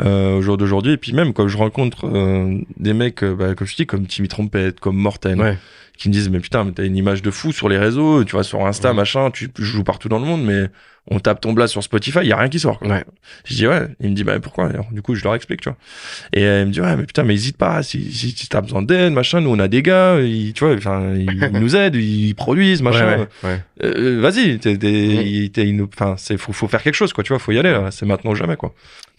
euh, 0.00 0.36
au 0.38 0.42
jour 0.42 0.56
d'aujourd'hui. 0.56 0.92
Et 0.92 0.96
puis 0.96 1.12
même 1.12 1.32
quand 1.32 1.48
je 1.48 1.56
rencontre 1.56 2.06
euh, 2.06 2.58
des 2.78 2.92
mecs, 2.94 3.22
euh, 3.22 3.34
bah, 3.34 3.54
comme 3.54 3.66
je 3.66 3.76
dis, 3.76 3.86
comme 3.86 4.06
Timmy 4.06 4.28
Trompette, 4.28 4.80
comme 4.80 4.96
Morten, 4.96 5.40
Ouais. 5.40 5.58
qui 5.98 6.08
me 6.08 6.12
disent 6.14 6.30
mais 6.30 6.40
putain 6.40 6.64
mais 6.64 6.72
t'as 6.72 6.84
une 6.84 6.96
image 6.96 7.22
de 7.22 7.30
fou 7.30 7.52
sur 7.52 7.68
les 7.68 7.78
réseaux, 7.78 8.24
tu 8.24 8.32
vois 8.32 8.44
sur 8.44 8.64
Insta 8.66 8.90
Ouais. 8.90 8.94
machin, 8.96 9.30
tu 9.30 9.50
joues 9.58 9.84
partout 9.84 10.08
dans 10.08 10.18
le 10.18 10.24
monde, 10.24 10.44
mais 10.44 10.68
on 11.10 11.18
tape 11.18 11.40
ton 11.40 11.52
blast 11.52 11.72
sur 11.72 11.82
Spotify, 11.82 12.20
il 12.22 12.28
y 12.28 12.32
a 12.32 12.36
rien 12.36 12.48
qui 12.48 12.60
sort. 12.60 12.78
quoi. 12.78 12.86
Ouais. 12.88 13.04
Je 13.44 13.54
dis 13.56 13.66
ouais. 13.66 13.88
Il 14.00 14.10
me 14.10 14.14
dit 14.14 14.22
bah 14.24 14.38
pourquoi? 14.40 14.66
Alors, 14.68 14.86
Du 14.92 15.02
coup 15.02 15.14
je 15.16 15.24
leur 15.24 15.34
explique 15.34 15.60
tu 15.60 15.68
vois. 15.68 15.76
Et 16.32 16.44
euh, 16.44 16.62
il 16.62 16.68
me 16.68 16.72
dit 16.72 16.80
ouais 16.80 16.96
mais 16.96 17.04
putain 17.04 17.24
mais 17.24 17.34
hésite 17.34 17.56
pas 17.56 17.82
si 17.82 18.12
si, 18.12 18.30
si 18.30 18.48
t'as 18.48 18.60
besoin 18.60 18.82
d'aide 18.82 19.12
machin, 19.12 19.40
nous 19.40 19.50
on 19.50 19.58
a 19.58 19.66
des 19.68 19.82
gars, 19.82 20.20
ils, 20.20 20.52
tu 20.54 20.64
vois 20.64 20.74
enfin 20.76 21.12
ils 21.14 21.50
nous 21.60 21.74
aident, 21.76 21.96
ils 21.96 22.34
produisent 22.34 22.82
machin. 22.82 23.06
Ouais, 23.18 23.18
ouais, 23.18 23.28
ouais. 23.50 23.60
Euh, 23.84 24.20
vas-y, 24.20 24.58
t'es, 24.60 24.76
t'es, 24.78 25.68
une- 25.68 25.82
enfin, 25.92 26.14
c'est, 26.18 26.36
faut, 26.38 26.52
faut 26.52 26.68
faire 26.68 26.82
quelque 26.84 26.94
chose, 26.94 27.12
quoi, 27.12 27.24
tu 27.24 27.30
vois, 27.32 27.40
faut 27.40 27.50
y 27.50 27.58
aller, 27.58 27.72
là. 27.72 27.90
c'est 27.90 28.06
maintenant 28.06 28.30
ou 28.30 28.34
jamais, 28.36 28.54
quoi. 28.56 28.72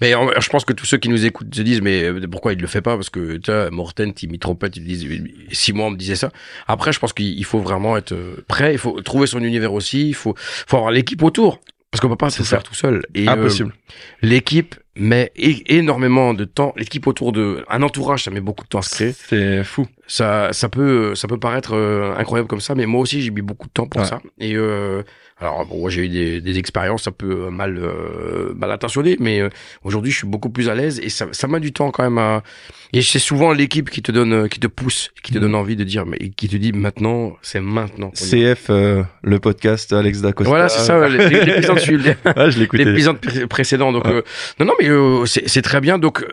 Mais 0.04 0.14
en- 0.16 0.30
je 0.40 0.50
pense 0.50 0.66
que 0.66 0.74
tous 0.74 0.86
ceux 0.86 0.98
qui 0.98 1.08
nous 1.10 1.26
écoutent 1.26 1.54
se 1.56 1.62
disent 1.62 1.82
mais 1.82 2.04
euh, 2.04 2.28
pourquoi 2.30 2.52
il 2.54 2.60
le 2.60 2.68
fait 2.68 2.82
pas? 2.82 2.96
Parce 2.96 3.10
que 3.10 3.38
tu 3.38 3.50
vois 3.52 3.70
Morten, 3.72 4.14
Timmy 4.14 4.38
Trompette, 4.38 4.76
ils 4.78 4.84
disent 4.84 5.08
six 5.52 5.72
mois 5.72 5.86
on 5.88 5.92
me 5.92 5.98
disait 5.98 6.16
ça. 6.16 6.30
Après 6.68 6.92
je 6.92 7.00
pense 7.00 7.14
qu'il 7.14 7.28
il 7.40 7.46
faut 7.46 7.60
vraiment 7.60 7.96
être 7.96 8.12
euh, 8.12 8.44
prêt, 8.48 8.74
il 8.74 8.78
faut 8.78 9.00
trouver 9.02 9.28
son 9.28 9.40
univers 9.42 9.72
aussi, 9.74 10.10
il 10.10 10.14
faut 10.14 10.36
faut 10.38 10.76
avoir 10.78 10.92
l'équipe 10.92 11.24
autour 11.24 11.62
parce 11.90 12.02
qu'on 12.02 12.10
peut 12.10 12.16
pas 12.16 12.32
tout 12.32 12.44
ça. 12.44 12.58
faire 12.58 12.64
tout 12.64 12.74
seul. 12.76 13.04
Et 13.16 13.28
euh, 13.30 13.32
Impossible. 13.32 13.72
l'équipe 14.22 14.76
met 14.96 15.32
énormément 15.36 16.34
de 16.34 16.44
temps. 16.46 16.74
L'équipe 16.76 17.06
autour 17.08 17.32
de 17.32 17.64
un 17.70 17.82
entourage, 17.84 18.24
ça 18.24 18.32
met 18.32 18.42
beaucoup 18.42 18.64
de 18.64 18.70
temps 18.70 18.80
à 18.80 18.82
se 18.84 18.96
créer. 18.96 19.14
C'est 19.30 19.64
fou. 19.64 19.88
Ça 20.06 20.50
ça 20.52 20.68
peut 20.70 21.16
ça 21.16 21.28
peut 21.30 21.40
paraître 21.40 21.74
euh, 21.76 22.14
incroyable 22.18 22.50
comme 22.50 22.60
ça, 22.62 22.76
mais 22.76 22.86
moi 22.86 23.00
aussi 23.02 23.22
j'ai 23.22 23.32
mis 23.32 23.42
beaucoup 23.42 23.68
de 23.68 23.74
temps 23.74 23.88
pour 23.88 24.02
Ouais. 24.02 24.08
ça. 24.08 24.22
Et 24.40 24.56
euh, 24.56 25.02
alors 25.40 25.66
bon, 25.66 25.80
moi, 25.80 25.90
j'ai 25.90 26.06
eu 26.06 26.10
des, 26.10 26.42
des 26.42 26.58
expériences 26.60 27.08
un 27.08 27.12
peu 27.12 27.46
euh, 27.46 27.50
mal 27.50 27.78
euh, 27.78 28.54
mal 28.54 28.70
intentionnées, 28.72 29.16
mais 29.20 29.40
euh, 29.40 29.50
aujourd'hui 29.84 30.12
je 30.12 30.18
suis 30.18 30.28
beaucoup 30.28 30.50
plus 30.50 30.68
à 30.70 30.76
l'aise 30.76 31.00
et 31.02 31.08
ça 31.10 31.28
ça 31.32 31.48
met 31.48 31.60
du 31.62 31.72
temps 31.72 31.90
quand 31.92 32.04
même 32.04 32.18
à 32.18 32.44
et 32.92 33.02
c'est 33.02 33.18
souvent 33.20 33.54
l'équipe 33.54 33.90
qui 33.90 34.02
te 34.02 34.12
donne 34.12 34.34
euh, 34.34 34.48
qui 34.50 34.60
te 34.60 34.68
pousse, 34.68 35.12
qui 35.24 35.32
te 35.32 35.40
donne 35.40 35.56
envie 35.56 35.78
de 35.78 35.86
dire 35.86 36.06
mais 36.06 36.18
qui 36.18 36.50
te 36.50 36.58
dit 36.58 36.74
maintenant 36.74 37.38
c'est 37.42 37.62
maintenant. 37.62 38.12
CF, 38.12 38.68
euh, 38.70 39.04
le 39.24 39.40
podcast, 39.40 39.94
Alex 39.94 40.20
Dacosta. 40.22 40.50
Voilà, 40.50 40.68
c'est 40.70 40.84
ça, 40.84 41.08
les- 41.08 41.30
les- 41.30 41.46
l'épisode 41.46 41.80
suivant- 41.80 42.14
ouais, 42.38 42.52
je 42.52 42.60
l'écoutais. 42.60 42.84
l'épisode 42.84 43.20
pré- 43.22 43.48
précédent. 43.48 43.94
Donc, 43.94 44.06
euh, 44.08 44.22
non, 44.60 44.66
non, 44.66 44.74
mais 44.82 44.90
euh, 44.90 45.26
c'est 45.26 45.62
très 45.62 45.80
bien. 45.80 45.98
Donc, 45.98 46.26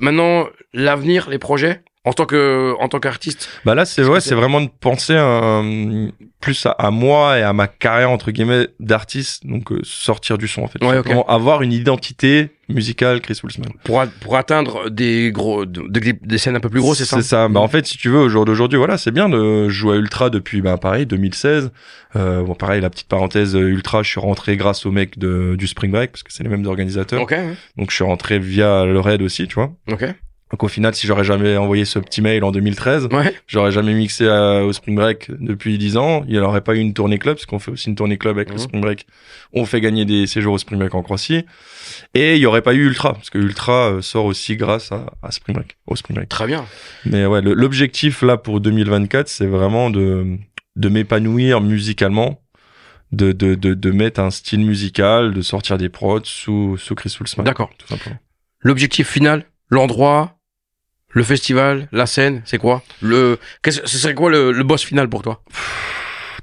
maintenant, 0.00 0.46
l'avenir, 0.72 1.28
les 1.30 1.38
projets, 1.38 1.82
en 2.08 2.12
tant 2.14 2.24
que, 2.24 2.74
en 2.80 2.88
tant 2.88 3.00
qu'artiste. 3.00 3.50
Bah 3.66 3.74
là, 3.74 3.84
c'est 3.84 4.02
ouais, 4.02 4.20
c'est 4.20 4.34
vraiment 4.34 4.62
de 4.62 4.70
penser 4.80 5.12
euh, 5.14 6.08
plus 6.40 6.64
à, 6.64 6.70
à 6.70 6.90
moi 6.90 7.38
et 7.38 7.42
à 7.42 7.52
ma 7.52 7.66
carrière 7.68 8.10
entre 8.10 8.30
guillemets 8.30 8.68
d'artiste, 8.80 9.46
donc 9.46 9.70
euh, 9.72 9.80
sortir 9.82 10.38
du 10.38 10.48
son 10.48 10.62
en 10.62 10.68
fait. 10.68 10.82
Ouais, 10.82 11.02
avoir 11.28 11.60
une 11.60 11.72
identité 11.72 12.48
musicale, 12.70 13.20
Chris 13.20 13.38
Wilsman. 13.44 13.68
Pour, 13.84 14.02
pour 14.20 14.36
atteindre 14.36 14.88
des 14.88 15.30
gros, 15.32 15.66
des, 15.66 16.14
des 16.14 16.38
scènes 16.38 16.56
un 16.56 16.60
peu 16.60 16.70
plus 16.70 16.80
grosses, 16.80 16.96
c'est 16.98 17.04
ça? 17.04 17.16
C'est 17.16 17.22
ça. 17.28 17.48
Bah 17.48 17.60
en 17.60 17.68
fait, 17.68 17.86
si 17.86 17.98
tu 17.98 18.08
veux, 18.08 18.20
au 18.20 18.28
jour 18.30 18.46
d'aujourd'hui, 18.46 18.78
voilà, 18.78 18.96
c'est 18.96 19.10
bien 19.10 19.28
de 19.28 19.68
jouer 19.68 19.96
à 19.96 19.98
Ultra 19.98 20.30
depuis, 20.30 20.62
bah 20.62 20.78
pareil, 20.78 21.04
2016. 21.04 21.70
Euh, 22.16 22.42
bon, 22.42 22.54
pareil, 22.54 22.80
la 22.80 22.88
petite 22.88 23.08
parenthèse, 23.08 23.54
euh, 23.54 23.68
Ultra, 23.68 24.02
je 24.02 24.08
suis 24.08 24.20
rentré 24.20 24.56
grâce 24.56 24.86
au 24.86 24.90
mec 24.90 25.18
de, 25.18 25.56
du 25.58 25.66
Spring 25.66 25.92
Break 25.92 26.12
parce 26.12 26.22
que 26.22 26.32
c'est 26.32 26.42
les 26.42 26.48
mêmes 26.48 26.64
organisateurs. 26.66 27.20
Ok, 27.20 27.32
ouais. 27.32 27.54
Donc 27.76 27.90
je 27.90 27.96
suis 27.96 28.04
rentré 28.04 28.38
via 28.38 28.86
le 28.86 28.98
raid 28.98 29.20
aussi, 29.20 29.46
tu 29.46 29.56
vois. 29.56 29.72
ok. 29.92 30.06
Donc 30.50 30.62
au 30.64 30.68
final, 30.68 30.94
si 30.94 31.06
j'aurais 31.06 31.24
jamais 31.24 31.56
envoyé 31.58 31.84
ce 31.84 31.98
petit 31.98 32.22
mail 32.22 32.42
en 32.42 32.50
2013, 32.52 33.08
Ouais, 33.12 33.34
j'aurais 33.46 33.70
jamais 33.70 33.92
mixé 33.92 34.26
à- 34.28 34.64
au 34.64 34.72
Spring 34.72 34.96
Break 34.96 35.30
depuis 35.38 35.76
10 35.76 35.96
ans. 35.98 36.24
Il 36.26 36.32
n'y 36.32 36.38
aurait 36.38 36.62
pas 36.62 36.74
eu 36.74 36.78
une 36.78 36.94
tournée 36.94 37.18
club, 37.18 37.36
parce 37.36 37.44
qu'on 37.46 37.58
fait 37.58 37.70
aussi 37.70 37.88
une 37.90 37.96
tournée 37.96 38.16
club 38.16 38.36
avec 38.36 38.48
le 38.48 38.54
Mhm. 38.54 38.60
Spring 38.60 38.80
Break. 38.80 39.06
On 39.52 39.66
fait 39.66 39.80
gagner 39.82 40.04
des 40.06 40.26
séjours 40.26 40.54
au 40.54 40.58
Spring 40.58 40.78
Break 40.78 40.94
en 40.94 41.02
Croatie. 41.02 41.44
Et 42.14 42.36
il 42.36 42.40
n'y 42.40 42.46
aurait 42.46 42.62
pas 42.62 42.72
eu 42.74 42.86
Ultra, 42.86 43.12
parce 43.14 43.28
que 43.30 43.38
Ultra 43.38 43.90
euh, 43.92 44.00
sort 44.00 44.24
aussi 44.24 44.56
grâce 44.56 44.90
à, 44.90 45.06
à 45.22 45.30
Spring 45.32 45.54
Break, 45.54 45.76
au 45.86 45.96
Spring 45.96 46.16
Break. 46.16 46.28
très 46.30 46.46
bien. 46.46 46.64
Mais 47.04 47.26
ouais, 47.26 47.42
l'objectif 47.42 48.22
là 48.22 48.36
pour 48.38 48.60
2024, 48.60 49.28
c'est 49.28 49.46
vraiment 49.46 49.90
de, 49.90 50.38
de 50.76 50.88
m'épanouir 50.88 51.60
musicalement. 51.60 52.40
De, 53.10 53.32
de, 53.32 53.54
de, 53.54 53.72
de 53.72 53.90
mettre 53.90 54.20
un 54.20 54.30
style 54.30 54.60
musical, 54.60 55.32
de 55.32 55.40
sortir 55.40 55.78
des 55.78 55.88
prods 55.88 56.20
sous, 56.24 56.76
sous 56.76 56.94
Chris 56.94 57.16
Wilsman. 57.18 57.42
D'accord. 57.46 57.70
Tout 57.78 57.86
simplement. 57.86 58.16
L'objectif 58.60 59.08
final, 59.08 59.46
l'endroit, 59.70 60.37
le 61.10 61.22
festival, 61.22 61.88
la 61.92 62.06
scène, 62.06 62.42
c'est 62.44 62.58
quoi? 62.58 62.82
Le, 63.00 63.38
qu'est-ce- 63.62 63.80
ce 63.86 63.98
serait 63.98 64.14
quoi 64.14 64.30
le, 64.30 64.52
le 64.52 64.62
boss 64.64 64.82
final 64.84 65.08
pour 65.08 65.22
toi? 65.22 65.42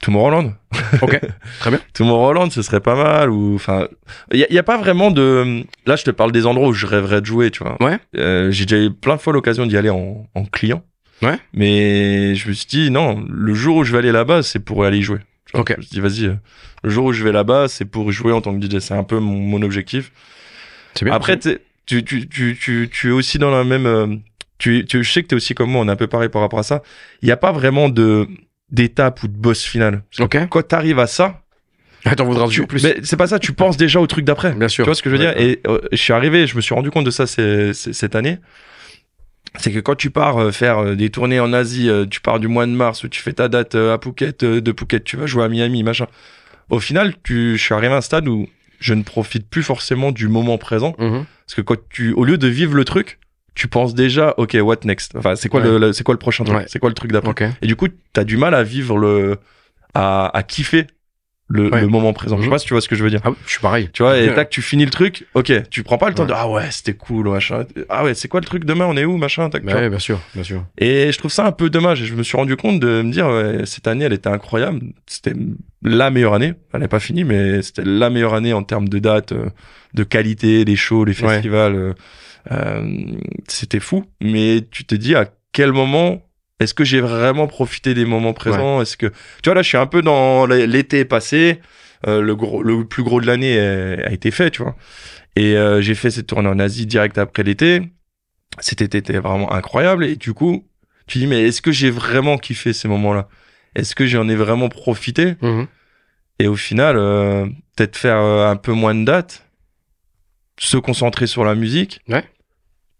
Tomorrowland. 0.01 0.53
Ok, 1.01 1.19
très 1.59 1.69
bien. 1.69 1.79
Tomorrowland, 1.93 2.49
ce 2.51 2.61
serait 2.61 2.81
pas 2.81 2.95
mal. 2.95 3.29
Ou 3.29 3.55
enfin, 3.55 3.87
il 4.31 4.39
y, 4.39 4.43
a- 4.43 4.51
y 4.53 4.57
a 4.57 4.63
pas 4.63 4.77
vraiment 4.77 5.09
de. 5.09 5.63
Là, 5.85 5.95
je 5.95 6.03
te 6.03 6.11
parle 6.11 6.31
des 6.31 6.45
endroits 6.45 6.67
où 6.67 6.73
je 6.73 6.85
rêverais 6.85 7.21
de 7.21 7.25
jouer, 7.25 7.49
tu 7.49 7.63
vois. 7.63 7.81
Ouais. 7.81 7.97
Euh, 8.17 8.51
J'ai 8.51 8.65
déjà 8.65 8.83
eu 8.83 8.91
plein 8.91 9.15
de 9.15 9.21
fois 9.21 9.33
l'occasion 9.33 9.65
d'y 9.65 9.77
aller 9.77 9.89
en, 9.89 10.27
en 10.35 10.45
client. 10.45 10.83
Ouais. 11.21 11.37
Mais 11.53 12.35
je 12.35 12.47
me 12.49 12.53
suis 12.53 12.67
dit 12.67 12.91
non, 12.91 13.25
le 13.29 13.53
jour 13.53 13.77
où 13.77 13.83
je 13.85 13.93
vais 13.93 13.99
aller 13.99 14.11
là-bas, 14.11 14.43
c'est 14.43 14.59
pour 14.59 14.83
aller 14.83 14.97
y 14.97 15.01
jouer. 15.01 15.19
Tu 15.45 15.51
vois, 15.53 15.61
Ok. 15.61 15.71
Je 15.71 15.77
me 15.77 15.81
suis 15.81 15.91
dit 15.91 15.99
vas-y, 16.01 16.25
euh, 16.25 16.35
le 16.83 16.89
jour 16.89 17.05
où 17.05 17.13
je 17.13 17.23
vais 17.23 17.31
là-bas, 17.31 17.67
c'est 17.69 17.85
pour 17.85 18.11
jouer 18.11 18.33
en 18.33 18.41
tant 18.41 18.57
que 18.57 18.63
DJ. 18.63 18.79
C'est 18.79 18.93
un 18.95 19.03
peu 19.03 19.19
mon, 19.19 19.37
mon 19.37 19.61
objectif. 19.61 20.11
C'est 20.93 21.05
bien. 21.05 21.13
Après, 21.13 21.39
tu, 21.39 21.57
tu, 21.85 22.03
tu, 22.03 22.57
tu, 22.57 22.89
tu 22.91 23.07
es 23.07 23.11
aussi 23.11 23.39
dans 23.39 23.49
la 23.51 23.63
même. 23.63 24.21
Tu, 24.57 24.85
tu, 24.85 25.03
je 25.03 25.11
sais 25.11 25.21
que 25.23 25.27
t'es 25.27 25.35
aussi 25.35 25.53
comme 25.55 25.71
moi, 25.71 25.81
on 25.81 25.87
est 25.87 25.91
un 25.91 25.95
peu 25.95 26.07
pareil 26.07 26.29
par 26.29 26.41
rapport 26.41 26.59
à 26.59 26.63
ça. 26.63 26.81
Il 27.21 27.25
n'y 27.25 27.31
a 27.31 27.37
pas 27.37 27.51
vraiment 27.51 27.89
de 27.89 28.27
d'étape 28.71 29.21
ou 29.23 29.27
de 29.27 29.37
boss 29.37 29.63
final. 29.63 30.03
Parce 30.17 30.29
que 30.29 30.37
ok. 30.39 30.49
Quand 30.49 30.67
t'arrives 30.67 30.99
à 30.99 31.07
ça, 31.07 31.41
Ah, 32.05 32.15
T'en 32.15 32.25
voudras 32.25 32.45
toujours 32.45 32.67
plus. 32.67 32.83
mais 32.83 32.97
c'est 33.03 33.17
pas 33.17 33.27
ça, 33.27 33.39
tu 33.39 33.51
penses 33.53 33.77
déjà 33.77 33.99
au 33.99 34.07
truc 34.07 34.25
d'après. 34.25 34.53
Bien 34.53 34.67
sûr. 34.67 34.83
Tu 34.85 34.87
vois 34.89 34.95
ce 34.95 35.01
que 35.03 35.09
je 35.09 35.15
veux 35.15 35.21
Ouais, 35.25 35.33
dire? 35.35 35.41
Et 35.43 35.59
euh, 35.67 35.79
je 35.91 35.97
suis 35.97 36.13
arrivé, 36.13 36.45
je 36.47 36.55
me 36.55 36.61
suis 36.61 36.73
rendu 36.75 36.89
compte 36.91 37.05
de 37.05 37.11
ça 37.11 37.25
c'est- 37.27 37.73
c'est- 37.73 37.93
cette 37.93 38.15
année. 38.15 38.37
C'est 39.57 39.71
que 39.71 39.79
quand 39.79 39.95
tu 39.95 40.09
pars 40.09 40.37
euh, 40.37 40.51
faire 40.51 40.79
euh, 40.79 40.95
des 40.95 41.09
tournées 41.09 41.39
en 41.39 41.53
Asie, 41.53 41.89
tu 42.11 42.19
pars 42.21 42.39
du 42.39 42.47
mois 42.47 42.65
de 42.65 42.71
mars 42.71 43.03
où 43.03 43.07
tu 43.07 43.21
fais 43.21 43.33
ta 43.33 43.47
date 43.47 43.75
à 43.75 43.97
Phuket, 44.03 44.43
de 44.43 44.73
Phuket, 44.77 45.03
tu 45.03 45.15
vas 45.17 45.25
jouer 45.27 45.43
à 45.45 45.47
Miami, 45.49 45.81
machin. 45.83 46.07
Au 46.69 46.79
final, 46.79 47.13
tu, 47.23 47.57
je 47.57 47.63
suis 47.63 47.73
arrivé 47.73 47.93
à 47.93 47.97
un 47.97 48.01
stade 48.01 48.27
où 48.27 48.47
je 48.79 48.93
ne 48.93 49.03
profite 49.03 49.47
plus 49.49 49.63
forcément 49.63 50.11
du 50.11 50.27
moment 50.27 50.57
présent. 50.57 50.95
Mhm. 50.99 51.25
Parce 51.45 51.55
que 51.55 51.61
quand 51.61 51.77
tu, 51.89 52.11
au 52.13 52.25
lieu 52.25 52.37
de 52.37 52.47
vivre 52.47 52.75
le 52.75 52.83
truc, 52.83 53.19
tu 53.55 53.67
penses 53.67 53.95
déjà, 53.95 54.33
ok, 54.37 54.57
what 54.61 54.77
next? 54.83 55.15
Enfin, 55.15 55.35
c'est 55.35 55.49
quoi, 55.49 55.61
le, 55.61 55.77
le- 55.77 55.93
c'est 55.93 56.03
quoi 56.03 56.13
le 56.13 56.19
prochain 56.19 56.43
truc? 56.43 56.57
Ouais. 56.57 56.65
C'est 56.67 56.79
quoi 56.79 56.89
le 56.89 56.95
truc 56.95 57.11
d'après? 57.11 57.51
Et 57.61 57.67
du 57.67 57.75
coup, 57.75 57.87
t'as 58.13 58.23
du 58.25 58.37
mal 58.37 58.53
à 58.53 58.63
vivre 58.63 58.97
le, 58.97 59.37
à, 59.93 60.35
à 60.37 60.43
kiffer 60.43 60.87
le, 61.47 61.69
Ouais. 61.71 61.81
le 61.81 61.87
moment 61.87 62.11
présent. 62.11 62.37
Je 62.37 62.41
sais 62.41 62.47
Mhm. 62.47 62.51
pas 62.53 62.57
si 62.57 62.65
tu 62.65 62.73
vois 62.73 62.81
ce 62.81 62.89
que 62.89 62.95
je 62.95 63.03
veux 63.03 63.09
dire. 63.11 63.21
Ah, 63.23 63.29
je 63.45 63.51
suis 63.51 63.59
pareil. 63.61 63.89
Tu 63.93 64.01
vois, 64.01 64.17
et 64.17 64.33
tac, 64.33 64.49
tu 64.49 64.63
finis 64.63 64.83
le 64.83 64.89
truc. 64.89 65.27
Ok, 65.35 65.53
tu 65.69 65.83
prends 65.83 65.99
pas 65.99 66.09
le 66.09 66.15
temps 66.15 66.25
de 66.25 66.33
ah 66.35 66.49
ouais, 66.49 66.69
c'était 66.71 66.95
cool, 66.95 67.29
machin. 67.29 67.65
Ah 67.87 68.03
ouais, 68.03 68.15
c'est 68.15 68.27
quoi 68.27 68.39
le 68.39 68.47
truc 68.47 68.65
demain 68.65 68.87
On 68.87 68.97
est 68.97 69.05
où, 69.05 69.15
machin. 69.17 69.47
Tac, 69.51 69.63
Bah 69.63 69.87
bien 69.87 69.99
sûr, 69.99 70.19
bien 70.33 70.43
sûr. 70.43 70.65
Et 70.79 71.11
je 71.11 71.17
trouve 71.19 71.31
ça 71.31 71.45
un 71.45 71.51
peu 71.51 71.69
dommage. 71.69 72.01
Et 72.01 72.05
je 72.05 72.15
me 72.15 72.23
suis 72.23 72.35
rendu 72.35 72.55
compte 72.57 72.79
de 72.79 73.03
me 73.03 73.11
dire 73.11 73.29
cette 73.67 73.87
année, 73.87 74.05
elle 74.05 74.13
était 74.13 74.27
incroyable. 74.29 74.79
C'était 75.05 75.33
la 75.83 76.09
meilleure 76.09 76.33
année. 76.33 76.55
Elle 76.73 76.79
n'est 76.81 76.87
pas 76.87 76.99
finie, 76.99 77.23
mais 77.23 77.61
c'était 77.61 77.83
la 77.85 78.09
meilleure 78.09 78.33
année 78.33 78.51
en 78.53 78.63
termes 78.63 78.89
de 78.89 78.97
date, 78.97 79.31
euh, 79.31 79.45
de 79.93 80.03
qualité, 80.03 80.65
les 80.65 80.75
shows, 80.75 81.05
les 81.05 81.13
festivals. 81.13 81.93
Euh, 82.51 83.17
c'était 83.47 83.79
fou. 83.79 84.05
Mais 84.21 84.61
tu 84.71 84.85
te 84.85 84.95
dis 84.95 85.15
à 85.15 85.29
quel 85.51 85.71
moment 85.71 86.21
est-ce 86.59 86.73
que 86.73 86.83
j'ai 86.83 87.01
vraiment 87.01 87.47
profité 87.47 87.93
des 87.93 88.05
moments 88.05 88.33
présents? 88.33 88.81
Est-ce 88.81 88.97
que 88.97 89.07
tu 89.07 89.49
vois 89.49 89.55
là, 89.55 89.61
je 89.61 89.67
suis 89.67 89.77
un 89.77 89.87
peu 89.87 90.01
dans 90.01 90.45
l'été 90.45 91.05
passé. 91.05 91.59
euh, 92.07 92.21
le 92.21 92.35
gros, 92.35 92.61
le 92.61 92.85
plus 92.85 93.03
gros 93.03 93.19
de 93.19 93.25
l'année 93.25 93.59
a, 93.59 94.11
été 94.11 94.31
fait, 94.31 94.51
tu 94.51 94.61
vois. 94.61 94.75
Et 95.35 95.57
euh, 95.57 95.81
j'ai 95.81 95.95
fait 95.95 96.11
cette 96.11 96.27
tournée 96.27 96.47
en 96.47 96.59
Asie 96.59 96.85
direct 96.85 97.17
après 97.17 97.43
l'été. 97.43 97.81
Cet 98.59 98.81
été 98.81 98.99
était 98.99 99.19
vraiment 99.19 99.51
incroyable. 99.51 100.05
Et 100.05 100.15
du 100.15 100.33
coup, 100.33 100.65
tu 101.07 101.19
dis 101.19 101.27
mais 101.27 101.47
est-ce 101.47 101.61
que 101.61 101.71
j'ai 101.71 101.89
vraiment 101.89 102.37
kiffé 102.37 102.73
ces 102.73 102.87
moments-là? 102.87 103.27
Est-ce 103.75 103.95
que 103.95 104.05
j'en 104.05 104.29
ai 104.29 104.35
vraiment 104.35 104.69
profité? 104.69 105.35
Mhm. 105.41 105.67
Et 106.39 106.47
au 106.47 106.55
final, 106.55 106.97
euh, 106.97 107.45
peut-être 107.75 107.97
faire 107.97 108.17
euh, 108.17 108.49
un 108.49 108.55
peu 108.55 108.71
moins 108.71 108.95
de 108.95 109.03
dates, 109.03 109.45
se 110.57 110.77
concentrer 110.77 111.27
sur 111.27 111.43
la 111.43 111.55
musique. 111.55 112.01
Ouais. 112.07 112.23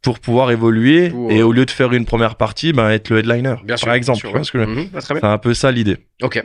Pour 0.06 0.20
pouvoir 0.20 0.51
évoluer 0.51 1.10
Pour, 1.10 1.32
et 1.32 1.39
euh, 1.39 1.45
au 1.47 1.51
lieu 1.51 1.66
de 1.66 1.72
faire 1.72 1.91
une 1.91 2.06
première 2.06 2.36
partie, 2.36 2.72
ben, 2.72 2.89
être 2.91 3.10
le 3.10 3.20
headliner. 3.20 3.56
Bien 3.66 3.76
sûr. 3.76 3.88
par 3.88 3.95
exemple. 3.95 4.30
bien 4.32 4.43
sûr, 4.43 4.60
ouais. 4.62 4.66
Mhm. 4.68 4.88
C'est 4.99 5.24
un 5.24 5.38
peu 5.38 5.53
ça 5.53 5.72
l'idée. 5.72 5.97
Ok. 6.22 6.41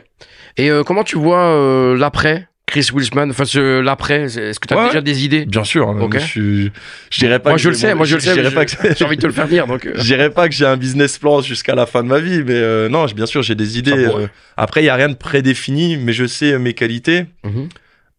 Et 0.57 0.69
euh, 0.71 0.83
comment 0.83 1.03
tu 1.03 1.17
vois 1.17 1.45
euh, 1.55 1.95
l'après 1.95 2.47
Chris 2.65 2.89
Wilsman? 2.93 3.29
Enfin, 3.29 3.43
l'après, 3.81 4.23
est-ce 4.23 4.59
que 4.59 4.67
tu 4.67 4.73
as 4.73 4.77
Ouais. 4.77 4.87
déjà 4.87 5.01
des 5.01 5.23
idées? 5.25 5.45
Bien 5.45 5.63
sûr. 5.63 5.87
hein, 5.89 5.97
Ok. 6.01 6.15
Je, 6.19 6.25
suis- 6.25 6.71
je 7.11 7.19
dirais 7.19 7.39
pas 7.39 7.51
Moi, 7.51 7.57
que 7.57 7.61
je 7.63 7.69
le 7.69 7.75
sais, 7.75 7.93
moi, 7.93 8.05
je 8.05 8.15
le 8.15 8.21
sais. 8.21 8.33
J'ai 8.97 9.05
envie 9.05 9.17
de 9.17 9.21
te 9.21 9.27
le 9.27 9.33
faire 9.33 9.47
dire, 9.47 9.67
donc. 9.67 9.85
euh, 9.85 9.91
Je 9.95 10.03
dirais 10.03 10.29
pas 10.31 10.49
que 10.49 10.55
j'ai 10.55 10.65
un 10.65 10.77
business 10.77 11.17
plan 11.19 11.41
jusqu'à 11.41 11.75
la 11.75 11.85
fin 11.85 12.01
de 12.01 12.07
ma 12.07 12.19
vie, 12.19 12.43
mais 12.43 12.53
euh, 12.55 12.89
non, 12.89 13.05
bien 13.15 13.25
sûr, 13.27 13.41
j'ai 13.43 13.55
des 13.55 13.77
idées. 13.77 13.91
euh, 14.07 14.27
après, 14.57 14.81
il 14.81 14.85
y 14.85 14.89
a 14.89 14.95
rien 14.95 15.09
de 15.09 15.13
prédéfini, 15.15 15.97
mais 15.97 16.13
je 16.13 16.25
sais 16.25 16.57
mes 16.57 16.73
qualités. 16.73 17.25
mhm, 17.43 17.69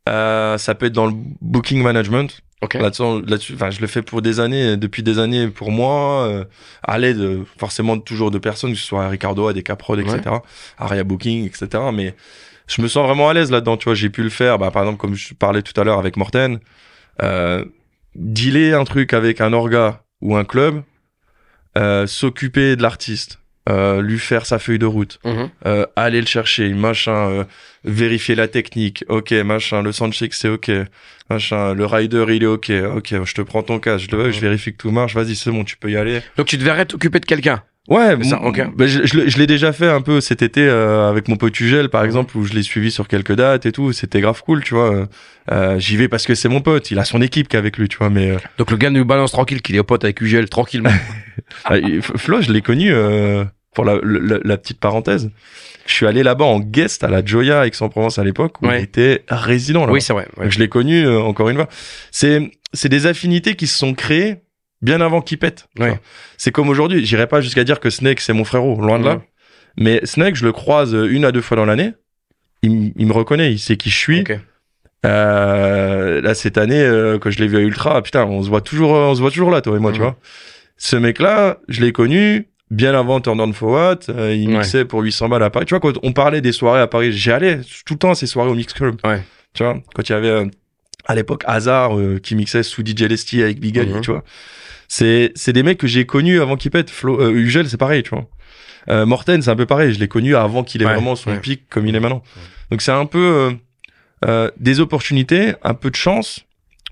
ça 0.07 0.74
peut 0.78 0.86
être 0.86 0.93
dans 0.93 1.07
le 1.07 1.14
booking 1.40 1.82
management. 1.82 2.40
Ok. 2.62 2.74
Là-dessus, 2.74 3.22
là-dessus, 3.26 3.54
enfin, 3.54 3.70
je 3.70 3.80
le 3.80 3.88
fais 3.88 4.02
pour 4.02 4.22
des 4.22 4.38
années, 4.38 4.76
depuis 4.76 5.02
des 5.02 5.18
années 5.18 5.48
pour 5.48 5.72
moi, 5.72 6.26
euh, 6.28 6.44
à 6.84 6.96
l'aide 6.98 7.18
euh, 7.18 7.44
forcément 7.58 7.98
toujours 7.98 8.30
de 8.30 8.38
personnes, 8.38 8.72
que 8.72 8.78
ce 8.78 8.86
soit 8.86 9.08
Ricardo, 9.08 9.48
à 9.48 9.52
des 9.52 9.64
Caprod, 9.64 9.98
etc., 9.98 10.36
Aria 10.78 11.02
Booking, 11.02 11.44
etc. 11.44 11.82
Mais 11.92 12.14
je 12.68 12.80
me 12.80 12.86
sens 12.86 13.04
vraiment 13.04 13.28
à 13.28 13.34
l'aise 13.34 13.50
là-dedans, 13.50 13.76
tu 13.76 13.86
vois. 13.86 13.94
J'ai 13.94 14.10
pu 14.10 14.22
le 14.22 14.30
faire, 14.30 14.58
bah, 14.58 14.70
par 14.70 14.82
exemple, 14.82 14.98
comme 14.98 15.14
je 15.14 15.34
parlais 15.34 15.62
tout 15.62 15.78
à 15.78 15.82
l'heure 15.82 15.98
avec 15.98 16.16
Morten, 16.16 16.60
euh, 17.20 17.64
dealer 18.14 18.74
un 18.74 18.84
truc 18.84 19.12
avec 19.12 19.40
un 19.40 19.52
orga 19.52 20.04
ou 20.20 20.36
un 20.36 20.44
club, 20.44 20.82
euh, 21.76 22.06
s'occuper 22.06 22.76
de 22.76 22.82
l'artiste, 22.82 23.40
euh, 23.68 24.02
lui 24.02 24.18
faire 24.18 24.44
sa 24.46 24.58
feuille 24.58 24.78
de 24.78 24.86
route, 24.86 25.18
mhm. 25.24 25.48
euh, 25.66 25.86
aller 25.96 26.20
le 26.20 26.26
chercher, 26.26 26.68
machin, 26.70 27.30
euh, 27.30 27.44
vérifier 27.84 28.34
la 28.34 28.48
technique, 28.48 29.04
ok, 29.08 29.30
machin, 29.32 29.82
le 29.82 29.92
soundcheck 29.92 30.34
c'est 30.34 30.48
ok, 30.48 30.70
machin, 31.30 31.72
le 31.74 31.86
rider 31.86 32.24
il 32.28 32.42
est 32.42 32.46
ok, 32.46 32.72
ok, 32.96 33.24
je 33.24 33.34
te 33.34 33.42
prends 33.42 33.62
ton 33.62 33.78
cas, 33.78 33.98
je, 33.98 34.08
le- 34.10 34.32
je 34.32 34.40
vérifie 34.40 34.72
que 34.72 34.78
tout 34.78 34.90
marche, 34.90 35.14
vas-y 35.14 35.36
c'est 35.36 35.50
bon, 35.50 35.64
tu 35.64 35.76
peux 35.76 35.90
y 35.90 35.96
aller. 35.96 36.20
Donc, 36.36 36.46
tu 36.48 36.56
devrais 36.56 36.86
t'occuper 36.86 37.20
de 37.20 37.26
quelqu'un. 37.26 37.62
Ouais, 37.88 38.16
ça, 38.22 38.36
m- 38.36 38.44
ok. 38.46 38.76
bah, 38.76 38.86
je, 38.86 39.04
je 39.04 39.16
l'ai- 39.18 39.28
je 39.28 39.38
l'ai 39.38 39.46
déjà 39.48 39.72
fait 39.72 39.88
un 39.88 40.00
peu 40.02 40.20
cet 40.20 40.40
été 40.42 40.60
euh, 40.66 41.08
avec 41.10 41.26
mon 41.26 41.34
pote 41.36 41.58
Ugel 41.58 41.88
par 41.88 42.04
exemple, 42.04 42.36
où 42.38 42.44
je 42.44 42.52
l'ai 42.54 42.62
suivi 42.62 42.92
sur 42.92 43.08
quelques 43.08 43.34
dates 43.34 43.66
et 43.66 43.72
tout, 43.72 43.92
c'était 43.92 44.20
grave 44.20 44.40
cool, 44.44 44.62
tu 44.62 44.74
vois. 44.74 45.08
Euh, 45.50 45.78
J'y 45.80 45.96
vais 45.96 46.06
parce 46.06 46.24
que 46.24 46.36
c'est 46.36 46.48
mon 46.48 46.60
pote, 46.60 46.92
il 46.92 46.98
a 47.00 47.04
son 47.04 47.20
équipe 47.20 47.48
qui 47.48 47.56
est 47.56 47.58
avec 47.58 47.76
lui, 47.78 47.88
tu 47.88 47.98
vois, 47.98 48.08
mais 48.08 48.30
euh, 48.30 48.36
Donc, 48.58 48.70
le 48.70 48.76
gars 48.76 48.90
nous 48.90 49.04
balance 49.04 49.32
tranquille 49.32 49.62
qu'il 49.62 49.74
est 49.74 49.80
au 49.80 49.84
pote 49.84 50.04
avec 50.04 50.20
UGL, 50.20 50.48
tranquillement. 50.48 50.90
Ah, 51.64 51.74
Flo, 52.16 52.40
je 52.42 52.52
l'ai 52.52 52.60
connu 52.60 52.92
euh, 52.92 53.44
pour 53.74 53.84
la, 53.86 53.98
la- 54.04 54.38
la 54.44 54.56
petite 54.58 54.78
parenthèse. 54.78 55.30
Je 55.86 55.92
suis 55.92 56.06
allé 56.06 56.22
là-bas 56.22 56.44
en 56.44 56.60
guest 56.60 57.02
à 57.04 57.08
la 57.08 57.24
Joya 57.24 57.66
Aix-en-Provence 57.66 58.18
à 58.18 58.24
l'époque 58.24 58.60
où 58.62 58.66
Ouais. 58.68 58.80
il 58.80 58.84
était 58.84 59.24
résident 59.28 59.86
là. 59.86 59.92
oui, 59.92 60.00
c'est 60.02 60.12
vrai. 60.12 60.28
ouais. 60.36 60.44
Donc 60.44 60.52
je 60.52 60.58
l'ai 60.60 60.68
connu 60.68 61.04
euh, 61.04 61.20
encore 61.20 61.48
une 61.48 61.56
fois. 61.56 61.68
C'est 62.12 62.50
c'est 62.74 62.88
des 62.90 63.06
affinités 63.06 63.56
qui 63.56 63.66
se 63.66 63.76
sont 63.78 63.94
créées 63.94 64.36
bien 64.82 65.00
avant 65.00 65.20
qu'il 65.22 65.38
pète. 65.38 65.68
Ouais. 65.78 65.98
C'est 66.36 66.50
comme 66.52 66.68
aujourd'hui. 66.68 67.04
J'irai 67.06 67.26
pas 67.26 67.40
jusqu'à 67.40 67.64
dire 67.64 67.80
que 67.80 67.88
Snake 67.90 68.20
c'est 68.20 68.32
mon 68.32 68.44
frérot, 68.44 68.80
loin 68.80 68.98
de 68.98 69.04
là. 69.04 69.22
Mais 69.78 70.00
Snake, 70.04 70.36
je 70.36 70.44
le 70.44 70.52
croise 70.52 70.92
une 70.92 71.24
à 71.24 71.32
deux 71.32 71.40
fois 71.40 71.56
dans 71.56 71.64
l'année. 71.64 71.92
Il, 72.62 72.92
me 73.06 73.12
reconnaît, 73.12 73.52
il 73.52 73.58
sait 73.58 73.76
qui 73.76 73.90
je 73.90 73.96
suis. 73.96 74.20
Ok. 74.20 74.38
Euh, 75.04 76.20
là 76.20 76.32
cette 76.34 76.58
année 76.58 76.80
euh, 76.80 77.18
quand 77.18 77.30
je 77.30 77.38
l'ai 77.40 77.48
vu 77.48 77.56
à 77.56 77.60
Ultra, 77.60 78.00
putain, 78.02 78.24
on 78.24 78.42
se 78.42 78.48
voit 78.48 78.60
toujours, 78.60 78.90
on 78.90 79.14
se 79.14 79.20
voit 79.20 79.30
toujours 79.30 79.50
là, 79.50 79.60
toi 79.60 79.76
et 79.76 79.80
moi, 79.80 79.90
tu 79.92 79.98
Mhm. 79.98 80.04
vois. 80.04 80.16
Ce 80.76 80.96
mec-là, 80.96 81.58
je 81.68 81.80
l'ai 81.80 81.92
connu 81.92 82.48
bien 82.70 82.94
avant 82.94 83.20
Turn 83.20 83.36
Down 83.36 83.52
For 83.52 83.70
What. 83.70 83.98
euh, 84.10 84.32
il 84.34 84.48
Ouais. 84.48 84.58
mixait 84.58 84.84
pour 84.84 85.00
800 85.02 85.28
balles 85.28 85.42
à 85.42 85.50
Paris. 85.50 85.66
Tu 85.66 85.74
vois, 85.74 85.80
quand 85.80 85.98
on 86.02 86.12
parlait 86.12 86.40
des 86.40 86.52
soirées 86.52 86.80
à 86.80 86.86
Paris, 86.86 87.12
j'y 87.12 87.30
allais 87.30 87.58
tout 87.84 87.94
le 87.94 87.98
temps 87.98 88.10
à 88.10 88.14
ces 88.14 88.26
soirées 88.26 88.50
au 88.50 88.54
Mix 88.54 88.72
Club. 88.72 88.96
Ouais. 89.04 89.22
Tu 89.54 89.62
vois, 89.64 89.76
quand 89.94 90.08
il 90.08 90.12
y 90.12 90.14
avait 90.14 90.28
euh, 90.28 90.46
à 91.12 91.14
l'époque 91.14 91.42
Hazard 91.46 91.98
euh, 91.98 92.18
qui 92.18 92.34
mixait 92.34 92.62
sous 92.62 92.82
DJ 92.84 93.02
Lesty 93.02 93.42
avec 93.42 93.60
Big 93.60 93.78
Ali, 93.78 93.92
Mhm. 93.92 94.00
tu 94.00 94.10
vois. 94.10 94.24
C'est 94.88 95.32
c'est 95.34 95.52
des 95.52 95.62
mecs 95.62 95.78
que 95.78 95.86
j'ai 95.86 96.04
connus 96.06 96.40
avant 96.40 96.56
qu'ils 96.56 96.70
pètent. 96.70 96.90
Flo, 96.90 97.20
euh, 97.20 97.30
Ugel, 97.32 97.68
c'est 97.68 97.76
pareil, 97.76 98.02
tu 98.02 98.10
vois. 98.10 98.26
Euh, 98.88 99.06
Morten, 99.06 99.40
c'est 99.42 99.50
un 99.50 99.56
peu 99.56 99.66
pareil. 99.66 99.92
Je 99.94 100.00
l'ai 100.00 100.08
connu 100.08 100.34
avant 100.36 100.64
qu'il 100.64 100.82
ait 100.82 100.86
Ouais, 100.86 100.94
vraiment 100.94 101.14
son 101.16 101.30
ouais. 101.30 101.40
pic 101.40 101.68
comme 101.68 101.86
il 101.86 101.94
est 101.94 102.00
maintenant. 102.00 102.22
Donc 102.70 102.82
c'est 102.82 102.90
un 102.92 103.06
peu 103.06 103.18
euh, 103.18 103.50
euh, 104.24 104.50
des 104.58 104.80
opportunités, 104.80 105.54
un 105.62 105.74
peu 105.74 105.90
de 105.90 105.96
chance, 105.96 106.40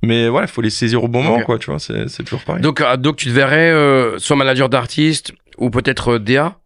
mais 0.02 0.28
voilà, 0.28 0.46
il 0.46 0.50
faut 0.50 0.62
les 0.62 0.70
saisir 0.70 1.02
au 1.04 1.08
bon 1.08 1.22
moment, 1.22 1.40
quoi. 1.42 1.58
Tu 1.58 1.70
vois, 1.70 1.78
c'est 1.78 2.08
c'est 2.08 2.22
toujours 2.24 2.42
pareil. 2.44 2.62
Donc, 2.62 2.80
euh, 2.80 2.96
donc, 2.96 3.16
tu 3.16 3.26
te 3.26 3.32
verrais 3.32 3.70
euh, 3.70 4.18
soit 4.18 4.36
manager 4.36 4.68
d'artiste 4.68 5.32
ou 5.58 5.70
peut-être 5.70 6.18
DA 6.18 6.56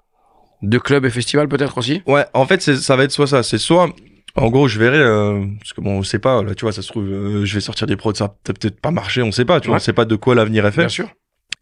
de 0.62 0.78
club 0.78 1.04
et 1.04 1.10
festival, 1.10 1.48
peut-être 1.48 1.78
aussi? 1.78 2.02
Ouais, 2.06 2.24
en 2.32 2.46
fait, 2.46 2.62
c'est- 2.62 2.76
ça 2.76 2.96
va 2.96 3.04
être 3.04 3.12
soit 3.12 3.26
ça. 3.26 3.42
C'est 3.42 3.58
soit, 3.58 3.90
en 4.36 4.50
gros, 4.50 4.68
je 4.68 4.78
verrai, 4.78 4.98
euh, 4.98 5.44
parce 5.60 5.72
que 5.72 5.80
bon, 5.80 5.98
on 5.98 6.02
sait 6.02 6.18
pas, 6.18 6.42
là, 6.42 6.54
tu 6.54 6.62
vois, 6.64 6.72
ça 6.72 6.82
se 6.82 6.88
trouve, 6.88 7.04
euh, 7.06 7.44
je 7.44 7.54
vais 7.54 7.60
sortir 7.60 7.86
des 7.86 7.96
prods, 7.96 8.14
ça 8.14 8.24
va 8.24 8.34
peut-être 8.44 8.80
pas 8.80 8.90
marcher, 8.90 9.22
on 9.22 9.30
sait 9.32 9.44
pas, 9.44 9.60
tu 9.60 9.68
vois, 9.68 9.76
on 9.76 9.80
sait 9.80 9.92
pas 9.92 10.04
de 10.04 10.16
quoi 10.16 10.34
l'avenir 10.34 10.66
est 10.66 10.72
fait. 10.72 10.80
Bien 10.82 10.88
sûr. 10.88 11.08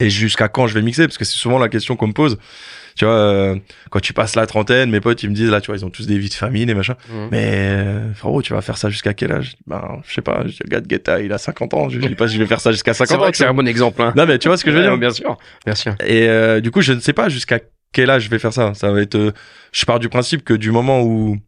Et 0.00 0.10
jusqu'à 0.10 0.48
quand 0.48 0.66
je 0.66 0.74
vais 0.74 0.82
mixer, 0.82 1.06
parce 1.06 1.18
que 1.18 1.24
c'est 1.24 1.36
souvent 1.36 1.58
la 1.58 1.68
question 1.68 1.94
qu'on 1.96 2.08
me 2.08 2.12
pose. 2.12 2.38
Tu 2.96 3.04
vois, 3.04 3.14
euh, 3.14 3.56
quand 3.90 4.00
tu 4.00 4.12
passes 4.12 4.34
la 4.36 4.46
trentaine, 4.46 4.90
mes 4.90 5.00
potes, 5.00 5.22
ils 5.22 5.30
me 5.30 5.34
disent, 5.34 5.50
là, 5.50 5.60
tu 5.60 5.66
vois, 5.66 5.76
ils 5.76 5.84
ont 5.84 5.90
tous 5.90 6.06
des 6.06 6.18
vies 6.18 6.28
de 6.28 6.34
famille, 6.34 6.68
et 6.68 6.74
machin. 6.74 6.96
Mhm. 7.08 7.28
Mais, 7.30 7.44
euh, 7.54 8.12
frérot, 8.14 8.42
tu 8.42 8.52
vas 8.52 8.62
faire 8.62 8.76
ça 8.78 8.88
jusqu'à 8.90 9.14
quel 9.14 9.32
âge? 9.32 9.54
Ben, 9.66 10.00
je 10.06 10.12
sais 10.14 10.20
pas, 10.22 10.42
je 10.46 10.58
regarde 10.64 10.86
Guetta, 10.86 11.20
il 11.20 11.32
a 11.32 11.38
50 11.38 11.74
ans, 11.74 11.88
je 11.88 11.98
dis 12.00 12.14
pas 12.16 12.26
si 12.26 12.34
je 12.34 12.40
vais 12.40 12.46
faire 12.46 12.60
ça 12.60 12.72
jusqu'à 12.72 12.94
50 12.94 13.08
C'est 13.08 13.14
ans. 13.14 13.18
vrai 13.18 13.30
que 13.30 13.36
c'est 13.36 13.46
un 13.46 13.54
bon 13.54 13.68
exemple. 13.68 14.02
Hein. 14.02 14.12
Non, 14.16 14.26
mais 14.26 14.38
tu 14.38 14.48
vois 14.48 14.56
ce 14.56 14.64
que 14.64 14.72
je 14.72 14.76
veux 14.78 14.82
dire? 14.82 14.96
Bien 14.98 15.10
sûr. 15.10 15.36
Bien 15.64 15.74
sûr. 15.74 15.94
Et 16.04 16.26
euh, 16.28 16.60
du 16.60 16.70
coup, 16.70 16.80
je 16.80 16.94
ne 16.94 17.00
sais 17.00 17.12
pas 17.12 17.28
jusqu'à 17.28 17.60
quel 17.92 18.10
âge 18.10 18.24
je 18.24 18.30
vais 18.30 18.38
faire 18.38 18.52
ça. 18.52 18.72
Ça 18.74 18.90
va 18.90 19.00
être. 19.02 19.14
euh, 19.14 19.32
je 19.72 19.84
pars 19.84 19.98
du 20.00 20.08
principe 20.08 20.42
que 20.44 20.54
du 20.54 20.70
moment 20.70 21.02
où 21.02 21.38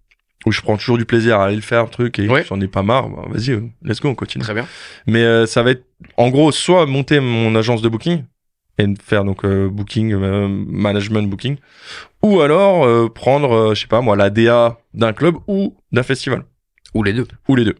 où 0.46 0.52
je 0.52 0.60
prends 0.60 0.76
toujours 0.76 0.98
du 0.98 1.04
plaisir 1.04 1.40
à 1.40 1.46
aller 1.46 1.56
le 1.56 1.62
faire, 1.62 1.88
truc, 1.90 2.18
et 2.18 2.28
Ouais. 2.28 2.44
j'en 2.44 2.60
ai 2.60 2.68
pas 2.68 2.82
marre, 2.82 3.08
bah, 3.08 3.22
vas-y, 3.28 3.50
euh, 3.52 3.60
let's 3.82 4.00
go, 4.00 4.08
on 4.08 4.14
continue. 4.14 4.44
Très 4.44 4.54
bien. 4.54 4.66
Mais 5.06 5.22
euh, 5.22 5.46
ça 5.46 5.62
va 5.62 5.70
être, 5.70 5.84
en 6.16 6.28
gros, 6.28 6.52
soit 6.52 6.86
monter 6.86 7.20
mon 7.20 7.54
agence 7.54 7.80
de 7.82 7.88
booking 7.88 8.24
et 8.78 8.86
faire 9.02 9.24
donc 9.24 9.44
euh, 9.44 9.68
booking, 9.68 10.12
euh, 10.12 10.48
management 10.48 11.28
booking, 11.30 11.56
ou 12.22 12.40
alors 12.40 12.84
euh, 12.84 13.08
prendre, 13.08 13.52
euh, 13.52 13.74
je 13.74 13.82
sais 13.82 13.86
pas 13.86 14.00
moi, 14.00 14.16
la 14.16 14.30
DA 14.30 14.78
d'un 14.94 15.12
club 15.12 15.36
ou 15.46 15.76
d'un 15.92 16.02
festival, 16.02 16.42
Ou 16.94 17.02
les 17.04 17.12
deux. 17.12 17.26
ou 17.48 17.54
les 17.56 17.64
deux. 17.64 17.76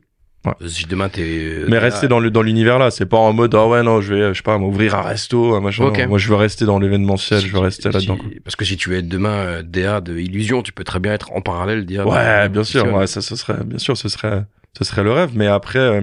Si 0.67 0.87
demain 0.87 1.09
t'es. 1.09 1.23
euh, 1.23 1.67
Mais 1.69 1.79
rester 1.79 2.07
dans 2.09 2.21
le 2.21 2.31
dans 2.31 2.43
l'univers 2.43 2.79
là, 2.79 2.91
c'est 2.91 3.07
pas 3.07 3.17
en 3.17 3.33
mode 3.33 3.55
ah 3.55 3.67
ouais 3.67 3.83
non, 3.83 4.01
je 4.01 4.15
vais, 4.15 4.29
je 4.29 4.35
sais 4.39 4.43
pas, 4.43 4.59
m'ouvrir 4.59 4.95
un 4.95 5.03
resto, 5.03 5.55
un 5.55 5.61
machin. 5.61 5.85
Ok. 5.85 5.99
Non, 6.01 6.09
moi, 6.09 6.19
je 6.19 6.29
veux 6.29 6.35
rester 6.37 6.65
dans 6.65 6.79
l'événementiel, 6.79 7.41
si 7.41 7.49
je 7.49 7.53
veux 7.53 7.61
rester 7.61 7.91
là-dedans. 7.91 8.19
si-. 8.31 8.41
Parce 8.41 8.57
que 8.57 8.65
si 8.65 8.77
tu 8.77 8.91
veux 8.91 8.97
être 8.99 9.09
demain 9.09 9.31
euh, 9.35 9.63
DA 9.63 10.01
de 10.01 10.19
Illusion, 10.19 10.63
tu 10.63 10.73
peux 10.73 10.85
très 10.85 11.01
bien 11.01 11.13
être 11.15 11.33
en 11.33 11.41
parallèle 11.41 11.87
DA. 11.87 12.07
Ouais, 12.07 12.45
de 12.45 12.53
bien 12.53 12.65
sûr, 12.65 12.93
ouais, 12.95 13.07
ça, 13.07 13.21
ce 13.23 13.37
serait, 13.37 13.65
bien 13.65 13.79
sûr, 13.79 13.97
ce 13.97 14.09
serait, 14.09 14.45
ce 14.77 14.85
serait 14.85 15.03
le 15.03 15.13
rêve. 15.13 15.31
Mais 15.35 15.47
après, 15.47 15.79
euh, 15.79 16.03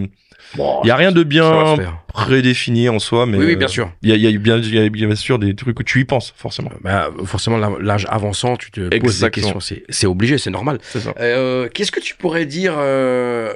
Bon, 0.55 0.81
il 0.83 0.87
y 0.87 0.91
a 0.91 0.97
rien 0.97 1.13
de 1.13 1.23
bien 1.23 1.77
prédéfini 2.09 2.89
en 2.89 2.99
soi, 2.99 3.25
mais 3.25 3.37
Oui, 3.37 3.45
oui, 3.45 3.53
euh, 3.53 3.57
bien 3.57 3.67
sûr. 3.69 3.89
il 4.01 4.09
y 4.09 4.11
a, 4.11 4.15
il 4.15 4.21
y 4.21 4.27
a 4.27 4.37
bien, 4.37 4.57
il 4.57 4.73
y 4.75 4.79
a 4.83 4.89
bien 4.89 5.15
sûr 5.15 5.39
des 5.39 5.55
trucs 5.55 5.79
où 5.79 5.83
tu 5.83 6.01
y 6.01 6.03
penses 6.05 6.33
forcément. 6.35 6.71
Bah, 6.83 7.09
forcément, 7.25 7.57
l'âge 7.79 8.05
avançant, 8.09 8.57
tu 8.57 8.69
te 8.71 8.81
poses 8.99 9.21
des 9.21 9.29
questions. 9.29 9.59
C'est 9.61 9.83
c'est 9.87 10.07
obligé, 10.07 10.37
c'est 10.37 10.49
normal. 10.49 10.79
C'est 10.81 10.99
ça. 10.99 11.13
Euh, 11.21 11.69
Qu'est-ce 11.73 11.91
que 11.91 12.01
tu 12.01 12.15
pourrais 12.15 12.45
dire 12.45 12.73
euh, 12.77 13.53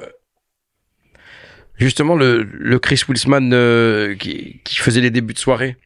Justement, 1.78 2.14
le, 2.16 2.42
le 2.42 2.78
Chris 2.78 3.02
Wilsman 3.08 3.52
euh, 3.52 4.14
qui, 4.14 4.60
qui 4.64 4.76
faisait 4.76 5.00
les 5.00 5.10
débuts 5.10 5.34
de 5.34 5.38
soirée 5.38 5.76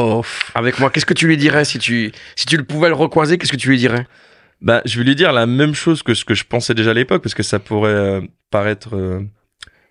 Oh. 0.00 0.22
avec 0.54 0.78
moi, 0.78 0.90
qu'est-ce 0.90 1.06
que 1.06 1.14
tu 1.14 1.26
lui 1.26 1.36
dirais 1.36 1.64
si 1.64 1.78
tu, 1.80 2.12
si 2.36 2.46
tu 2.46 2.56
le 2.56 2.62
pouvais 2.62 2.88
le 2.88 2.94
recroiser 2.94 3.36
Qu'est-ce 3.36 3.50
que 3.50 3.56
tu 3.56 3.68
lui 3.68 3.78
dirais? 3.78 4.06
Bah, 4.60 4.80
je 4.84 4.96
vais 4.98 5.04
lui 5.04 5.16
dire 5.16 5.32
la 5.32 5.44
même 5.46 5.74
chose 5.74 6.04
que 6.04 6.14
ce 6.14 6.24
que 6.24 6.34
je 6.34 6.44
pensais 6.44 6.72
déjà 6.74 6.92
à 6.92 6.94
l'époque, 6.94 7.20
parce 7.22 7.34
que 7.34 7.42
ça 7.42 7.58
pourrait 7.58 7.90
euh, 7.90 8.20
paraître 8.52 8.94
euh, 8.96 9.20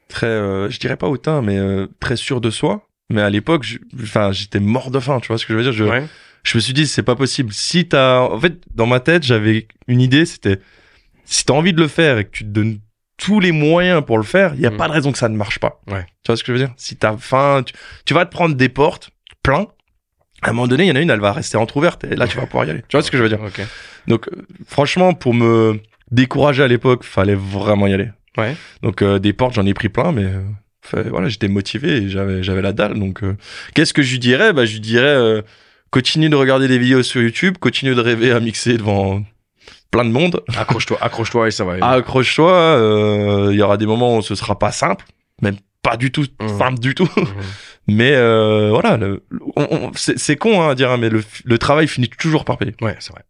très, 0.08 0.28
euh, 0.28 0.70
je 0.70 0.80
dirais 0.80 0.96
pas 0.96 1.08
hautain, 1.08 1.42
mais 1.42 1.58
euh, 1.58 1.88
très 2.00 2.16
sûr 2.16 2.40
de 2.40 2.50
soi. 2.50 2.88
Mais 3.10 3.22
à 3.22 3.30
l'époque, 3.30 3.64
je- 3.64 3.80
enfin, 4.02 4.32
j'étais 4.32 4.60
mort 4.62 4.92
de 4.92 5.00
faim, 5.02 5.20
tu 5.22 5.28
vois 5.28 5.38
ce 5.38 5.46
que 5.46 5.52
je 5.54 5.58
veux 5.58 5.64
dire? 5.64 5.74
Je, 5.74 5.84
Ouais. 5.84 6.06
je 6.44 6.58
me 6.58 6.62
suis 6.62 6.74
dit 6.74 6.88
c'est 6.88 7.04
pas 7.04 7.16
possible. 7.16 7.52
Si 7.54 7.86
t'as, 7.88 8.20
en 8.22 8.40
fait, 8.40 8.54
dans 8.76 8.86
ma 8.88 9.02
tête, 9.02 9.24
j'avais 9.24 9.68
une 9.90 10.00
idée, 10.00 10.26
c'était 10.26 10.60
si 11.26 11.44
t'as 11.46 11.54
envie 11.54 11.74
de 11.74 11.82
le 11.82 11.88
faire 11.90 12.18
et 12.18 12.24
que 12.26 12.32
tu 12.32 12.44
te 12.46 12.50
donnes 12.50 12.80
tous 13.18 13.40
les 13.40 13.52
moyens 13.52 14.04
pour 14.06 14.18
le 14.18 14.24
faire, 14.24 14.54
il 14.56 14.62
y 14.62 14.66
a 14.66 14.72
Mm. 14.72 14.78
pas 14.78 14.88
de 14.88 14.94
raison 14.94 15.12
que 15.12 15.18
ça 15.18 15.28
ne 15.30 15.36
marche 15.36 15.60
pas. 15.60 15.82
Ouais. 15.88 16.06
Tu 16.24 16.28
vois 16.28 16.38
ce 16.38 16.44
que 16.44 16.48
je 16.48 16.54
veux 16.54 16.60
dire? 16.66 16.74
Si 16.78 16.96
t'as 16.96 17.18
faim, 17.18 17.64
tu, 17.66 17.74
tu 18.06 18.14
vas 18.14 18.26
te 18.26 18.32
prendre 18.32 18.56
des 18.56 18.70
portes 18.70 19.10
plein. 19.44 19.68
À 20.44 20.50
un 20.50 20.54
moment 20.54 20.68
donné, 20.68 20.84
il 20.84 20.88
y 20.88 20.92
en 20.92 20.96
a 20.96 21.02
une, 21.02 21.10
elle 21.10 21.20
va 21.20 21.32
rester 21.34 21.58
entrouverte 21.58 22.04
et 22.04 22.16
là 22.16 22.28
tu 22.28 22.38
vas 22.38 22.46
pouvoir 22.46 22.66
y 22.66 22.70
aller. 22.70 22.82
Tu 22.88 22.96
vois 22.96 23.02
ce 23.02 23.10
que 23.10 23.18
je 23.18 23.24
veux 23.24 23.30
dire? 23.30 23.42
Ok. 23.42 23.60
Donc 24.06 24.28
euh, 24.28 24.46
franchement, 24.68 25.14
pour 25.16 25.34
me 25.34 25.80
décourager 26.12 26.62
à 26.64 26.68
l'époque, 26.68 27.04
fallait 27.04 27.34
vraiment 27.36 27.88
y 27.88 27.94
aller. 27.94 28.10
Ouais. 28.38 28.56
Donc 28.84 29.02
euh, 29.02 29.18
des 29.18 29.34
portes, 29.34 29.56
j'en 29.56 29.66
ai 29.66 29.74
pris 29.74 29.90
plein, 29.90 30.12
mais 30.12 30.26
euh, 30.26 30.44
fait- 30.84 31.10
voilà, 31.10 31.28
j'étais 31.28 31.48
motivé 31.48 31.98
et 32.04 32.10
j'avais 32.10 32.44
j'avais 32.44 32.62
la 32.62 32.72
dalle. 32.72 33.00
Donc 33.00 33.24
euh, 33.24 33.36
qu'est-ce 33.74 33.94
que 33.96 34.04
je 34.04 34.12
lui 34.12 34.20
dirais? 34.20 34.54
Bah 34.54 34.66
je 34.66 34.74
lui 34.74 34.80
dirais 34.80 35.06
euh, 35.08 35.42
continue 35.90 36.30
de 36.30 36.36
regarder 36.36 36.68
des 36.68 36.78
vidéos 36.78 37.02
sur 37.02 37.20
YouTube, 37.22 37.58
continue 37.60 37.96
de 37.96 38.02
rêver 38.02 38.32
à 38.32 38.40
mixer 38.40 38.78
devant 38.78 39.24
plein 39.92 40.06
de 40.06 40.12
monde. 40.12 40.44
Accroche-toi, 40.58 40.98
accroche-toi 41.02 41.48
et 41.48 41.52
ça 41.52 41.64
va. 41.66 41.74
Accroche-toi, 41.86 42.52
euh, 42.52 43.50
il 43.52 43.58
y 43.58 43.62
aura 43.62 43.78
des 43.78 43.86
moments 43.86 44.18
où 44.18 44.22
ce 44.22 44.36
sera 44.36 44.58
pas 44.60 44.72
simple, 44.72 45.06
même 45.42 45.58
pas 45.82 45.98
du 45.98 46.12
tout 46.12 46.26
Mhm. 46.42 46.58
simple 46.58 46.80
du 46.80 46.94
tout. 46.96 47.10
Mhm. 47.18 47.26
Mais 47.88 48.14
euh, 48.16 48.70
voilà, 48.72 48.98
le- 48.98 49.24
on- 49.56 49.68
on- 49.72 49.92
c'est 49.96 50.18
c'est 50.20 50.36
con 50.36 50.62
hein, 50.62 50.72
à 50.72 50.76
dire, 50.76 50.92
hein, 50.92 50.98
mais 50.98 51.08
le, 51.10 51.24
le 51.46 51.58
travail 51.58 51.88
finit 51.88 52.10
toujours 52.10 52.44
par 52.44 52.58
payer. 52.58 52.76
Ouais, 52.82 52.98
c'est 53.00 53.14
vrai. 53.14 53.24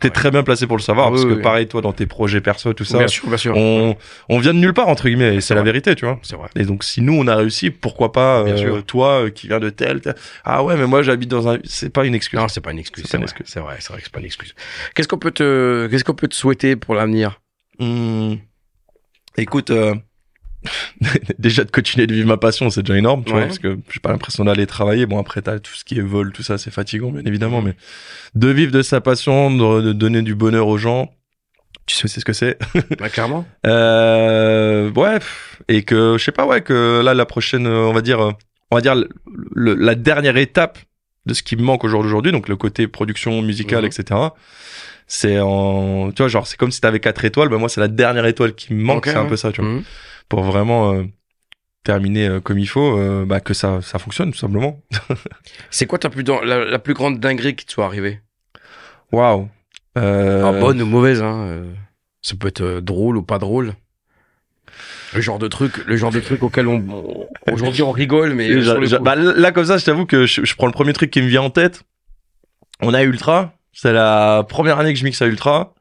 T'es 0.00 0.10
très 0.10 0.30
bien 0.30 0.42
placé 0.42 0.66
pour 0.66 0.76
le 0.78 0.82
savoir, 0.82 1.10
parce 1.10 1.24
que 1.24 1.34
oui. 1.34 1.42
pareil, 1.42 1.66
toi, 1.66 1.82
dans 1.82 1.92
tes 1.92 2.06
projets 2.06 2.40
perso, 2.40 2.72
tout 2.72 2.84
ça, 2.84 2.96
Bien 2.98 3.08
sûr, 3.08 3.28
bien 3.28 3.36
sûr. 3.36 3.54
on, 3.56 3.94
on 4.30 4.38
vient 4.38 4.54
de 4.54 4.58
nulle 4.58 4.72
part, 4.72 4.88
entre 4.88 5.06
guillemets, 5.08 5.34
et 5.36 5.40
c'est 5.42 5.54
la 5.54 5.60
vrai. 5.60 5.72
vérité, 5.72 5.94
tu 5.94 6.06
vois. 6.06 6.18
C'est 6.22 6.34
vrai. 6.36 6.48
Et 6.56 6.64
donc, 6.64 6.82
si 6.82 7.02
nous, 7.02 7.12
on 7.12 7.26
a 7.26 7.36
réussi, 7.36 7.70
pourquoi 7.70 8.10
pas, 8.12 8.42
Bien 8.44 8.54
euh, 8.54 8.56
sûr. 8.56 8.84
toi, 8.86 9.24
euh, 9.24 9.30
qui 9.30 9.48
viens 9.48 9.60
de 9.60 9.68
tel, 9.68 10.00
tel, 10.00 10.14
ah 10.44 10.64
ouais, 10.64 10.76
mais 10.76 10.86
moi, 10.86 11.02
j'habite 11.02 11.28
dans 11.30 11.46
un, 11.48 11.58
c'est 11.64 11.90
pas 11.90 12.06
une 12.06 12.14
excuse. 12.14 12.38
Non, 12.38 12.48
c'est 12.48 12.62
pas 12.62 12.72
une 12.72 12.78
excuse. 12.78 13.04
C'est 13.06 13.18
vrai. 13.18 13.26
C'est 13.44 13.60
vrai, 13.60 13.76
c'est 13.80 13.88
vrai 13.92 13.98
que 13.98 14.04
c'est 14.04 14.12
pas 14.12 14.20
une 14.20 14.26
excuse. 14.26 14.54
Qu'est-ce 14.94 15.08
qu'on 15.08 15.18
peut 15.18 15.30
te, 15.30 15.86
qu'est-ce 15.90 16.04
qu'on 16.04 16.14
peut 16.14 16.28
te 16.28 16.34
souhaiter 16.34 16.76
pour 16.76 16.94
l'avenir? 16.94 17.40
Hmm. 17.78 18.36
Écoute, 19.36 19.68
euh, 19.70 19.94
déjà 21.38 21.64
de 21.64 21.70
continuer 21.70 22.06
de 22.06 22.14
vivre 22.14 22.28
ma 22.28 22.36
passion, 22.36 22.70
c'est 22.70 22.82
déjà 22.82 22.98
énorme, 22.98 23.24
tu 23.24 23.32
vois, 23.32 23.42
parce 23.42 23.58
que 23.58 23.78
j'ai 23.90 24.00
pas 24.00 24.10
l'impression 24.10 24.44
d'aller 24.44 24.66
travailler. 24.66 25.06
Bon, 25.06 25.18
après, 25.18 25.42
t'as 25.42 25.58
tout 25.58 25.74
ce 25.74 25.84
qui 25.84 25.98
est 25.98 26.02
vol, 26.02 26.32
tout 26.32 26.42
ça, 26.42 26.58
c'est 26.58 26.70
fatigant, 26.70 27.10
bien 27.10 27.22
évidemment, 27.24 27.62
mais 27.62 27.74
de 28.34 28.48
vivre 28.48 28.72
de 28.72 28.82
sa 28.82 29.00
passion, 29.00 29.50
de, 29.50 29.80
de 29.82 29.92
donner 29.92 30.22
du 30.22 30.34
bonheur 30.34 30.66
aux 30.68 30.78
gens, 30.78 31.10
tu 31.86 31.94
sais 31.96 32.08
c'est 32.08 32.20
ce 32.20 32.24
que 32.24 32.32
c'est. 32.32 32.58
Bah, 32.98 33.08
clairement. 33.08 33.46
Euh, 33.66 34.90
ouais, 34.92 35.18
et 35.68 35.82
que, 35.82 36.16
je 36.18 36.24
sais 36.24 36.32
pas, 36.32 36.46
ouais, 36.46 36.60
que 36.62 37.00
là, 37.04 37.14
la 37.14 37.26
prochaine, 37.26 37.66
euh, 37.66 37.86
on 37.86 37.92
va 37.92 38.02
dire, 38.02 38.20
euh, 38.20 38.32
on 38.70 38.76
va 38.76 38.80
dire, 38.82 38.94
le- 38.94 39.08
le- 39.54 39.74
la 39.74 39.94
dernière 39.94 40.36
étape 40.36 40.78
de 41.26 41.34
ce 41.34 41.42
qui 41.42 41.56
me 41.56 41.62
manque 41.62 41.84
au 41.84 41.88
jour 41.88 42.02
d'aujourd'hui, 42.02 42.32
donc 42.32 42.48
le 42.48 42.56
côté 42.56 42.86
production 42.88 43.42
musicale, 43.42 43.80
Mhm. 43.82 43.86
etc. 43.86 44.20
C'est 45.08 45.38
en, 45.38 46.10
tu 46.10 46.22
vois, 46.22 46.28
genre, 46.28 46.46
c'est 46.46 46.56
comme 46.56 46.72
si 46.72 46.80
t'avais 46.80 46.98
quatre 47.00 47.24
étoiles, 47.24 47.48
ben 47.48 47.58
moi, 47.58 47.68
c'est 47.68 47.80
la 47.80 47.88
dernière 47.88 48.26
étoile 48.26 48.54
qui 48.54 48.74
me 48.74 48.82
manque, 48.82 49.06
c'est 49.06 49.14
un 49.14 49.22
ouais. 49.22 49.28
peu 49.28 49.36
ça, 49.36 49.52
tu 49.52 49.60
vois. 49.60 49.70
Mhm. 49.70 49.82
Pour 50.28 50.42
vraiment 50.42 50.92
euh, 50.92 51.04
terminer 51.84 52.26
euh, 52.28 52.40
comme 52.40 52.58
il 52.58 52.66
faut, 52.66 52.98
euh, 52.98 53.24
bah, 53.24 53.40
que 53.40 53.54
ça, 53.54 53.80
ça 53.82 53.98
fonctionne, 53.98 54.32
tout 54.32 54.38
simplement. 54.38 54.80
C'est 55.70 55.86
quoi 55.86 55.98
ta 55.98 56.10
plus, 56.10 56.24
la, 56.24 56.64
la 56.64 56.78
plus 56.78 56.94
grande 56.94 57.20
dinguerie 57.20 57.54
qui 57.54 57.64
te 57.66 57.72
soit 57.72 57.84
arrivée? 57.84 58.20
Waouh. 59.12 59.48
Euh, 59.96 60.44
Alors, 60.44 60.60
Bonne 60.60 60.82
ou 60.82 60.86
mauvaise, 60.86 61.22
hein. 61.22 61.46
euh, 61.46 61.72
Ça 62.22 62.34
peut 62.38 62.48
être 62.48 62.60
euh, 62.62 62.80
drôle 62.80 63.16
ou 63.16 63.22
pas 63.22 63.38
drôle. 63.38 63.74
Le 65.14 65.20
genre 65.20 65.38
de 65.38 65.46
truc, 65.48 65.86
le 65.86 65.96
genre 65.96 66.10
de 66.10 66.20
truc 66.20 66.42
auquel 66.42 66.66
on, 66.66 66.84
on- 66.90 67.52
aujourd'hui 67.52 67.82
on 67.82 67.92
rigole, 67.92 68.34
mais 68.34 68.48
sur 68.62 68.78
le 68.80 68.88
coup- 68.88 69.02
bah, 69.04 69.14
là, 69.14 69.52
comme 69.52 69.64
ça, 69.64 69.78
je 69.78 69.84
t'avoue 69.84 70.04
que 70.06 70.26
je, 70.26 70.44
je 70.44 70.54
prends 70.56 70.66
le 70.66 70.72
premier 70.72 70.92
truc 70.92 71.10
qui 71.10 71.22
me 71.22 71.28
vient 71.28 71.42
en 71.42 71.50
tête. 71.50 71.84
On 72.80 72.92
a 72.92 73.02
Ultra. 73.04 73.54
C'est 73.72 73.92
la 73.92 74.44
première 74.48 74.78
année 74.78 74.92
que 74.92 74.98
je 74.98 75.04
mixe 75.04 75.22
à 75.22 75.26
Ultra. 75.26 75.72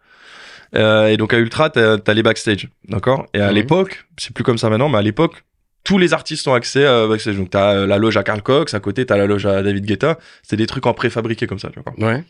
Euh, 0.75 1.07
et 1.07 1.17
donc 1.17 1.33
à 1.33 1.37
Ultra, 1.37 1.69
t'as 1.69 1.97
as 2.05 2.13
les 2.13 2.23
backstage, 2.23 2.67
d'accord? 2.89 3.25
Et 3.33 3.39
à 3.39 3.47
Mhm. 3.49 3.55
l'époque, 3.55 4.05
c'est 4.17 4.33
plus 4.33 4.43
comme 4.43 4.57
ça 4.57 4.69
maintenant, 4.69 4.89
mais 4.89 4.97
à 4.97 5.01
l'époque, 5.01 5.43
tous 5.83 5.97
les 5.97 6.13
artistes 6.13 6.47
ont 6.47 6.53
accès 6.53 6.85
à 6.85 7.07
backstage. 7.07 7.37
Donc 7.37 7.49
t'as 7.51 7.73
euh, 7.75 7.87
la 7.87 7.97
loge 7.97 8.17
à 8.17 8.23
Carl 8.23 8.41
Cox, 8.41 8.73
à 8.73 8.79
côté 8.79 9.05
t'as 9.05 9.17
la 9.17 9.25
loge 9.25 9.45
à 9.45 9.61
David 9.63 9.85
Guetta. 9.85 10.17
C'est 10.43 10.57
des 10.57 10.67
trucs 10.67 10.85
en 10.85 10.93
préfabriqué 10.93 11.47
comme 11.47 11.59
ça, 11.59 11.69
tu 11.69 11.79
vois. 11.79 12.07
ouais. 12.09 12.23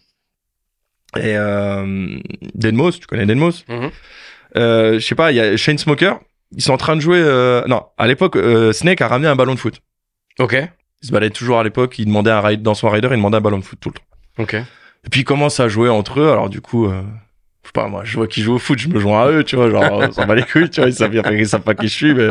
Et 1.17 1.37
euh, 1.37 2.17
Denmos, 2.55 2.99
tu 2.99 3.07
connais 3.07 3.25
Denmos? 3.25 3.63
Mhm. 3.69 3.89
euh, 4.57 4.93
Je 4.95 4.99
sais 5.05 5.15
pas, 5.15 5.31
il 5.31 5.35
y 5.35 5.39
a 5.39 5.55
Shane 5.55 5.77
Smoker. 5.77 6.19
Ils 6.55 6.61
sont 6.61 6.73
en 6.73 6.77
train 6.77 6.95
de 6.95 7.01
jouer. 7.01 7.19
euh, 7.21 7.63
Non, 7.67 7.83
à 7.97 8.07
l'époque, 8.07 8.35
euh, 8.35 8.73
Snake 8.73 9.01
a 9.01 9.07
ramené 9.07 9.27
un 9.29 9.35
ballon 9.35 9.53
de 9.55 9.59
foot. 9.59 9.75
Ok. 10.39 10.55
Il 11.01 11.07
se 11.07 11.11
baladait 11.11 11.31
toujours 11.33 11.59
à 11.59 11.63
l'époque. 11.63 11.97
Il 11.99 12.05
demandait 12.07 12.31
un 12.31 12.41
ride 12.41 12.61
dans 12.61 12.73
son 12.75 12.89
rider, 12.89 13.07
il 13.11 13.15
demandait 13.17 13.37
un 13.37 13.41
ballon 13.41 13.59
de 13.59 13.63
foot 13.63 13.79
tout 13.79 13.89
le 13.89 13.95
temps. 13.95 14.43
Ok. 14.43 14.53
Et 14.55 15.09
puis 15.09 15.21
ils 15.21 15.25
commencent 15.25 15.59
à 15.59 15.67
jouer 15.69 15.87
entre 15.89 16.19
eux. 16.19 16.29
Alors 16.29 16.49
du 16.49 16.59
coup, 16.61 16.87
euh, 16.87 17.01
pas, 17.71 17.87
moi, 17.87 18.01
je 18.05 18.15
vois 18.17 18.27
qu'ils 18.27 18.43
jouent 18.43 18.55
au 18.55 18.59
foot, 18.59 18.77
je 18.79 18.87
me 18.89 18.99
joins 18.99 19.23
à 19.23 19.29
eux, 19.31 19.43
tu 19.43 19.55
vois, 19.55 19.69
genre, 19.69 20.01
euh, 20.01 20.07
ça 20.11 20.25
va 20.25 20.35
les 20.35 20.43
couilles, 20.43 20.69
tu 20.69 20.81
vois, 20.81 20.89
ils 20.89 20.93
savent, 20.93 21.13
ils 21.31 21.47
savent 21.47 21.61
pas 21.61 21.73
qui 21.75 21.87
je 21.87 21.93
suis, 21.93 22.13
mais 22.13 22.27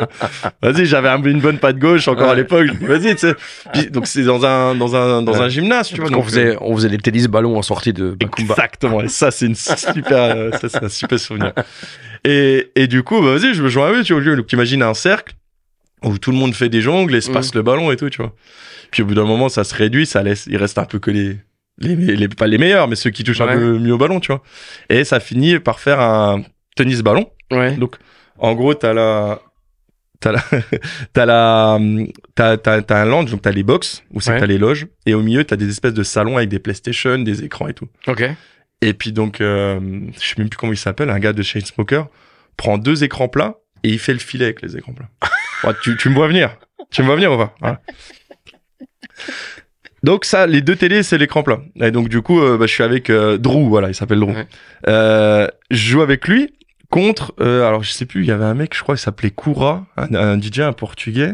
vas-y, 0.62 0.86
j'avais 0.86 1.08
un- 1.08 1.22
une 1.22 1.40
bonne 1.40 1.58
patte 1.58 1.78
gauche 1.78 2.08
encore 2.08 2.30
à 2.30 2.34
l'époque. 2.34 2.68
Vas-y, 2.80 3.14
tu 3.14 3.18
sais. 3.28 3.34
Puis, 3.72 3.90
donc 3.90 4.06
c'est 4.06 4.22
dans 4.24 4.44
un 4.44 4.74
dans 4.74 4.94
un 4.96 5.22
dans 5.22 5.32
Ouais. 5.32 5.40
un 5.40 5.48
gymnase, 5.48 5.88
tu 5.88 6.00
vois. 6.00 6.10
Donc, 6.10 6.24
faisait, 6.24 6.56
on 6.60 6.74
faisait 6.76 6.88
des 6.88 6.98
tennis 6.98 7.26
ballons 7.28 7.56
en 7.58 7.62
sortie 7.62 7.92
de 7.92 8.10
Bakumba. 8.18 8.54
Exactement. 8.54 9.00
Et 9.02 9.08
ça, 9.08 9.30
c'est 9.30 9.46
une 9.46 9.54
super, 9.54 10.18
euh, 10.36 10.50
ça, 10.52 10.68
c'est 10.68 10.82
un 10.84 10.88
super 10.88 11.18
souvenir. 11.18 11.52
Et, 12.26 12.70
et 12.74 12.86
du 12.86 13.02
coup, 13.02 13.20
bah, 13.20 13.36
vas-y, 13.36 13.52
je 13.52 13.62
me 13.62 13.68
joins 13.68 13.88
à 13.88 13.92
eux, 13.92 14.02
tu 14.02 14.14
vois. 14.18 14.34
Donc, 14.36 14.50
imagine 14.50 14.82
un 14.82 14.94
cercle 14.94 15.34
où 16.02 16.16
tout 16.16 16.30
le 16.30 16.38
monde 16.38 16.54
fait 16.54 16.70
des 16.70 16.80
jongles 16.80 17.14
et 17.14 17.20
se 17.20 17.30
passe 17.30 17.54
le 17.54 17.60
ballon 17.62 17.92
et 17.92 17.96
tout, 17.96 18.08
tu 18.08 18.22
vois. 18.22 18.32
Puis 18.90 19.02
au 19.02 19.06
bout 19.06 19.14
d'un 19.14 19.24
moment, 19.26 19.50
ça 19.50 19.62
se 19.64 19.74
réduit, 19.74 20.06
ça 20.06 20.22
laisse, 20.22 20.46
il 20.48 20.56
reste 20.56 20.78
un 20.78 20.84
peu 20.86 20.98
que 20.98 21.10
les, 21.10 21.36
les, 21.78 21.96
les 21.96 22.28
pas 22.28 22.46
les 22.46 22.58
meilleurs, 22.58 22.88
mais 22.88 22.96
ceux 22.96 23.10
qui 23.10 23.24
touchent 23.24 23.40
Ouais. 23.40 23.50
un 23.50 23.56
peu 23.58 23.78
mieux 23.78 23.92
au 23.94 23.98
ballon, 23.98 24.20
tu 24.20 24.28
vois. 24.32 24.42
Et 24.88 25.04
ça 25.04 25.20
finit 25.20 25.58
par 25.58 25.80
faire 25.80 26.00
un 26.00 26.42
tennis 26.76 27.02
ballon. 27.02 27.30
Ouais. 27.50 27.72
Donc, 27.76 27.96
en 28.38 28.54
gros, 28.54 28.74
t'as 28.74 28.92
la, 28.92 29.40
t'as 30.20 30.32
la, 30.32 30.44
t'as 31.12 31.26
la, 31.26 31.78
t'as, 32.34 32.56
t'as, 32.56 32.82
t'as 32.82 33.02
un 33.02 33.04
lounge, 33.04 33.30
donc 33.30 33.42
t'as 33.42 33.50
les 33.52 33.62
box, 33.62 34.02
où 34.12 34.20
c'est 34.20 34.30
Ouais. 34.30 34.36
que 34.36 34.40
t'as 34.40 34.46
les 34.46 34.58
loges, 34.58 34.86
et 35.06 35.14
au 35.14 35.22
milieu, 35.22 35.44
t'as 35.44 35.56
des 35.56 35.68
espèces 35.68 35.94
de 35.94 36.02
salons 36.02 36.36
avec 36.36 36.48
des 36.48 36.58
PlayStation, 36.58 37.18
des 37.18 37.44
écrans 37.44 37.68
et 37.68 37.74
tout. 37.74 37.88
Ok. 38.06 38.24
Et 38.82 38.92
puis 38.92 39.12
donc, 39.12 39.40
euh, 39.40 39.80
je 40.20 40.28
sais 40.28 40.34
même 40.38 40.48
plus 40.48 40.58
comment 40.58 40.72
il 40.72 40.76
s'appelle, 40.76 41.10
un 41.10 41.18
gars 41.18 41.32
de 41.32 41.42
Smoker 41.42 42.08
prend 42.56 42.76
deux 42.78 43.02
écrans 43.02 43.28
plats 43.28 43.56
et 43.82 43.88
il 43.90 43.98
fait 43.98 44.12
le 44.12 44.18
filet 44.18 44.44
avec 44.46 44.62
les 44.62 44.76
écrans 44.76 44.92
plats. 44.92 45.08
Tu, 45.82 45.96
tu 45.96 46.10
me 46.10 46.14
vois 46.14 46.28
venir 46.28 46.58
Tu 46.90 47.00
me 47.00 47.06
vois 47.06 47.16
venir 47.16 47.32
ou 47.32 47.38
pas? 47.38 47.54
Voilà. 47.60 47.80
Donc 50.04 50.24
ça, 50.26 50.46
les 50.46 50.60
deux 50.60 50.76
télés, 50.76 51.02
c'est 51.02 51.16
l'écran 51.18 51.42
plat. 51.42 51.60
Et 51.76 51.90
donc 51.90 52.08
du 52.10 52.20
coup, 52.20 52.40
euh, 52.40 52.58
bah, 52.58 52.66
je 52.66 52.72
suis 52.72 52.82
avec 52.82 53.08
euh, 53.10 53.38
Drew, 53.38 53.68
voilà, 53.68 53.88
il 53.88 53.94
s'appelle 53.94 54.20
Drew. 54.20 54.32
Ouais. 54.34 54.46
Euh, 54.86 55.48
je 55.70 55.76
joue 55.92 56.02
avec 56.02 56.28
lui 56.28 56.52
contre, 56.90 57.32
euh, 57.40 57.66
alors 57.66 57.82
je 57.82 57.90
sais 57.90 58.04
plus, 58.06 58.20
il 58.22 58.26
y 58.26 58.30
avait 58.30 58.44
un 58.44 58.54
mec, 58.54 58.76
je 58.76 58.82
crois, 58.82 58.94
il 58.96 58.98
s'appelait 58.98 59.30
Koura, 59.30 59.86
un, 59.96 60.14
un 60.14 60.40
DJ, 60.40 60.60
un 60.60 60.72
portugais. 60.74 61.32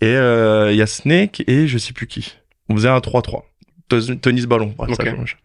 Et 0.00 0.06
euh, 0.16 0.72
il 0.72 0.76
y 0.76 0.82
a 0.82 0.86
Snake 0.86 1.44
et 1.46 1.68
je 1.68 1.78
sais 1.78 1.92
plus 1.92 2.08
qui. 2.08 2.34
On 2.68 2.74
faisait 2.74 2.88
un 2.88 2.98
3-3. 2.98 3.42
Tos- 3.88 4.18
Tennis 4.20 4.46
ballon. 4.46 4.74
bref, 4.76 4.94
ça 4.96 5.02
Ok. 5.04 5.10
change. 5.16 5.36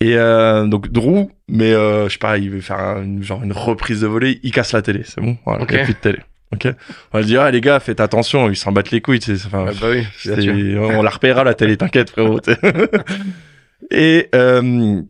Et 0.00 0.16
euh, 0.16 0.66
donc 0.66 0.88
Drew, 0.90 1.30
mais 1.48 1.72
euh, 1.72 2.08
je 2.08 2.14
sais 2.14 2.18
pas, 2.18 2.38
il 2.38 2.50
veut 2.50 2.60
faire 2.60 2.78
un- 2.80 3.02
une, 3.04 3.22
genre 3.22 3.42
une 3.44 3.52
reprise 3.52 4.00
de 4.00 4.06
volée, 4.08 4.40
il 4.42 4.50
casse 4.50 4.72
la 4.72 4.82
télé, 4.82 5.02
c'est 5.04 5.20
bon, 5.22 5.38
voilà, 5.46 5.64
il 5.68 5.74
y 5.74 5.78
a 5.78 5.84
plus 5.84 5.94
de 5.94 5.98
télé. 5.98 6.18
Ok, 6.56 6.74
on 7.12 7.18
va 7.18 7.22
se 7.22 7.28
dire 7.28 7.42
ah 7.42 7.50
les 7.50 7.60
gars, 7.60 7.78
faites 7.80 8.00
attention, 8.00 8.50
ils 8.50 8.56
s'en 8.56 8.72
battent 8.72 8.90
les 8.90 9.00
couilles, 9.00 9.20
enfin, 9.46 9.66
Ah 9.68 9.72
bah 9.80 9.86
oui, 9.90 10.04
c'est- 10.18 10.76
on 10.78 11.02
la 11.02 11.10
repérera 11.10 11.44
la 11.44 11.54
télé, 11.54 11.76
t'inquiète 11.76 12.10
frérot. 12.10 12.40
Et 13.90 14.28
euh, 14.34 15.00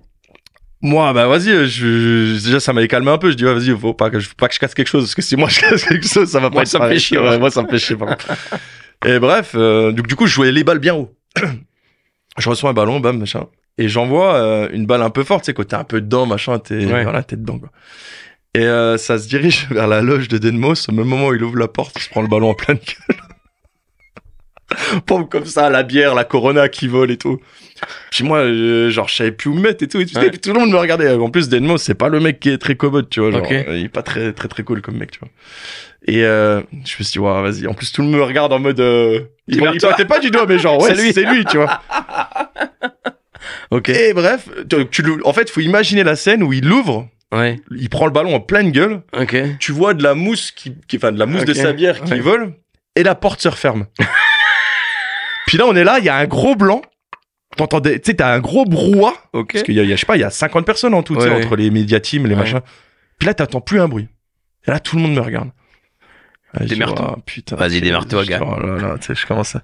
moi, 0.83 1.13
bah 1.13 1.27
vas-y, 1.27 1.51
je, 1.51 1.65
je- 1.67 2.45
déjà 2.45 2.61
ça 2.61 2.73
m'avait 2.73 2.89
calmé 2.89 3.11
un 3.11 3.19
peu. 3.19 3.31
Je 3.31 3.37
dis 3.37 3.45
ouais, 3.45 3.55
vas-y, 3.55 3.77
faut 3.79 3.95
pas 3.95 4.11
que 4.11 4.19
je, 4.21 4.29
faut 4.29 4.35
pas 4.37 4.49
que 4.49 4.55
je 4.55 4.59
casse 4.61 4.75
quelque 4.75 4.89
chose 4.89 5.05
parce 5.05 5.15
que 5.15 5.23
si 5.23 5.37
moi 5.37 5.49
je 5.49 5.61
casse 5.61 5.85
quelque 5.85 6.07
chose, 6.07 6.29
ça 6.29 6.41
va 6.41 6.51
pas. 6.51 6.57
Moi, 6.57 6.67
ça 6.67 6.79
me 6.79 6.83
fait 6.83 6.89
pareil. 6.89 7.01
chier, 7.01 7.19
Ouais, 7.19 7.39
moi. 7.39 7.51
ça 7.51 7.63
me 7.63 7.69
fait 7.69 7.79
chier. 7.79 7.97
pardon. 7.97 8.17
Et 9.07 9.19
bref, 9.19 9.53
euh, 9.55 9.93
du 9.93 10.17
coup 10.17 10.27
je 10.27 10.35
jouais 10.35 10.53
les 10.53 10.65
balles 10.65 10.79
bien 10.81 10.95
haut. 10.95 11.15
je 12.39 12.49
reçois 12.49 12.71
un 12.71 12.75
ballon, 12.75 13.01
bam 13.01 13.19
machin, 13.19 13.47
et 13.79 13.89
j'envoie 13.89 14.35
euh, 14.35 14.69
une 14.73 14.87
balle 14.87 15.03
un 15.03 15.11
peu 15.11 15.23
forte, 15.25 15.45
tu 15.45 15.47
sais 15.47 15.55
quand 15.55 15.65
t'es 15.69 15.77
un 15.77 15.85
peu 15.85 16.01
dedans, 16.01 16.27
machin, 16.27 16.59
t'es 16.59 16.85
Ouais. 16.87 17.03
voilà, 17.05 17.23
t'es 17.23 17.37
dedans 17.37 17.59
quoi. 17.59 17.71
Et 18.57 18.65
euh, 18.65 18.97
ça 18.97 19.19
se 19.19 19.29
dirige 19.29 19.67
vers 19.71 19.87
la 19.87 20.01
loge 20.01 20.29
de 20.29 20.39
Denmos. 20.39 20.89
Au 20.89 20.93
même 20.93 21.07
moment 21.07 21.29
où 21.29 21.35
il 21.35 21.43
ouvre 21.45 21.59
la 21.59 21.69
porte, 21.69 21.95
il 21.97 22.03
se 22.03 22.09
prend 22.09 22.23
le 22.23 22.29
ballon 22.29 22.51
en 22.51 22.55
pleine 22.55 22.79
gueule. 22.79 23.17
Pompe 25.07 25.31
comme 25.31 25.45
ça, 25.45 25.69
la 25.71 25.83
bière, 25.83 26.15
la 26.15 26.25
Corona 26.25 26.69
qui 26.69 26.89
vole 26.89 27.11
et 27.11 27.19
tout. 27.19 27.39
Puis 28.11 28.25
moi, 28.25 28.39
euh, 28.39 28.89
genre, 28.91 29.07
je 29.09 29.15
savais 29.15 29.31
plus 29.33 29.51
où 29.51 29.55
me 29.55 29.61
mettre 29.61 29.85
et 29.85 29.89
tout. 29.89 30.01
Et, 30.01 30.07
tout, 30.07 30.19
Ouais. 30.19 30.31
le 30.31 30.53
monde 30.55 30.71
me 30.71 30.77
regardait. 30.79 31.13
En 31.15 31.31
plus, 31.31 31.49
Denmos, 31.49 31.83
c'est 31.83 31.95
pas 31.95 32.09
le 32.09 32.19
mec 32.19 32.41
qui 32.41 32.49
est 32.51 32.59
très 32.59 32.75
commode, 32.75 33.09
tu 33.11 33.21
vois. 33.21 33.31
Genre, 33.31 33.47
euh, 33.51 33.77
il 33.79 33.85
est 33.85 33.89
pas 33.89 34.03
très, 34.03 34.33
très, 34.33 34.49
très 34.49 34.63
cool 34.65 34.81
comme 34.81 34.97
mec, 34.97 35.11
tu 35.11 35.19
vois. 35.21 35.29
Et 36.09 36.25
euh, 36.25 36.61
je 36.73 36.77
me 36.77 36.85
suis 36.85 37.05
dit, 37.05 37.19
ouais, 37.19 37.43
vas-y. 37.43 37.67
En 37.67 37.75
plus, 37.75 37.93
tout 37.93 38.01
le 38.03 38.09
monde 38.09 38.17
me 38.17 38.25
regarde 38.25 38.53
en 38.53 38.59
mode. 38.59 38.81
Il 38.81 39.57
il 39.63 39.79
pointait 39.81 40.05
pas 40.07 40.19
du 40.19 40.31
doigt, 40.31 40.47
mais 40.47 40.59
genre, 40.59 40.81
ouais, 40.83 40.95
C'est 40.95 41.03
lui. 41.03 41.13
c'est 41.13 41.25
lui, 41.25 41.45
tu 41.45 41.59
vois. 41.59 41.81
Ok. 43.71 43.89
Et 43.89 44.13
bref, 44.13 44.49
tu, 44.69 44.89
tu 44.89 45.03
le- 45.03 45.27
en 45.27 45.33
fait, 45.33 45.49
faut 45.51 45.61
imaginer 45.61 46.05
la 46.05 46.17
scène 46.17 46.43
où 46.43 46.53
il 46.53 46.65
l'ouvre, 46.67 47.09
Ouais. 47.33 47.61
il 47.77 47.89
prend 47.89 48.07
le 48.07 48.13
ballon 48.13 48.35
en 48.35 48.41
pleine 48.41 48.71
gueule 48.71 49.03
Ok. 49.13 49.37
tu 49.59 49.73
vois 49.73 49.95
de 49.95 50.03
la 50.03 50.15
mousse 50.15 50.51
qui, 50.53 50.77
qui 50.87 50.97
enfin 50.97 51.11
de 51.13 51.19
la 51.19 51.27
mousse 51.27 51.45
de 51.45 51.53
Ok, 51.53 51.57
sa 51.59 51.73
bière 51.73 52.03
qui 52.05 52.13
ouais. 52.13 52.21
vole 52.21 52.55
et 52.95 53.03
la 53.03 53.15
porte 53.17 53.41
se 53.41 53.49
referme. 53.49 53.87
Puis 55.47 55.59
là 55.59 55.67
on 55.67 55.75
est 55.77 55.85
là, 55.85 55.99
il 55.99 56.05
y 56.05 56.09
a 56.09 56.17
un 56.17 56.27
gros 56.27 56.55
blanc. 56.57 56.83
T'entendais, 57.57 57.99
tu 58.01 58.11
sais, 58.11 58.17
t'as 58.17 58.35
un 58.35 58.41
gros 58.41 58.65
brouhaha 58.65 59.15
Ok. 59.33 59.53
parce 59.53 59.65
qu'il 59.65 59.75
y 59.75 59.81
a, 59.81 59.83
il 59.83 59.89
y 59.89 59.93
a, 59.93 59.97
je 59.97 60.01
sais 60.01 60.07
pas, 60.07 60.17
il 60.17 60.21
y 60.21 60.25
a 60.25 60.31
50 60.31 60.67
personnes 60.67 60.93
en 60.95 61.03
tout, 61.03 61.15
tu 61.17 61.23
sais, 61.23 61.29
Ouais, 61.31 61.37
entre 61.45 61.57
les 61.57 61.71
médias 61.71 62.01
teams, 62.01 62.25
les 62.27 62.35
Ouais. 62.35 62.41
machins. 62.41 62.61
Puis 63.19 63.27
là 63.27 63.35
t'entends 63.35 63.61
plus 63.61 63.81
un 63.81 63.89
bruit. 63.89 64.09
Et 64.67 64.71
là 64.71 64.79
tout 64.81 64.97
le 64.97 65.03
monde 65.03 65.15
me 65.15 65.21
regarde. 65.21 65.51
Ah, 66.53 66.59
je 66.61 66.65
dis, 66.65 66.75
Démerde-toi. 66.75 67.19
putain. 67.27 67.57
Vas-y, 67.57 67.81
démerde-toi, 67.81 68.25
je- 68.25 68.29
gars. 68.31 68.41
Oh 68.43 68.61
là 68.61 68.77
là, 68.77 68.95
tu 69.01 69.07
sais, 69.09 69.15
je 69.15 69.27
commence 69.27 69.57
à. 69.57 69.63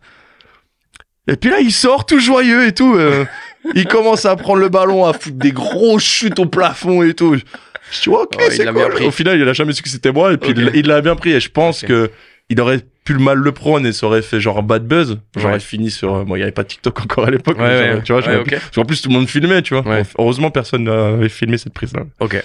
Et 1.28 1.36
puis 1.36 1.50
là, 1.50 1.60
il 1.60 1.72
sort 1.72 2.04
tout 2.06 2.18
joyeux 2.18 2.66
et 2.66 2.72
tout. 2.72 2.94
euh, 2.96 3.24
il 3.74 3.86
commence 3.86 4.24
à 4.24 4.34
prendre 4.36 4.58
le 4.60 4.68
ballon, 4.68 5.04
à 5.06 5.12
foutre 5.12 5.36
des 5.36 5.52
gros 5.52 5.98
chutes 5.98 6.38
au 6.38 6.46
plafond 6.46 7.02
et 7.02 7.14
tout. 7.14 7.36
Je 7.36 8.00
dis, 8.02 8.08
ok, 8.08 8.36
Ouais, 8.38 8.50
c'est 8.50 8.66
cool. 8.66 9.02
Au 9.04 9.10
final, 9.10 9.38
il 9.38 9.48
a 9.48 9.52
jamais 9.52 9.72
su 9.72 9.82
que 9.82 9.88
c'était 9.88 10.12
moi 10.12 10.32
et 10.32 10.36
puis 10.36 10.52
il- 10.74 10.86
l'a 10.86 11.00
bien 11.00 11.14
pris. 11.14 11.30
Et 11.32 11.40
je 11.40 11.48
pense 11.50 11.82
Ok. 11.84 11.88
que 11.90 12.10
il 12.48 12.60
aurait 12.60 12.80
pu 13.04 13.12
le 13.14 13.18
mal 13.20 13.38
le 13.38 13.52
prendre 13.52 13.86
et 13.86 13.92
ça 13.92 14.06
aurait 14.06 14.22
fait 14.22 14.40
genre 14.40 14.62
bad 14.62 14.86
buzz. 14.86 15.18
J'aurais 15.36 15.54
Ouais. 15.54 15.60
fini 15.60 15.90
sur. 15.90 16.14
euh, 16.14 16.24
Bon, 16.24 16.36
il 16.36 16.40
y 16.40 16.42
avait 16.42 16.52
pas 16.52 16.64
TikTok 16.64 17.00
encore 17.02 17.24
à 17.26 17.30
l'époque. 17.30 17.58
Ouais, 17.58 18.02
tu 18.02 18.12
vois, 18.12 18.22
pu- 18.22 18.56
qu'en 18.74 18.84
plus, 18.84 19.00
tout 19.02 19.08
le 19.08 19.14
monde 19.14 19.28
filmait, 19.28 19.62
tu 19.62 19.74
vois. 19.74 19.84
Heureusement, 20.18 20.50
personne 20.50 20.84
n'avait 20.84 21.28
filmé 21.28 21.56
cette 21.58 21.72
prise-là. 21.74 22.02
Ok. 22.20 22.42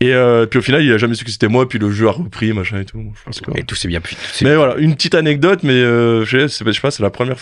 Et 0.00 0.12
euh, 0.12 0.44
puis 0.46 0.58
au 0.58 0.62
final, 0.62 0.82
il 0.82 0.92
a 0.92 0.98
jamais 0.98 1.14
su 1.14 1.24
que 1.24 1.30
c'était 1.30 1.48
moi. 1.48 1.68
Puis 1.68 1.78
le 1.78 1.90
jeu 1.90 2.08
a 2.08 2.10
repris, 2.12 2.52
machin 2.52 2.80
et 2.80 2.84
tout. 2.84 3.02
Je 3.16 3.22
pense 3.24 3.40
que- 3.40 3.50
Et 3.58 3.62
tout 3.64 3.74
s'est 3.74 3.88
bien 3.88 4.00
pu. 4.00 4.14
tout 4.14 4.20
mais 4.42 4.54
voilà, 4.56 4.76
une 4.76 4.94
petite 4.94 5.14
anecdote, 5.14 5.60
mais 5.62 5.72
euh, 5.72 6.24
je 6.24 6.46
sais 6.48 6.64
pas, 6.82 6.90
c'est 6.90 7.02
la 7.02 7.10
première. 7.10 7.36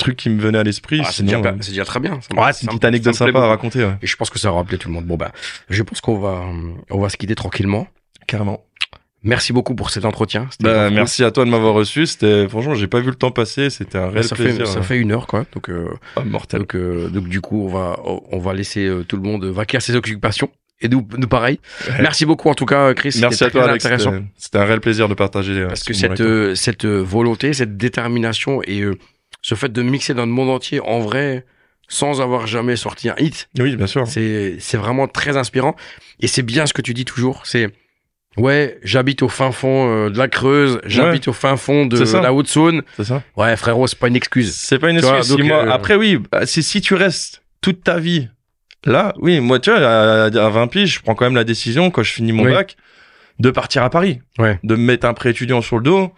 Truc 0.00 0.16
qui 0.16 0.28
me 0.30 0.40
venait 0.40 0.58
à 0.58 0.62
l'esprit. 0.64 1.00
Ah, 1.04 1.10
c'est 1.12 1.22
déjà, 1.22 1.38
euh, 1.38 1.52
c'est 1.60 1.70
déjà 1.70 1.84
très 1.84 2.00
bien. 2.00 2.18
Ouais, 2.36 2.52
c'est 2.52 2.62
une 2.62 2.68
petite 2.70 2.84
anecdote 2.84 3.14
sympa 3.14 3.38
à 3.38 3.46
raconter, 3.46 3.84
ouais. 3.84 3.94
Et 4.02 4.06
je 4.06 4.16
pense 4.16 4.30
que 4.30 4.38
ça 4.38 4.50
va 4.50 4.56
rappeler 4.56 4.78
tout 4.78 4.88
le 4.88 4.94
monde. 4.94 5.04
Bon, 5.06 5.16
ben, 5.16 5.30
je 5.68 5.82
pense 5.82 6.00
qu'on 6.00 6.18
va, 6.18 6.44
on 6.90 6.98
va 7.00 7.08
se 7.08 7.16
quitter 7.16 7.34
tranquillement. 7.34 7.86
Carrément. 8.26 8.64
Merci 9.22 9.52
beaucoup 9.52 9.74
pour 9.74 9.90
cet 9.90 10.06
entretien. 10.06 10.48
Bah, 10.60 10.88
merci 10.88 11.22
à 11.24 11.30
toi 11.30 11.44
de 11.44 11.50
m'avoir 11.50 11.74
reçu. 11.74 12.06
C'était, 12.06 12.48
franchement, 12.48 12.74
j'ai 12.74 12.86
pas 12.86 13.00
vu 13.00 13.08
le 13.08 13.14
temps 13.14 13.30
passer. 13.30 13.68
C'était 13.68 13.98
un 13.98 14.08
réel 14.08 14.24
Ça 14.24 14.34
plaisir. 14.34 14.66
fait, 14.66 14.72
ça 14.72 14.80
fait 14.82 14.96
une 14.96 15.12
heure, 15.12 15.26
quoi. 15.26 15.44
Donc, 15.54 15.68
euh, 15.68 15.88
Ah, 16.16 16.22
mortel. 16.24 16.60
donc, 16.60 16.74
euh, 16.74 17.08
donc, 17.10 17.28
du 17.28 17.42
coup, 17.42 17.62
on 17.66 17.68
va, 17.68 17.98
on 18.04 18.38
va 18.38 18.54
laisser 18.54 18.86
euh, 18.86 19.04
tout 19.04 19.16
le 19.16 19.22
monde 19.22 19.44
vaquer 19.44 19.76
à 19.76 19.80
ses 19.80 19.94
occupations. 19.94 20.48
Et 20.80 20.88
nous, 20.88 21.06
nous 21.18 21.28
pareil. 21.28 21.60
Ouais. 21.86 21.96
Merci 22.00 22.24
beaucoup, 22.24 22.48
en 22.48 22.54
tout 22.54 22.64
cas, 22.64 22.94
Chris. 22.94 23.14
Merci 23.20 23.44
à 23.44 23.50
toi, 23.50 23.68
Alex. 23.68 23.86
C'était 24.38 24.56
un 24.56 24.64
réel 24.64 24.80
plaisir 24.80 25.06
de 25.10 25.12
partager. 25.12 25.52
euh, 25.52 25.66
Parce 25.68 25.80
ce 25.80 25.84
que 25.84 25.92
cette, 25.92 26.54
cette 26.56 26.86
volonté, 26.86 27.52
cette 27.52 27.76
détermination 27.76 28.62
et 28.64 28.80
euh, 28.80 28.96
ce 29.42 29.54
fait 29.54 29.70
de 29.72 29.82
mixer 29.82 30.14
dans 30.14 30.26
le 30.26 30.32
monde 30.32 30.50
entier, 30.50 30.80
en 30.80 31.00
vrai, 31.00 31.44
sans 31.88 32.20
avoir 32.20 32.46
jamais 32.46 32.76
sorti 32.76 33.08
un 33.08 33.14
hit, 33.18 33.48
Oui, 33.58 33.74
bien 33.76 33.86
sûr. 33.86 34.06
c'est 34.06 34.56
c'est 34.60 34.76
vraiment 34.76 35.08
très 35.08 35.36
inspirant. 35.36 35.74
Et 36.20 36.26
c'est 36.28 36.42
bien 36.42 36.66
ce 36.66 36.72
que 36.72 36.82
tu 36.82 36.94
dis 36.94 37.04
toujours. 37.04 37.46
C'est 37.46 37.68
ouais, 38.36 38.78
j'habite 38.84 39.22
au 39.22 39.28
fin 39.28 39.50
fond 39.52 39.88
euh, 40.06 40.10
de 40.10 40.18
la 40.18 40.28
Creuse, 40.28 40.80
j'habite 40.84 41.26
au 41.28 41.32
fin 41.32 41.56
fond 41.56 41.86
de 41.86 41.98
la 42.22 42.32
Haute-Saône. 42.32 42.82
C'est 42.96 43.04
ça. 43.04 43.22
Ouais, 43.36 43.56
frérot, 43.56 43.86
c'est 43.86 43.98
pas 43.98 44.08
une 44.08 44.16
excuse. 44.16 44.54
C'est 44.54 44.78
pas 44.78 44.90
une 44.90 45.00
vois, 45.00 45.18
excuse. 45.18 45.30
donc, 45.30 45.40
Si 45.40 45.46
moi- 45.48 45.64
euh, 45.66 45.70
Après, 45.70 45.96
oui, 45.96 46.18
bah, 46.30 46.46
c'est 46.46 46.62
si 46.62 46.80
tu 46.80 46.94
restes 46.94 47.42
toute 47.60 47.82
ta 47.82 47.98
vie 47.98 48.28
là, 48.86 49.12
oui, 49.18 49.40
moi, 49.40 49.58
tu 49.58 49.70
vois, 49.70 49.80
à, 49.80 50.24
à 50.26 50.48
20 50.48 50.66
piges, 50.68 50.94
je 50.94 51.00
prends 51.02 51.14
quand 51.14 51.24
même 51.26 51.34
la 51.34 51.44
décision, 51.44 51.90
quand 51.90 52.02
je 52.02 52.12
finis 52.12 52.32
mon 52.32 52.44
Oui. 52.44 52.52
bac, 52.52 52.76
de 53.38 53.50
partir 53.50 53.82
à 53.82 53.90
Paris. 53.90 54.20
Ouais. 54.38 54.58
De 54.62 54.74
me 54.76 54.82
mettre 54.82 55.06
un 55.06 55.12
prêt 55.14 55.30
étudiant 55.30 55.60
sur 55.62 55.76
le 55.78 55.82
dos. 55.82 56.12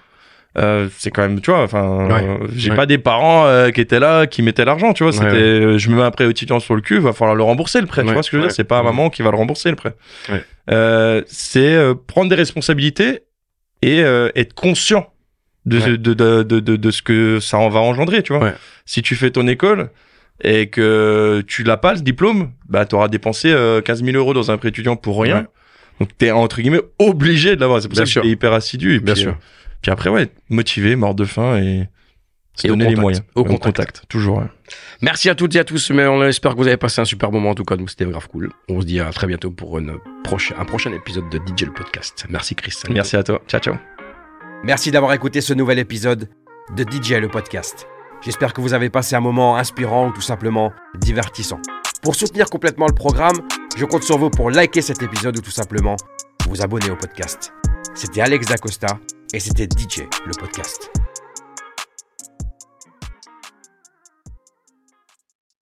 Euh, 0.59 0.89
c'est 0.99 1.11
quand 1.11 1.23
même, 1.23 1.41
tu 1.41 1.51
vois, 1.51 1.63
enfin, 1.63 2.07
Ouais. 2.09 2.39
j'ai 2.55 2.71
Ouais. 2.71 2.77
pas 2.77 2.85
des 2.87 2.99
parents 2.99 3.47
euh, 3.47 3.71
qui 3.71 3.81
étaient 3.81 3.99
là, 4.01 4.27
qui 4.27 4.43
mettaient 4.43 4.67
l'argent, 4.67 4.93
tu 4.93 5.03
vois. 5.03 5.13
C'était, 5.13 5.25
Ouais, 5.27 5.33
euh, 5.39 5.79
je 5.79 5.89
me 5.89 5.97
mets 5.97 6.03
un 6.03 6.11
prêt 6.11 6.29
étudiant 6.29 6.61
sur 6.61 6.75
le 6.75 6.83
cul, 6.83 6.99
va 6.99 7.13
falloir 7.15 7.35
le 7.35 7.43
rembourser 7.43 7.81
le 7.81 7.87
prêt. 7.87 8.05
Tu 8.05 8.13
vois 8.13 8.23
ce 8.23 8.31
que 8.31 8.37
je 8.37 8.43
veux 8.43 8.49
dire 8.49 8.55
C'est 8.55 8.65
pas 8.65 8.83
maman 8.83 9.09
qui 9.09 9.23
va 9.23 9.31
le 9.31 9.37
rembourser 9.39 9.71
le 9.71 9.77
prêt. 9.77 9.95
Ouais. 10.29 10.45
Euh, 10.71 11.23
c'est 11.27 11.75
euh, 11.75 11.95
prendre 11.95 12.29
des 12.29 12.35
responsabilités 12.37 13.21
et 13.81 14.03
euh, 14.03 14.29
être 14.37 14.53
conscient 14.55 15.09
de, 15.65 15.97
de, 15.97 16.13
de, 16.15 16.43
de, 16.43 16.61
de, 16.77 16.91
ce 16.91 17.01
que 17.03 17.41
ça 17.41 17.57
en 17.57 17.69
va 17.69 17.81
engendrer, 17.81 18.23
tu 18.23 18.33
vois. 18.35 18.43
Ouais. 18.45 18.55
Si 18.85 19.01
tu 19.01 19.15
fais 19.15 19.31
ton 19.31 19.47
école 19.49 19.91
et 20.45 20.69
que 20.69 21.43
tu 21.47 21.63
l'as 21.63 21.77
pas, 21.79 21.95
le 21.95 22.01
diplôme, 22.01 22.51
bah, 22.69 22.85
t'auras 22.85 23.09
dépensé 23.09 23.51
euh, 23.53 23.81
15 23.81 24.05
000 24.05 24.17
euros 24.19 24.35
dans 24.35 24.51
un 24.51 24.59
prêt 24.59 24.69
étudiant 24.69 24.97
pour 24.97 25.23
rien. 25.23 25.47
Donc, 26.01 26.11
t'es, 26.19 26.31
entre 26.33 26.61
guillemets, 26.61 26.81
obligé 26.99 27.55
de 27.55 27.61
l'avoir. 27.61 27.81
C'est 27.81 27.89
pour 27.89 27.95
Bien 27.95 28.01
ça 28.03 28.07
que 28.07 28.11
sûr. 28.11 28.23
j'étais 28.23 28.33
hyper 28.33 28.53
assidu. 28.53 28.97
Et 28.97 28.99
Bien 29.01 29.15
puis, 29.15 29.23
sûr. 29.23 29.37
Puis 29.83 29.91
après, 29.91 30.11
ouais, 30.11 30.31
motivé, 30.49 30.97
mort 30.97 31.15
de 31.15 31.25
faim 31.25 31.59
et 31.59 31.89
se 32.55 32.67
Et 32.67 32.71
donner 32.71 32.89
les 32.89 32.97
moyens. 32.97 33.25
Au 33.35 33.45
contact. 33.45 34.03
toujours. 34.09 34.39
ouais. 34.39 34.45
Merci 35.01 35.29
à 35.29 35.35
toutes 35.35 35.55
et 35.57 35.59
à 35.59 35.65
tous, 35.65 35.91
mais 35.91 36.07
on 36.07 36.23
espère 36.25 36.53
que 36.53 36.59
vous 36.59 36.67
avez 36.67 36.77
passé 36.77 37.01
un 37.01 37.05
super 37.05 37.33
moment. 37.33 37.51
En 37.51 37.55
tout 37.55 37.65
cas, 37.65 37.77
nous, 37.77 37.89
c'était 37.89 38.05
grave 38.05 38.29
cool. 38.29 38.51
On 38.69 38.81
se 38.81 38.87
dit 38.87 39.01
à 39.01 39.11
très 39.11 39.27
bientôt 39.27 39.51
pour 39.51 39.79
une 39.79 39.99
un 40.57 40.65
prochain 40.65 40.93
épisode 40.93 41.29
de 41.29 41.39
DJ 41.39 41.65
le 41.67 41.73
podcast. 41.73 42.27
Merci, 42.31 42.55
Chris. 42.55 42.73
Salut. 42.73 42.95
Merci 42.95 43.17
à 43.17 43.23
toi. 43.23 43.43
Ciao, 43.49 43.61
ciao. 43.61 43.75
Merci 44.65 44.91
d'avoir 44.91 45.13
écouté 45.13 45.41
ce 45.41 45.53
nouvel 45.53 45.79
épisode 45.79 46.29
de 46.77 46.85
DJ 46.85 47.15
le 47.15 47.29
podcast. 47.29 47.87
J'espère 48.25 48.53
que 48.53 48.61
vous 48.61 48.73
avez 48.73 48.89
passé 48.89 49.17
un 49.17 49.21
moment 49.21 49.57
inspirant 49.57 50.09
ou 50.09 50.13
tout 50.13 50.21
simplement 50.21 50.73
divertissant. 51.01 51.61
Pour 52.03 52.15
soutenir 52.15 52.47
complètement 52.47 52.87
le 52.87 52.95
programme, 52.95 53.37
je 53.77 53.85
compte 53.85 54.05
sur 54.05 54.19
vous 54.19 54.31
pour 54.31 54.51
liker 54.51 54.81
cet 54.81 55.03
épisode 55.03 55.37
ou 55.37 55.41
tout 55.41 55.51
simplement 55.51 55.97
vous 56.49 56.63
abonner 56.63 56.91
au 56.91 56.97
podcast. 56.97 57.53
C'était 57.95 58.21
Alex 58.21 58.47
Dacosta 58.47 58.99
et 59.33 59.41
c'était 59.41 59.65
DJ 59.65 60.03
le 60.27 60.33
podcast. 60.39 60.91